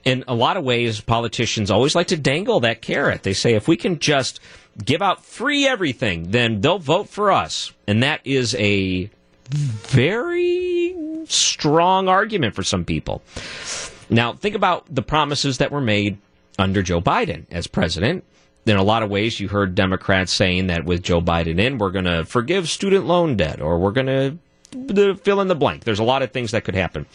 In 0.04 0.24
a 0.28 0.34
lot 0.34 0.56
of 0.56 0.64
ways, 0.64 1.00
politicians 1.00 1.70
always 1.70 1.94
like 1.94 2.08
to 2.08 2.16
dangle 2.16 2.60
that 2.60 2.82
carrot. 2.82 3.22
They 3.22 3.32
say, 3.32 3.54
if 3.54 3.66
we 3.66 3.76
can 3.76 3.98
just 3.98 4.40
give 4.84 5.02
out 5.02 5.24
free 5.24 5.66
everything, 5.66 6.30
then 6.30 6.60
they'll 6.60 6.78
vote 6.78 7.08
for 7.08 7.32
us. 7.32 7.72
And 7.86 8.02
that 8.02 8.20
is 8.24 8.54
a 8.54 9.08
very 9.50 10.94
strong 11.26 12.08
argument 12.08 12.54
for 12.54 12.62
some 12.62 12.84
people. 12.84 13.22
Now, 14.10 14.32
think 14.34 14.54
about 14.54 14.92
the 14.92 15.02
promises 15.02 15.58
that 15.58 15.70
were 15.70 15.80
made 15.80 16.18
under 16.58 16.82
Joe 16.82 17.00
Biden 17.00 17.46
as 17.50 17.66
president. 17.66 18.24
In 18.66 18.76
a 18.76 18.82
lot 18.82 19.02
of 19.02 19.10
ways, 19.10 19.40
you 19.40 19.48
heard 19.48 19.74
Democrats 19.74 20.32
saying 20.32 20.68
that 20.68 20.84
with 20.84 21.02
Joe 21.02 21.20
Biden 21.20 21.58
in, 21.58 21.78
we're 21.78 21.90
going 21.90 22.06
to 22.06 22.24
forgive 22.24 22.68
student 22.68 23.04
loan 23.06 23.36
debt 23.36 23.60
or 23.60 23.78
we're 23.78 23.92
going 23.92 24.06
to 24.06 24.38
the 24.74 25.18
fill 25.22 25.40
in 25.40 25.48
the 25.48 25.54
blank. 25.54 25.84
There's 25.84 25.98
a 25.98 26.04
lot 26.04 26.22
of 26.22 26.32
things 26.32 26.50
that 26.50 26.64
could 26.64 26.74
happen. 26.74 27.06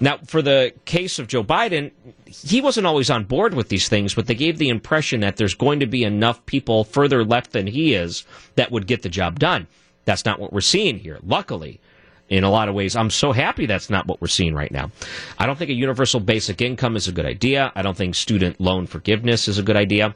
Now, 0.00 0.18
for 0.26 0.42
the 0.42 0.72
case 0.84 1.18
of 1.18 1.26
Joe 1.26 1.42
Biden, 1.42 1.90
he 2.26 2.60
wasn't 2.60 2.86
always 2.86 3.10
on 3.10 3.24
board 3.24 3.54
with 3.54 3.68
these 3.68 3.88
things, 3.88 4.14
but 4.14 4.26
they 4.26 4.34
gave 4.34 4.58
the 4.58 4.68
impression 4.68 5.20
that 5.20 5.36
there's 5.36 5.54
going 5.54 5.80
to 5.80 5.86
be 5.86 6.04
enough 6.04 6.44
people 6.46 6.84
further 6.84 7.24
left 7.24 7.52
than 7.52 7.66
he 7.66 7.94
is 7.94 8.24
that 8.56 8.70
would 8.70 8.86
get 8.86 9.02
the 9.02 9.08
job 9.08 9.38
done. 9.38 9.66
That's 10.04 10.24
not 10.24 10.38
what 10.38 10.52
we're 10.52 10.60
seeing 10.60 10.98
here. 10.98 11.18
Luckily, 11.22 11.80
in 12.28 12.44
a 12.44 12.50
lot 12.50 12.68
of 12.68 12.74
ways, 12.74 12.94
I'm 12.94 13.10
so 13.10 13.32
happy 13.32 13.66
that's 13.66 13.90
not 13.90 14.06
what 14.06 14.20
we're 14.20 14.28
seeing 14.28 14.54
right 14.54 14.70
now. 14.70 14.90
I 15.38 15.46
don't 15.46 15.58
think 15.58 15.70
a 15.70 15.74
universal 15.74 16.20
basic 16.20 16.60
income 16.60 16.96
is 16.96 17.08
a 17.08 17.12
good 17.12 17.26
idea. 17.26 17.72
I 17.74 17.82
don't 17.82 17.96
think 17.96 18.14
student 18.14 18.60
loan 18.60 18.86
forgiveness 18.86 19.48
is 19.48 19.58
a 19.58 19.62
good 19.62 19.76
idea 19.76 20.14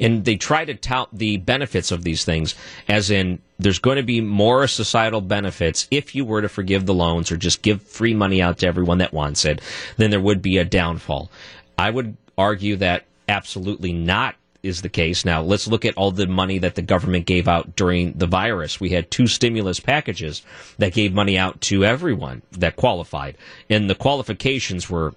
and 0.00 0.24
they 0.24 0.36
try 0.36 0.64
to 0.64 0.74
tout 0.74 1.08
the 1.12 1.36
benefits 1.38 1.90
of 1.90 2.04
these 2.04 2.24
things 2.24 2.54
as 2.88 3.10
in 3.10 3.40
there's 3.58 3.78
going 3.78 3.96
to 3.96 4.02
be 4.02 4.20
more 4.20 4.66
societal 4.66 5.20
benefits 5.20 5.86
if 5.90 6.14
you 6.14 6.24
were 6.24 6.42
to 6.42 6.48
forgive 6.48 6.86
the 6.86 6.94
loans 6.94 7.30
or 7.30 7.36
just 7.36 7.62
give 7.62 7.82
free 7.82 8.14
money 8.14 8.42
out 8.42 8.58
to 8.58 8.66
everyone 8.66 8.98
that 8.98 9.12
wants 9.12 9.44
it 9.44 9.60
than 9.96 10.10
there 10.10 10.20
would 10.20 10.42
be 10.42 10.58
a 10.58 10.64
downfall. 10.64 11.30
I 11.78 11.90
would 11.90 12.16
argue 12.36 12.76
that 12.76 13.04
absolutely 13.28 13.92
not 13.92 14.34
is 14.64 14.80
the 14.80 14.88
case. 14.88 15.24
Now, 15.24 15.42
let's 15.42 15.68
look 15.68 15.84
at 15.84 15.94
all 15.96 16.10
the 16.10 16.26
money 16.26 16.58
that 16.58 16.74
the 16.74 16.82
government 16.82 17.26
gave 17.26 17.46
out 17.46 17.76
during 17.76 18.14
the 18.14 18.26
virus. 18.26 18.80
We 18.80 18.88
had 18.88 19.10
two 19.10 19.26
stimulus 19.26 19.78
packages 19.78 20.42
that 20.78 20.94
gave 20.94 21.12
money 21.12 21.38
out 21.38 21.60
to 21.62 21.84
everyone 21.84 22.42
that 22.52 22.76
qualified. 22.76 23.36
And 23.68 23.90
the 23.90 23.94
qualifications 23.94 24.88
were 24.88 25.14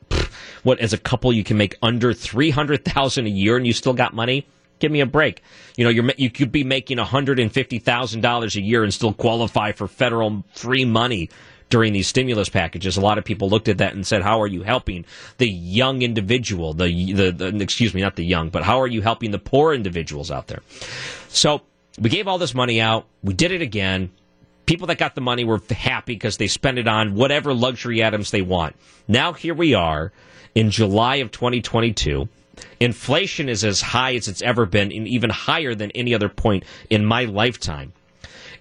what 0.63 0.79
as 0.79 0.91
a 0.91 0.97
couple 0.97 1.31
you 1.31 1.45
can 1.45 1.57
make 1.57 1.77
under 1.81 2.13
300,000 2.13 3.25
a 3.25 3.29
year 3.29 3.55
and 3.55 3.65
you 3.65 3.73
still 3.73 3.93
got 3.93 4.13
money? 4.13 4.45
Give 4.79 4.91
me 4.91 5.01
a 5.01 5.05
break. 5.05 5.43
You 5.75 5.83
know, 5.83 5.89
you're, 5.89 6.11
you 6.17 6.29
could 6.29 6.51
be 6.51 6.63
making 6.63 6.97
$150,000 6.97 8.55
a 8.55 8.61
year 8.61 8.83
and 8.83 8.93
still 8.93 9.13
qualify 9.13 9.71
for 9.71 9.87
federal 9.87 10.43
free 10.53 10.85
money 10.85 11.29
during 11.69 11.93
these 11.93 12.07
stimulus 12.07 12.49
packages. 12.49 12.97
A 12.97 13.01
lot 13.01 13.17
of 13.17 13.25
people 13.25 13.49
looked 13.49 13.67
at 13.67 13.79
that 13.79 13.93
and 13.93 14.05
said, 14.05 14.21
"How 14.21 14.41
are 14.41 14.47
you 14.47 14.63
helping 14.63 15.05
the 15.37 15.49
young 15.49 16.01
individual? 16.01 16.73
The, 16.73 17.13
the, 17.13 17.31
the 17.31 17.61
excuse 17.61 17.93
me, 17.93 18.01
not 18.01 18.15
the 18.15 18.25
young, 18.25 18.49
but 18.49 18.63
how 18.63 18.79
are 18.81 18.87
you 18.87 19.01
helping 19.01 19.31
the 19.31 19.39
poor 19.39 19.73
individuals 19.73 20.31
out 20.31 20.47
there?" 20.47 20.61
So 21.29 21.61
we 21.99 22.09
gave 22.09 22.27
all 22.27 22.37
this 22.37 22.53
money 22.53 22.79
out. 22.79 23.05
We 23.23 23.33
did 23.33 23.51
it 23.51 23.61
again. 23.61 24.11
People 24.65 24.87
that 24.87 24.97
got 24.97 25.15
the 25.15 25.21
money 25.21 25.45
were 25.45 25.61
happy 25.69 26.13
because 26.13 26.37
they 26.37 26.47
spent 26.47 26.77
it 26.77 26.87
on 26.87 27.15
whatever 27.15 27.53
luxury 27.53 28.03
items 28.03 28.31
they 28.31 28.41
want. 28.41 28.75
Now 29.07 29.33
here 29.33 29.53
we 29.53 29.73
are 29.73 30.11
in 30.55 30.71
July 30.71 31.17
of 31.17 31.31
2022 31.31 32.27
Inflation 32.79 33.49
is 33.49 33.63
as 33.63 33.81
high 33.81 34.15
as 34.15 34.27
it's 34.27 34.41
ever 34.41 34.65
been, 34.65 34.91
and 34.91 35.07
even 35.07 35.29
higher 35.29 35.75
than 35.75 35.91
any 35.91 36.13
other 36.13 36.29
point 36.29 36.63
in 36.89 37.05
my 37.05 37.25
lifetime. 37.25 37.93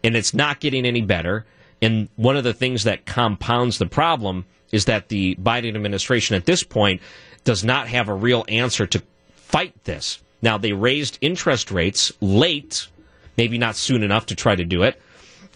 And 0.03 0.17
it's 0.17 0.35
not 0.35 0.61
getting 0.61 0.87
any 0.87 1.03
better. 1.03 1.47
And 1.83 2.09
one 2.17 2.37
of 2.37 2.45
the 2.45 2.55
things 2.55 2.85
that 2.85 3.07
compounds 3.07 3.79
the 3.79 3.87
problem 3.87 4.47
is 4.73 4.87
that 4.87 5.09
the 5.09 5.37
Biden 5.37 5.75
administration 5.75 6.37
at 6.37 6.47
this 6.47 6.63
point 6.63 7.01
does 7.45 7.65
not 7.65 7.89
have 7.89 8.09
a 8.09 8.15
real 8.15 8.45
answer 8.49 8.87
to 8.87 9.03
fight 9.35 9.85
this. 9.85 10.21
Now, 10.43 10.59
they 10.59 10.73
raised 10.73 11.19
interest 11.21 11.71
rates 11.71 12.13
late, 12.21 12.89
maybe 13.37 13.59
not 13.59 13.77
soon 13.77 14.03
enough 14.03 14.27
to 14.27 14.35
try 14.35 14.55
to 14.55 14.65
do 14.65 14.83
it. 14.83 15.01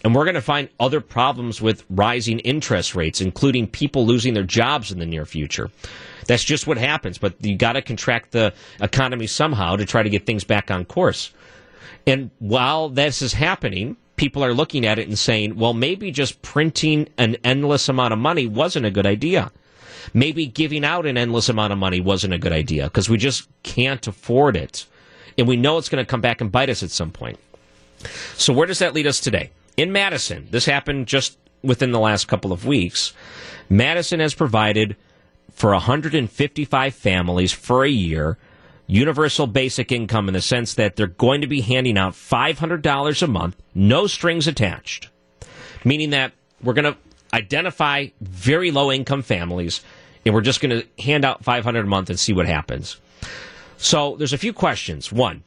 And 0.03 0.15
we're 0.15 0.25
going 0.25 0.35
to 0.35 0.41
find 0.41 0.69
other 0.79 1.01
problems 1.01 1.61
with 1.61 1.83
rising 1.89 2.39
interest 2.39 2.95
rates, 2.95 3.21
including 3.21 3.67
people 3.67 4.05
losing 4.05 4.33
their 4.33 4.43
jobs 4.43 4.91
in 4.91 4.99
the 4.99 5.05
near 5.05 5.25
future. 5.25 5.69
That's 6.31 6.45
just 6.45 6.65
what 6.65 6.77
happens. 6.77 7.17
But 7.17 7.43
you 7.43 7.57
got 7.57 7.73
to 7.73 7.81
contract 7.81 8.31
the 8.31 8.53
economy 8.79 9.27
somehow 9.27 9.75
to 9.75 9.85
try 9.85 10.01
to 10.01 10.09
get 10.09 10.25
things 10.25 10.45
back 10.45 10.71
on 10.71 10.85
course. 10.85 11.33
And 12.07 12.31
while 12.39 12.87
this 12.87 13.21
is 13.21 13.33
happening, 13.33 13.97
people 14.15 14.41
are 14.41 14.53
looking 14.53 14.85
at 14.85 14.97
it 14.97 15.09
and 15.09 15.19
saying, 15.19 15.57
well, 15.57 15.73
maybe 15.73 16.09
just 16.09 16.41
printing 16.41 17.09
an 17.17 17.35
endless 17.43 17.89
amount 17.89 18.13
of 18.13 18.19
money 18.19 18.47
wasn't 18.47 18.85
a 18.85 18.91
good 18.91 19.05
idea. 19.05 19.51
Maybe 20.13 20.45
giving 20.47 20.85
out 20.85 21.05
an 21.05 21.17
endless 21.17 21.49
amount 21.49 21.73
of 21.73 21.79
money 21.79 21.99
wasn't 21.99 22.33
a 22.33 22.37
good 22.37 22.53
idea 22.53 22.85
because 22.85 23.09
we 23.09 23.17
just 23.17 23.49
can't 23.63 24.07
afford 24.07 24.55
it. 24.55 24.85
And 25.37 25.49
we 25.49 25.57
know 25.57 25.79
it's 25.79 25.89
going 25.89 26.01
to 26.01 26.09
come 26.09 26.21
back 26.21 26.39
and 26.39 26.49
bite 26.49 26.69
us 26.69 26.81
at 26.81 26.91
some 26.91 27.11
point. 27.11 27.39
So, 28.37 28.53
where 28.53 28.67
does 28.67 28.79
that 28.79 28.93
lead 28.93 29.05
us 29.05 29.19
today? 29.19 29.51
In 29.75 29.91
Madison, 29.91 30.47
this 30.49 30.63
happened 30.63 31.07
just 31.07 31.37
within 31.61 31.91
the 31.91 31.99
last 31.99 32.29
couple 32.29 32.53
of 32.53 32.65
weeks. 32.65 33.11
Madison 33.69 34.21
has 34.21 34.33
provided 34.33 34.95
for 35.61 35.73
155 35.73 36.95
families 36.95 37.51
for 37.51 37.85
a 37.85 37.89
year 37.89 38.39
universal 38.87 39.45
basic 39.45 39.91
income 39.91 40.27
in 40.27 40.33
the 40.33 40.41
sense 40.41 40.73
that 40.73 40.95
they're 40.95 41.05
going 41.05 41.41
to 41.41 41.45
be 41.45 41.61
handing 41.61 41.99
out 41.99 42.13
$500 42.13 43.21
a 43.21 43.27
month, 43.27 43.61
no 43.75 44.07
strings 44.07 44.47
attached, 44.47 45.09
meaning 45.85 46.09
that 46.09 46.33
we're 46.63 46.73
going 46.73 46.91
to 46.91 46.97
identify 47.31 48.07
very 48.21 48.71
low 48.71 48.91
income 48.91 49.21
families 49.21 49.81
and 50.25 50.33
we're 50.33 50.41
just 50.41 50.61
going 50.61 50.81
to 50.81 51.03
hand 51.03 51.23
out 51.23 51.43
500 51.43 51.85
a 51.85 51.87
month 51.87 52.09
and 52.09 52.19
see 52.19 52.33
what 52.33 52.47
happens. 52.47 52.99
So 53.77 54.15
there's 54.17 54.33
a 54.33 54.39
few 54.39 54.53
questions. 54.53 55.11
One, 55.11 55.43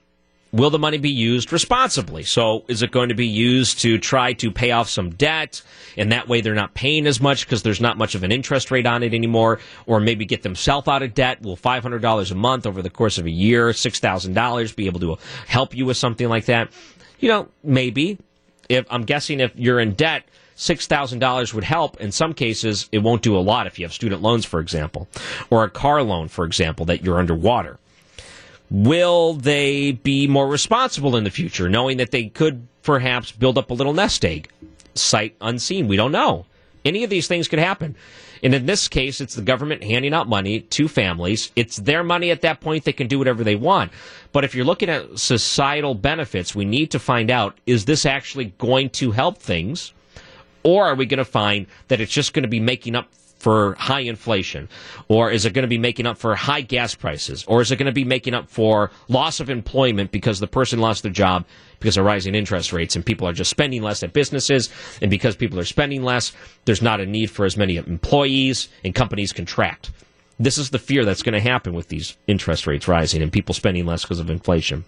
will 0.54 0.70
the 0.70 0.78
money 0.78 0.98
be 0.98 1.10
used 1.10 1.52
responsibly? 1.52 2.22
So 2.22 2.64
is 2.68 2.80
it 2.80 2.92
going 2.92 3.08
to 3.08 3.14
be 3.14 3.26
used 3.26 3.80
to 3.80 3.98
try 3.98 4.34
to 4.34 4.52
pay 4.52 4.70
off 4.70 4.88
some 4.88 5.10
debt 5.10 5.62
and 5.96 6.12
that 6.12 6.28
way 6.28 6.40
they're 6.40 6.54
not 6.54 6.74
paying 6.74 7.08
as 7.08 7.20
much 7.20 7.44
because 7.44 7.64
there's 7.64 7.80
not 7.80 7.98
much 7.98 8.14
of 8.14 8.22
an 8.22 8.30
interest 8.30 8.70
rate 8.70 8.86
on 8.86 9.02
it 9.02 9.14
anymore 9.14 9.58
or 9.86 9.98
maybe 9.98 10.24
get 10.24 10.44
themselves 10.44 10.86
out 10.86 11.02
of 11.02 11.12
debt? 11.12 11.42
Will 11.42 11.56
$500 11.56 12.30
a 12.30 12.34
month 12.36 12.66
over 12.66 12.82
the 12.82 12.90
course 12.90 13.18
of 13.18 13.26
a 13.26 13.30
year, 13.30 13.70
$6,000 13.70 14.76
be 14.76 14.86
able 14.86 15.00
to 15.00 15.18
help 15.48 15.74
you 15.74 15.86
with 15.86 15.96
something 15.96 16.28
like 16.28 16.44
that? 16.44 16.70
You 17.18 17.28
know, 17.28 17.48
maybe. 17.64 18.18
If 18.68 18.86
I'm 18.90 19.02
guessing 19.02 19.40
if 19.40 19.50
you're 19.56 19.80
in 19.80 19.94
debt, 19.94 20.22
$6,000 20.56 21.52
would 21.52 21.64
help. 21.64 22.00
In 22.00 22.12
some 22.12 22.32
cases, 22.32 22.88
it 22.92 22.98
won't 22.98 23.22
do 23.22 23.36
a 23.36 23.40
lot 23.40 23.66
if 23.66 23.78
you 23.78 23.84
have 23.84 23.92
student 23.92 24.22
loans, 24.22 24.44
for 24.44 24.60
example, 24.60 25.08
or 25.50 25.64
a 25.64 25.70
car 25.70 26.02
loan, 26.02 26.28
for 26.28 26.44
example, 26.44 26.86
that 26.86 27.02
you're 27.02 27.18
underwater. 27.18 27.78
Will 28.70 29.34
they 29.34 29.92
be 29.92 30.26
more 30.26 30.48
responsible 30.48 31.16
in 31.16 31.24
the 31.24 31.30
future, 31.30 31.68
knowing 31.68 31.98
that 31.98 32.10
they 32.10 32.26
could 32.26 32.66
perhaps 32.82 33.30
build 33.32 33.58
up 33.58 33.70
a 33.70 33.74
little 33.74 33.92
nest 33.92 34.24
egg? 34.24 34.48
Sight 34.94 35.36
unseen. 35.40 35.88
We 35.88 35.96
don't 35.96 36.12
know. 36.12 36.46
Any 36.84 37.04
of 37.04 37.10
these 37.10 37.28
things 37.28 37.48
could 37.48 37.58
happen. 37.58 37.96
And 38.42 38.54
in 38.54 38.66
this 38.66 38.88
case, 38.88 39.22
it's 39.22 39.34
the 39.34 39.42
government 39.42 39.82
handing 39.82 40.12
out 40.12 40.28
money 40.28 40.60
to 40.60 40.86
families. 40.86 41.50
It's 41.56 41.76
their 41.76 42.04
money 42.04 42.30
at 42.30 42.42
that 42.42 42.60
point. 42.60 42.84
They 42.84 42.92
can 42.92 43.06
do 43.06 43.18
whatever 43.18 43.42
they 43.42 43.56
want. 43.56 43.90
But 44.32 44.44
if 44.44 44.54
you're 44.54 44.66
looking 44.66 44.90
at 44.90 45.18
societal 45.18 45.94
benefits, 45.94 46.54
we 46.54 46.66
need 46.66 46.90
to 46.90 46.98
find 46.98 47.30
out 47.30 47.56
is 47.64 47.86
this 47.86 48.04
actually 48.04 48.46
going 48.58 48.90
to 48.90 49.12
help 49.12 49.38
things? 49.38 49.94
Or 50.62 50.84
are 50.84 50.94
we 50.94 51.06
going 51.06 51.18
to 51.18 51.24
find 51.24 51.66
that 51.88 52.00
it's 52.00 52.12
just 52.12 52.34
going 52.34 52.42
to 52.42 52.48
be 52.48 52.60
making 52.60 52.96
up 52.96 53.08
for 53.36 53.74
high 53.74 54.00
inflation? 54.00 54.68
Or 55.08 55.30
is 55.30 55.44
it 55.44 55.52
going 55.52 55.64
to 55.64 55.68
be 55.68 55.78
making 55.78 56.06
up 56.06 56.16
for 56.16 56.34
high 56.34 56.62
gas 56.62 56.94
prices? 56.94 57.44
Or 57.46 57.60
is 57.60 57.70
it 57.70 57.76
going 57.76 57.86
to 57.86 57.92
be 57.92 58.04
making 58.04 58.34
up 58.34 58.48
for 58.48 58.90
loss 59.08 59.40
of 59.40 59.50
employment 59.50 60.12
because 60.12 60.40
the 60.40 60.46
person 60.46 60.80
lost 60.80 61.02
their 61.02 61.12
job 61.12 61.44
because 61.78 61.96
of 61.96 62.04
rising 62.04 62.34
interest 62.34 62.72
rates 62.72 62.96
and 62.96 63.04
people 63.04 63.28
are 63.28 63.32
just 63.32 63.50
spending 63.50 63.82
less 63.82 64.02
at 64.02 64.12
businesses? 64.12 64.70
And 65.02 65.10
because 65.10 65.36
people 65.36 65.58
are 65.58 65.64
spending 65.64 66.02
less, 66.02 66.32
there's 66.64 66.82
not 66.82 67.00
a 67.00 67.06
need 67.06 67.30
for 67.30 67.44
as 67.44 67.56
many 67.56 67.76
employees 67.76 68.68
and 68.82 68.94
companies 68.94 69.32
contract. 69.32 69.90
This 70.38 70.58
is 70.58 70.70
the 70.70 70.78
fear 70.78 71.04
that's 71.04 71.22
going 71.22 71.34
to 71.34 71.40
happen 71.40 71.74
with 71.74 71.88
these 71.88 72.16
interest 72.26 72.66
rates 72.66 72.88
rising 72.88 73.22
and 73.22 73.30
people 73.30 73.54
spending 73.54 73.86
less 73.86 74.02
because 74.02 74.20
of 74.20 74.30
inflation. 74.30 74.84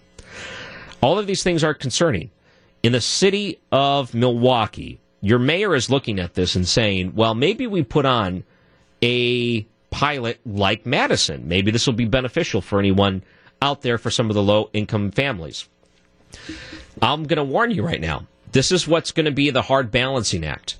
All 1.01 1.19
of 1.19 1.27
these 1.27 1.43
things 1.43 1.63
are 1.63 1.73
concerning. 1.73 2.31
In 2.83 2.91
the 2.91 3.01
city 3.01 3.59
of 3.71 4.13
Milwaukee, 4.13 4.99
your 5.21 5.39
mayor 5.39 5.75
is 5.75 5.89
looking 5.89 6.19
at 6.19 6.33
this 6.33 6.55
and 6.55 6.67
saying, 6.67 7.13
well, 7.15 7.33
maybe 7.33 7.67
we 7.67 7.83
put 7.83 8.05
on 8.05 8.43
a 9.01 9.61
pilot 9.89 10.39
like 10.45 10.85
Madison. 10.85 11.47
Maybe 11.47 11.71
this 11.71 11.87
will 11.87 11.93
be 11.93 12.05
beneficial 12.05 12.61
for 12.61 12.79
anyone 12.79 13.23
out 13.61 13.81
there 13.81 13.97
for 13.97 14.11
some 14.11 14.29
of 14.29 14.35
the 14.35 14.43
low 14.43 14.69
income 14.73 15.11
families. 15.11 15.67
I'm 17.01 17.23
going 17.23 17.37
to 17.37 17.43
warn 17.43 17.71
you 17.71 17.83
right 17.83 18.01
now. 18.01 18.27
This 18.51 18.71
is 18.71 18.87
what's 18.87 19.11
going 19.11 19.25
to 19.25 19.31
be 19.31 19.49
the 19.49 19.61
hard 19.61 19.91
balancing 19.91 20.45
act. 20.45 20.77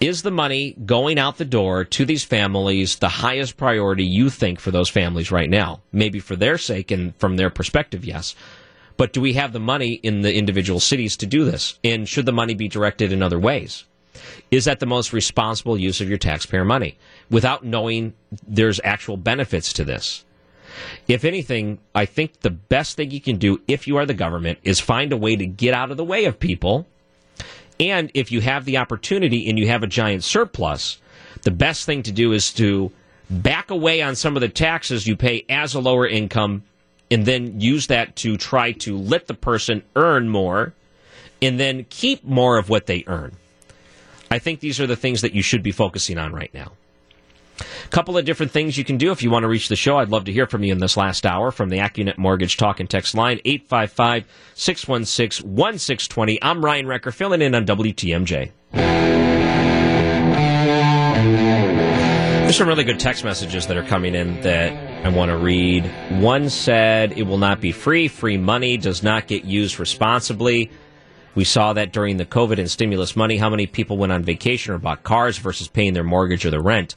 Is 0.00 0.22
the 0.22 0.30
money 0.30 0.76
going 0.84 1.18
out 1.18 1.38
the 1.38 1.44
door 1.44 1.84
to 1.84 2.04
these 2.04 2.24
families 2.24 2.96
the 2.96 3.08
highest 3.08 3.56
priority 3.56 4.04
you 4.04 4.28
think 4.28 4.60
for 4.60 4.70
those 4.70 4.90
families 4.90 5.30
right 5.30 5.48
now? 5.48 5.80
Maybe 5.90 6.20
for 6.20 6.36
their 6.36 6.58
sake 6.58 6.90
and 6.90 7.16
from 7.16 7.36
their 7.36 7.48
perspective, 7.48 8.04
yes. 8.04 8.34
But 8.96 9.12
do 9.12 9.20
we 9.20 9.34
have 9.34 9.52
the 9.52 9.60
money 9.60 9.94
in 9.94 10.22
the 10.22 10.34
individual 10.34 10.80
cities 10.80 11.16
to 11.18 11.26
do 11.26 11.44
this? 11.44 11.78
And 11.84 12.08
should 12.08 12.26
the 12.26 12.32
money 12.32 12.54
be 12.54 12.68
directed 12.68 13.12
in 13.12 13.22
other 13.22 13.38
ways? 13.38 13.84
Is 14.50 14.64
that 14.64 14.80
the 14.80 14.86
most 14.86 15.12
responsible 15.12 15.78
use 15.78 16.00
of 16.00 16.08
your 16.08 16.18
taxpayer 16.18 16.64
money 16.64 16.96
without 17.30 17.64
knowing 17.64 18.14
there's 18.46 18.80
actual 18.84 19.16
benefits 19.16 19.72
to 19.74 19.84
this? 19.84 20.24
If 21.08 21.24
anything, 21.24 21.78
I 21.94 22.04
think 22.04 22.40
the 22.40 22.50
best 22.50 22.96
thing 22.96 23.10
you 23.10 23.20
can 23.20 23.36
do 23.36 23.60
if 23.66 23.86
you 23.86 23.96
are 23.96 24.06
the 24.06 24.14
government 24.14 24.58
is 24.62 24.80
find 24.80 25.12
a 25.12 25.16
way 25.16 25.36
to 25.36 25.46
get 25.46 25.74
out 25.74 25.90
of 25.90 25.96
the 25.96 26.04
way 26.04 26.24
of 26.24 26.38
people. 26.38 26.86
And 27.78 28.10
if 28.14 28.32
you 28.32 28.40
have 28.40 28.64
the 28.64 28.78
opportunity 28.78 29.48
and 29.48 29.58
you 29.58 29.68
have 29.68 29.82
a 29.82 29.86
giant 29.86 30.24
surplus, 30.24 30.98
the 31.42 31.50
best 31.50 31.86
thing 31.86 32.02
to 32.04 32.12
do 32.12 32.32
is 32.32 32.52
to 32.54 32.90
back 33.28 33.70
away 33.70 34.02
on 34.02 34.16
some 34.16 34.36
of 34.36 34.40
the 34.40 34.48
taxes 34.48 35.06
you 35.06 35.16
pay 35.16 35.44
as 35.48 35.74
a 35.74 35.80
lower 35.80 36.06
income 36.06 36.62
and 37.10 37.24
then 37.24 37.60
use 37.60 37.86
that 37.88 38.16
to 38.16 38.36
try 38.36 38.72
to 38.72 38.96
let 38.96 39.26
the 39.26 39.34
person 39.34 39.82
earn 39.94 40.28
more 40.28 40.74
and 41.40 41.60
then 41.60 41.86
keep 41.90 42.24
more 42.24 42.58
of 42.58 42.68
what 42.68 42.86
they 42.86 43.04
earn. 43.06 43.36
I 44.30 44.38
think 44.38 44.60
these 44.60 44.80
are 44.80 44.86
the 44.86 44.96
things 44.96 45.20
that 45.20 45.34
you 45.34 45.42
should 45.42 45.62
be 45.62 45.72
focusing 45.72 46.18
on 46.18 46.32
right 46.32 46.52
now. 46.52 46.72
A 47.60 47.88
couple 47.88 48.18
of 48.18 48.24
different 48.24 48.52
things 48.52 48.76
you 48.76 48.84
can 48.84 48.98
do 48.98 49.12
if 49.12 49.22
you 49.22 49.30
want 49.30 49.44
to 49.44 49.48
reach 49.48 49.68
the 49.68 49.76
show. 49.76 49.98
I'd 49.98 50.10
love 50.10 50.24
to 50.24 50.32
hear 50.32 50.46
from 50.46 50.62
you 50.62 50.72
in 50.72 50.78
this 50.78 50.96
last 50.96 51.24
hour 51.24 51.50
from 51.50 51.70
the 51.70 51.78
AccuNet 51.78 52.18
Mortgage 52.18 52.56
Talk 52.56 52.80
and 52.80 52.90
Text 52.90 53.14
line, 53.14 53.40
855 53.44 54.24
616 54.54 55.46
1620. 55.48 56.42
I'm 56.42 56.64
Ryan 56.64 56.86
Wrecker, 56.86 57.12
filling 57.12 57.40
in 57.40 57.54
on 57.54 57.64
WTMJ. 57.64 58.50
There's 62.42 62.56
some 62.56 62.68
really 62.68 62.84
good 62.84 63.00
text 63.00 63.24
messages 63.24 63.66
that 63.68 63.76
are 63.76 63.82
coming 63.82 64.14
in 64.14 64.40
that 64.42 64.85
I 65.06 65.08
want 65.08 65.30
to 65.30 65.36
read. 65.36 65.84
One 66.20 66.50
said, 66.50 67.12
It 67.12 67.22
will 67.22 67.38
not 67.38 67.60
be 67.60 67.70
free. 67.70 68.08
Free 68.08 68.36
money 68.36 68.76
does 68.76 69.04
not 69.04 69.28
get 69.28 69.44
used 69.44 69.78
responsibly. 69.78 70.68
We 71.36 71.44
saw 71.44 71.74
that 71.74 71.92
during 71.92 72.16
the 72.16 72.26
COVID 72.26 72.58
and 72.58 72.68
stimulus 72.68 73.14
money, 73.14 73.36
how 73.36 73.48
many 73.48 73.68
people 73.68 73.98
went 73.98 74.10
on 74.10 74.24
vacation 74.24 74.74
or 74.74 74.78
bought 74.78 75.04
cars 75.04 75.38
versus 75.38 75.68
paying 75.68 75.92
their 75.92 76.02
mortgage 76.02 76.44
or 76.44 76.50
the 76.50 76.60
rent. 76.60 76.96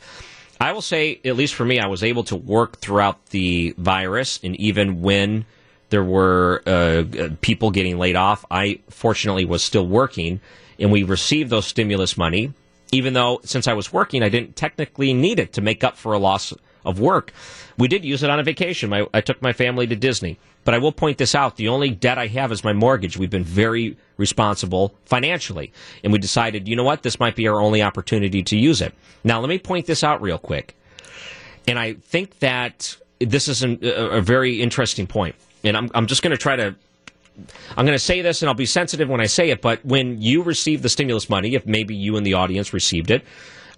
I 0.59 0.71
will 0.71 0.81
say, 0.81 1.21
at 1.23 1.35
least 1.35 1.53
for 1.53 1.63
me, 1.63 1.79
I 1.79 1.85
was 1.85 2.01
able 2.03 2.23
to 2.23 2.35
work 2.35 2.79
throughout 2.79 3.27
the 3.27 3.75
virus, 3.77 4.39
and 4.43 4.59
even 4.59 5.03
when 5.03 5.45
there 5.91 6.03
were 6.03 6.63
uh, 6.65 7.03
people 7.41 7.69
getting 7.69 7.99
laid 7.99 8.15
off, 8.15 8.43
I 8.49 8.79
fortunately 8.89 9.45
was 9.45 9.63
still 9.63 9.85
working, 9.85 10.39
and 10.79 10.91
we 10.91 11.03
received 11.03 11.51
those 11.51 11.67
stimulus 11.67 12.17
money 12.17 12.53
even 12.91 13.13
though 13.13 13.39
since 13.43 13.67
I 13.67 13.73
was 13.73 13.93
working, 13.93 14.23
I 14.23 14.29
didn't 14.29 14.55
technically 14.55 15.13
need 15.13 15.37
it 15.37 15.53
to 15.53 15.61
make 15.61 15.83
up 15.83 15.95
for 15.95 16.13
a 16.13 16.17
loss 16.17 16.53
of 16.85 16.99
work. 16.99 17.33
We 17.77 17.87
did 17.87 18.03
use 18.03 18.23
it 18.23 18.29
on 18.29 18.39
a 18.39 18.43
vacation. 18.43 18.89
My, 18.89 19.07
I 19.13 19.21
took 19.21 19.41
my 19.41 19.53
family 19.53 19.87
to 19.87 19.95
Disney. 19.95 20.37
But 20.65 20.73
I 20.73 20.77
will 20.77 20.91
point 20.91 21.17
this 21.17 21.33
out. 21.35 21.55
The 21.55 21.69
only 21.69 21.89
debt 21.89 22.17
I 22.17 22.27
have 22.27 22.51
is 22.51 22.63
my 22.63 22.73
mortgage. 22.73 23.17
We've 23.17 23.29
been 23.29 23.43
very 23.43 23.97
responsible 24.17 24.93
financially. 25.05 25.71
And 26.03 26.11
we 26.11 26.19
decided, 26.19 26.67
you 26.67 26.75
know 26.75 26.83
what? 26.83 27.01
This 27.01 27.19
might 27.19 27.35
be 27.35 27.47
our 27.47 27.61
only 27.61 27.81
opportunity 27.81 28.43
to 28.43 28.57
use 28.57 28.81
it. 28.81 28.93
Now, 29.23 29.39
let 29.39 29.49
me 29.49 29.57
point 29.57 29.85
this 29.85 30.03
out 30.03 30.21
real 30.21 30.37
quick. 30.37 30.75
And 31.67 31.79
I 31.79 31.93
think 31.93 32.39
that 32.39 32.97
this 33.19 33.47
is 33.47 33.63
an, 33.63 33.79
a, 33.81 34.17
a 34.17 34.21
very 34.21 34.61
interesting 34.61 35.07
point. 35.07 35.35
And 35.63 35.77
I'm, 35.77 35.89
I'm 35.93 36.07
just 36.07 36.21
going 36.21 36.31
to 36.31 36.37
try 36.37 36.55
to 36.55 36.75
I'm 37.77 37.85
going 37.85 37.97
to 37.97 38.03
say 38.03 38.21
this 38.21 38.41
and 38.41 38.49
I'll 38.49 38.55
be 38.55 38.65
sensitive 38.65 39.07
when 39.07 39.21
I 39.21 39.25
say 39.25 39.49
it, 39.49 39.61
but 39.61 39.83
when 39.85 40.21
you 40.21 40.43
receive 40.43 40.81
the 40.81 40.89
stimulus 40.89 41.29
money, 41.29 41.55
if 41.55 41.65
maybe 41.65 41.95
you 41.95 42.17
and 42.17 42.25
the 42.25 42.33
audience 42.33 42.73
received 42.73 43.11
it, 43.11 43.23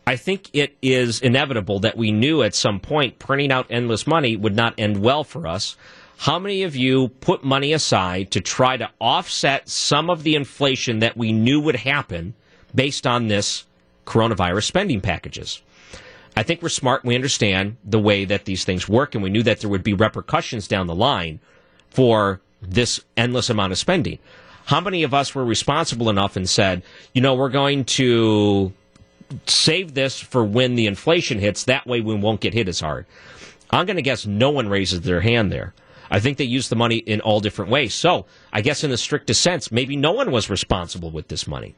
I 0.05 0.15
think 0.15 0.49
it 0.53 0.75
is 0.81 1.21
inevitable 1.21 1.79
that 1.79 1.97
we 1.97 2.11
knew 2.11 2.41
at 2.41 2.55
some 2.55 2.79
point 2.79 3.19
printing 3.19 3.51
out 3.51 3.67
endless 3.69 4.07
money 4.07 4.35
would 4.35 4.55
not 4.55 4.73
end 4.77 5.01
well 5.01 5.23
for 5.23 5.47
us. 5.47 5.77
How 6.17 6.39
many 6.39 6.63
of 6.63 6.75
you 6.75 7.09
put 7.09 7.43
money 7.43 7.73
aside 7.73 8.31
to 8.31 8.41
try 8.41 8.77
to 8.77 8.89
offset 8.99 9.69
some 9.69 10.09
of 10.09 10.23
the 10.23 10.35
inflation 10.35 10.99
that 10.99 11.17
we 11.17 11.31
knew 11.31 11.59
would 11.61 11.77
happen 11.77 12.33
based 12.73 13.07
on 13.07 13.27
this 13.27 13.65
coronavirus 14.05 14.63
spending 14.63 15.01
packages? 15.01 15.61
I 16.35 16.43
think 16.43 16.61
we're 16.61 16.69
smart 16.69 17.03
we 17.03 17.15
understand 17.15 17.77
the 17.83 17.99
way 17.99 18.25
that 18.25 18.45
these 18.45 18.63
things 18.63 18.87
work, 18.87 19.15
and 19.15 19.23
we 19.23 19.29
knew 19.29 19.43
that 19.43 19.59
there 19.59 19.69
would 19.69 19.83
be 19.83 19.93
repercussions 19.93 20.67
down 20.67 20.87
the 20.87 20.95
line 20.95 21.39
for 21.89 22.39
this 22.61 23.01
endless 23.17 23.49
amount 23.49 23.71
of 23.71 23.77
spending. 23.77 24.19
How 24.65 24.79
many 24.79 25.03
of 25.03 25.13
us 25.13 25.35
were 25.35 25.43
responsible 25.43 26.09
enough 26.09 26.35
and 26.35 26.49
said, 26.49 26.83
you 27.13 27.21
know, 27.21 27.33
we're 27.33 27.49
going 27.49 27.83
to 27.85 28.71
save 29.47 29.93
this 29.93 30.19
for 30.19 30.43
when 30.43 30.75
the 30.75 30.87
inflation 30.87 31.39
hits. 31.39 31.65
That 31.65 31.87
way 31.87 32.01
we 32.01 32.15
won't 32.15 32.41
get 32.41 32.53
hit 32.53 32.67
as 32.67 32.79
hard. 32.79 33.05
I'm 33.69 33.85
going 33.85 33.95
to 33.95 34.01
guess 34.01 34.25
no 34.25 34.49
one 34.49 34.67
raises 34.67 35.01
their 35.01 35.21
hand 35.21 35.51
there. 35.51 35.73
I 36.09 36.19
think 36.19 36.37
they 36.37 36.43
use 36.43 36.67
the 36.67 36.75
money 36.75 36.97
in 36.97 37.21
all 37.21 37.39
different 37.39 37.71
ways. 37.71 37.93
So 37.93 38.25
I 38.51 38.61
guess 38.61 38.83
in 38.83 38.91
the 38.91 38.97
strictest 38.97 39.41
sense, 39.41 39.71
maybe 39.71 39.95
no 39.95 40.11
one 40.11 40.31
was 40.31 40.49
responsible 40.49 41.09
with 41.09 41.29
this 41.29 41.47
money. 41.47 41.73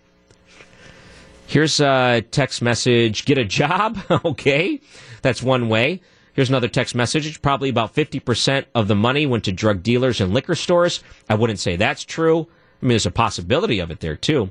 Here's 1.46 1.80
a 1.80 2.24
text 2.32 2.62
message 2.62 3.26
get 3.26 3.38
a 3.38 3.46
job. 3.46 4.00
okay. 4.26 4.82
That's 5.22 5.44
one 5.44 5.70
way. 5.70 6.02
Here's 6.34 6.50
another 6.50 6.68
text 6.68 6.96
message. 6.96 7.42
Probably 7.44 7.70
about 7.70 7.94
50% 7.94 8.66
of 8.74 8.88
the 8.88 8.96
money 8.96 9.28
went 9.28 9.44
to 9.44 9.52
drug 9.52 9.84
dealers 9.84 10.20
and 10.20 10.34
liquor 10.34 10.56
stores. 10.56 11.04
I 11.30 11.36
wouldn't 11.36 11.60
say 11.60 11.76
that's 11.76 12.04
true. 12.04 12.48
I 12.82 12.86
mean, 12.86 12.90
there's 12.90 13.06
a 13.06 13.12
possibility 13.12 13.80
of 13.80 13.92
it 13.92 14.00
there, 14.00 14.16
too. 14.16 14.50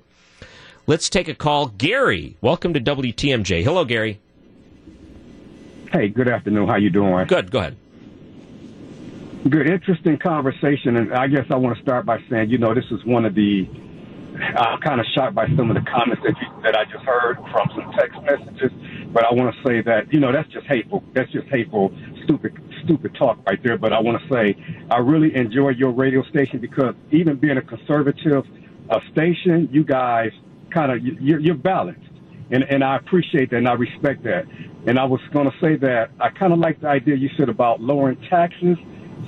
Let's 0.87 1.09
take 1.09 1.29
a 1.29 1.35
call. 1.35 1.69
Gary, 1.69 2.37
welcome 2.41 2.75
to 2.75 2.81
WTMJ. 2.81 3.63
Hello, 3.63 3.85
Gary. 3.85 4.21
Hey, 5.93 6.09
good 6.09 6.29
afternoon. 6.29 6.69
How 6.69 6.77
you 6.77 6.91
doing? 6.91 7.27
Good. 7.27 7.51
Go 7.51 7.59
ahead. 7.61 7.77
Good, 9.49 9.69
interesting 9.69 10.19
conversation, 10.19 10.97
and 10.97 11.13
I 11.13 11.27
guess 11.27 11.47
I 11.51 11.57
want 11.57 11.77
to 11.77 11.83
start 11.83 12.07
by 12.07 12.19
saying, 12.31 12.51
you 12.51 12.59
know, 12.59 12.75
this 12.75 12.85
is 12.91 13.05
one 13.05 13.25
of 13.25 13.35
the. 13.35 13.69
I'm 14.57 14.81
kind 14.81 14.99
of 14.99 15.07
shocked 15.15 15.35
by 15.35 15.47
some 15.57 15.71
of 15.71 15.75
the 15.77 15.89
comments 15.91 16.23
that 16.25 16.35
you, 16.41 16.63
that 16.63 16.75
I 16.75 16.85
just 16.85 17.05
heard 17.05 17.37
from 17.53 17.69
some 17.75 17.93
text 17.93 18.19
messages 18.23 18.73
but 19.13 19.25
I 19.25 19.33
want 19.33 19.55
to 19.55 19.63
say 19.69 19.83
that 19.83 20.13
you 20.13 20.21
know 20.21 20.33
that's 20.33 20.49
just 20.49 20.67
hateful. 20.67 21.05
That's 21.13 21.31
just 21.33 21.47
hateful, 21.49 21.93
stupid, 22.25 22.59
stupid 22.85 23.15
talk 23.15 23.39
right 23.47 23.63
there. 23.63 23.77
But 23.77 23.93
I 23.93 24.01
want 24.01 24.21
to 24.23 24.29
say 24.29 24.57
I 24.91 24.99
really 24.99 25.35
enjoy 25.35 25.71
your 25.71 25.93
radio 25.93 26.23
station 26.25 26.61
because 26.61 26.95
even 27.11 27.37
being 27.37 27.59
a 27.59 27.63
conservative 27.63 28.45
uh, 28.89 29.01
station, 29.13 29.69
you 29.71 29.85
guys 29.85 30.33
kind 30.73 30.93
of 30.93 31.03
you're, 31.03 31.39
you're 31.39 31.55
balanced, 31.55 32.01
and 32.51 32.65
and 32.65 32.83
I 32.83 32.97
appreciate 32.97 33.51
that 33.51 33.57
and 33.57 33.69
I 33.69 33.75
respect 33.75 34.25
that. 34.25 34.45
And 34.87 34.99
I 34.99 35.05
was 35.05 35.21
going 35.33 35.49
to 35.49 35.57
say 35.61 35.77
that 35.77 36.11
I 36.21 36.31
kind 36.31 36.53
of 36.53 36.59
like 36.59 36.81
the 36.81 36.89
idea 36.89 37.15
you 37.15 37.31
said 37.37 37.49
about 37.49 37.81
lowering 37.81 38.21
taxes 38.29 38.77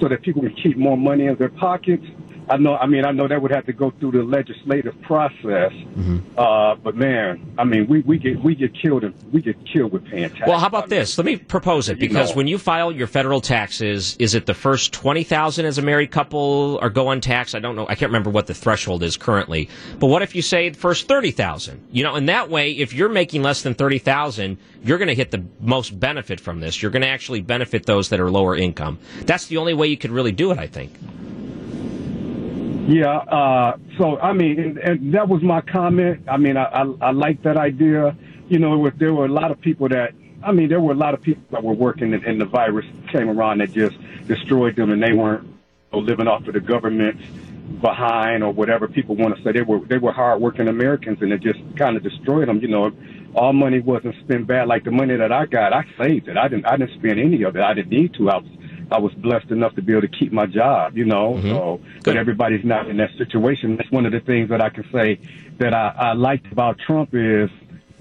so 0.01 0.09
that 0.09 0.23
people 0.23 0.43
can 0.43 0.55
keep 0.63 0.77
more 0.77 0.97
money 0.97 1.27
in 1.27 1.37
their 1.37 1.51
pockets. 1.51 2.05
I 2.49 2.57
know. 2.59 2.77
I 2.77 2.87
mean, 2.87 3.05
I 3.05 3.11
know 3.11 3.27
that 3.27 3.41
would 3.41 3.51
have 3.53 3.67
to 3.67 3.73
go 3.73 3.91
through 3.91 4.13
the 4.13 4.23
legislative 4.23 5.01
process. 5.03 5.73
Mm-hmm. 5.73 6.19
Uh, 6.37 6.75
but 6.77 6.95
man, 6.95 7.55
I 7.57 7.65
mean, 7.65 7.87
we, 7.87 8.01
we 8.01 8.19
get 8.19 8.43
we 8.43 8.55
get 8.55 8.73
killed 8.75 9.05
and 9.05 9.15
we 9.33 9.41
get 9.41 9.57
killed 9.67 9.93
with 9.93 10.05
paying 10.07 10.29
taxes. 10.29 10.45
Well, 10.47 10.59
how 10.59 10.67
about 10.67 10.89
this? 10.89 11.17
Let 11.17 11.25
me 11.25 11.37
propose 11.37 11.89
it 11.89 11.99
because 11.99 12.31
know. 12.31 12.37
when 12.37 12.47
you 12.47 12.59
file 12.59 12.93
your 12.93 13.07
federal 13.07 13.41
taxes, 13.41 14.17
is 14.19 14.35
it 14.35 14.47
the 14.47 14.55
first 14.55 14.93
twenty 14.93 15.25
thousand 15.25 15.67
as 15.67 15.79
a 15.79 15.83
married 15.83 16.11
couple 16.11 16.79
or 16.83 16.91
go 16.91 17.11
untaxed? 17.11 17.55
I 17.55 17.61
don't 17.61 17.77
know. 17.77 17.87
I 17.89 17.95
can't 17.95 18.11
remember 18.11 18.31
what 18.31 18.47
the 18.47 18.55
threshold 18.55 19.03
is 19.03 19.17
currently. 19.17 19.71
But 19.99 20.09
what 20.09 20.23
if 20.23 20.35
you 20.35 20.43
say 20.43 20.69
the 20.69 20.79
first 20.79 21.09
thirty 21.09 21.31
thousand? 21.31 21.87
You 21.93 22.05
know, 22.05 22.17
in 22.17 22.27
that 22.27 22.51
way, 22.51 22.73
if 22.73 22.93
you're 22.93 23.09
making 23.09 23.43
less 23.43 23.63
than 23.63 23.75
thirty 23.75 23.99
thousand, 23.99 24.59
you're 24.83 24.99
going 24.99 25.09
to 25.09 25.15
hit 25.15 25.31
the 25.31 25.45
most 25.61 25.99
benefit 25.99 26.41
from 26.41 26.61
this. 26.61 26.83
You're 26.83 26.91
going 26.91 27.03
to 27.03 27.09
actually 27.09 27.41
benefit 27.41 27.87
those 27.87 28.11
that 28.11 28.21
are 28.21 28.31
lower 28.31 28.55
income. 28.55 28.99
That's 29.23 29.47
the 29.47 29.57
only 29.57 29.73
way 29.73 29.87
you 29.87 29.97
could 29.97 30.11
really 30.11 30.33
do 30.33 30.51
it, 30.51 30.59
I 30.59 30.67
think. 30.67 30.93
Yeah. 32.87 33.17
Uh, 33.17 33.79
so 33.99 34.19
I 34.19 34.33
mean, 34.33 34.59
and, 34.59 34.79
and, 34.79 35.15
that 35.15 35.29
was 35.29 35.43
my 35.43 35.61
comment. 35.61 36.25
I 36.29 36.37
mean, 36.37 36.57
I, 36.57 36.65
I, 36.65 36.83
I 37.01 37.11
like 37.13 37.43
that 37.43 37.57
idea. 37.57 38.17
You 38.49 38.59
know, 38.59 38.91
there 38.91 39.15
were 39.15 39.25
a 39.25 39.33
lot 39.33 39.51
of 39.51 39.61
people 39.61 39.89
that. 39.89 40.13
I 40.43 40.53
mean, 40.53 40.69
there 40.69 40.81
were 40.81 40.93
a 40.93 40.97
lot 40.97 41.15
of 41.15 41.23
people 41.23 41.43
that 41.53 41.65
were 41.65 41.73
working, 41.73 42.13
and, 42.13 42.23
and 42.25 42.39
the 42.39 42.45
virus 42.45 42.85
came 43.11 43.31
around 43.31 43.59
that 43.59 43.73
just 43.73 43.97
destroyed 44.29 44.77
them, 44.77 44.91
and 44.91 45.03
they 45.03 45.15
weren't 45.15 45.49
living 45.91 46.29
off 46.29 46.47
of 46.47 46.53
the 46.53 46.61
government's 46.61 47.25
behind 47.81 48.43
or 48.43 48.53
whatever 48.53 48.87
people 48.89 49.17
want 49.17 49.37
to 49.37 49.43
say. 49.43 49.53
They 49.53 49.63
were 49.63 49.81
they 49.81 49.99
were 49.99 50.13
hardworking 50.13 50.69
Americans, 50.69 51.19
and 51.23 51.33
it 51.33 51.41
just 51.41 51.61
kind 51.77 51.97
of 51.97 52.03
destroyed 52.03 52.49
them. 52.49 52.61
You 52.61 52.69
know, 52.69 52.93
all 53.35 53.53
money 53.53 53.81
wasn't 53.81 54.17
spent 54.25 54.47
bad. 54.47 54.69
Like 54.69 54.85
the 54.85 54.91
money 54.91 55.17
that 55.17 55.33
I 55.33 55.47
got, 55.47 55.73
I 55.73 55.85
saved 55.99 56.29
it. 56.29 56.37
I 56.37 56.49
didn't 56.49 56.67
I 56.67 56.77
didn't 56.77 56.99
spend 56.99 57.19
any 57.19 57.43
of 57.43 57.57
it. 57.57 57.63
I 57.63 57.73
didn't 57.75 57.91
need 57.91 58.15
to. 58.15 58.31
I 58.31 58.37
was 58.39 58.51
I 58.91 58.99
was 58.99 59.13
blessed 59.15 59.51
enough 59.51 59.75
to 59.77 59.83
be 59.83 59.93
able 59.93 60.03
to 60.03 60.09
keep 60.09 60.33
my 60.33 60.47
job, 60.47 60.97
you 60.97 61.05
know. 61.05 61.35
Mm-hmm. 61.35 61.49
So, 61.49 61.81
but 62.05 62.17
everybody's 62.17 62.65
not 62.65 62.89
in 62.89 62.97
that 62.99 63.11
situation. 63.19 63.77
That's 63.77 63.91
one 63.91 64.07
of 64.07 64.13
the 64.13 64.21
things 64.21 64.49
that 64.51 64.61
I 64.61 64.71
can 64.71 64.85
say 64.93 65.21
that 65.59 65.75
I, 65.75 65.95
I 65.99 66.13
liked 66.15 66.51
about 66.53 66.79
Trump 66.87 67.11
is 67.13 67.51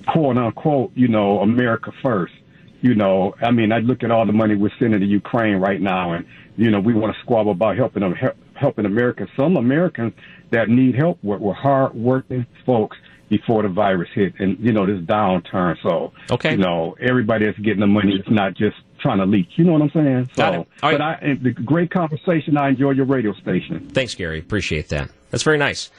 quote 0.07 0.37
unquote, 0.37 0.91
you 0.95 1.07
know, 1.07 1.39
America 1.39 1.91
first. 2.01 2.33
You 2.81 2.95
know, 2.95 3.33
I 3.41 3.51
mean, 3.51 3.71
I 3.71 3.77
look 3.77 4.03
at 4.03 4.11
all 4.11 4.25
the 4.25 4.33
money 4.33 4.55
we're 4.55 4.71
sending 4.77 4.99
to 4.99 5.05
Ukraine 5.05 5.55
right 5.55 5.79
now, 5.79 6.11
and 6.13 6.25
you 6.57 6.69
know, 6.69 6.81
we 6.81 6.93
want 6.93 7.15
to 7.15 7.21
squabble 7.21 7.53
about 7.53 7.77
helping 7.77 8.01
them, 8.01 8.13
helping 8.55 8.85
Americans. 8.85 9.29
Some 9.37 9.55
Americans 9.55 10.13
that 10.51 10.67
need 10.67 10.95
help 10.95 11.23
were, 11.23 11.37
were 11.37 11.53
hard 11.53 11.93
working 11.95 12.45
folks 12.65 12.97
before 13.29 13.63
the 13.63 13.69
virus 13.69 14.09
hit, 14.13 14.33
and 14.39 14.59
you 14.59 14.73
know, 14.73 14.85
this 14.85 14.99
downturn. 15.05 15.77
So, 15.81 16.11
okay, 16.29 16.51
you 16.51 16.57
know, 16.57 16.95
everybody 16.99 17.45
that's 17.45 17.57
getting 17.59 17.79
the 17.79 17.87
money, 17.87 18.15
it's 18.15 18.29
not 18.29 18.53
just 18.53 18.75
trying 19.03 19.19
to 19.19 19.25
leak. 19.25 19.49
You 19.57 19.65
know 19.65 19.73
what 19.73 19.83
I'm 19.83 19.91
saying? 19.91 20.29
So, 20.35 20.41
Got 20.41 20.53
it. 20.55 20.67
but 20.81 21.01
I, 21.01 21.37
the 21.39 21.51
great 21.51 21.91
conversation. 21.91 22.57
I 22.57 22.69
enjoy 22.69 22.91
your 22.91 23.05
radio 23.05 23.33
station. 23.33 23.89
Thanks, 23.91 24.15
Gary. 24.15 24.39
Appreciate 24.39 24.89
that. 24.89 25.11
That's 25.29 25.43
very 25.43 25.59
nice. 25.59 25.91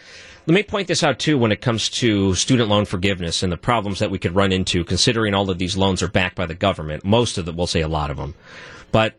Let 0.47 0.55
me 0.55 0.63
point 0.63 0.89
this 0.89 1.03
out 1.03 1.19
too 1.19 1.39
when 1.39 1.53
it 1.53 1.61
comes 1.63 1.89
to 1.91 2.35
student 2.35 2.69
loan 2.69 2.85
forgiveness 2.85 3.43
and 3.43 3.53
the 3.53 3.57
problems 3.57 4.01
that 4.01 4.11
we 4.11 4.19
could 4.19 4.35
run 4.35 4.53
into 4.53 4.85
considering 4.85 5.33
all 5.35 5.49
of 5.49 5.59
these 5.59 5.77
loans 5.77 6.03
are 6.03 6.09
backed 6.09 6.37
by 6.37 6.47
the 6.47 6.55
government. 6.55 7.05
Most 7.05 7.39
of 7.39 7.47
them, 7.47 7.57
we'll 7.57 7.67
say 7.67 7.81
a 7.81 7.89
lot 7.89 8.11
of 8.11 8.17
them. 8.17 8.35
But 8.93 9.15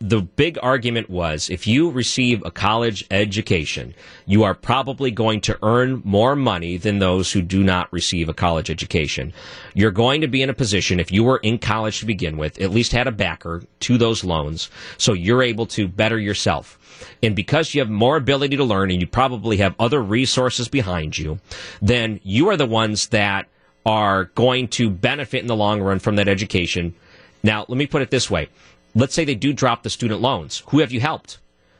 the 0.00 0.22
big 0.22 0.58
argument 0.62 1.10
was 1.10 1.50
if 1.50 1.66
you 1.66 1.90
receive 1.90 2.42
a 2.42 2.50
college 2.50 3.06
education, 3.10 3.94
you 4.24 4.42
are 4.42 4.54
probably 4.54 5.10
going 5.10 5.42
to 5.42 5.58
earn 5.62 6.00
more 6.06 6.34
money 6.34 6.78
than 6.78 6.98
those 6.98 7.30
who 7.30 7.42
do 7.42 7.62
not 7.62 7.92
receive 7.92 8.26
a 8.26 8.34
college 8.34 8.70
education. 8.70 9.30
You're 9.74 9.90
going 9.90 10.22
to 10.22 10.26
be 10.26 10.40
in 10.40 10.48
a 10.48 10.54
position, 10.54 11.00
if 11.00 11.12
you 11.12 11.22
were 11.22 11.36
in 11.38 11.58
college 11.58 12.00
to 12.00 12.06
begin 12.06 12.38
with, 12.38 12.58
at 12.62 12.70
least 12.70 12.92
had 12.92 13.08
a 13.08 13.12
backer 13.12 13.62
to 13.80 13.98
those 13.98 14.24
loans, 14.24 14.70
so 14.96 15.12
you're 15.12 15.42
able 15.42 15.66
to 15.66 15.86
better 15.86 16.18
yourself. 16.18 16.78
And 17.22 17.36
because 17.36 17.74
you 17.74 17.82
have 17.82 17.90
more 17.90 18.16
ability 18.16 18.56
to 18.56 18.64
learn 18.64 18.90
and 18.90 19.02
you 19.02 19.06
probably 19.06 19.58
have 19.58 19.74
other 19.78 20.02
resources 20.02 20.68
behind 20.68 21.18
you, 21.18 21.40
then 21.82 22.20
you 22.22 22.48
are 22.48 22.56
the 22.56 22.66
ones 22.66 23.08
that 23.08 23.48
are 23.84 24.26
going 24.34 24.68
to 24.68 24.88
benefit 24.88 25.42
in 25.42 25.46
the 25.46 25.56
long 25.56 25.82
run 25.82 25.98
from 25.98 26.16
that 26.16 26.28
education. 26.28 26.94
Now, 27.42 27.66
let 27.68 27.76
me 27.76 27.86
put 27.86 28.02
it 28.02 28.10
this 28.10 28.30
way 28.30 28.48
let's 28.94 29.14
say 29.14 29.24
they 29.24 29.34
do 29.34 29.52
drop 29.52 29.82
the 29.82 29.90
student 29.90 30.20
loans. 30.20 30.62
Who 30.68 30.80
have 30.80 30.92
you 30.92 31.00
helped? 31.00 31.38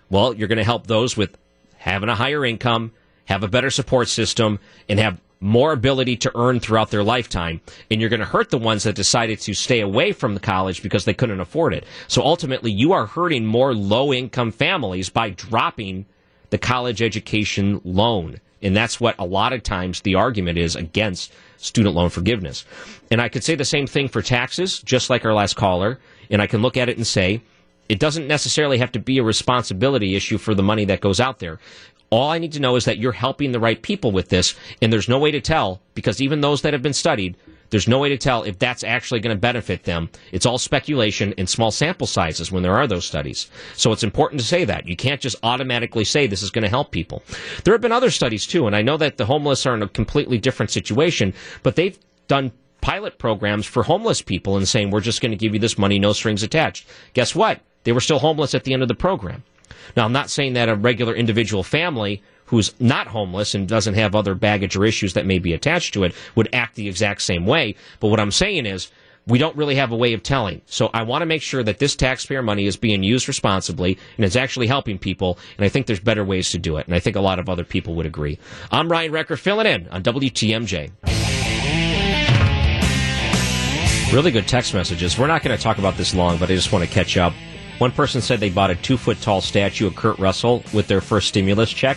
Well, 0.09 0.35
you're 0.35 0.49
going 0.49 0.59
to 0.59 0.65
help 0.65 0.87
those 0.87 1.17
with 1.17 1.37
having 1.79 2.09
a 2.09 2.15
higher 2.15 2.45
income, 2.45 2.93
have 3.27 3.43
a 3.43 3.49
better 3.49 3.71
support 3.71 4.09
system, 4.09 4.59
and 4.89 4.99
have 4.99 5.21
more 5.41 5.73
ability 5.73 6.17
to 6.17 6.33
earn 6.35 6.61
throughout 6.61 6.91
their 6.91 7.03
lifetime. 7.03 7.61
And 7.91 8.01
you're 8.01 8.11
going 8.11 8.21
to 8.21 8.27
hurt 8.27 8.51
the 8.51 8.59
ones 8.59 8.83
that 8.83 8.95
decided 8.95 9.41
to 9.41 9.55
stay 9.55 9.81
away 9.81 10.13
from 10.13 10.35
the 10.35 10.41
college 10.41 10.83
because 10.83 11.07
they 11.07 11.15
couldn't 11.15 11.41
afford 11.41 11.73
it. 11.73 11.85
So 12.09 12.23
ultimately, 12.23 12.71
you 12.71 12.93
are 12.93 13.07
hurting 13.07 13.47
more 13.47 13.75
low 13.75 14.13
income 14.13 14.53
families 14.53 15.09
by 15.09 15.31
dropping 15.31 16.05
the 16.51 16.59
college 16.59 17.01
education 17.01 17.81
loan. 17.85 18.41
And 18.63 18.77
that's 18.77 19.01
what 19.01 19.15
a 19.19 19.25
lot 19.25 19.55
of 19.55 19.63
times 19.63 20.03
the 20.03 20.17
argument 20.17 20.59
is 20.59 20.77
against 20.77 21.33
student 21.61 21.95
loan 21.95 22.09
forgiveness. 22.09 22.65
And 23.11 23.21
I 23.21 23.29
could 23.29 23.45
say 23.45 23.55
the 23.55 23.65
same 23.65 23.87
thing 23.87 24.09
for 24.09 24.23
taxes, 24.23 24.81
just 24.81 25.11
like 25.11 25.25
our 25.25 25.35
last 25.35 25.55
caller 25.55 25.99
and 26.31 26.41
I 26.41 26.47
can 26.47 26.63
look 26.63 26.77
at 26.77 26.89
it 26.89 26.97
and 26.97 27.07
say, 27.07 27.43
it 27.89 27.99
doesn't 27.99 28.29
necessarily 28.29 28.79
have 28.79 28.93
to 28.93 29.01
be 29.01 29.19
a 29.19 29.23
responsibility 29.23 30.15
issue 30.15 30.39
for 30.39 30.55
the 30.55 30.63
money 30.63 30.85
that 30.87 31.01
goes 31.01 31.21
out 31.21 31.41
there. 31.41 31.59
All 32.09 32.31
I 32.31 32.39
need 32.39 32.53
to 32.53 32.61
know 32.61 32.77
is 32.77 32.85
that 32.85 32.99
you're 32.99 33.13
helping 33.13 33.53
the 33.53 33.61
right 33.61 33.81
people 33.81 34.13
with 34.13 34.29
this, 34.29 34.55
and 34.81 34.93
there's 34.93 35.09
no 35.09 35.19
way 35.19 35.31
to 35.33 35.41
tell, 35.41 35.81
because 35.95 36.21
even 36.21 36.41
those 36.41 36.63
that 36.63 36.73
have 36.73 36.83
been 36.83 36.93
studied, 36.93 37.37
there's 37.71 37.89
no 37.89 37.99
way 37.99 38.09
to 38.09 38.19
tell 38.19 38.43
if 38.43 38.59
that's 38.59 38.85
actually 38.85 39.21
going 39.21 39.35
to 39.35 39.41
benefit 39.41 39.85
them. 39.85 40.11
It's 40.33 40.47
all 40.47 40.59
speculation 40.59 41.33
in 41.33 41.47
small 41.47 41.71
sample 41.71 42.07
sizes 42.07 42.53
when 42.53 42.63
there 42.63 42.77
are 42.77 42.87
those 42.87 43.07
studies. 43.07 43.51
So 43.77 43.93
it's 43.93 44.05
important 44.05 44.41
to 44.41 44.47
say 44.47 44.65
that. 44.65 44.87
You 44.87 44.97
can't 44.97 45.21
just 45.21 45.37
automatically 45.43 46.05
say 46.05 46.27
this 46.27 46.43
is 46.43 46.51
going 46.51 46.65
to 46.65 46.69
help 46.69 46.91
people. 46.91 47.23
There 47.65 47.75
have 47.75 47.81
been 47.81 47.93
other 47.93 48.11
studies 48.11 48.47
too, 48.47 48.67
and 48.67 48.77
I 48.77 48.83
know 48.83 48.97
that 48.97 49.17
the 49.17 49.27
homeless 49.27 49.65
are 49.67 49.75
in 49.75 49.83
a 49.83 49.89
completely 49.89 50.39
different 50.39 50.71
situation, 50.71 51.33
but 51.63 51.77
they've 51.77 51.99
done 52.29 52.53
pilot 52.81 53.19
programs 53.19 53.67
for 53.67 53.83
homeless 53.83 54.23
people 54.23 54.57
and 54.57 54.67
saying, 54.67 54.91
we're 54.91 55.01
just 55.01 55.21
going 55.21 55.33
to 55.33 55.37
give 55.37 55.55
you 55.55 55.61
this 55.61 55.79
money, 55.79 55.99
no 55.99 56.13
strings 56.13 56.43
attached. 56.43 56.87
Guess 57.15 57.35
what? 57.35 57.61
They 57.85 57.93
were 57.93 58.01
still 58.01 58.19
homeless 58.19 58.55
at 58.55 58.65
the 58.65 58.73
end 58.73 58.83
of 58.83 58.89
the 58.89 58.95
program. 58.95 59.43
Now, 59.97 60.05
I'm 60.05 60.13
not 60.13 60.31
saying 60.31 60.55
that 60.55 60.69
a 60.69 60.75
regular 60.75 61.15
individual 61.15 61.63
family 61.63 62.23
who's 62.51 62.75
not 62.81 63.07
homeless 63.07 63.55
and 63.55 63.67
doesn't 63.67 63.95
have 63.95 64.15
other 64.15 64.35
baggage 64.35 64.77
or 64.77 64.85
issues 64.85 65.15
that 65.15 65.25
may 65.25 65.39
be 65.39 65.53
attached 65.53 65.95
to 65.95 66.05
it 66.05 66.13
would 66.35 66.49
act 66.53 66.75
the 66.75 66.89
exact 66.89 67.23
same 67.23 67.47
way. 67.47 67.77
But 68.01 68.09
what 68.09 68.21
I'm 68.21 68.33
saying 68.33 68.67
is, 68.67 68.91
we 69.27 69.39
don't 69.39 69.57
really 69.57 69.77
have 69.77 69.93
a 69.93 69.97
way 69.97 70.13
of 70.15 70.23
telling. 70.23 70.63
So 70.67 70.91
I 70.93 71.03
want 71.03 71.23
to 71.23 71.27
make 71.27 71.43
sure 71.43 71.63
that 71.63 71.79
this 71.79 71.95
taxpayer 71.95 72.43
money 72.43 72.67
is 72.67 72.77
being 72.77 73.03
used 73.03 73.29
responsibly 73.29 73.99
and 74.17 74.25
it's 74.25 74.35
actually 74.35 74.67
helping 74.67 74.99
people. 74.99 75.39
And 75.57 75.65
I 75.65 75.69
think 75.69 75.87
there's 75.87 76.01
better 76.01 76.25
ways 76.25 76.51
to 76.51 76.59
do 76.59 76.79
it. 76.79 76.87
And 76.87 76.95
I 76.95 77.01
think 77.01 77.17
a 77.17 77.21
lot 77.21 77.39
of 77.39 77.49
other 77.49 77.63
people 77.63 77.95
would 77.95 78.07
agree. 78.07 78.39
I'm 78.73 78.91
Ryan 78.91 79.13
Wrecker 79.13 79.37
filling 79.37 79.67
in 79.67 79.89
on 79.89 80.03
WTMJ. 80.03 80.91
Really 84.13 84.33
good 84.33 84.49
text 84.49 84.75
messages. 84.75 85.17
We're 85.17 85.29
not 85.29 85.45
going 85.45 85.57
to 85.57 85.63
talk 85.63 85.79
about 85.79 85.97
this 85.97 86.15
long, 86.15 86.39
but 86.39 86.51
I 86.51 86.55
just 86.57 86.73
want 86.73 86.85
to 86.85 86.91
catch 86.91 87.17
up. 87.17 87.33
One 87.79 87.93
person 87.93 88.21
said 88.21 88.41
they 88.41 88.51
bought 88.51 88.71
a 88.71 88.75
two 88.75 88.97
foot 88.97 89.21
tall 89.21 89.41
statue 89.41 89.87
of 89.87 89.95
Kurt 89.95 90.19
Russell 90.19 90.65
with 90.75 90.89
their 90.89 91.01
first 91.01 91.29
stimulus 91.29 91.71
check. 91.71 91.97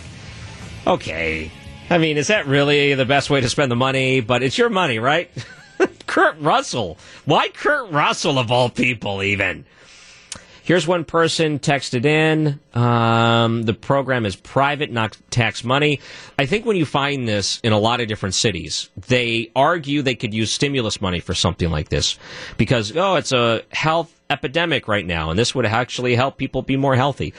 Okay. 0.86 1.50
I 1.90 1.98
mean, 1.98 2.16
is 2.16 2.28
that 2.28 2.46
really 2.46 2.94
the 2.94 3.04
best 3.04 3.30
way 3.30 3.40
to 3.40 3.48
spend 3.48 3.70
the 3.70 3.76
money? 3.76 4.20
But 4.20 4.42
it's 4.42 4.58
your 4.58 4.70
money, 4.70 4.98
right? 4.98 5.30
Kurt 6.06 6.38
Russell. 6.40 6.98
Why 7.24 7.48
Kurt 7.48 7.90
Russell 7.90 8.38
of 8.38 8.50
all 8.50 8.68
people, 8.68 9.22
even? 9.22 9.64
Here's 10.62 10.86
one 10.86 11.04
person 11.04 11.58
texted 11.58 12.06
in. 12.06 12.58
Um, 12.72 13.64
the 13.64 13.74
program 13.74 14.24
is 14.24 14.34
private, 14.34 14.90
not 14.90 15.16
tax 15.28 15.62
money. 15.62 16.00
I 16.38 16.46
think 16.46 16.64
when 16.64 16.76
you 16.76 16.86
find 16.86 17.28
this 17.28 17.60
in 17.62 17.74
a 17.74 17.78
lot 17.78 18.00
of 18.00 18.08
different 18.08 18.34
cities, 18.34 18.88
they 19.08 19.50
argue 19.54 20.00
they 20.00 20.14
could 20.14 20.32
use 20.32 20.50
stimulus 20.50 21.02
money 21.02 21.20
for 21.20 21.34
something 21.34 21.70
like 21.70 21.90
this 21.90 22.18
because, 22.56 22.96
oh, 22.96 23.16
it's 23.16 23.32
a 23.32 23.62
health 23.72 24.18
epidemic 24.30 24.88
right 24.88 25.04
now, 25.04 25.28
and 25.28 25.38
this 25.38 25.54
would 25.54 25.66
actually 25.66 26.14
help 26.14 26.38
people 26.38 26.62
be 26.62 26.78
more 26.78 26.96
healthy 26.96 27.34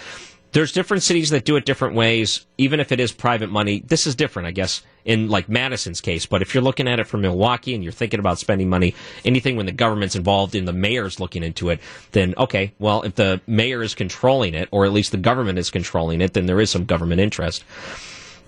there's 0.55 0.71
different 0.71 1.03
cities 1.03 1.31
that 1.31 1.43
do 1.43 1.57
it 1.57 1.65
different 1.65 1.95
ways. 1.95 2.45
Even 2.57 2.79
if 2.79 2.93
it 2.93 3.01
is 3.01 3.11
private 3.11 3.51
money, 3.51 3.83
this 3.85 4.07
is 4.07 4.15
different, 4.15 4.47
I 4.47 4.51
guess, 4.51 4.83
in 5.03 5.27
like 5.27 5.49
Madison's 5.49 5.99
case. 5.99 6.25
But 6.25 6.41
if 6.41 6.53
you're 6.53 6.63
looking 6.63 6.87
at 6.87 6.97
it 6.97 7.07
from 7.07 7.19
Milwaukee 7.19 7.75
and 7.75 7.83
you're 7.83 7.91
thinking 7.91 8.21
about 8.21 8.39
spending 8.39 8.69
money, 8.69 8.95
anything 9.25 9.57
when 9.57 9.65
the 9.65 9.73
government's 9.73 10.15
involved 10.15 10.55
and 10.55 10.65
the 10.65 10.71
mayor's 10.71 11.19
looking 11.19 11.43
into 11.43 11.71
it, 11.71 11.81
then 12.13 12.33
okay, 12.37 12.71
well, 12.79 13.01
if 13.01 13.15
the 13.15 13.41
mayor 13.45 13.83
is 13.83 13.93
controlling 13.95 14.53
it, 14.53 14.69
or 14.71 14.85
at 14.85 14.93
least 14.93 15.11
the 15.11 15.17
government 15.17 15.59
is 15.59 15.69
controlling 15.69 16.21
it, 16.21 16.31
then 16.31 16.45
there 16.45 16.61
is 16.61 16.69
some 16.69 16.85
government 16.85 17.19
interest. 17.19 17.65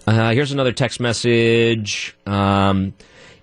Uh, 0.07 0.31
here's 0.31 0.53
another 0.53 0.71
text 0.71 1.01
message. 1.01 2.15
Um, 2.25 2.93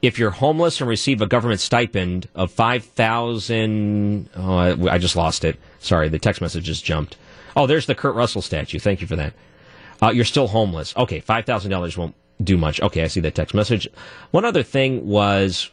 if 0.01 0.19
you're 0.19 0.31
homeless 0.31 0.81
and 0.81 0.89
receive 0.89 1.21
a 1.21 1.27
government 1.27 1.61
stipend 1.61 2.31
of 2.35 2.51
five 2.51 2.83
thousand, 2.83 4.31
oh, 4.35 4.57
I, 4.57 4.95
I 4.95 4.97
just 4.97 5.17
lost 5.17 5.45
it. 5.45 5.61
Sorry, 5.81 6.09
the 6.09 6.19
text 6.19 6.41
message 6.41 6.65
just 6.65 6.83
jumped. 6.83 7.19
Oh, 7.57 7.67
there's 7.67 7.87
the 7.87 7.95
Kurt 7.95 8.15
Russell 8.15 8.43
statue. 8.43 8.79
Thank 8.79 9.01
you 9.01 9.07
for 9.07 9.17
that. 9.17 9.35
Uh, 10.03 10.11
you're 10.11 10.25
still 10.25 10.49
homeless. 10.49 10.95
Okay, 10.97 11.21
$5,000 11.21 11.97
won't 11.97 12.15
do 12.43 12.57
much. 12.57 12.81
Okay, 12.81 13.03
I 13.03 13.07
see 13.07 13.21
that 13.21 13.35
text 13.35 13.55
message. 13.55 13.89
One 14.33 14.45
other 14.45 14.63
thing 14.63 15.07
was 15.07 15.71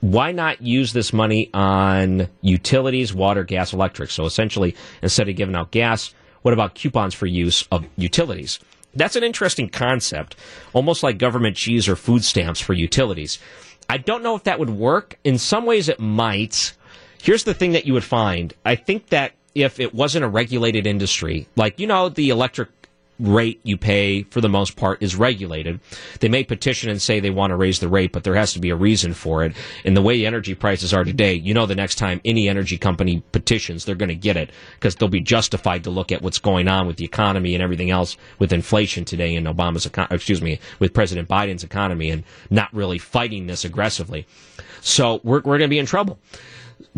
why 0.00 0.32
not 0.32 0.62
use 0.62 0.92
this 0.92 1.12
money 1.12 1.50
on 1.52 2.28
utilities, 2.40 3.12
water, 3.12 3.44
gas, 3.44 3.72
electric? 3.72 4.10
So 4.10 4.24
essentially, 4.24 4.74
instead 5.02 5.28
of 5.28 5.36
giving 5.36 5.54
out 5.54 5.70
gas, 5.70 6.14
what 6.42 6.54
about 6.54 6.74
coupons 6.74 7.14
for 7.14 7.26
use 7.26 7.66
of 7.70 7.86
utilities? 7.96 8.58
That's 8.94 9.14
an 9.16 9.22
interesting 9.22 9.68
concept, 9.68 10.36
almost 10.72 11.02
like 11.02 11.18
government 11.18 11.56
cheese 11.56 11.88
or 11.88 11.96
food 11.96 12.24
stamps 12.24 12.60
for 12.60 12.72
utilities. 12.72 13.38
I 13.88 13.98
don't 13.98 14.22
know 14.22 14.34
if 14.36 14.44
that 14.44 14.58
would 14.58 14.70
work. 14.70 15.18
In 15.22 15.38
some 15.38 15.66
ways, 15.66 15.88
it 15.88 16.00
might. 16.00 16.72
Here's 17.22 17.44
the 17.44 17.54
thing 17.54 17.72
that 17.72 17.86
you 17.86 17.92
would 17.92 18.04
find. 18.04 18.54
I 18.64 18.76
think 18.76 19.08
that 19.08 19.32
if 19.54 19.80
it 19.80 19.94
wasn't 19.94 20.24
a 20.24 20.28
regulated 20.28 20.86
industry, 20.86 21.48
like, 21.56 21.78
you 21.78 21.86
know, 21.86 22.08
the 22.08 22.30
electric 22.30 22.68
rate 23.20 23.60
you 23.62 23.76
pay 23.76 24.22
for 24.24 24.40
the 24.40 24.48
most 24.48 24.76
part 24.76 25.02
is 25.02 25.14
regulated. 25.14 25.78
They 26.20 26.28
may 26.28 26.42
petition 26.42 26.90
and 26.90 27.00
say 27.00 27.20
they 27.20 27.30
want 27.30 27.50
to 27.50 27.56
raise 27.56 27.78
the 27.78 27.88
rate, 27.88 28.12
but 28.12 28.24
there 28.24 28.34
has 28.34 28.54
to 28.54 28.60
be 28.60 28.70
a 28.70 28.76
reason 28.76 29.12
for 29.12 29.44
it. 29.44 29.54
And 29.84 29.96
the 29.96 30.02
way 30.02 30.24
energy 30.24 30.54
prices 30.54 30.94
are 30.94 31.04
today, 31.04 31.34
you 31.34 31.52
know, 31.52 31.66
the 31.66 31.74
next 31.74 31.96
time 31.96 32.20
any 32.24 32.48
energy 32.48 32.78
company 32.78 33.22
petitions, 33.32 33.84
they're 33.84 33.94
going 33.94 34.08
to 34.08 34.14
get 34.14 34.36
it 34.36 34.50
because 34.74 34.96
they'll 34.96 35.08
be 35.08 35.20
justified 35.20 35.84
to 35.84 35.90
look 35.90 36.10
at 36.10 36.22
what's 36.22 36.38
going 36.38 36.66
on 36.66 36.86
with 36.86 36.96
the 36.96 37.04
economy 37.04 37.54
and 37.54 37.62
everything 37.62 37.90
else 37.90 38.16
with 38.38 38.52
inflation 38.52 39.04
today 39.04 39.36
and 39.36 39.46
Obama's, 39.46 39.88
excuse 40.10 40.40
me, 40.42 40.58
with 40.78 40.94
President 40.94 41.28
Biden's 41.28 41.64
economy 41.64 42.10
and 42.10 42.24
not 42.48 42.72
really 42.72 42.98
fighting 42.98 43.46
this 43.46 43.64
aggressively. 43.64 44.26
So 44.80 45.20
we're, 45.22 45.40
we're 45.40 45.58
going 45.58 45.60
to 45.60 45.68
be 45.68 45.78
in 45.78 45.86
trouble. 45.86 46.18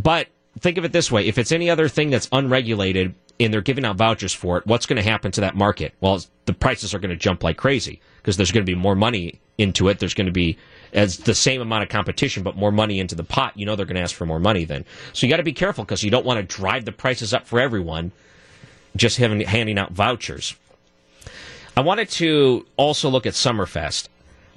But 0.01 0.29
think 0.61 0.79
of 0.79 0.85
it 0.85 0.93
this 0.93 1.11
way 1.11 1.27
if 1.27 1.39
it's 1.39 1.53
any 1.53 1.71
other 1.71 1.89
thing 1.89 2.11
that's 2.11 2.29
unregulated 2.33 3.15
and 3.41 3.53
they're 3.53 3.61
giving 3.61 3.85
out 3.85 3.97
vouchers 3.97 4.33
for 4.33 4.59
it, 4.59 4.67
what's 4.67 4.87
going 4.87 5.03
to 5.03 5.09
happen 5.09 5.33
to 5.33 5.41
that 5.41 5.57
market? 5.57 5.95
Well, 6.01 6.21
the 6.45 6.53
prices 6.53 6.95
are 6.95 6.99
going 6.99 7.11
to 7.11 7.17
jump 7.17 7.43
like 7.43 7.57
crazy 7.57 8.01
because 8.17 8.37
there's 8.37 8.53
going 8.53 8.65
to 8.65 8.71
be 8.71 8.79
more 8.79 8.95
money 8.95 9.41
into 9.59 9.89
it. 9.89 9.99
There's 9.99 10.15
going 10.15 10.27
to 10.27 10.33
be 10.33 10.59
as 10.93 11.19
the 11.19 11.35
same 11.35 11.61
amount 11.61 11.83
of 11.83 11.89
competition, 11.89 12.43
but 12.43 12.57
more 12.57 12.73
money 12.73 13.01
into 13.01 13.15
the 13.15 13.25
pot. 13.25 13.57
You 13.57 13.67
know 13.67 13.77
they're 13.77 13.87
going 13.87 13.97
to 13.97 14.03
ask 14.03 14.15
for 14.15 14.27
more 14.27 14.41
money 14.41 14.65
then. 14.65 14.85
So 15.13 15.27
you 15.27 15.33
got 15.33 15.39
to 15.39 15.43
be 15.43 15.53
careful 15.53 15.85
because 15.85 16.03
you 16.03 16.11
don't 16.11 16.27
want 16.27 16.39
to 16.39 16.57
drive 16.57 16.85
the 16.85 16.93
prices 16.93 17.33
up 17.33 17.47
for 17.47 17.61
everyone. 17.61 18.13
Just 18.95 19.17
having 19.17 19.41
handing 19.41 19.79
out 19.79 19.93
vouchers. 19.93 20.55
I 21.75 21.81
wanted 21.81 22.11
to 22.11 22.67
also 22.77 23.09
look 23.09 23.25
at 23.25 23.33
Summerfest. 23.33 24.09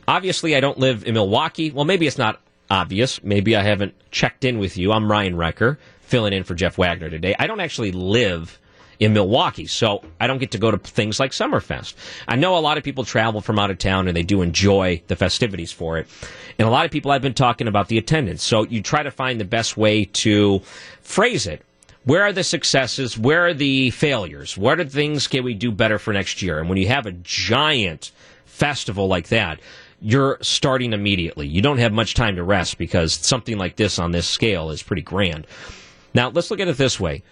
Obviously, 0.08 0.56
I 0.56 0.60
don't 0.60 0.78
live 0.78 1.06
in 1.06 1.14
Milwaukee. 1.14 1.72
Well, 1.72 1.86
maybe 1.86 2.06
it's 2.06 2.18
not 2.18 2.42
obvious. 2.70 3.24
Maybe 3.24 3.56
I 3.56 3.62
haven't 3.62 3.94
checked 4.12 4.44
in 4.44 4.60
with 4.60 4.78
you. 4.78 4.92
I'm 4.92 5.12
Ryan 5.12 5.36
Wrecker, 5.36 5.80
filling 6.02 6.34
in 6.34 6.44
for 6.44 6.56
Jeff 6.56 6.78
Wagner 6.78 7.10
today. 7.10 7.36
I 7.38 7.48
don't 7.48 7.60
actually 7.60 7.92
live 7.92 8.60
in 9.00 9.14
Milwaukee. 9.14 9.68
So 9.68 10.04
I 10.20 10.28
don't 10.28 10.38
get 10.38 10.52
to 10.52 10.58
go 10.58 10.72
to 10.72 10.78
things 10.78 11.20
like 11.20 11.32
Summerfest. 11.32 11.96
I 12.28 12.36
know 12.36 12.58
a 12.58 12.60
lot 12.60 12.78
of 12.78 12.84
people 12.84 13.04
travel 13.04 13.42
from 13.42 13.60
out 13.60 13.72
of 13.72 13.78
town 13.78 14.08
and 14.08 14.16
they 14.16 14.24
do 14.24 14.42
enjoy 14.42 15.02
the 15.08 15.16
festivities 15.16 15.72
for 15.72 15.98
it. 15.98 16.08
And 16.58 16.68
a 16.68 16.72
lot 16.72 16.86
of 16.86 16.92
people 16.92 17.12
have 17.12 17.22
been 17.22 17.34
talking 17.34 17.68
about 17.68 17.88
the 17.88 17.98
attendance. 17.98 18.44
So 18.44 18.66
you 18.66 18.82
try 18.82 19.04
to 19.04 19.12
find 19.12 19.40
the 19.40 19.46
best 19.46 19.78
way 19.78 20.06
to 20.06 20.60
phrase 21.02 21.48
it. 21.48 21.62
Where 22.04 22.22
are 22.22 22.34
the 22.34 22.44
successes? 22.44 23.18
Where 23.18 23.48
are 23.48 23.54
the 23.54 23.90
failures? 23.90 24.56
What 24.58 24.80
are 24.80 24.86
things 24.86 25.28
can 25.28 25.44
we 25.44 25.56
do 25.56 25.72
better 25.72 25.98
for 25.98 26.14
next 26.14 26.42
year? 26.42 26.60
And 26.60 26.70
when 26.70 26.78
you 26.78 26.88
have 26.88 27.08
a 27.08 27.12
giant 27.12 28.12
festival 28.46 29.08
like 29.08 29.30
that, 29.30 29.60
you're 30.06 30.38
starting 30.42 30.94
immediately. 30.94 31.48
You 31.48 31.64
don't 31.64 31.80
have 31.80 31.92
much 31.92 32.14
time 32.14 32.36
to 32.36 32.44
rest 32.44 32.78
because 32.78 33.12
something 33.12 33.58
like 33.58 33.76
this 33.76 33.98
on 33.98 34.12
this 34.12 34.28
scale 34.28 34.70
is 34.70 34.84
pretty 34.84 35.02
grand. 35.02 35.48
Now, 36.14 36.30
let's 36.30 36.52
look 36.52 36.60
at 36.60 36.68
it 36.68 36.78
this 36.78 37.00
way 37.00 37.24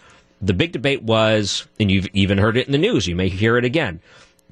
the 0.41 0.53
big 0.53 0.71
debate 0.71 1.03
was, 1.03 1.67
and 1.79 1.91
you've 1.91 2.07
even 2.13 2.39
heard 2.39 2.57
it 2.57 2.65
in 2.65 2.71
the 2.71 2.77
news, 2.79 3.07
you 3.07 3.15
may 3.15 3.29
hear 3.29 3.57
it 3.57 3.63
again. 3.63 4.01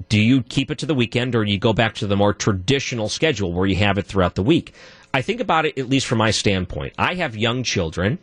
Do 0.08 0.20
you 0.20 0.42
keep 0.42 0.70
it 0.70 0.78
to 0.78 0.86
the 0.86 0.94
weekend 0.94 1.34
or 1.34 1.44
you 1.44 1.58
go 1.58 1.72
back 1.72 1.96
to 1.96 2.06
the 2.06 2.16
more 2.16 2.32
traditional 2.32 3.08
schedule 3.08 3.52
where 3.52 3.66
you 3.66 3.76
have 3.76 3.98
it 3.98 4.06
throughout 4.06 4.36
the 4.36 4.42
week? 4.42 4.72
I 5.12 5.20
think 5.20 5.40
about 5.40 5.66
it, 5.66 5.76
at 5.76 5.90
least 5.90 6.06
from 6.06 6.18
my 6.18 6.30
standpoint. 6.30 6.94
I 6.96 7.14
have 7.16 7.36
young 7.36 7.64
children, 7.64 8.18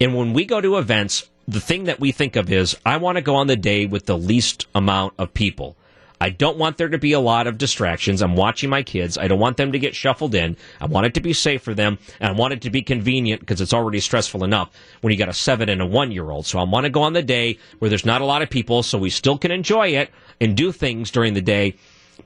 and 0.00 0.16
when 0.16 0.32
we 0.32 0.46
go 0.46 0.62
to 0.62 0.78
events, 0.78 1.28
the 1.46 1.60
thing 1.60 1.84
that 1.84 2.00
we 2.00 2.12
think 2.12 2.34
of 2.34 2.50
is 2.50 2.76
I 2.86 2.96
want 2.96 3.16
to 3.16 3.22
go 3.22 3.36
on 3.36 3.46
the 3.46 3.56
day 3.56 3.84
with 3.84 4.06
the 4.06 4.18
least 4.18 4.66
amount 4.74 5.12
of 5.18 5.34
people. 5.34 5.76
I 6.24 6.30
don't 6.30 6.56
want 6.56 6.78
there 6.78 6.88
to 6.88 6.96
be 6.96 7.12
a 7.12 7.20
lot 7.20 7.46
of 7.46 7.58
distractions. 7.58 8.22
I'm 8.22 8.34
watching 8.34 8.70
my 8.70 8.82
kids. 8.82 9.18
I 9.18 9.28
don't 9.28 9.38
want 9.38 9.58
them 9.58 9.72
to 9.72 9.78
get 9.78 9.94
shuffled 9.94 10.34
in. 10.34 10.56
I 10.80 10.86
want 10.86 11.04
it 11.04 11.12
to 11.14 11.20
be 11.20 11.34
safe 11.34 11.60
for 11.60 11.74
them, 11.74 11.98
and 12.18 12.30
I 12.30 12.32
want 12.32 12.54
it 12.54 12.62
to 12.62 12.70
be 12.70 12.80
convenient 12.80 13.40
because 13.40 13.60
it's 13.60 13.74
already 13.74 14.00
stressful 14.00 14.42
enough 14.42 14.70
when 15.02 15.12
you 15.12 15.18
got 15.18 15.28
a 15.28 15.34
seven 15.34 15.68
and 15.68 15.82
a 15.82 15.86
one 15.86 16.12
year 16.12 16.30
old. 16.30 16.46
So 16.46 16.58
I 16.58 16.62
want 16.62 16.84
to 16.84 16.90
go 16.90 17.02
on 17.02 17.12
the 17.12 17.22
day 17.22 17.58
where 17.78 17.90
there's 17.90 18.06
not 18.06 18.22
a 18.22 18.24
lot 18.24 18.40
of 18.40 18.48
people, 18.48 18.82
so 18.82 18.96
we 18.96 19.10
still 19.10 19.36
can 19.36 19.50
enjoy 19.50 19.88
it 19.88 20.08
and 20.40 20.56
do 20.56 20.72
things 20.72 21.10
during 21.10 21.34
the 21.34 21.42
day, 21.42 21.76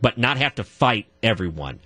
but 0.00 0.16
not 0.16 0.38
have 0.38 0.54
to 0.54 0.62
fight 0.62 1.06
everyone. 1.24 1.80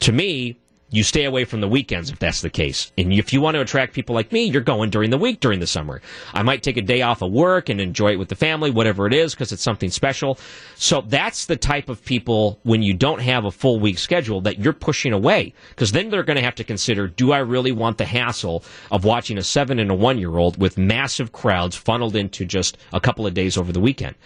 To 0.00 0.10
me, 0.10 0.58
you 0.90 1.04
stay 1.04 1.24
away 1.24 1.44
from 1.44 1.60
the 1.60 1.68
weekends 1.68 2.10
if 2.10 2.18
that's 2.18 2.40
the 2.40 2.50
case. 2.50 2.90
And 2.98 3.12
if 3.12 3.32
you 3.32 3.40
want 3.40 3.54
to 3.54 3.60
attract 3.60 3.94
people 3.94 4.14
like 4.14 4.32
me, 4.32 4.44
you're 4.44 4.60
going 4.60 4.90
during 4.90 5.10
the 5.10 5.18
week 5.18 5.40
during 5.40 5.60
the 5.60 5.66
summer. 5.66 6.02
I 6.34 6.42
might 6.42 6.62
take 6.62 6.76
a 6.76 6.82
day 6.82 7.02
off 7.02 7.22
of 7.22 7.30
work 7.30 7.68
and 7.68 7.80
enjoy 7.80 8.12
it 8.12 8.18
with 8.18 8.28
the 8.28 8.34
family, 8.34 8.70
whatever 8.70 9.06
it 9.06 9.14
is, 9.14 9.34
because 9.34 9.52
it's 9.52 9.62
something 9.62 9.90
special. 9.90 10.38
So 10.74 11.02
that's 11.02 11.46
the 11.46 11.56
type 11.56 11.88
of 11.88 12.04
people 12.04 12.58
when 12.64 12.82
you 12.82 12.94
don't 12.94 13.20
have 13.20 13.44
a 13.44 13.50
full 13.50 13.78
week 13.78 13.98
schedule 13.98 14.40
that 14.42 14.58
you're 14.58 14.72
pushing 14.72 15.12
away. 15.12 15.54
Because 15.70 15.92
then 15.92 16.10
they're 16.10 16.24
going 16.24 16.38
to 16.38 16.44
have 16.44 16.56
to 16.56 16.64
consider, 16.64 17.06
do 17.06 17.32
I 17.32 17.38
really 17.38 17.72
want 17.72 17.98
the 17.98 18.04
hassle 18.04 18.64
of 18.90 19.04
watching 19.04 19.38
a 19.38 19.42
seven 19.42 19.78
and 19.78 19.90
a 19.90 19.94
one 19.94 20.18
year 20.18 20.36
old 20.36 20.60
with 20.60 20.76
massive 20.76 21.32
crowds 21.32 21.76
funneled 21.76 22.16
into 22.16 22.44
just 22.44 22.78
a 22.92 23.00
couple 23.00 23.26
of 23.26 23.34
days 23.34 23.56
over 23.56 23.72
the 23.72 23.80
weekend? 23.80 24.16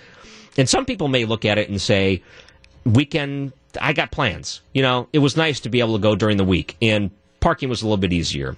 And 0.56 0.68
some 0.68 0.84
people 0.84 1.08
may 1.08 1.24
look 1.24 1.44
at 1.44 1.58
it 1.58 1.68
and 1.68 1.80
say, 1.80 2.22
weekend 2.84 3.52
I 3.80 3.92
got 3.92 4.10
plans. 4.10 4.60
You 4.72 4.82
know, 4.82 5.08
it 5.12 5.18
was 5.18 5.36
nice 5.36 5.60
to 5.60 5.68
be 5.68 5.80
able 5.80 5.94
to 5.94 6.02
go 6.02 6.16
during 6.16 6.36
the 6.36 6.44
week, 6.44 6.76
and 6.80 7.10
parking 7.40 7.68
was 7.68 7.82
a 7.82 7.86
little 7.86 7.96
bit 7.96 8.12
easier. 8.12 8.56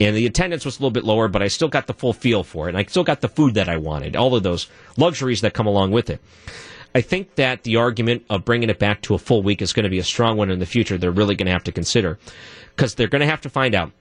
And 0.00 0.16
the 0.16 0.26
attendance 0.26 0.64
was 0.64 0.76
a 0.76 0.80
little 0.80 0.90
bit 0.90 1.04
lower, 1.04 1.28
but 1.28 1.42
I 1.42 1.48
still 1.48 1.68
got 1.68 1.86
the 1.86 1.94
full 1.94 2.12
feel 2.12 2.42
for 2.42 2.66
it. 2.66 2.70
And 2.70 2.78
I 2.78 2.84
still 2.84 3.04
got 3.04 3.20
the 3.20 3.28
food 3.28 3.54
that 3.54 3.68
I 3.68 3.76
wanted, 3.76 4.16
all 4.16 4.34
of 4.34 4.42
those 4.42 4.66
luxuries 4.96 5.42
that 5.42 5.54
come 5.54 5.66
along 5.66 5.92
with 5.92 6.10
it. 6.10 6.20
I 6.96 7.00
think 7.00 7.36
that 7.36 7.62
the 7.62 7.76
argument 7.76 8.24
of 8.30 8.44
bringing 8.44 8.70
it 8.70 8.78
back 8.78 9.02
to 9.02 9.14
a 9.14 9.18
full 9.18 9.42
week 9.42 9.62
is 9.62 9.72
going 9.72 9.84
to 9.84 9.90
be 9.90 9.98
a 9.98 10.04
strong 10.04 10.36
one 10.36 10.50
in 10.50 10.58
the 10.58 10.66
future. 10.66 10.98
They're 10.98 11.10
really 11.10 11.34
going 11.34 11.46
to 11.46 11.52
have 11.52 11.64
to 11.64 11.72
consider 11.72 12.18
because 12.74 12.94
they're 12.94 13.08
going 13.08 13.20
to 13.20 13.26
have 13.26 13.40
to 13.42 13.50
find 13.50 13.74
out 13.74 13.92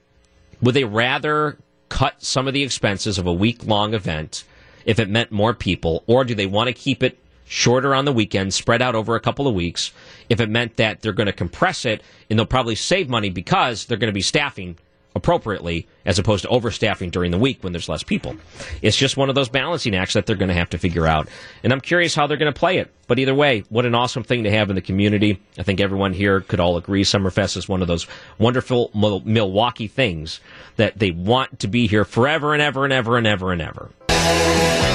would 0.62 0.76
they 0.76 0.84
rather 0.84 1.58
cut 1.90 2.24
some 2.24 2.48
of 2.48 2.54
the 2.54 2.64
expenses 2.64 3.18
of 3.18 3.28
a 3.28 3.34
week 3.34 3.66
long 3.66 3.94
event 3.94 4.44
if 4.86 5.00
it 5.00 5.10
meant 5.10 5.32
more 5.32 5.54
people, 5.54 6.04
or 6.08 6.24
do 6.24 6.36
they 6.36 6.46
want 6.46 6.68
to 6.68 6.74
keep 6.74 7.04
it 7.04 7.18
shorter 7.46 7.94
on 7.94 8.06
the 8.06 8.14
weekend, 8.14 8.54
spread 8.54 8.82
out 8.82 8.96
over 8.96 9.16
a 9.16 9.20
couple 9.20 9.48
of 9.48 9.56
weeks. 9.56 9.92
If 10.30 10.40
it 10.40 10.50
meant 10.50 10.78
that 10.78 11.02
they're 11.02 11.14
going 11.14 11.28
to 11.28 11.34
compress 11.34 11.86
it 11.86 12.02
and 12.30 12.38
they'll 12.38 12.46
probably 12.46 12.76
save 12.76 13.10
money 13.10 13.30
because 13.30 13.86
they're 13.86 13.98
going 13.98 14.12
to 14.12 14.14
be 14.14 14.22
staffing 14.22 14.78
appropriately 15.16 15.88
as 16.06 16.20
opposed 16.20 16.44
to 16.44 16.50
overstaffing 16.50 17.12
during 17.12 17.32
the 17.32 17.38
week 17.38 17.64
when 17.64 17.72
there's 17.72 17.90
less 17.90 18.04
people. 18.04 18.36
It's 18.82 18.98
just 18.98 19.18
one 19.18 19.30
of 19.30 19.36
those 19.36 19.50
balancing 19.50 19.96
acts 19.96 20.14
that 20.14 20.26
they're 20.26 20.36
going 20.36 20.50
to 20.50 20.56
have 20.56 20.72
to 20.72 20.78
figure 20.78 21.08
out. 21.08 21.28
And 21.64 21.72
I'm 21.72 21.82
curious 21.82 22.16
how 22.16 22.28
they're 22.28 22.38
going 22.38 22.52
to 22.52 22.60
play 22.60 22.78
it. 22.78 22.92
But 23.08 23.20
either 23.20 23.36
way, 23.36 23.64
what 23.70 23.86
an 23.86 23.96
awesome 23.96 24.24
thing 24.24 24.44
to 24.46 24.52
have 24.52 24.70
in 24.70 24.76
the 24.76 24.82
community. 24.82 25.42
I 25.58 25.64
think 25.64 25.80
everyone 25.80 26.14
here 26.14 26.42
could 26.42 26.60
all 26.60 26.78
agree 26.78 27.04
Summerfest 27.04 27.58
is 27.58 27.70
one 27.70 27.82
of 27.82 27.88
those 27.88 28.08
wonderful 28.38 28.92
Milwaukee 28.94 29.88
things 29.88 30.40
that 30.78 30.98
they 30.98 31.12
want 31.12 31.60
to 31.60 31.68
be 31.68 31.88
here 31.88 32.06
forever 32.06 32.54
and 32.54 32.62
ever 32.62 32.84
and 32.84 32.94
ever 32.94 33.18
and 33.18 33.28
ever 33.28 33.52
and 33.52 33.62
ever. 33.62 34.93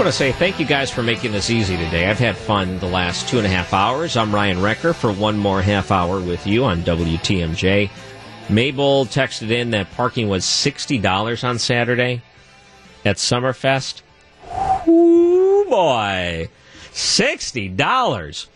Want 0.00 0.08
to 0.08 0.16
say 0.16 0.32
thank 0.32 0.58
you 0.58 0.64
guys 0.64 0.90
for 0.90 1.02
making 1.02 1.32
this 1.32 1.50
easy 1.50 1.76
today. 1.76 2.08
I've 2.08 2.18
had 2.18 2.34
fun 2.34 2.78
the 2.78 2.86
last 2.86 3.28
two 3.28 3.36
and 3.36 3.46
a 3.46 3.50
half 3.50 3.74
hours. 3.74 4.16
I'm 4.16 4.34
Ryan 4.34 4.62
Wrecker 4.62 4.94
for 4.94 5.12
one 5.12 5.36
more 5.36 5.60
half 5.60 5.90
hour 5.90 6.18
with 6.18 6.46
you 6.46 6.64
on 6.64 6.80
WTMJ. 6.84 7.90
Mabel 8.48 9.04
texted 9.04 9.50
in 9.50 9.72
that 9.72 9.90
parking 9.90 10.30
was 10.30 10.46
$60 10.46 11.46
on 11.46 11.58
Saturday 11.58 12.22
at 13.04 13.16
Summerfest. 13.16 14.00
Ooh, 14.88 15.66
boy. 15.68 16.48
$60. 16.94 18.46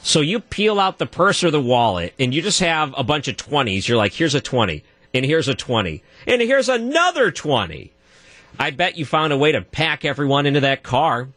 So 0.00 0.20
you 0.20 0.38
peel 0.38 0.78
out 0.78 0.98
the 0.98 1.06
purse 1.06 1.42
or 1.42 1.50
the 1.50 1.60
wallet 1.60 2.14
and 2.20 2.32
you 2.32 2.40
just 2.40 2.60
have 2.60 2.94
a 2.96 3.02
bunch 3.02 3.26
of 3.26 3.36
20s. 3.36 3.88
You're 3.88 3.98
like, 3.98 4.12
here's 4.12 4.36
a 4.36 4.40
20, 4.40 4.84
and 5.12 5.24
here's 5.24 5.48
a 5.48 5.56
20, 5.56 6.04
and 6.28 6.40
here's 6.40 6.68
another 6.68 7.32
20. 7.32 7.90
I 8.58 8.70
bet 8.70 8.96
you 8.96 9.04
found 9.04 9.32
a 9.32 9.38
way 9.38 9.52
to 9.52 9.60
pack 9.60 10.04
everyone 10.04 10.46
into 10.46 10.60
that 10.60 10.82
car. 10.82 11.28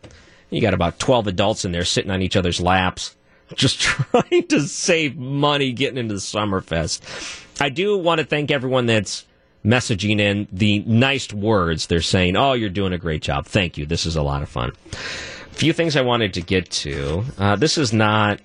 You 0.49 0.61
got 0.61 0.73
about 0.73 0.99
12 0.99 1.27
adults 1.27 1.65
in 1.65 1.71
there 1.71 1.83
sitting 1.83 2.11
on 2.11 2.21
each 2.21 2.35
other's 2.35 2.61
laps, 2.61 3.15
just 3.55 3.79
trying 3.79 4.47
to 4.47 4.61
save 4.61 5.17
money 5.17 5.71
getting 5.71 5.97
into 5.97 6.13
the 6.13 6.19
Summerfest. 6.19 7.61
I 7.61 7.69
do 7.69 7.97
want 7.97 8.19
to 8.19 8.25
thank 8.25 8.51
everyone 8.51 8.85
that's 8.85 9.25
messaging 9.65 10.19
in 10.19 10.47
the 10.51 10.79
nice 10.79 11.33
words. 11.33 11.87
They're 11.87 12.01
saying, 12.01 12.37
Oh, 12.37 12.53
you're 12.53 12.69
doing 12.69 12.93
a 12.93 12.97
great 12.97 13.21
job. 13.21 13.45
Thank 13.45 13.77
you. 13.77 13.85
This 13.85 14.05
is 14.05 14.15
a 14.15 14.21
lot 14.21 14.41
of 14.41 14.49
fun. 14.49 14.71
A 14.93 15.55
few 15.55 15.73
things 15.73 15.95
I 15.95 16.01
wanted 16.01 16.33
to 16.35 16.41
get 16.41 16.69
to. 16.71 17.23
Uh, 17.37 17.55
this 17.55 17.77
is 17.77 17.91
not, 17.91 18.39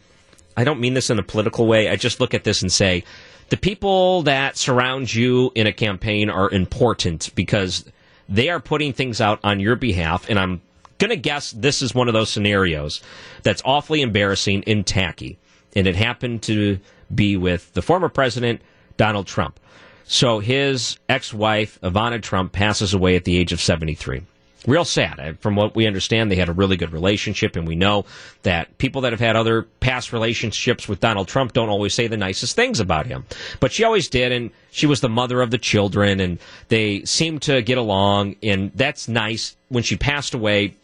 I 0.57 0.65
don't 0.65 0.81
mean 0.81 0.94
this 0.94 1.11
in 1.11 1.19
a 1.19 1.23
political 1.23 1.66
way. 1.66 1.89
I 1.89 1.97
just 1.97 2.20
look 2.20 2.35
at 2.35 2.44
this 2.44 2.62
and 2.62 2.73
say, 2.73 3.05
the 3.51 3.57
people 3.59 4.23
that 4.23 4.57
surround 4.57 5.12
you 5.15 5.53
in 5.55 5.66
a 5.66 5.73
campaign 5.73 6.31
are 6.31 6.51
important 6.51 7.31
because 7.35 7.85
they 8.33 8.49
are 8.49 8.61
putting 8.61 8.93
things 8.93 9.21
out 9.21 9.39
on 9.45 9.61
your 9.61 9.77
behalf, 9.77 10.29
and 10.29 10.39
I'm 10.39 10.63
going 10.99 11.11
to 11.11 11.17
guess 11.17 11.51
this 11.53 11.83
is 11.83 11.95
one 11.95 12.09
of 12.09 12.15
those 12.15 12.31
scenarios 12.31 13.03
that's 13.43 13.63
awfully 13.65 14.01
embarrassing 14.01 14.65
and 14.67 14.87
tacky. 14.87 15.39
And 15.77 15.87
it 15.87 15.97
happened 15.97 16.43
to 16.45 16.79
be 17.15 17.37
with 17.37 17.73
the 17.75 17.83
former 17.83 18.09
president, 18.09 18.63
Donald 18.97 19.27
Trump. 19.27 19.61
So 20.05 20.39
his 20.39 20.99
ex 21.09 21.33
wife, 21.33 21.79
Ivana 21.83 22.23
Trump, 22.23 22.53
passes 22.53 22.95
away 22.95 23.17
at 23.17 23.25
the 23.25 23.37
age 23.37 23.53
of 23.53 23.61
73. 23.61 24.23
Real 24.67 24.85
sad. 24.85 25.39
From 25.41 25.57
what 25.57 25.75
we 25.75 25.89
understand, 25.89 26.31
they 26.31 26.37
had 26.37 26.49
a 26.49 26.53
really 26.53 26.77
good 26.77 26.93
relationship, 26.93 27.57
and 27.57 27.67
we 27.67 27.75
know 27.75 28.05
that 28.43 28.79
people 28.79 29.03
that 29.03 29.13
have 29.13 29.19
had 29.19 29.35
other 29.35 29.63
past 29.81 30.13
relationships 30.13 30.89
with 30.89 31.01
Donald 31.01 31.27
Trump 31.27 31.53
don't 31.53 31.69
always 31.69 31.95
say 31.95 32.07
the 32.07 32.17
nicest 32.17 32.55
things 32.55 32.79
about 32.79 33.07
him. 33.07 33.25
But 33.59 33.73
she 33.73 33.83
always 33.83 34.09
did, 34.09 34.31
and 34.31 34.51
she 34.71 34.87
was 34.87 35.01
the 35.01 35.09
mother 35.09 35.43
of 35.43 35.51
the 35.51 35.59
children, 35.59 36.21
and 36.21 36.39
they 36.69 37.05
seemed 37.05 37.43
to 37.43 37.61
get 37.63 37.77
along, 37.77 38.37
and 38.41 38.71
that's 38.77 39.09
nice. 39.09 39.57
When 39.69 39.83
she 39.83 39.97
passed 39.97 40.33
away, 40.33 40.75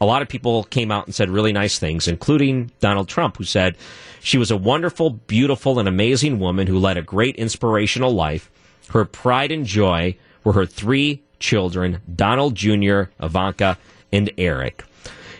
a 0.00 0.06
lot 0.06 0.22
of 0.22 0.28
people 0.28 0.64
came 0.64 0.90
out 0.90 1.06
and 1.06 1.14
said 1.14 1.30
really 1.30 1.52
nice 1.52 1.78
things, 1.78 2.08
including 2.08 2.72
Donald 2.80 3.08
Trump, 3.08 3.36
who 3.36 3.44
said 3.44 3.76
she 4.20 4.38
was 4.38 4.50
a 4.50 4.56
wonderful, 4.56 5.10
beautiful, 5.10 5.78
and 5.78 5.88
amazing 5.88 6.40
woman 6.40 6.66
who 6.66 6.78
led 6.78 6.96
a 6.96 7.02
great 7.02 7.36
inspirational 7.36 8.10
life. 8.10 8.50
Her 8.88 9.04
pride 9.04 9.52
and 9.52 9.64
joy 9.64 10.16
were 10.42 10.54
her 10.54 10.66
three 10.66 11.22
children, 11.38 12.00
Donald 12.14 12.54
Jr., 12.54 13.04
Ivanka, 13.20 13.78
and 14.12 14.30
Eric. 14.38 14.84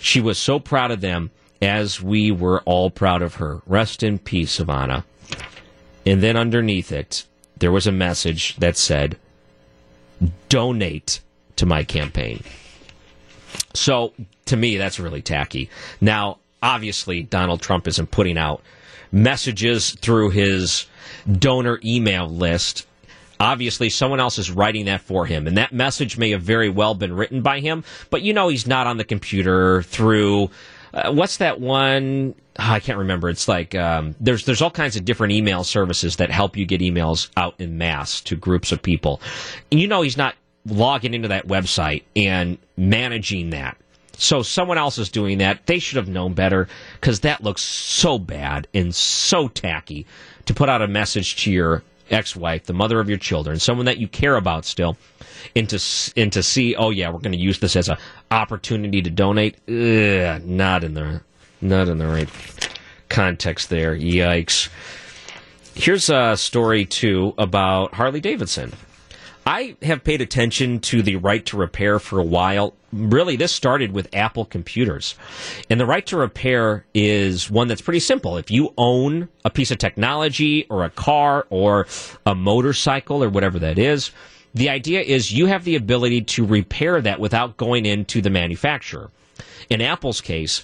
She 0.01 0.21
was 0.21 0.39
so 0.39 0.59
proud 0.59 0.91
of 0.91 1.01
them 1.01 1.31
as 1.61 2.01
we 2.01 2.31
were 2.31 2.61
all 2.63 2.91
proud 2.91 3.23
of 3.23 3.37
her. 3.37 3.63
Rest 3.67 4.03
in 4.03 4.19
peace, 4.19 4.59
Ivana. 4.59 5.05
And 6.07 6.23
then 6.23 6.37
underneath 6.37 6.93
it, 6.93 7.25
there 7.59 7.73
was 7.73 7.87
a 7.87 7.93
message 7.93 8.57
that 8.57 8.77
said, 8.77 9.17
donate 10.49 11.21
to 11.57 11.67
my 11.67 11.85
campaign. 11.85 12.43
So 13.75 14.13
to 14.47 14.57
me, 14.57 14.77
that's 14.77 15.01
really 15.01 15.23
tacky. 15.23 15.69
Now, 16.01 16.39
obviously, 16.63 17.23
Donald 17.23 17.61
Trump 17.61 17.87
isn't 17.89 18.11
putting 18.11 18.39
out 18.39 18.63
messages 19.11 19.91
through 19.93 20.31
his 20.31 20.87
donor 21.31 21.81
email 21.85 22.29
list 22.29 22.87
Obviously, 23.41 23.89
someone 23.89 24.21
else 24.21 24.39
is 24.39 24.51
writing 24.51 24.87
that 24.87 25.01
for 25.01 25.27
him, 25.27 25.47
and 25.47 25.57
that 25.57 25.73
message 25.73 26.19
may 26.19 26.31
have 26.31 26.43
very 26.43 26.69
well 26.69 26.95
been 26.95 27.13
written 27.13 27.41
by 27.43 27.61
him, 27.61 27.85
but 28.11 28.23
you 28.23 28.33
know 28.33 28.49
he's 28.49 28.67
not 28.67 28.87
on 28.87 28.97
the 28.97 29.05
computer 29.05 29.83
through. 29.83 30.51
Uh, 30.93 31.13
what's 31.13 31.37
that 31.37 31.61
one? 31.61 32.35
Oh, 32.59 32.73
I 32.73 32.81
can't 32.81 32.99
remember. 32.99 33.29
It's 33.29 33.47
like 33.47 33.75
um, 33.75 34.17
there's 34.19 34.45
there's 34.45 34.61
all 34.61 34.71
kinds 34.71 34.97
of 34.97 35.05
different 35.05 35.33
email 35.33 35.63
services 35.63 36.17
that 36.17 36.31
help 36.31 36.57
you 36.57 36.67
get 36.67 36.81
emails 36.81 37.29
out 37.37 37.55
in 37.59 37.79
mass 37.79 38.21
to 38.23 38.35
groups 38.35 38.73
of 38.73 38.83
people. 38.83 39.21
And 39.71 39.81
you 39.81 39.87
know 39.87 40.03
he's 40.03 40.17
not 40.17 40.35
logging 40.67 41.15
into 41.15 41.29
that 41.29 41.47
website 41.47 42.03
and 42.17 42.59
managing 42.77 43.51
that. 43.51 43.77
So 44.15 44.43
someone 44.43 44.79
else 44.79 44.99
is 44.99 45.09
doing 45.09 45.39
that. 45.39 45.67
They 45.67 45.79
should 45.79 45.97
have 45.97 46.09
known 46.09 46.35
better 46.35 46.69
because 47.01 47.21
that 47.21 47.45
looks 47.45 47.63
so 47.63 48.19
bad 48.19 48.67
and 48.75 48.93
so 48.93 49.47
tacky 49.47 50.07
to 50.47 50.55
put 50.55 50.69
out 50.69 50.83
a 50.83 50.89
message 50.89 51.37
to 51.45 51.53
your 51.53 51.85
ex 52.11 52.35
wife, 52.37 52.65
the 52.65 52.73
mother 52.73 53.01
of 53.01 53.09
your 53.09 53.19
children, 53.19 53.59
someone 53.59 53.87
that 53.87 53.99
you 53.99 54.09
care 54.09 54.37
about 54.37 54.65
still, 54.65 54.97
and 55.55 55.69
to, 55.71 56.13
and 56.17 56.33
to 56.33 56.43
see, 56.43 56.75
oh, 56.75 56.91
yeah, 56.91 57.11
we're 57.11 57.21
going 57.21 57.33
to 57.33 57.39
use 57.39 57.59
this 57.61 57.77
as 57.77 57.89
an 57.89 57.97
opportunity 58.31 59.03
to 59.03 59.11
donate, 59.11 59.57
ugh, 59.69 60.45
not 60.45 60.85
in 60.85 60.95
the 60.95 61.21
not 61.61 61.89
in 61.89 61.99
the 61.99 62.07
right 62.07 62.29
context 63.09 63.69
there. 63.69 63.97
Yikes. 63.97 64.69
Here's 65.75 66.09
a 66.09 66.37
story, 66.37 66.85
too, 66.85 67.35
about 67.39 67.95
Harley 67.95 68.21
Davidson. 68.21 68.73
I 69.49 69.77
have 69.81 70.05
paid 70.05 70.21
attention 70.21 70.79
to 70.81 71.01
the 71.01 71.17
right 71.17 71.45
to 71.47 71.57
repair 71.57 71.99
for 71.99 72.19
a 72.19 72.23
while. 72.23 72.75
Really, 72.93 73.35
this 73.35 73.51
started 73.51 73.93
with 73.93 74.15
Apple 74.15 74.45
computers. 74.45 75.15
And 75.71 75.81
the 75.81 75.87
right 75.87 76.05
to 76.09 76.19
repair 76.19 76.85
is 76.93 77.51
one 77.51 77.67
that's 77.67 77.81
pretty 77.81 78.01
simple. 78.01 78.37
If 78.37 78.51
you 78.51 78.75
own 78.77 79.31
a 79.47 79.51
piece 79.51 79.71
of 79.71 79.79
technology 79.79 80.67
or 80.69 80.85
a 80.85 80.91
car 80.91 81.47
or 81.49 81.87
a 82.27 82.35
motorcycle 82.35 83.25
or 83.25 83.31
whatever 83.31 83.59
that 83.61 83.79
is, 83.79 84.11
the 84.53 84.69
idea 84.69 85.01
is 85.01 85.33
you 85.33 85.47
have 85.47 85.65
the 85.65 85.77
ability 85.77 86.21
to 86.25 86.45
repair 86.45 87.01
that 87.01 87.19
without 87.19 87.57
going 87.57 87.87
into 87.87 88.21
the 88.21 88.29
manufacturer. 88.29 89.11
In 89.71 89.81
Apple's 89.81 90.21
case, 90.21 90.63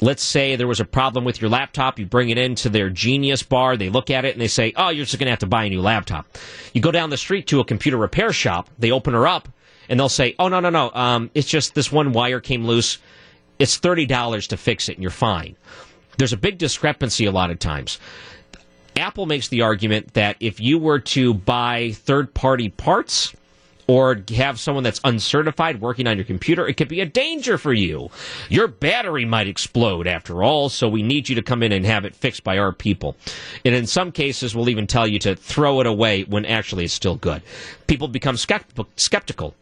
let's 0.00 0.22
say 0.22 0.56
there 0.56 0.66
was 0.66 0.80
a 0.80 0.84
problem 0.84 1.24
with 1.24 1.40
your 1.40 1.50
laptop, 1.50 1.98
you 1.98 2.06
bring 2.06 2.30
it 2.30 2.38
into 2.38 2.68
their 2.68 2.90
Genius 2.90 3.42
bar, 3.42 3.76
they 3.76 3.88
look 3.88 4.10
at 4.10 4.24
it 4.24 4.32
and 4.32 4.40
they 4.40 4.48
say, 4.48 4.72
oh, 4.76 4.88
you're 4.88 5.04
just 5.04 5.18
going 5.18 5.26
to 5.26 5.30
have 5.30 5.40
to 5.40 5.46
buy 5.46 5.64
a 5.64 5.68
new 5.68 5.80
laptop. 5.80 6.26
You 6.72 6.80
go 6.80 6.90
down 6.90 7.10
the 7.10 7.16
street 7.16 7.46
to 7.48 7.60
a 7.60 7.64
computer 7.64 7.96
repair 7.96 8.32
shop, 8.32 8.70
they 8.78 8.90
open 8.90 9.14
her 9.14 9.26
up, 9.26 9.48
and 9.88 9.98
they'll 9.98 10.08
say, 10.08 10.34
oh, 10.38 10.48
no, 10.48 10.60
no, 10.60 10.70
no, 10.70 10.90
um, 10.92 11.30
it's 11.34 11.48
just 11.48 11.74
this 11.74 11.90
one 11.92 12.12
wire 12.12 12.40
came 12.40 12.64
loose. 12.64 12.98
It's 13.58 13.78
$30 13.78 14.48
to 14.48 14.56
fix 14.56 14.88
it, 14.88 14.96
and 14.96 15.02
you're 15.02 15.10
fine. 15.10 15.56
There's 16.16 16.32
a 16.32 16.38
big 16.38 16.58
discrepancy 16.58 17.26
a 17.26 17.30
lot 17.30 17.50
of 17.50 17.58
times. 17.58 17.98
Apple 18.96 19.26
makes 19.26 19.48
the 19.48 19.62
argument 19.62 20.14
that 20.14 20.36
if 20.40 20.60
you 20.60 20.78
were 20.78 20.98
to 20.98 21.34
buy 21.34 21.92
third 21.92 22.34
party 22.34 22.68
parts, 22.68 23.34
or 23.90 24.22
have 24.36 24.60
someone 24.60 24.84
that's 24.84 25.00
uncertified 25.02 25.80
working 25.80 26.06
on 26.06 26.16
your 26.16 26.24
computer, 26.24 26.64
it 26.64 26.76
could 26.76 26.86
be 26.86 27.00
a 27.00 27.04
danger 27.04 27.58
for 27.58 27.72
you. 27.72 28.08
Your 28.48 28.68
battery 28.68 29.24
might 29.24 29.48
explode 29.48 30.06
after 30.06 30.44
all, 30.44 30.68
so 30.68 30.88
we 30.88 31.02
need 31.02 31.28
you 31.28 31.34
to 31.34 31.42
come 31.42 31.60
in 31.60 31.72
and 31.72 31.84
have 31.84 32.04
it 32.04 32.14
fixed 32.14 32.44
by 32.44 32.56
our 32.56 32.70
people. 32.70 33.16
And 33.64 33.74
in 33.74 33.88
some 33.88 34.12
cases, 34.12 34.54
we'll 34.54 34.68
even 34.68 34.86
tell 34.86 35.08
you 35.08 35.18
to 35.18 35.34
throw 35.34 35.80
it 35.80 35.88
away 35.88 36.22
when 36.22 36.44
actually 36.44 36.84
it's 36.84 36.94
still 36.94 37.16
good. 37.16 37.42
People 37.88 38.06
become 38.06 38.36
skeptical. 38.36 39.56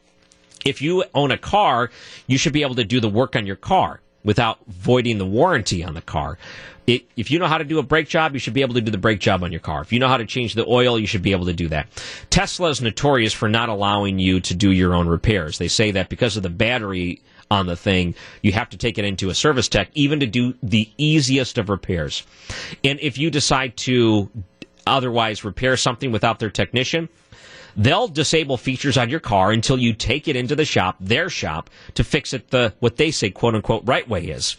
If 0.63 0.83
you 0.83 1.05
own 1.15 1.31
a 1.31 1.39
car, 1.39 1.91
you 2.27 2.37
should 2.37 2.53
be 2.53 2.61
able 2.61 2.75
to 2.75 2.85
do 2.85 3.01
the 3.01 3.09
work 3.09 3.35
on 3.35 3.47
your 3.47 3.57
car 3.57 4.03
without 4.25 4.59
voiding 4.67 5.17
the 5.17 5.25
warranty 5.25 5.83
on 5.83 5.95
the 5.95 6.03
car. 6.03 6.37
It, 6.89 7.05
if 7.19 7.31
you 7.31 7.39
know 7.39 7.47
how 7.47 7.59
to 7.59 7.65
do 7.65 7.78
a 7.78 7.82
brake 7.82 8.09
job, 8.09 8.32
you 8.32 8.39
should 8.39 8.55
be 8.55 8.62
able 8.62 8.73
to 8.73 8.81
do 8.81 8.90
the 8.90 8.97
brake 8.97 9.20
job 9.20 9.44
on 9.44 9.52
your 9.52 9.60
car. 9.60 9.82
If 9.82 9.93
you 9.93 9.98
know 9.98 10.09
how 10.09 10.16
to 10.16 10.24
change 10.24 10.55
the 10.55 10.65
oil, 10.66 10.98
you 10.98 11.06
should 11.06 11.20
be 11.20 11.32
able 11.32 11.44
to 11.44 11.52
do 11.52 11.69
that. 11.69 11.86
Tesla 12.31 12.70
is 12.70 12.81
notorious 12.81 13.35
for 13.35 13.47
not 13.47 13.69
allowing 13.69 14.19
you 14.19 14.40
to 14.40 14.55
do 14.55 14.70
your 14.70 14.94
own 14.94 15.06
repairs. 15.06 15.59
They 15.59 15.69
say 15.69 15.90
that 15.90 16.09
because 16.09 16.39
of 16.39 16.43
the 16.43 16.48
battery 16.48 17.20
on 17.51 17.66
the 17.66 17.77
thing, 17.77 18.15
you 18.40 18.52
have 18.52 18.70
to 18.70 18.78
take 18.78 18.97
it 18.97 19.05
into 19.05 19.28
a 19.28 19.35
service 19.35 19.69
tech, 19.69 19.90
even 19.93 20.20
to 20.20 20.27
do 20.27 20.55
the 20.62 20.90
easiest 20.97 21.59
of 21.59 21.69
repairs. 21.69 22.23
And 22.82 22.98
if 23.01 23.19
you 23.19 23.31
decide 23.31 23.77
to 23.78 24.31
otherwise 24.86 25.44
repair 25.44 25.77
something 25.77 26.10
without 26.10 26.39
their 26.39 26.48
technician, 26.48 27.10
they'll 27.77 28.09
disable 28.09 28.56
features 28.56 28.97
on 28.97 29.10
your 29.10 29.20
car 29.20 29.52
until 29.52 29.78
you 29.78 29.93
take 29.93 30.27
it 30.27 30.36
into 30.36 30.56
the 30.56 30.65
shop, 30.65 30.97
their 31.01 31.28
shop, 31.28 31.69
to 31.97 32.02
fix 32.02 32.32
it 32.32 32.48
the 32.48 32.73
what 32.81 32.97
they 32.97 33.10
say 33.10 33.28
quote 33.28 33.55
unquote 33.55 33.82
right 33.85 34.09
way 34.09 34.24
is. 34.24 34.56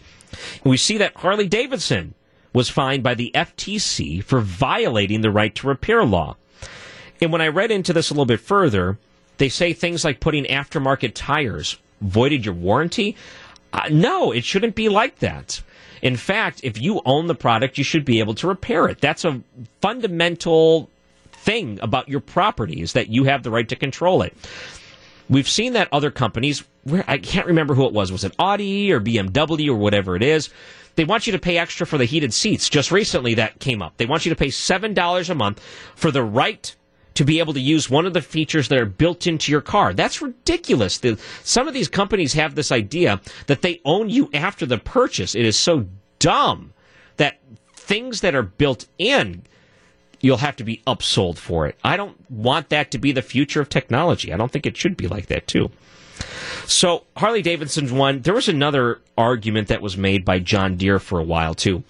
We 0.63 0.77
see 0.77 0.99
that 0.99 1.15
Harley 1.15 1.47
Davidson 1.47 2.13
was 2.53 2.69
fined 2.69 3.03
by 3.03 3.13
the 3.13 3.31
FTC 3.35 4.23
for 4.23 4.39
violating 4.39 5.21
the 5.21 5.31
right 5.31 5.53
to 5.55 5.67
repair 5.67 6.03
law. 6.03 6.35
And 7.21 7.31
when 7.31 7.41
I 7.41 7.47
read 7.47 7.71
into 7.71 7.93
this 7.93 8.09
a 8.09 8.13
little 8.13 8.25
bit 8.25 8.39
further, 8.39 8.97
they 9.37 9.49
say 9.49 9.73
things 9.73 10.03
like 10.03 10.19
putting 10.19 10.45
aftermarket 10.45 11.11
tires 11.13 11.77
voided 12.01 12.45
your 12.45 12.55
warranty. 12.55 13.15
Uh, 13.73 13.89
no, 13.91 14.31
it 14.31 14.43
shouldn't 14.43 14.75
be 14.75 14.89
like 14.89 15.19
that. 15.19 15.61
In 16.01 16.15
fact, 16.15 16.61
if 16.63 16.79
you 16.79 17.01
own 17.05 17.27
the 17.27 17.35
product, 17.35 17.77
you 17.77 17.83
should 17.83 18.05
be 18.05 18.19
able 18.19 18.33
to 18.35 18.47
repair 18.47 18.87
it. 18.87 19.01
That's 19.01 19.25
a 19.25 19.41
fundamental 19.81 20.89
thing 21.31 21.79
about 21.81 22.09
your 22.09 22.19
property 22.19 22.81
is 22.81 22.93
that 22.93 23.09
you 23.09 23.25
have 23.25 23.43
the 23.43 23.51
right 23.51 23.67
to 23.69 23.75
control 23.75 24.21
it. 24.21 24.33
We've 25.29 25.47
seen 25.47 25.73
that 25.73 25.89
other 25.91 26.11
companies, 26.11 26.63
where 26.83 27.03
I 27.07 27.17
can't 27.17 27.47
remember 27.47 27.75
who 27.75 27.85
it 27.85 27.93
was, 27.93 28.11
was 28.11 28.23
it 28.23 28.35
Audi 28.39 28.91
or 28.91 28.99
BMW 28.99 29.69
or 29.69 29.75
whatever 29.75 30.15
it 30.15 30.23
is, 30.23 30.49
they 30.95 31.05
want 31.05 31.27
you 31.27 31.33
to 31.33 31.39
pay 31.39 31.57
extra 31.57 31.85
for 31.85 31.97
the 31.97 32.05
heated 32.05 32.33
seats. 32.33 32.67
Just 32.67 32.91
recently 32.91 33.35
that 33.35 33.59
came 33.59 33.81
up. 33.81 33.97
They 33.97 34.05
want 34.05 34.25
you 34.25 34.31
to 34.31 34.35
pay 34.35 34.47
$7 34.47 35.29
a 35.29 35.35
month 35.35 35.59
for 35.95 36.11
the 36.11 36.23
right 36.23 36.75
to 37.13 37.25
be 37.25 37.39
able 37.39 37.53
to 37.53 37.59
use 37.59 37.89
one 37.89 38.05
of 38.05 38.13
the 38.13 38.21
features 38.21 38.69
that 38.69 38.79
are 38.79 38.85
built 38.85 39.27
into 39.27 39.51
your 39.51 39.61
car. 39.61 39.93
That's 39.93 40.21
ridiculous. 40.21 40.97
The, 40.99 41.19
some 41.43 41.67
of 41.67 41.73
these 41.73 41.89
companies 41.89 42.33
have 42.33 42.55
this 42.55 42.71
idea 42.71 43.19
that 43.47 43.61
they 43.61 43.81
own 43.85 44.09
you 44.09 44.29
after 44.33 44.65
the 44.65 44.77
purchase. 44.77 45.35
It 45.35 45.45
is 45.45 45.57
so 45.57 45.85
dumb 46.19 46.73
that 47.17 47.39
things 47.73 48.21
that 48.21 48.35
are 48.35 48.43
built 48.43 48.87
in, 48.97 49.43
you'll 50.21 50.37
have 50.37 50.55
to 50.57 50.63
be 50.63 50.81
upsold 50.85 51.37
for 51.37 51.67
it. 51.67 51.77
I 51.83 51.97
don't 51.97 52.17
want 52.29 52.69
that 52.69 52.91
to 52.91 52.97
be 52.97 53.11
the 53.11 53.21
future 53.21 53.61
of 53.61 53.69
technology. 53.69 54.33
I 54.33 54.37
don't 54.37 54.51
think 54.51 54.65
it 54.65 54.77
should 54.77 54.97
be 54.97 55.07
like 55.07 55.27
that, 55.27 55.47
too. 55.47 55.71
So 56.65 57.05
Harley 57.15 57.41
Davidson's 57.41 57.91
one. 57.91 58.21
There 58.21 58.33
was 58.33 58.49
another 58.49 59.01
argument 59.17 59.69
that 59.69 59.81
was 59.81 59.97
made 59.97 60.25
by 60.25 60.39
John 60.39 60.75
Deere 60.75 60.99
for 60.99 61.19
a 61.19 61.23
while 61.23 61.55
too. 61.55 61.83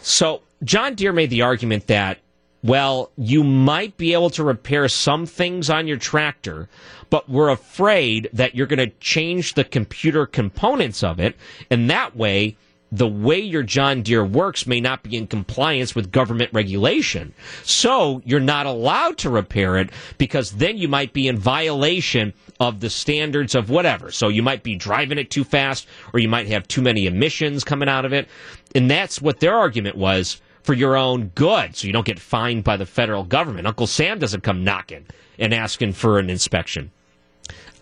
So 0.00 0.42
John 0.64 0.94
Deere 0.94 1.12
made 1.12 1.30
the 1.30 1.42
argument 1.42 1.86
that 1.88 2.18
well, 2.62 3.10
you 3.16 3.42
might 3.42 3.96
be 3.96 4.12
able 4.12 4.30
to 4.30 4.44
repair 4.44 4.86
some 4.88 5.24
things 5.24 5.70
on 5.70 5.86
your 5.86 5.96
tractor, 5.96 6.68
but 7.08 7.28
we're 7.28 7.48
afraid 7.48 8.28
that 8.34 8.54
you're 8.54 8.66
going 8.66 8.90
to 8.90 8.94
change 8.98 9.54
the 9.54 9.64
computer 9.64 10.26
components 10.26 11.02
of 11.02 11.18
it, 11.18 11.36
and 11.70 11.88
that 11.88 12.14
way 12.14 12.56
the 12.92 13.06
way 13.06 13.38
your 13.38 13.62
John 13.62 14.02
Deere 14.02 14.24
works 14.24 14.66
may 14.66 14.80
not 14.80 15.02
be 15.02 15.16
in 15.16 15.26
compliance 15.26 15.94
with 15.94 16.10
government 16.10 16.50
regulation. 16.52 17.32
So 17.62 18.20
you're 18.24 18.40
not 18.40 18.66
allowed 18.66 19.18
to 19.18 19.30
repair 19.30 19.76
it 19.76 19.90
because 20.18 20.52
then 20.52 20.76
you 20.76 20.88
might 20.88 21.12
be 21.12 21.28
in 21.28 21.38
violation 21.38 22.34
of 22.58 22.80
the 22.80 22.90
standards 22.90 23.54
of 23.54 23.70
whatever. 23.70 24.10
So 24.10 24.28
you 24.28 24.42
might 24.42 24.62
be 24.62 24.74
driving 24.74 25.18
it 25.18 25.30
too 25.30 25.44
fast 25.44 25.86
or 26.12 26.20
you 26.20 26.28
might 26.28 26.48
have 26.48 26.66
too 26.66 26.82
many 26.82 27.06
emissions 27.06 27.64
coming 27.64 27.88
out 27.88 28.04
of 28.04 28.12
it. 28.12 28.28
And 28.74 28.90
that's 28.90 29.22
what 29.22 29.40
their 29.40 29.56
argument 29.56 29.96
was 29.96 30.40
for 30.62 30.74
your 30.74 30.96
own 30.96 31.28
good. 31.34 31.76
So 31.76 31.86
you 31.86 31.92
don't 31.92 32.06
get 32.06 32.18
fined 32.18 32.64
by 32.64 32.76
the 32.76 32.86
federal 32.86 33.24
government. 33.24 33.66
Uncle 33.66 33.86
Sam 33.86 34.18
doesn't 34.18 34.42
come 34.42 34.64
knocking 34.64 35.06
and 35.38 35.54
asking 35.54 35.92
for 35.92 36.18
an 36.18 36.28
inspection. 36.28 36.90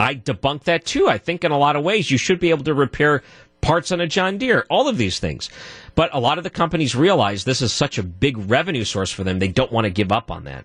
I 0.01 0.15
debunk 0.15 0.65
that 0.65 0.85
too. 0.85 1.09
I 1.09 1.19
think 1.19 1.45
in 1.45 1.51
a 1.51 1.59
lot 1.59 1.77
of 1.77 1.83
ways 1.83 2.11
you 2.11 2.19
should 2.19 2.39
be 2.39 2.51
able 2.51 2.65
to 2.65 2.75
repair 2.75 3.23
parts 3.61 3.93
on 3.93 4.01
a 4.01 4.07
John 4.07 4.39
Deere, 4.39 4.67
all 4.71 4.89
of 4.89 4.99
these 4.99 5.19
things. 5.19 5.51
But 5.95 6.11
a 6.15 6.21
lot 6.21 6.39
of 6.39 6.45
the 6.45 6.51
companies 6.51 6.95
realize 6.95 7.45
this 7.45 7.63
is 7.63 7.73
such 7.73 7.99
a 7.99 8.03
big 8.03 8.39
revenue 8.51 8.85
source 8.85 9.11
for 9.11 9.25
them, 9.25 9.39
they 9.39 9.49
don't 9.49 9.73
want 9.73 9.85
to 9.85 9.91
give 9.91 10.13
up 10.13 10.31
on 10.31 10.45
that. 10.45 10.65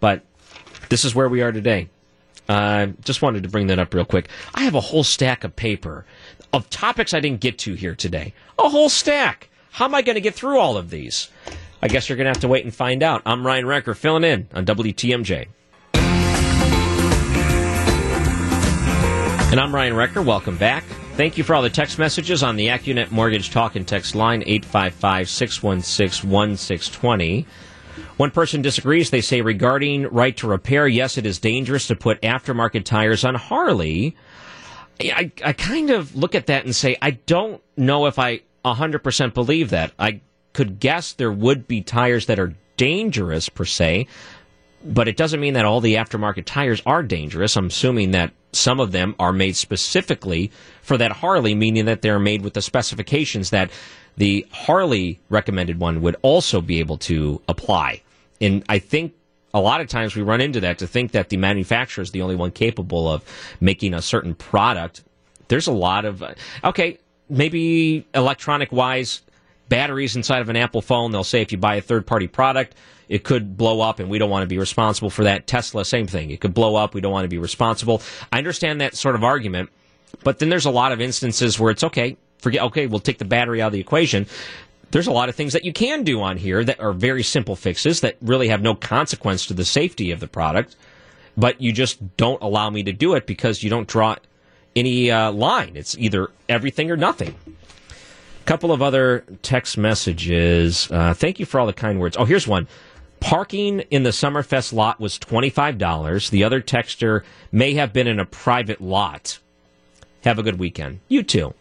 But 0.00 0.22
this 0.88 1.04
is 1.04 1.14
where 1.14 1.28
we 1.28 1.42
are 1.42 1.52
today. 1.52 1.88
Uh, 2.48 2.88
just 3.04 3.22
wanted 3.22 3.42
to 3.44 3.48
bring 3.48 3.68
that 3.68 3.78
up 3.78 3.94
real 3.94 4.04
quick. 4.04 4.28
I 4.54 4.64
have 4.64 4.74
a 4.74 4.80
whole 4.80 5.04
stack 5.04 5.44
of 5.44 5.54
paper 5.54 6.04
of 6.52 6.68
topics 6.70 7.14
I 7.14 7.20
didn't 7.20 7.40
get 7.40 7.58
to 7.60 7.74
here 7.74 7.94
today. 7.94 8.34
A 8.58 8.68
whole 8.68 8.88
stack. 8.88 9.48
How 9.70 9.86
am 9.86 9.94
I 9.94 10.02
going 10.02 10.16
to 10.16 10.20
get 10.20 10.34
through 10.34 10.58
all 10.58 10.76
of 10.76 10.90
these? 10.90 11.28
I 11.80 11.88
guess 11.88 12.08
you're 12.08 12.16
going 12.16 12.26
to 12.26 12.30
have 12.30 12.40
to 12.40 12.48
wait 12.48 12.64
and 12.64 12.74
find 12.74 13.02
out. 13.02 13.22
I'm 13.24 13.46
Ryan 13.46 13.66
Wrecker 13.66 13.94
filling 13.94 14.24
in 14.24 14.48
on 14.54 14.66
WTMJ. 14.66 15.48
And 19.52 19.60
I'm 19.60 19.74
Ryan 19.74 19.94
Wrecker. 19.94 20.22
Welcome 20.22 20.56
back. 20.56 20.84
Thank 21.22 21.38
you 21.38 21.44
for 21.44 21.54
all 21.54 21.62
the 21.62 21.70
text 21.70 22.00
messages 22.00 22.42
on 22.42 22.56
the 22.56 22.66
AccuNet 22.66 23.12
Mortgage 23.12 23.50
Talk 23.50 23.76
and 23.76 23.86
Text 23.86 24.16
line 24.16 24.42
855 24.44 25.28
616 25.28 26.28
1620. 26.28 27.46
One 28.16 28.32
person 28.32 28.60
disagrees. 28.60 29.10
They 29.10 29.20
say 29.20 29.40
regarding 29.40 30.08
right 30.08 30.36
to 30.38 30.48
repair, 30.48 30.88
yes, 30.88 31.16
it 31.16 31.24
is 31.24 31.38
dangerous 31.38 31.86
to 31.86 31.94
put 31.94 32.20
aftermarket 32.22 32.84
tires 32.84 33.24
on 33.24 33.36
Harley. 33.36 34.16
I, 35.00 35.30
I 35.44 35.52
kind 35.52 35.90
of 35.90 36.16
look 36.16 36.34
at 36.34 36.46
that 36.46 36.64
and 36.64 36.74
say, 36.74 36.96
I 37.00 37.12
don't 37.12 37.62
know 37.76 38.06
if 38.06 38.18
I 38.18 38.40
100% 38.64 39.32
believe 39.32 39.70
that. 39.70 39.92
I 40.00 40.22
could 40.52 40.80
guess 40.80 41.12
there 41.12 41.30
would 41.30 41.68
be 41.68 41.82
tires 41.82 42.26
that 42.26 42.40
are 42.40 42.56
dangerous 42.76 43.48
per 43.48 43.64
se, 43.64 44.08
but 44.84 45.08
it 45.08 45.16
doesn't 45.16 45.40
mean 45.40 45.54
that 45.54 45.64
all 45.64 45.80
the 45.80 45.94
aftermarket 45.94 46.44
tires 46.44 46.82
are 46.86 47.02
dangerous. 47.02 47.56
I'm 47.56 47.66
assuming 47.66 48.12
that 48.12 48.32
some 48.52 48.80
of 48.80 48.92
them 48.92 49.14
are 49.18 49.32
made 49.32 49.56
specifically 49.56 50.50
for 50.82 50.98
that 50.98 51.12
Harley, 51.12 51.54
meaning 51.54 51.86
that 51.86 52.02
they're 52.02 52.18
made 52.18 52.42
with 52.42 52.54
the 52.54 52.62
specifications 52.62 53.50
that 53.50 53.70
the 54.16 54.46
Harley 54.50 55.20
recommended 55.28 55.78
one 55.78 56.02
would 56.02 56.16
also 56.22 56.60
be 56.60 56.80
able 56.80 56.98
to 56.98 57.40
apply. 57.48 58.02
And 58.40 58.64
I 58.68 58.78
think 58.78 59.14
a 59.54 59.60
lot 59.60 59.80
of 59.80 59.88
times 59.88 60.14
we 60.16 60.22
run 60.22 60.40
into 60.40 60.60
that 60.60 60.78
to 60.78 60.86
think 60.86 61.12
that 61.12 61.28
the 61.28 61.36
manufacturer 61.36 62.02
is 62.02 62.10
the 62.10 62.22
only 62.22 62.36
one 62.36 62.50
capable 62.50 63.10
of 63.10 63.24
making 63.60 63.94
a 63.94 64.02
certain 64.02 64.34
product. 64.34 65.02
There's 65.48 65.66
a 65.66 65.72
lot 65.72 66.04
of, 66.04 66.22
uh, 66.22 66.34
okay, 66.64 66.98
maybe 67.28 68.06
electronic 68.14 68.72
wise, 68.72 69.22
batteries 69.72 70.16
inside 70.16 70.42
of 70.42 70.50
an 70.50 70.56
Apple 70.56 70.82
phone, 70.82 71.12
they'll 71.12 71.24
say 71.24 71.40
if 71.40 71.50
you 71.50 71.56
buy 71.56 71.76
a 71.76 71.80
third 71.80 72.06
party 72.06 72.26
product, 72.26 72.74
it 73.08 73.24
could 73.24 73.56
blow 73.56 73.80
up 73.80 74.00
and 74.00 74.10
we 74.10 74.18
don't 74.18 74.28
want 74.28 74.42
to 74.42 74.46
be 74.46 74.58
responsible 74.58 75.08
for 75.08 75.24
that. 75.24 75.46
Tesla, 75.46 75.82
same 75.82 76.06
thing. 76.06 76.30
It 76.30 76.42
could 76.42 76.52
blow 76.52 76.76
up. 76.76 76.92
We 76.92 77.00
don't 77.00 77.10
want 77.10 77.24
to 77.24 77.28
be 77.28 77.38
responsible. 77.38 78.02
I 78.30 78.36
understand 78.36 78.82
that 78.82 78.94
sort 78.94 79.14
of 79.14 79.24
argument, 79.24 79.70
but 80.24 80.40
then 80.40 80.50
there's 80.50 80.66
a 80.66 80.70
lot 80.70 80.92
of 80.92 81.00
instances 81.00 81.58
where 81.58 81.70
it's 81.70 81.82
okay, 81.84 82.18
forget, 82.36 82.62
okay, 82.64 82.86
we'll 82.86 83.00
take 83.00 83.16
the 83.16 83.24
battery 83.24 83.62
out 83.62 83.68
of 83.68 83.72
the 83.72 83.80
equation. 83.80 84.26
There's 84.90 85.06
a 85.06 85.12
lot 85.12 85.30
of 85.30 85.34
things 85.34 85.54
that 85.54 85.64
you 85.64 85.72
can 85.72 86.04
do 86.04 86.20
on 86.20 86.36
here 86.36 86.62
that 86.62 86.78
are 86.78 86.92
very 86.92 87.22
simple 87.22 87.56
fixes 87.56 88.02
that 88.02 88.18
really 88.20 88.48
have 88.48 88.60
no 88.60 88.74
consequence 88.74 89.46
to 89.46 89.54
the 89.54 89.64
safety 89.64 90.10
of 90.10 90.20
the 90.20 90.28
product, 90.28 90.76
but 91.34 91.62
you 91.62 91.72
just 91.72 92.18
don't 92.18 92.42
allow 92.42 92.68
me 92.68 92.82
to 92.82 92.92
do 92.92 93.14
it 93.14 93.26
because 93.26 93.62
you 93.62 93.70
don't 93.70 93.88
draw 93.88 94.16
any 94.76 95.10
uh, 95.10 95.32
line. 95.32 95.76
It's 95.76 95.96
either 95.96 96.28
everything 96.46 96.90
or 96.90 96.98
nothing 96.98 97.34
couple 98.42 98.72
of 98.72 98.82
other 98.82 99.24
text 99.42 99.78
messages. 99.78 100.90
Uh, 100.90 101.14
thank 101.14 101.38
you 101.38 101.46
for 101.46 101.60
all 101.60 101.66
the 101.66 101.72
kind 101.72 102.00
words. 102.00 102.16
Oh, 102.16 102.24
here's 102.24 102.46
one. 102.46 102.68
Parking 103.20 103.80
in 103.90 104.02
the 104.02 104.10
Summerfest 104.10 104.72
lot 104.72 104.98
was 104.98 105.18
$25. 105.18 106.30
The 106.30 106.42
other 106.44 106.60
texter 106.60 107.22
may 107.52 107.74
have 107.74 107.92
been 107.92 108.08
in 108.08 108.18
a 108.18 108.26
private 108.26 108.80
lot. 108.80 109.38
Have 110.24 110.38
a 110.38 110.42
good 110.42 110.58
weekend. 110.58 111.00
You 111.08 111.22
too. 111.22 111.54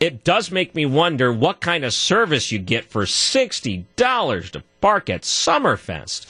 It 0.00 0.22
does 0.24 0.50
make 0.50 0.74
me 0.74 0.86
wonder 0.86 1.32
what 1.32 1.60
kind 1.60 1.84
of 1.84 1.92
service 1.92 2.52
you 2.52 2.58
get 2.58 2.84
for 2.84 3.04
$60 3.04 4.50
to 4.50 4.62
park 4.80 5.08
at 5.10 5.22
Summerfest. 5.22 6.26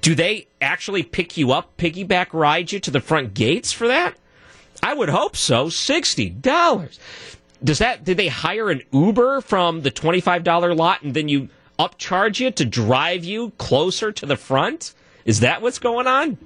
Do 0.00 0.14
they 0.14 0.46
actually 0.60 1.02
pick 1.02 1.36
you 1.36 1.52
up, 1.52 1.76
piggyback 1.76 2.28
ride 2.32 2.70
you 2.70 2.80
to 2.80 2.90
the 2.90 3.00
front 3.00 3.34
gates 3.34 3.72
for 3.72 3.88
that? 3.88 4.16
I 4.82 4.94
would 4.94 5.08
hope 5.08 5.36
so. 5.36 5.66
$60. 5.66 6.98
Does 7.62 7.78
that, 7.78 8.04
did 8.04 8.16
they 8.16 8.28
hire 8.28 8.70
an 8.70 8.82
Uber 8.92 9.40
from 9.40 9.82
the 9.82 9.90
$25 9.90 10.76
lot 10.76 11.02
and 11.02 11.14
then 11.14 11.28
you 11.28 11.48
upcharge 11.78 12.40
you 12.40 12.50
to 12.52 12.64
drive 12.64 13.24
you 13.24 13.50
closer 13.58 14.12
to 14.12 14.26
the 14.26 14.36
front? 14.36 14.94
Is 15.24 15.40
that 15.40 15.60
what's 15.62 15.78
going 15.78 16.06
on? 16.06 16.38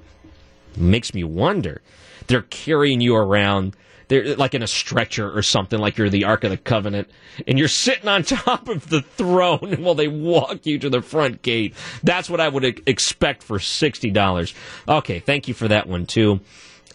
Makes 0.76 1.14
me 1.14 1.22
wonder. 1.24 1.82
They're 2.26 2.42
carrying 2.42 3.00
you 3.00 3.14
around. 3.14 3.76
They're 4.08 4.36
like 4.36 4.54
in 4.54 4.62
a 4.62 4.66
stretcher 4.66 5.30
or 5.30 5.42
something, 5.42 5.78
like 5.78 5.96
you're 5.96 6.10
the 6.10 6.24
Ark 6.24 6.44
of 6.44 6.50
the 6.50 6.56
Covenant, 6.56 7.08
and 7.46 7.58
you're 7.58 7.68
sitting 7.68 8.08
on 8.08 8.22
top 8.24 8.68
of 8.68 8.88
the 8.88 9.02
throne 9.02 9.82
while 9.82 9.94
they 9.94 10.08
walk 10.08 10.66
you 10.66 10.78
to 10.78 10.90
the 10.90 11.02
front 11.02 11.42
gate. 11.42 11.74
That's 12.02 12.28
what 12.28 12.40
I 12.40 12.48
would 12.48 12.82
expect 12.86 13.42
for 13.42 13.58
sixty 13.58 14.10
dollars. 14.10 14.54
Okay, 14.88 15.20
thank 15.20 15.48
you 15.48 15.54
for 15.54 15.68
that 15.68 15.86
one 15.86 16.06
too. 16.06 16.40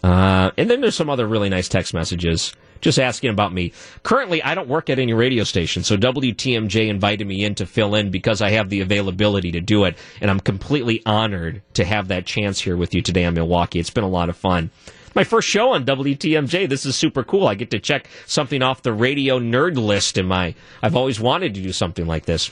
Uh, 0.02 0.50
and 0.56 0.70
then 0.70 0.80
there's 0.80 0.94
some 0.94 1.10
other 1.10 1.26
really 1.26 1.48
nice 1.48 1.68
text 1.68 1.92
messages 1.92 2.52
just 2.80 2.98
asking 2.98 3.30
about 3.30 3.52
me. 3.52 3.72
Currently, 4.02 4.42
I 4.42 4.54
don't 4.54 4.68
work 4.68 4.90
at 4.90 4.98
any 4.98 5.12
radio 5.12 5.44
station, 5.44 5.82
so 5.82 5.96
WTMJ 5.96 6.88
invited 6.88 7.26
me 7.26 7.44
in 7.44 7.54
to 7.56 7.66
fill 7.66 7.94
in 7.94 8.10
because 8.10 8.40
I 8.40 8.50
have 8.50 8.68
the 8.68 8.80
availability 8.80 9.52
to 9.52 9.60
do 9.60 9.84
it, 9.84 9.96
and 10.20 10.30
I'm 10.30 10.40
completely 10.40 11.02
honored 11.06 11.62
to 11.74 11.84
have 11.84 12.08
that 12.08 12.26
chance 12.26 12.60
here 12.60 12.76
with 12.76 12.94
you 12.94 13.02
today 13.02 13.24
on 13.24 13.34
Milwaukee. 13.34 13.78
It's 13.78 13.90
been 13.90 14.04
a 14.04 14.08
lot 14.08 14.28
of 14.28 14.36
fun. 14.36 14.70
My 15.14 15.24
first 15.24 15.48
show 15.48 15.70
on 15.72 15.84
WTMJ. 15.84 16.68
This 16.68 16.86
is 16.86 16.94
super 16.94 17.24
cool. 17.24 17.48
I 17.48 17.54
get 17.54 17.70
to 17.72 17.80
check 17.80 18.08
something 18.26 18.62
off 18.62 18.82
the 18.82 18.92
radio 18.92 19.40
nerd 19.40 19.76
list 19.76 20.18
in 20.18 20.26
my. 20.26 20.54
I've 20.82 20.94
always 20.94 21.18
wanted 21.18 21.54
to 21.54 21.62
do 21.62 21.72
something 21.72 22.06
like 22.06 22.26
this. 22.26 22.50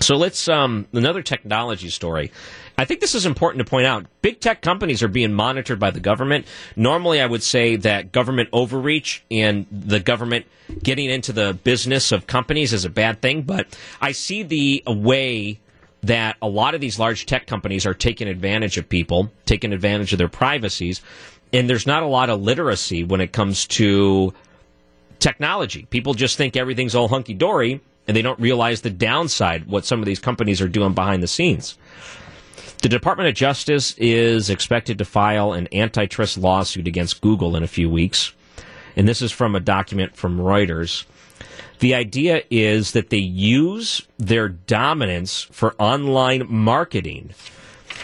So 0.00 0.16
let's 0.16 0.48
um, 0.48 0.86
another 0.92 1.22
technology 1.22 1.90
story. 1.90 2.32
I 2.78 2.86
think 2.86 3.00
this 3.00 3.14
is 3.14 3.26
important 3.26 3.64
to 3.64 3.70
point 3.70 3.86
out. 3.86 4.06
Big 4.22 4.40
tech 4.40 4.62
companies 4.62 5.02
are 5.02 5.08
being 5.08 5.34
monitored 5.34 5.78
by 5.78 5.90
the 5.90 6.00
government. 6.00 6.46
Normally, 6.74 7.20
I 7.20 7.26
would 7.26 7.42
say 7.42 7.76
that 7.76 8.10
government 8.10 8.48
overreach 8.54 9.22
and 9.30 9.66
the 9.70 10.00
government 10.00 10.46
getting 10.82 11.10
into 11.10 11.32
the 11.32 11.52
business 11.52 12.12
of 12.12 12.26
companies 12.26 12.72
is 12.72 12.86
a 12.86 12.90
bad 12.90 13.20
thing, 13.20 13.42
but 13.42 13.66
I 14.00 14.12
see 14.12 14.42
the 14.42 14.82
way 14.86 15.60
that 16.02 16.36
a 16.40 16.48
lot 16.48 16.74
of 16.74 16.80
these 16.80 16.98
large 16.98 17.26
tech 17.26 17.46
companies 17.46 17.84
are 17.84 17.92
taking 17.92 18.26
advantage 18.26 18.78
of 18.78 18.88
people, 18.88 19.30
taking 19.44 19.74
advantage 19.74 20.12
of 20.12 20.18
their 20.18 20.28
privacies, 20.28 21.02
and 21.52 21.68
there's 21.68 21.86
not 21.86 22.02
a 22.02 22.06
lot 22.06 22.30
of 22.30 22.40
literacy 22.40 23.04
when 23.04 23.20
it 23.20 23.32
comes 23.32 23.66
to 23.66 24.32
technology. 25.18 25.86
People 25.90 26.14
just 26.14 26.38
think 26.38 26.56
everything's 26.56 26.94
all 26.94 27.08
hunky 27.08 27.34
dory, 27.34 27.82
and 28.10 28.16
they 28.16 28.22
don't 28.22 28.40
realize 28.40 28.80
the 28.80 28.90
downside, 28.90 29.68
what 29.68 29.84
some 29.84 30.00
of 30.00 30.04
these 30.04 30.18
companies 30.18 30.60
are 30.60 30.66
doing 30.66 30.94
behind 30.94 31.22
the 31.22 31.28
scenes. 31.28 31.78
The 32.82 32.88
Department 32.88 33.28
of 33.28 33.36
Justice 33.36 33.94
is 33.98 34.50
expected 34.50 34.98
to 34.98 35.04
file 35.04 35.52
an 35.52 35.68
antitrust 35.72 36.36
lawsuit 36.36 36.88
against 36.88 37.20
Google 37.20 37.54
in 37.54 37.62
a 37.62 37.68
few 37.68 37.88
weeks. 37.88 38.32
And 38.96 39.06
this 39.06 39.22
is 39.22 39.30
from 39.30 39.54
a 39.54 39.60
document 39.60 40.16
from 40.16 40.40
Reuters. 40.40 41.04
The 41.78 41.94
idea 41.94 42.42
is 42.50 42.94
that 42.94 43.10
they 43.10 43.18
use 43.18 44.04
their 44.18 44.48
dominance 44.48 45.42
for 45.52 45.76
online 45.78 46.46
marketing. 46.48 47.30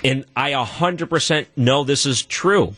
And 0.05 0.25
I 0.37 0.53
100% 0.53 1.47
know 1.57 1.83
this 1.83 2.07
is 2.07 2.23
true. 2.23 2.77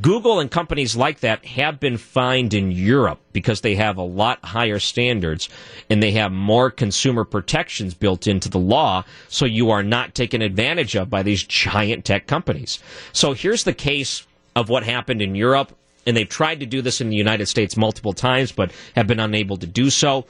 Google 0.00 0.40
and 0.40 0.50
companies 0.50 0.96
like 0.96 1.20
that 1.20 1.44
have 1.44 1.80
been 1.80 1.96
fined 1.98 2.54
in 2.54 2.70
Europe 2.70 3.18
because 3.32 3.60
they 3.60 3.74
have 3.74 3.96
a 3.96 4.02
lot 4.02 4.44
higher 4.44 4.78
standards 4.78 5.48
and 5.90 6.02
they 6.02 6.12
have 6.12 6.32
more 6.32 6.70
consumer 6.70 7.24
protections 7.24 7.92
built 7.92 8.26
into 8.26 8.48
the 8.48 8.58
law, 8.58 9.04
so 9.28 9.44
you 9.44 9.70
are 9.70 9.82
not 9.82 10.14
taken 10.14 10.42
advantage 10.42 10.94
of 10.96 11.10
by 11.10 11.22
these 11.22 11.42
giant 11.42 12.04
tech 12.04 12.26
companies. 12.26 12.78
So 13.12 13.32
here's 13.32 13.64
the 13.64 13.72
case 13.72 14.26
of 14.56 14.68
what 14.68 14.84
happened 14.84 15.20
in 15.22 15.34
Europe, 15.34 15.76
and 16.06 16.16
they've 16.16 16.28
tried 16.28 16.60
to 16.60 16.66
do 16.66 16.82
this 16.82 17.00
in 17.00 17.10
the 17.10 17.16
United 17.16 17.46
States 17.46 17.76
multiple 17.76 18.12
times, 18.12 18.52
but 18.52 18.72
have 18.96 19.06
been 19.06 19.20
unable 19.20 19.56
to 19.58 19.66
do 19.66 19.90
so. 19.90 20.24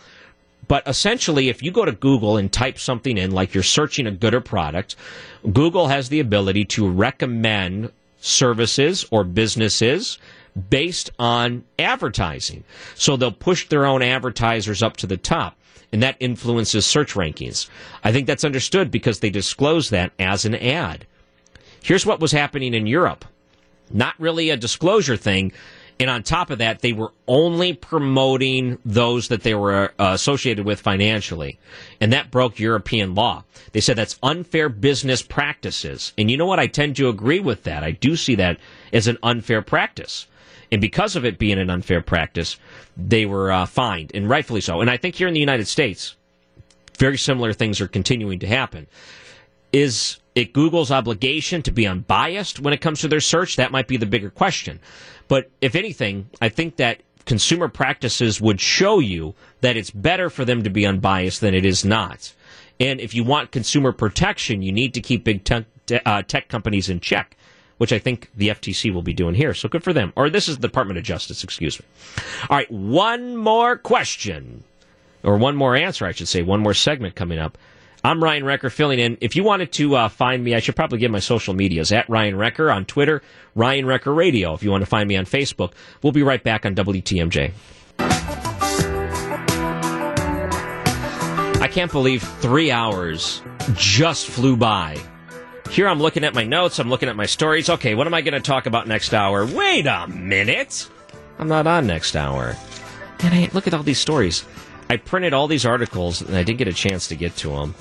But 0.69 0.87
essentially, 0.87 1.49
if 1.49 1.63
you 1.63 1.71
go 1.71 1.85
to 1.85 1.93
Google 1.93 2.37
and 2.37 2.53
type 2.53 2.79
something 2.79 3.19
in, 3.19 3.31
like 3.31 3.55
you're 3.55 3.63
searching 3.63 4.07
a 4.07 4.13
good 4.13 4.35
or 4.35 4.41
product, 4.41 4.95
Google 5.53 5.89
has 5.89 6.09
the 6.09 6.21
ability 6.21 6.65
to 6.67 6.89
recommend 6.89 7.91
services 8.21 9.05
or 9.11 9.25
businesses 9.25 10.19
based 10.69 11.11
on 11.19 11.65
advertising. 11.79 12.65
So 12.95 13.17
they'll 13.17 13.33
push 13.33 13.69
their 13.69 13.87
own 13.87 14.03
advertisers 14.03 14.83
up 14.83 14.97
to 14.99 15.07
the 15.07 15.17
top, 15.17 15.57
and 15.93 16.03
that 16.03 16.17
influences 16.21 16.87
search 16.87 17.15
rankings. 17.15 17.69
I 18.05 18.13
think 18.13 18.27
that's 18.27 18.45
understood 18.45 18.91
because 18.91 19.21
they 19.21 19.31
disclose 19.31 19.91
that 19.91 20.13
as 20.19 20.45
an 20.45 20.55
ad. 20.55 21.07
Here's 21.83 22.07
what 22.07 22.21
was 22.21 22.33
happening 22.33 22.75
in 22.75 22.87
Europe. 22.87 23.25
Not 23.91 24.15
really 24.19 24.51
a 24.51 24.57
disclosure 24.57 25.17
thing, 25.17 25.53
and 26.01 26.09
on 26.09 26.23
top 26.23 26.49
of 26.49 26.59
that, 26.59 26.81
they 26.81 26.95
were 26.95 27.13
only 27.29 27.75
promoting 27.75 28.79
those 28.87 29.29
that 29.29 29.43
they 29.43 29.55
were 29.55 29.93
uh, 29.99 30.13
associated 30.15 30.65
with 30.65 30.81
financially. 30.81 31.59
And 32.01 32.11
that 32.15 32.31
broke 32.31 32.59
European 32.59 33.15
law. 33.15 33.45
They 33.73 33.81
said 33.81 33.97
that's 33.97 34.19
unfair 34.23 34.71
business 34.71 35.21
practices. 35.21 36.15
And 36.17 36.31
you 36.31 36.39
know 36.39 36.47
what? 36.47 36.59
I 36.59 36.69
tend 36.69 36.97
to 36.97 37.11
agree 37.11 37.39
with 37.39 37.65
that. 37.65 37.85
I 37.85 37.91
do 37.91 38.17
see 38.17 38.35
that 38.37 38.59
as 38.95 39.09
an 39.09 39.19
unfair 39.23 39.61
practice. 39.61 40.27
And 40.73 40.81
because 40.81 41.17
of 41.17 41.27
it 41.27 41.39
being 41.39 41.59
an 41.59 41.69
unfair 41.69 42.01
practice, 42.01 42.57
they 42.97 43.27
were 43.27 43.53
uh, 43.53 43.67
fined, 43.67 44.13
and 44.15 44.27
rightfully 44.27 44.63
so. 44.63 44.81
And 44.81 44.89
I 44.89 44.97
think 44.97 45.17
here 45.17 45.29
in 45.29 45.35
the 45.35 45.41
United 45.41 45.69
States, 45.69 46.17
very 46.97 47.19
similar 47.19 47.53
things 47.53 47.79
are 47.79 47.89
continuing 47.89 48.39
to 48.39 48.47
happen. 48.47 48.87
Is 49.71 50.19
it 50.35 50.55
Google's 50.55 50.91
obligation 50.91 51.61
to 51.63 51.73
be 51.73 51.87
unbiased 51.87 52.59
when 52.59 52.73
it 52.73 52.81
comes 52.81 53.01
to 53.01 53.09
their 53.09 53.21
search? 53.21 53.57
That 53.57 53.73
might 53.73 53.89
be 53.89 53.99
the 53.99 54.07
bigger 54.07 54.31
question. 54.31 54.81
But 55.31 55.48
if 55.61 55.77
anything, 55.77 56.28
I 56.40 56.48
think 56.48 56.74
that 56.77 57.02
consumer 57.24 57.69
practices 57.69 58.40
would 58.40 58.61
show 58.61 58.98
you 58.98 59.36
that 59.61 59.77
it's 59.77 59.93
better 59.93 60.28
for 60.28 60.44
them 60.44 60.65
to 60.65 60.70
be 60.70 60.85
unbiased 60.85 61.40
than 61.40 61.55
it 61.55 61.65
is 61.65 61.85
not. 61.85 62.35
And 62.81 63.01
if 63.01 63.15
you 63.15 63.23
want 63.23 63.52
consumer 63.52 63.93
protection, 63.93 64.61
you 64.61 64.73
need 64.73 64.93
to 64.94 65.01
keep 65.01 65.23
big 65.23 65.44
tech, 65.44 65.66
uh, 66.05 66.23
tech 66.23 66.48
companies 66.48 66.90
in 66.90 66.98
check, 66.98 67.36
which 67.78 67.93
I 67.93 68.01
think 68.01 68.28
the 68.35 68.48
FTC 68.48 68.93
will 68.93 69.02
be 69.02 69.12
doing 69.12 69.36
here. 69.36 69.55
So 69.55 69.69
good 69.69 69.85
for 69.85 69.93
them. 69.93 70.12
Or 70.16 70.31
this 70.31 70.48
is 70.48 70.57
the 70.57 70.66
Department 70.66 70.98
of 70.98 71.05
Justice, 71.05 71.44
excuse 71.44 71.78
me. 71.78 71.86
All 72.48 72.57
right, 72.57 72.70
one 72.73 73.36
more 73.36 73.77
question, 73.77 74.65
or 75.23 75.36
one 75.36 75.55
more 75.55 75.77
answer, 75.77 76.07
I 76.07 76.12
should 76.12 76.27
say, 76.27 76.43
one 76.43 76.59
more 76.59 76.74
segment 76.74 77.15
coming 77.15 77.39
up. 77.39 77.57
I'm 78.03 78.25
Ryan 78.25 78.45
Wrecker 78.45 78.71
filling 78.71 78.99
in. 78.99 79.19
If 79.21 79.37
you 79.37 79.45
wanted 79.45 79.73
to 79.73 79.95
uh, 79.95 80.09
find 80.09 80.43
me, 80.43 80.55
I 80.55 80.61
should 80.61 80.75
probably 80.75 80.99
give 80.99 81.11
my 81.11 81.19
social 81.19 81.53
medias 81.53 81.93
at 81.93 82.09
Ryan 82.09 82.35
Wrecker 82.37 82.71
on 82.71 82.87
Twitter, 82.87 83.21
Ryan 83.55 83.85
Wrecker 83.85 84.15
Radio. 84.15 84.55
If 84.55 84.63
you 84.63 84.71
want 84.71 84.81
to 84.81 84.87
find 84.87 85.07
me 85.07 85.17
on 85.17 85.27
Facebook, 85.27 85.73
we'll 86.03 86.13
be 86.13 86.23
right 86.23 86.43
back 86.43 86.65
on 86.65 86.75
WTMJ. 86.75 87.53
I 91.63 91.69
can't 91.71 91.93
believe 91.93 92.23
three 92.23 92.71
hours 92.71 93.43
just 93.75 94.29
flew 94.29 94.57
by. 94.57 94.99
Here 95.71 95.87
I'm 95.87 96.01
looking 96.01 96.25
at 96.25 96.35
my 96.35 96.45
notes, 96.45 96.79
I'm 96.79 96.89
looking 96.89 97.11
at 97.11 97.17
my 97.17 97.27
stories. 97.27 97.69
Okay, 97.69 97.95
what 97.95 98.07
am 98.07 98.15
I 98.15 98.23
going 98.23 98.33
to 98.33 98.41
talk 98.41 98.65
about 98.65 98.89
next 98.89 99.13
hour? 99.13 99.45
Wait 99.45 99.87
a 99.87 100.07
minute! 100.09 100.89
I'm 101.39 101.49
not 101.49 101.67
on 101.67 101.87
next 101.87 102.17
hour. 102.17 102.57
And 103.21 103.35
I 103.35 103.51
look 103.53 103.67
at 103.67 103.75
all 103.75 103.83
these 103.83 104.01
stories. 104.01 104.45
I 104.89 104.97
printed 104.97 105.33
all 105.33 105.47
these 105.47 105.65
articles 105.65 106.21
and 106.21 106.35
I 106.35 106.43
didn't 106.43 106.59
get 106.59 106.67
a 106.67 106.73
chance 106.73 107.07
to 107.09 107.15
get 107.15 107.37
to 107.37 107.51
them. 107.51 107.75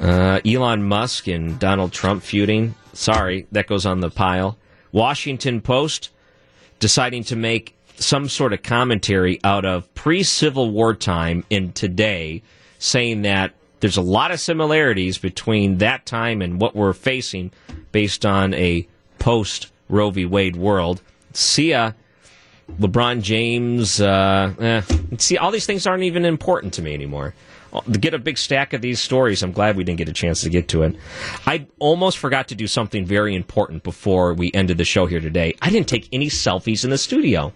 Uh, 0.00 0.40
Elon 0.44 0.82
Musk 0.82 1.26
and 1.26 1.58
Donald 1.58 1.92
Trump 1.92 2.22
feuding. 2.22 2.74
Sorry, 2.92 3.46
that 3.52 3.66
goes 3.66 3.86
on 3.86 4.00
the 4.00 4.10
pile. 4.10 4.58
Washington 4.92 5.60
Post 5.60 6.10
deciding 6.78 7.24
to 7.24 7.36
make 7.36 7.74
some 7.96 8.28
sort 8.28 8.52
of 8.52 8.62
commentary 8.62 9.40
out 9.42 9.64
of 9.64 9.92
pre 9.94 10.22
Civil 10.22 10.70
War 10.70 10.94
time 10.94 11.44
in 11.50 11.72
today, 11.72 12.42
saying 12.78 13.22
that 13.22 13.54
there's 13.80 13.96
a 13.96 14.02
lot 14.02 14.30
of 14.30 14.40
similarities 14.40 15.18
between 15.18 15.78
that 15.78 16.06
time 16.06 16.42
and 16.42 16.60
what 16.60 16.74
we're 16.74 16.92
facing 16.92 17.50
based 17.92 18.24
on 18.24 18.54
a 18.54 18.86
post 19.18 19.70
Roe 19.88 20.10
v. 20.10 20.24
Wade 20.24 20.56
world. 20.56 21.02
See 21.32 21.70
ya. 21.70 21.92
LeBron 22.80 23.22
James. 23.22 24.00
Uh, 24.00 24.52
eh. 24.58 24.82
See, 25.18 25.36
all 25.36 25.50
these 25.50 25.66
things 25.66 25.86
aren't 25.86 26.02
even 26.02 26.24
important 26.24 26.74
to 26.74 26.82
me 26.82 26.94
anymore. 26.94 27.34
Get 27.82 28.14
a 28.14 28.18
big 28.18 28.38
stack 28.38 28.72
of 28.72 28.82
these 28.82 29.00
stories, 29.00 29.42
I'm 29.42 29.52
glad 29.52 29.76
we 29.76 29.84
didn't 29.84 29.98
get 29.98 30.08
a 30.08 30.12
chance 30.12 30.42
to 30.42 30.50
get 30.50 30.68
to 30.68 30.82
it. 30.82 30.96
I 31.46 31.66
almost 31.78 32.18
forgot 32.18 32.48
to 32.48 32.54
do 32.54 32.66
something 32.66 33.04
very 33.04 33.34
important 33.34 33.82
before 33.82 34.34
we 34.34 34.50
ended 34.52 34.78
the 34.78 34.84
show 34.84 35.06
here 35.06 35.20
today. 35.20 35.54
I 35.62 35.70
didn't 35.70 35.88
take 35.88 36.08
any 36.12 36.28
selfies 36.28 36.84
in 36.84 36.90
the 36.90 36.98
studio. 36.98 37.52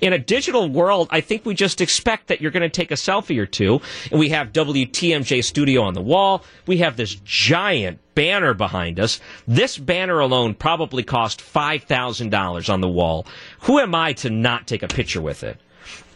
In 0.00 0.12
a 0.12 0.18
digital 0.18 0.68
world, 0.68 1.08
I 1.10 1.20
think 1.20 1.44
we 1.44 1.54
just 1.54 1.80
expect 1.80 2.28
that 2.28 2.40
you're 2.40 2.50
going 2.50 2.62
to 2.62 2.68
take 2.68 2.90
a 2.90 2.94
selfie 2.94 3.38
or 3.38 3.46
two. 3.46 3.80
And 4.10 4.18
we 4.18 4.30
have 4.30 4.52
WTMJ 4.52 5.44
Studio 5.44 5.82
on 5.82 5.94
the 5.94 6.02
wall. 6.02 6.44
We 6.66 6.78
have 6.78 6.96
this 6.96 7.14
giant 7.24 7.98
banner 8.14 8.54
behind 8.54 9.00
us. 9.00 9.20
This 9.46 9.78
banner 9.78 10.20
alone 10.20 10.54
probably 10.54 11.02
cost 11.02 11.40
$5,000 11.40 12.72
on 12.72 12.80
the 12.80 12.88
wall. 12.88 13.26
Who 13.60 13.78
am 13.78 13.94
I 13.94 14.12
to 14.14 14.30
not 14.30 14.66
take 14.66 14.82
a 14.82 14.88
picture 14.88 15.22
with 15.22 15.42
it? 15.42 15.58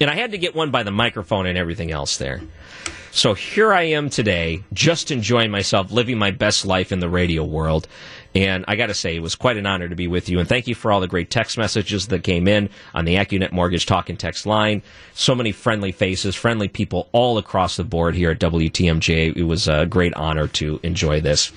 And 0.01 0.11
I 0.11 0.15
had 0.15 0.33
to 0.33 0.39
get 0.39 0.55
one 0.55 0.71
by 0.71 0.83
the 0.83 0.91
microphone 0.91 1.47
and 1.47 1.57
everything 1.57 1.91
else 1.91 2.17
there. 2.19 2.43
So 3.17 3.33
here 3.33 3.73
I 3.73 3.83
am 3.83 4.11
today, 4.11 4.63
just 4.75 5.11
enjoying 5.11 5.51
myself, 5.51 5.91
living 5.91 6.19
my 6.19 6.33
best 6.33 6.67
life 6.67 6.93
in 6.93 7.01
the 7.01 7.09
radio 7.09 7.45
world. 7.45 7.89
And 8.35 8.67
I 8.69 8.77
got 8.77 8.89
to 8.89 8.95
say, 8.95 9.17
it 9.17 9.23
was 9.23 9.35
quite 9.35 9.57
an 9.57 9.65
honor 9.65 9.89
to 9.89 9.95
be 9.95 10.07
with 10.07 10.29
you. 10.29 10.39
And 10.39 10.47
thank 10.47 10.67
you 10.67 10.75
for 10.75 10.93
all 10.93 11.01
the 11.01 11.07
great 11.07 11.31
text 11.31 11.57
messages 11.57 12.09
that 12.09 12.23
came 12.23 12.47
in 12.47 12.69
on 12.93 13.07
the 13.07 13.15
AccuNet 13.15 13.53
Mortgage 13.53 13.87
Talk 13.87 14.11
and 14.11 14.21
Text 14.21 14.45
line. 14.45 14.83
So 15.15 15.35
many 15.35 15.53
friendly 15.53 15.93
faces, 15.93 16.35
friendly 16.35 16.69
people 16.69 17.09
all 17.13 17.39
across 17.39 17.79
the 17.79 17.85
board 17.85 18.15
here 18.15 18.33
at 18.33 18.39
WTMJ. 18.39 19.35
It 19.35 19.45
was 19.45 19.67
a 19.67 19.87
great 19.87 20.13
honor 20.13 20.49
to 20.49 20.79
enjoy 20.83 21.23
this. 21.23 21.51